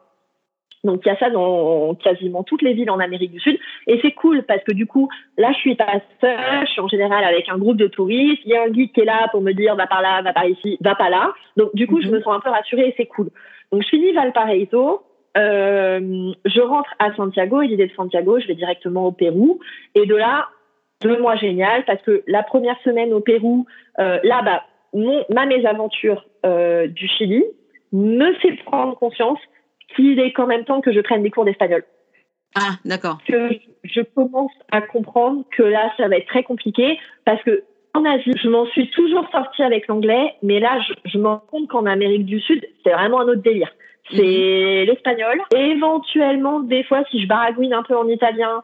Donc 0.86 1.02
il 1.06 1.10
y 1.10 1.12
a 1.12 1.18
ça 1.18 1.30
dans 1.30 1.94
quasiment 1.96 2.44
toutes 2.44 2.62
les 2.62 2.74
villes 2.74 2.90
en 2.90 3.00
Amérique 3.00 3.32
du 3.32 3.40
Sud. 3.42 3.60
Et 3.88 4.00
c'est 4.02 4.12
cool 4.14 4.44
parce 4.44 4.64
que 4.64 4.72
du 4.72 4.86
coup 4.86 5.10
là 5.38 5.52
je 5.52 5.58
suis 5.58 5.76
pas 5.76 6.00
seule, 6.22 6.66
je 6.66 6.72
suis 6.72 6.82
en 6.82 6.88
général 6.88 7.24
avec 7.26 7.50
un 7.50 7.58
groupe 7.58 7.78
de 7.78 7.88
touristes, 7.88 8.42
il 8.46 8.52
y 8.52 8.56
a 8.56 8.64
un 8.64 8.70
guide 8.70 8.92
qui 8.94 9.02
est 9.02 9.06
là 9.06 9.28
pour 9.32 9.42
me 9.42 9.52
dire 9.52 9.76
va 9.76 9.88
par 9.88 10.02
là, 10.02 10.22
va 10.22 10.32
par 10.32 10.46
ici, 10.46 10.78
va 10.82 10.96
pas 10.96 11.10
là. 11.10 11.34
Donc 11.58 11.76
du 11.76 11.88
coup 11.88 12.02
je 12.02 12.08
Mhm. 12.08 12.14
me 12.16 12.22
sens 12.22 12.36
un 12.36 12.40
peu 12.40 12.50
rassurée 12.50 12.88
et 12.90 12.94
c'est 12.96 13.08
cool. 13.08 13.30
Donc 13.72 13.82
je 13.84 13.90
finis 13.90 14.14
Valparaiso, 14.14 15.02
euh, 15.38 16.32
je 16.46 16.62
rentre 16.62 16.94
à 17.00 17.14
Santiago. 17.16 17.62
Et 17.62 17.68
l'idée 17.68 17.88
de 17.88 17.94
Santiago. 17.94 18.40
Je 18.40 18.48
vais 18.48 18.56
directement 18.56 19.08
au 19.08 19.12
Pérou. 19.12 19.60
Et 19.96 20.06
de 20.06 20.16
là 20.16 20.48
deux 21.02 21.20
mois 21.20 21.36
génial 21.36 21.84
parce 21.86 22.02
que 22.04 22.24
la 22.28 22.42
première 22.42 22.80
semaine 22.84 23.12
au 23.12 23.20
Pérou 23.20 23.66
euh, 24.00 24.20
là 24.24 24.42
bah 24.44 24.64
mon, 24.94 25.26
ma 25.30 25.46
mésaventure 25.46 26.26
euh, 26.46 26.88
du 26.88 27.08
Chili 27.08 27.44
me 27.92 28.34
fait 28.36 28.54
prendre 28.66 28.98
conscience 28.98 29.40
qu'il 29.96 30.20
est 30.20 30.32
quand 30.32 30.48
même 30.48 30.66
temps 30.66 30.82
que 30.82 30.92
je 30.92 31.00
prenne 31.00 31.24
des 31.24 31.32
cours 31.32 31.46
d'espagnol. 31.46 31.84
Ah, 32.56 32.76
d'accord. 32.86 33.18
Que 33.28 33.50
je 33.84 34.02
commence 34.02 34.52
à 34.72 34.82
comprendre 34.82 35.44
que 35.56 35.64
là, 35.64 35.92
ça 35.98 36.08
va 36.08 36.18
être 36.18 36.28
très 36.28 36.44
compliqué 36.44 36.98
parce 37.26 37.42
que 37.44 37.64
en 37.94 38.04
Asie, 38.04 38.34
je 38.42 38.50
m'en 38.50 38.66
suis 38.68 38.90
toujours 38.92 39.26
sortie 39.32 39.64
avec 39.64 39.88
l'anglais, 39.88 40.36
mais 40.44 40.60
là, 40.60 40.80
je, 40.82 40.94
je 41.10 41.18
me 41.18 41.28
rends 41.28 41.44
compte 41.50 41.70
qu'en 41.70 41.86
Amérique 41.86 42.26
du 42.26 42.42
Sud, 42.42 42.66
c'est 42.84 42.92
vraiment 42.92 43.22
un 43.22 43.28
autre 43.28 43.42
délire. 43.42 43.72
C'est 44.12 44.86
l'espagnol. 44.86 45.42
Éventuellement, 45.56 46.60
des 46.60 46.84
fois, 46.84 47.04
si 47.10 47.22
je 47.22 47.28
baragouine 47.28 47.74
un 47.74 47.84
peu 47.84 47.98
en 47.98 48.08
italien, 48.08 48.64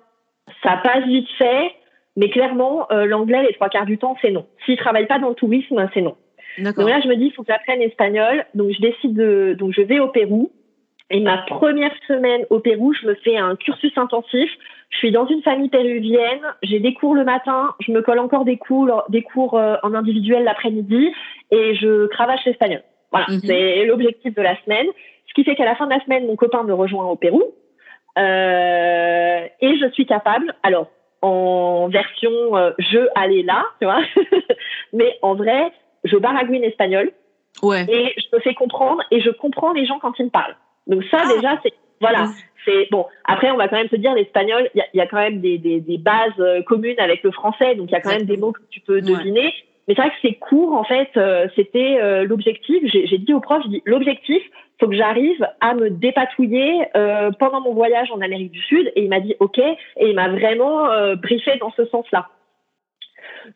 ça 0.63 0.77
passe 0.83 1.05
vite 1.05 1.29
fait. 1.37 1.71
Mais 2.17 2.29
clairement, 2.29 2.87
euh, 2.91 3.05
l'anglais, 3.05 3.43
les 3.43 3.53
trois 3.53 3.69
quarts 3.69 3.85
du 3.85 3.97
temps, 3.97 4.17
c'est 4.21 4.31
non. 4.31 4.45
S'ils 4.65 4.77
travaillent 4.77 5.07
pas 5.07 5.19
dans 5.19 5.29
le 5.29 5.35
tourisme, 5.35 5.89
c'est 5.93 6.01
non. 6.01 6.15
Donc 6.59 6.77
là, 6.77 6.99
je 7.01 7.07
me 7.07 7.15
dis, 7.15 7.27
il 7.27 7.31
faut 7.31 7.43
que 7.43 7.51
j'apprenne 7.51 7.81
espagnol. 7.81 8.45
Donc 8.53 8.71
je 8.71 8.81
décide 8.81 9.13
de, 9.15 9.55
donc 9.57 9.71
je 9.73 9.81
vais 9.81 9.99
au 9.99 10.09
Pérou. 10.09 10.51
Et 11.13 11.19
ma 11.19 11.39
première 11.39 11.91
semaine 12.07 12.45
au 12.49 12.59
Pérou, 12.59 12.93
je 12.93 13.05
me 13.05 13.15
fais 13.15 13.37
un 13.37 13.55
cursus 13.55 13.91
intensif. 13.97 14.49
Je 14.89 14.97
suis 14.97 15.11
dans 15.11 15.27
une 15.27 15.41
famille 15.43 15.69
péruvienne. 15.69 16.41
J'ai 16.63 16.79
des 16.79 16.93
cours 16.93 17.15
le 17.15 17.23
matin. 17.23 17.75
Je 17.79 17.91
me 17.91 18.01
colle 18.01 18.19
encore 18.19 18.45
des 18.45 18.57
cours, 18.57 19.03
des 19.09 19.21
cours 19.21 19.57
euh, 19.57 19.75
en 19.83 19.93
individuel 19.93 20.43
l'après-midi. 20.43 21.13
Et 21.51 21.75
je 21.75 22.07
cravache 22.07 22.43
l'espagnol. 22.45 22.81
Voilà, 23.11 23.25
Mhm. 23.29 23.41
c'est 23.45 23.85
l'objectif 23.85 24.33
de 24.33 24.41
la 24.41 24.55
semaine. 24.63 24.87
Ce 25.27 25.33
qui 25.33 25.43
fait 25.43 25.55
qu'à 25.55 25.65
la 25.65 25.75
fin 25.75 25.85
de 25.85 25.91
la 25.93 26.03
semaine, 26.03 26.25
mon 26.27 26.35
copain 26.35 26.63
me 26.63 26.73
rejoint 26.73 27.05
au 27.05 27.15
Pérou. 27.15 27.43
Euh, 28.17 29.47
et 29.61 29.77
je 29.77 29.89
suis 29.91 30.05
capable, 30.05 30.53
alors 30.63 30.87
en 31.21 31.87
version 31.89 32.57
euh, 32.57 32.71
je 32.79 32.99
aller 33.15 33.43
là, 33.43 33.63
tu 33.79 33.85
vois, 33.85 34.01
mais 34.93 35.17
en 35.21 35.35
vrai, 35.35 35.71
je 36.03 36.17
baragouine 36.17 36.63
espagnol 36.63 37.11
Ouais. 37.61 37.85
et 37.87 38.13
je 38.17 38.35
me 38.35 38.41
fais 38.41 38.53
comprendre 38.53 39.01
et 39.11 39.21
je 39.21 39.29
comprends 39.29 39.71
les 39.73 39.85
gens 39.85 39.99
quand 39.99 40.17
ils 40.19 40.25
me 40.25 40.29
parlent. 40.29 40.55
Donc 40.87 41.03
ça 41.11 41.19
Ah. 41.23 41.33
déjà 41.35 41.59
c'est 41.63 41.73
voilà, 41.99 42.29
c'est 42.65 42.87
bon. 42.91 43.05
Après 43.25 43.51
on 43.51 43.57
va 43.57 43.67
quand 43.67 43.77
même 43.77 43.89
se 43.89 43.95
dire 43.95 44.13
l'espagnol, 44.15 44.69
il 44.73 44.79
y 44.79 44.81
a, 44.81 44.85
il 44.93 44.97
y 44.97 45.01
a 45.01 45.07
quand 45.07 45.17
même 45.17 45.39
des, 45.39 45.57
des, 45.59 45.79
des 45.79 45.97
bases 45.99 46.31
euh, 46.39 46.61
communes 46.63 46.99
avec 46.99 47.21
le 47.23 47.31
français, 47.31 47.75
donc 47.75 47.89
il 47.89 47.93
y 47.93 47.95
a 47.95 48.01
quand 48.01 48.09
même 48.09 48.25
des 48.25 48.37
mots 48.37 48.51
que 48.53 48.61
tu 48.71 48.79
peux 48.79 48.95
Ouais. 48.95 49.01
deviner. 49.01 49.53
Mais 49.87 49.95
c'est 49.95 50.01
vrai 50.01 50.09
que 50.11 50.15
ces 50.27 50.33
cours 50.35 50.73
en 50.73 50.83
fait, 50.83 51.09
euh, 51.17 51.47
c'était 51.55 51.99
euh, 52.01 52.23
l'objectif. 52.23 52.81
J'ai 52.85 53.05
j'ai 53.07 53.17
dit 53.19 53.33
au 53.33 53.39
prof, 53.39 53.61
je 53.63 53.69
dis 53.69 53.81
l'objectif, 53.85 54.41
faut 54.79 54.87
que 54.87 54.95
j'arrive 54.95 55.45
à 55.59 55.75
me 55.75 55.89
dépatouiller 55.91 56.85
euh, 56.95 57.29
pendant 57.39 57.61
mon 57.61 57.73
voyage 57.73 58.09
en 58.11 58.21
Amérique 58.21 58.51
du 58.51 58.61
Sud. 58.61 58.91
Et 58.95 59.03
il 59.03 59.09
m'a 59.09 59.19
dit 59.19 59.35
ok, 59.39 59.59
et 59.59 59.75
il 60.09 60.15
m'a 60.15 60.29
vraiment 60.29 60.89
euh, 60.89 61.15
briefé 61.15 61.57
dans 61.59 61.71
ce 61.71 61.85
sens-là. 61.85 62.29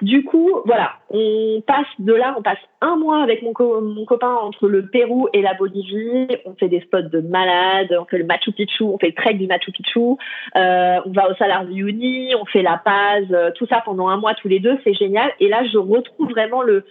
Du 0.02 0.24
coup, 0.24 0.62
voilà, 0.66 0.94
on 1.10 1.62
passe 1.66 1.88
de 2.00 2.14
là, 2.14 2.36
on 2.38 2.42
passe 2.42 2.60
un 2.82 2.96
mois 2.96 3.22
avec 3.22 3.42
mon, 3.42 3.54
co- 3.54 3.82
mon 3.82 4.06
copain 4.06 4.34
entre 4.34 4.68
le 4.68 4.88
Pérou 4.88 5.28
et 5.34 5.42
la 5.42 5.54
Bolivie. 5.54 6.28
On 6.46 6.56
fait 6.56 6.68
des 6.68 6.82
spots 6.82 7.04
de 7.04 7.22
malades, 7.22 7.96
on 8.00 8.06
fait 8.06 8.18
le 8.18 8.26
Machu 8.26 8.52
Picchu, 8.52 8.84
on 8.84 8.98
fait 8.98 9.08
le 9.08 9.14
trek 9.14 9.36
du 9.36 9.48
Machu 9.48 9.72
Picchu, 9.72 10.00
euh, 10.00 11.00
on 11.06 11.12
va 11.12 11.30
au 11.30 11.36
Salar 11.36 11.66
de 11.66 11.72
Uyuni, 11.72 12.34
on 12.36 12.46
fait 12.46 12.62
la 12.62 12.78
Paz, 12.78 13.26
euh, 13.32 13.52
tout 13.56 13.68
ça 13.68 13.82
pendant 13.86 14.08
un 14.08 14.18
mois 14.18 14.34
tous 14.34 14.48
les 14.48 14.60
deux, 14.60 14.78
c'est 14.84 14.94
génial. 14.94 15.32
Et 15.40 15.48
là, 15.48 15.64
je 15.72 15.78
retrouve 15.78 16.30
vraiment 16.30 16.62
le, 16.62 16.86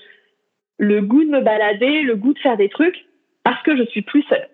le 0.79 1.01
goût 1.03 1.25
de 1.25 1.31
me 1.31 1.41
balader, 1.41 2.03
le 2.03 2.17
goût 2.17 2.33
de 2.33 2.39
faire 2.39 2.57
des 2.57 2.69
trucs 2.69 3.07
parce 3.43 3.63
que 3.63 3.77
je 3.77 3.85
suis 3.85 4.03
plus 4.03 4.23
seule. 4.23 4.49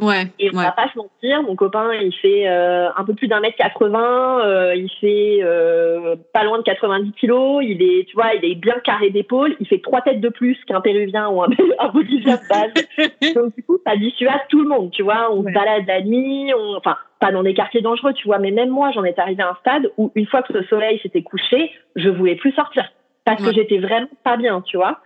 Ouais. 0.00 0.26
Et 0.38 0.50
on 0.52 0.56
ouais. 0.58 0.64
va 0.64 0.72
pas 0.72 0.88
se 0.92 0.98
mentir, 0.98 1.42
mon 1.42 1.56
copain, 1.56 1.92
il 1.94 2.12
fait 2.14 2.48
euh, 2.48 2.88
un 2.96 3.04
peu 3.04 3.14
plus 3.14 3.28
d'un 3.28 3.40
mètre 3.40 3.56
80, 3.56 4.40
euh, 4.44 4.74
il 4.74 4.90
fait 5.00 5.40
euh, 5.42 6.16
pas 6.32 6.44
loin 6.44 6.58
de 6.58 6.62
90 6.64 7.12
kilos, 7.12 7.62
il 7.64 7.82
est, 7.82 8.04
tu 8.08 8.14
vois, 8.14 8.34
il 8.34 8.44
est 8.50 8.54
bien 8.54 8.74
carré 8.84 9.10
d'épaule, 9.10 9.56
il 9.60 9.66
fait 9.66 9.80
trois 9.80 10.00
têtes 10.02 10.20
de 10.20 10.28
plus 10.28 10.56
qu'un 10.66 10.80
Péruvien 10.80 11.28
ou 11.28 11.42
un, 11.42 11.48
un 11.78 11.88
Bolivien 11.88 12.36
de 12.36 12.48
base. 12.48 13.34
Donc 13.34 13.54
du 13.56 13.62
coup, 13.62 13.78
ça 13.86 13.96
dissuade 13.96 14.40
tout 14.48 14.62
le 14.62 14.68
monde, 14.68 14.90
tu 14.90 15.02
vois. 15.02 15.32
On 15.32 15.40
Ouais. 15.42 15.52
se 15.52 15.54
balade 15.54 15.84
la 15.86 16.02
nuit, 16.02 16.52
on, 16.54 16.76
enfin 16.76 16.96
pas 17.20 17.32
dans 17.32 17.42
des 17.42 17.54
quartiers 17.54 17.80
dangereux, 17.80 18.12
tu 18.12 18.26
vois. 18.26 18.38
Mais 18.38 18.50
même 18.50 18.68
moi, 18.70 18.90
j'en 18.92 19.04
étais 19.04 19.20
arrivée 19.20 19.42
à 19.42 19.50
un 19.50 19.56
stade 19.60 19.90
où 19.96 20.12
une 20.14 20.26
fois 20.26 20.42
que 20.42 20.52
le 20.52 20.64
soleil 20.64 20.98
s'était 21.02 21.22
couché, 21.22 21.70
je 21.94 22.08
voulais 22.08 22.34
plus 22.36 22.52
sortir 22.52 22.84
parce 23.24 23.42
que 23.42 23.52
j'étais 23.52 23.78
vraiment 23.78 24.08
pas 24.24 24.36
bien, 24.36 24.60
tu 24.62 24.76
vois. 24.76 24.98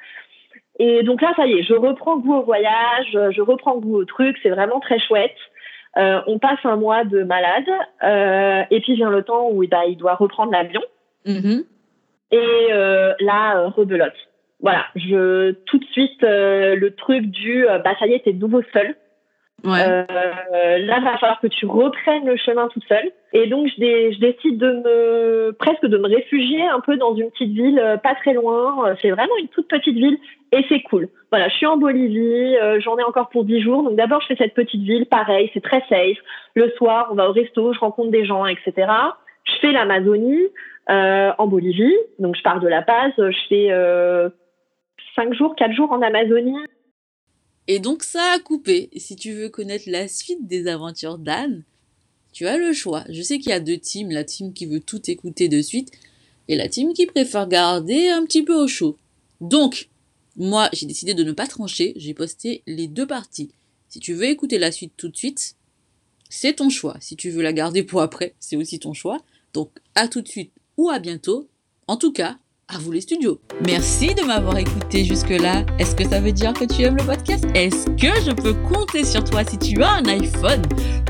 Et 0.82 1.02
donc 1.02 1.20
là, 1.20 1.34
ça 1.36 1.46
y 1.46 1.58
est, 1.58 1.62
je 1.62 1.74
reprends 1.74 2.16
goût 2.16 2.36
au 2.36 2.42
voyage, 2.42 3.06
je 3.12 3.42
reprends 3.42 3.76
goût 3.76 3.98
au 3.98 4.06
truc, 4.06 4.38
c'est 4.42 4.48
vraiment 4.48 4.80
très 4.80 4.98
chouette. 4.98 5.36
Euh, 5.98 6.22
on 6.26 6.38
passe 6.38 6.58
un 6.64 6.76
mois 6.76 7.04
de 7.04 7.22
malade, 7.22 7.68
euh, 8.02 8.62
et 8.70 8.80
puis 8.80 8.94
vient 8.94 9.10
le 9.10 9.22
temps 9.22 9.50
où 9.50 9.62
bah, 9.66 9.84
il 9.86 9.98
doit 9.98 10.14
reprendre 10.14 10.52
l'avion. 10.52 10.80
Mhm. 11.26 11.64
Et 12.30 12.68
euh, 12.72 13.12
là, 13.20 13.58
euh, 13.58 13.68
rebelote. 13.68 14.14
Voilà, 14.60 14.86
je 14.96 15.50
tout 15.66 15.76
de 15.76 15.84
suite 15.92 16.24
euh, 16.24 16.76
le 16.76 16.94
truc 16.94 17.26
du 17.26 17.68
euh, 17.68 17.78
bah 17.78 17.92
ça 17.98 18.06
y 18.06 18.14
est, 18.14 18.24
t'es 18.24 18.32
de 18.32 18.40
nouveau 18.40 18.62
seul. 18.72 18.94
Ouais. 19.64 19.82
Euh, 19.86 20.78
là, 20.78 21.00
va 21.00 21.18
falloir 21.18 21.40
que 21.40 21.46
tu 21.48 21.66
reprennes 21.66 22.26
le 22.26 22.36
chemin 22.36 22.68
tout 22.68 22.80
seul. 22.88 23.10
Et 23.32 23.46
donc, 23.46 23.68
je, 23.68 23.80
dé- 23.80 24.12
je 24.12 24.18
décide 24.20 24.58
de 24.58 24.72
me 24.72 25.50
presque 25.58 25.84
de 25.86 25.98
me 25.98 26.06
réfugier 26.08 26.66
un 26.68 26.80
peu 26.80 26.96
dans 26.96 27.14
une 27.14 27.30
petite 27.30 27.52
ville, 27.52 27.78
euh, 27.78 27.96
pas 27.96 28.14
très 28.14 28.32
loin. 28.32 28.88
Euh, 28.88 28.94
C'est 29.02 29.10
vraiment 29.10 29.36
une 29.40 29.48
toute 29.48 29.68
petite 29.68 29.94
ville 29.96 30.18
et 30.52 30.64
c'est 30.68 30.80
cool. 30.82 31.08
Voilà, 31.30 31.48
je 31.48 31.54
suis 31.54 31.66
en 31.66 31.76
Bolivie, 31.76 32.56
euh, 32.56 32.80
j'en 32.80 32.98
ai 32.98 33.04
encore 33.04 33.28
pour 33.28 33.44
10 33.44 33.60
jours. 33.60 33.82
Donc 33.82 33.96
d'abord, 33.96 34.20
je 34.22 34.26
fais 34.28 34.36
cette 34.36 34.54
petite 34.54 34.82
ville, 34.82 35.06
pareil, 35.06 35.50
c'est 35.54 35.62
très 35.62 35.82
safe. 35.88 36.18
Le 36.54 36.70
soir, 36.72 37.08
on 37.10 37.14
va 37.14 37.28
au 37.28 37.32
resto, 37.32 37.72
je 37.72 37.78
rencontre 37.78 38.10
des 38.10 38.24
gens, 38.24 38.46
etc. 38.46 38.72
Je 39.44 39.52
fais 39.60 39.72
l'Amazonie 39.72 40.48
euh, 40.90 41.30
en 41.38 41.46
Bolivie. 41.46 41.94
Donc 42.18 42.34
je 42.36 42.42
pars 42.42 42.60
de 42.60 42.66
La 42.68 42.82
Paz, 42.82 43.12
je 43.18 43.38
fais 43.48 43.68
euh, 43.70 44.28
5 45.16 45.34
jours, 45.34 45.54
4 45.54 45.72
jours 45.72 45.92
en 45.92 46.02
Amazonie. 46.02 46.56
Et 47.72 47.78
donc 47.78 48.02
ça 48.02 48.32
a 48.32 48.40
coupé. 48.40 48.90
Si 48.96 49.14
tu 49.14 49.32
veux 49.32 49.48
connaître 49.48 49.84
la 49.86 50.08
suite 50.08 50.48
des 50.48 50.66
aventures 50.66 51.18
d'Anne, 51.18 51.62
tu 52.32 52.48
as 52.48 52.56
le 52.56 52.72
choix. 52.72 53.04
Je 53.08 53.22
sais 53.22 53.38
qu'il 53.38 53.50
y 53.50 53.52
a 53.52 53.60
deux 53.60 53.78
teams, 53.78 54.10
la 54.10 54.24
team 54.24 54.52
qui 54.52 54.66
veut 54.66 54.80
tout 54.80 55.08
écouter 55.08 55.46
de 55.48 55.62
suite 55.62 55.92
et 56.48 56.56
la 56.56 56.68
team 56.68 56.92
qui 56.94 57.06
préfère 57.06 57.46
garder 57.46 58.08
un 58.08 58.24
petit 58.24 58.42
peu 58.42 58.60
au 58.60 58.66
chaud. 58.66 58.96
Donc, 59.40 59.88
moi, 60.34 60.68
j'ai 60.72 60.86
décidé 60.86 61.14
de 61.14 61.22
ne 61.22 61.30
pas 61.30 61.46
trancher, 61.46 61.92
j'ai 61.94 62.12
posté 62.12 62.64
les 62.66 62.88
deux 62.88 63.06
parties. 63.06 63.52
Si 63.88 64.00
tu 64.00 64.14
veux 64.14 64.26
écouter 64.26 64.58
la 64.58 64.72
suite 64.72 64.94
tout 64.96 65.08
de 65.08 65.16
suite, 65.16 65.54
c'est 66.28 66.54
ton 66.54 66.70
choix. 66.70 66.96
Si 66.98 67.14
tu 67.14 67.30
veux 67.30 67.42
la 67.42 67.52
garder 67.52 67.84
pour 67.84 68.02
après, 68.02 68.34
c'est 68.40 68.56
aussi 68.56 68.80
ton 68.80 68.94
choix. 68.94 69.18
Donc, 69.54 69.70
à 69.94 70.08
tout 70.08 70.22
de 70.22 70.28
suite 70.28 70.50
ou 70.76 70.90
à 70.90 70.98
bientôt. 70.98 71.48
En 71.86 71.96
tout 71.96 72.10
cas, 72.10 72.36
à 72.72 72.78
vous 72.78 72.92
les 72.92 73.00
studios. 73.00 73.40
Merci 73.66 74.14
de 74.14 74.22
m'avoir 74.22 74.56
écouté 74.58 75.04
jusque-là. 75.04 75.64
Est-ce 75.78 75.94
que 75.94 76.08
ça 76.08 76.20
veut 76.20 76.32
dire 76.32 76.52
que 76.52 76.64
tu 76.64 76.82
aimes 76.82 76.96
le 76.96 77.04
podcast? 77.04 77.44
Est-ce 77.54 77.86
que 77.90 78.20
je 78.24 78.32
peux 78.32 78.54
compter 78.54 79.04
sur 79.04 79.24
toi 79.24 79.42
si 79.44 79.58
tu 79.58 79.82
as 79.82 79.90
un 79.90 80.06
iPhone? 80.06 80.62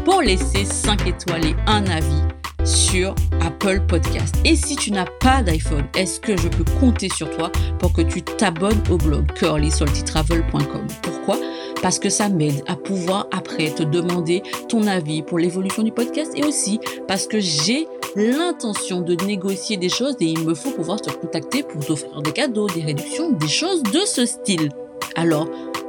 Pour 0.05 0.23
laisser 0.23 0.65
5 0.65 1.07
étoiles 1.07 1.47
et 1.47 1.57
un 1.67 1.87
avis 1.87 2.23
sur 2.65 3.15
Apple 3.41 3.81
Podcast. 3.87 4.35
Et 4.45 4.57
si 4.57 4.77
tu 4.77 4.91
n'as 4.91 5.07
pas 5.21 5.43
d'iPhone, 5.43 5.87
est-ce 5.97 6.21
que 6.21 6.37
je 6.37 6.49
peux 6.49 6.65
compter 6.79 7.09
sur 7.09 7.31
toi 7.37 7.51
pour 7.79 7.93
que 7.93 8.03
tu 8.03 8.23
t'abonnes 8.23 8.83
au 8.91 8.97
blog 8.97 9.31
curlysaltytravel.com 9.35 10.87
Pourquoi? 11.03 11.37
Parce 11.83 11.99
que 11.99 12.11
ça 12.11 12.29
m'aide 12.29 12.63
à 12.67 12.77
pouvoir 12.77 13.27
après 13.33 13.71
te 13.71 13.83
demander 13.83 14.43
ton 14.69 14.87
avis 14.87 15.23
pour 15.23 15.39
l'évolution 15.39 15.83
du 15.83 15.93
podcast 15.93 16.33
et 16.37 16.45
aussi 16.45 16.81
parce 17.09 17.27
que 17.27 17.41
j'ai 17.41 17.87
l'intention 18.17 19.01
de 19.01 19.15
négocier 19.25 19.77
des 19.77 19.89
choses 19.89 20.17
et 20.21 20.27
il 20.27 20.45
me 20.45 20.55
faut 20.55 20.71
pouvoir 20.71 21.01
te 21.01 21.11
contacter 21.11 21.63
pour 21.63 21.85
t'offrir 21.85 22.23
des 22.23 22.33
cadeaux, 22.33 22.67
des 22.69 22.83
réductions, 22.83 23.33
des 23.33 23.49
choses 23.49 23.83
de 23.83 24.01
ce 24.05 24.27
style. 24.27 24.71
Alors, 25.17 25.49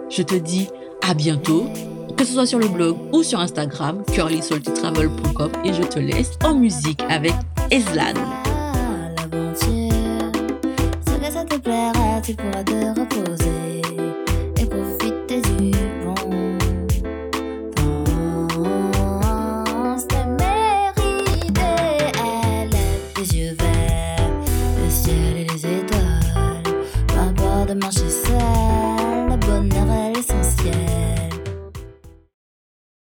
je 0.09 0.21
te 0.21 0.35
dis 0.35 0.67
à 1.07 1.13
bientôt 1.13 1.65
que 2.15 2.25
ce 2.25 2.33
soit 2.33 2.45
sur 2.45 2.59
le 2.59 2.67
blog 2.67 2.97
ou 3.13 3.23
sur 3.23 3.39
Instagram, 3.39 4.03
curlysaltytravel.com 4.13 5.51
et 5.65 5.73
je 5.73 5.83
te 5.83 5.99
laisse 5.99 6.31
en 6.43 6.53
musique 6.53 7.01
avec 7.09 7.33
Eslan. 7.71 8.13
Tu 12.23 12.35
pourras 12.35 12.63
te 12.63 12.99
reposer 12.99 13.40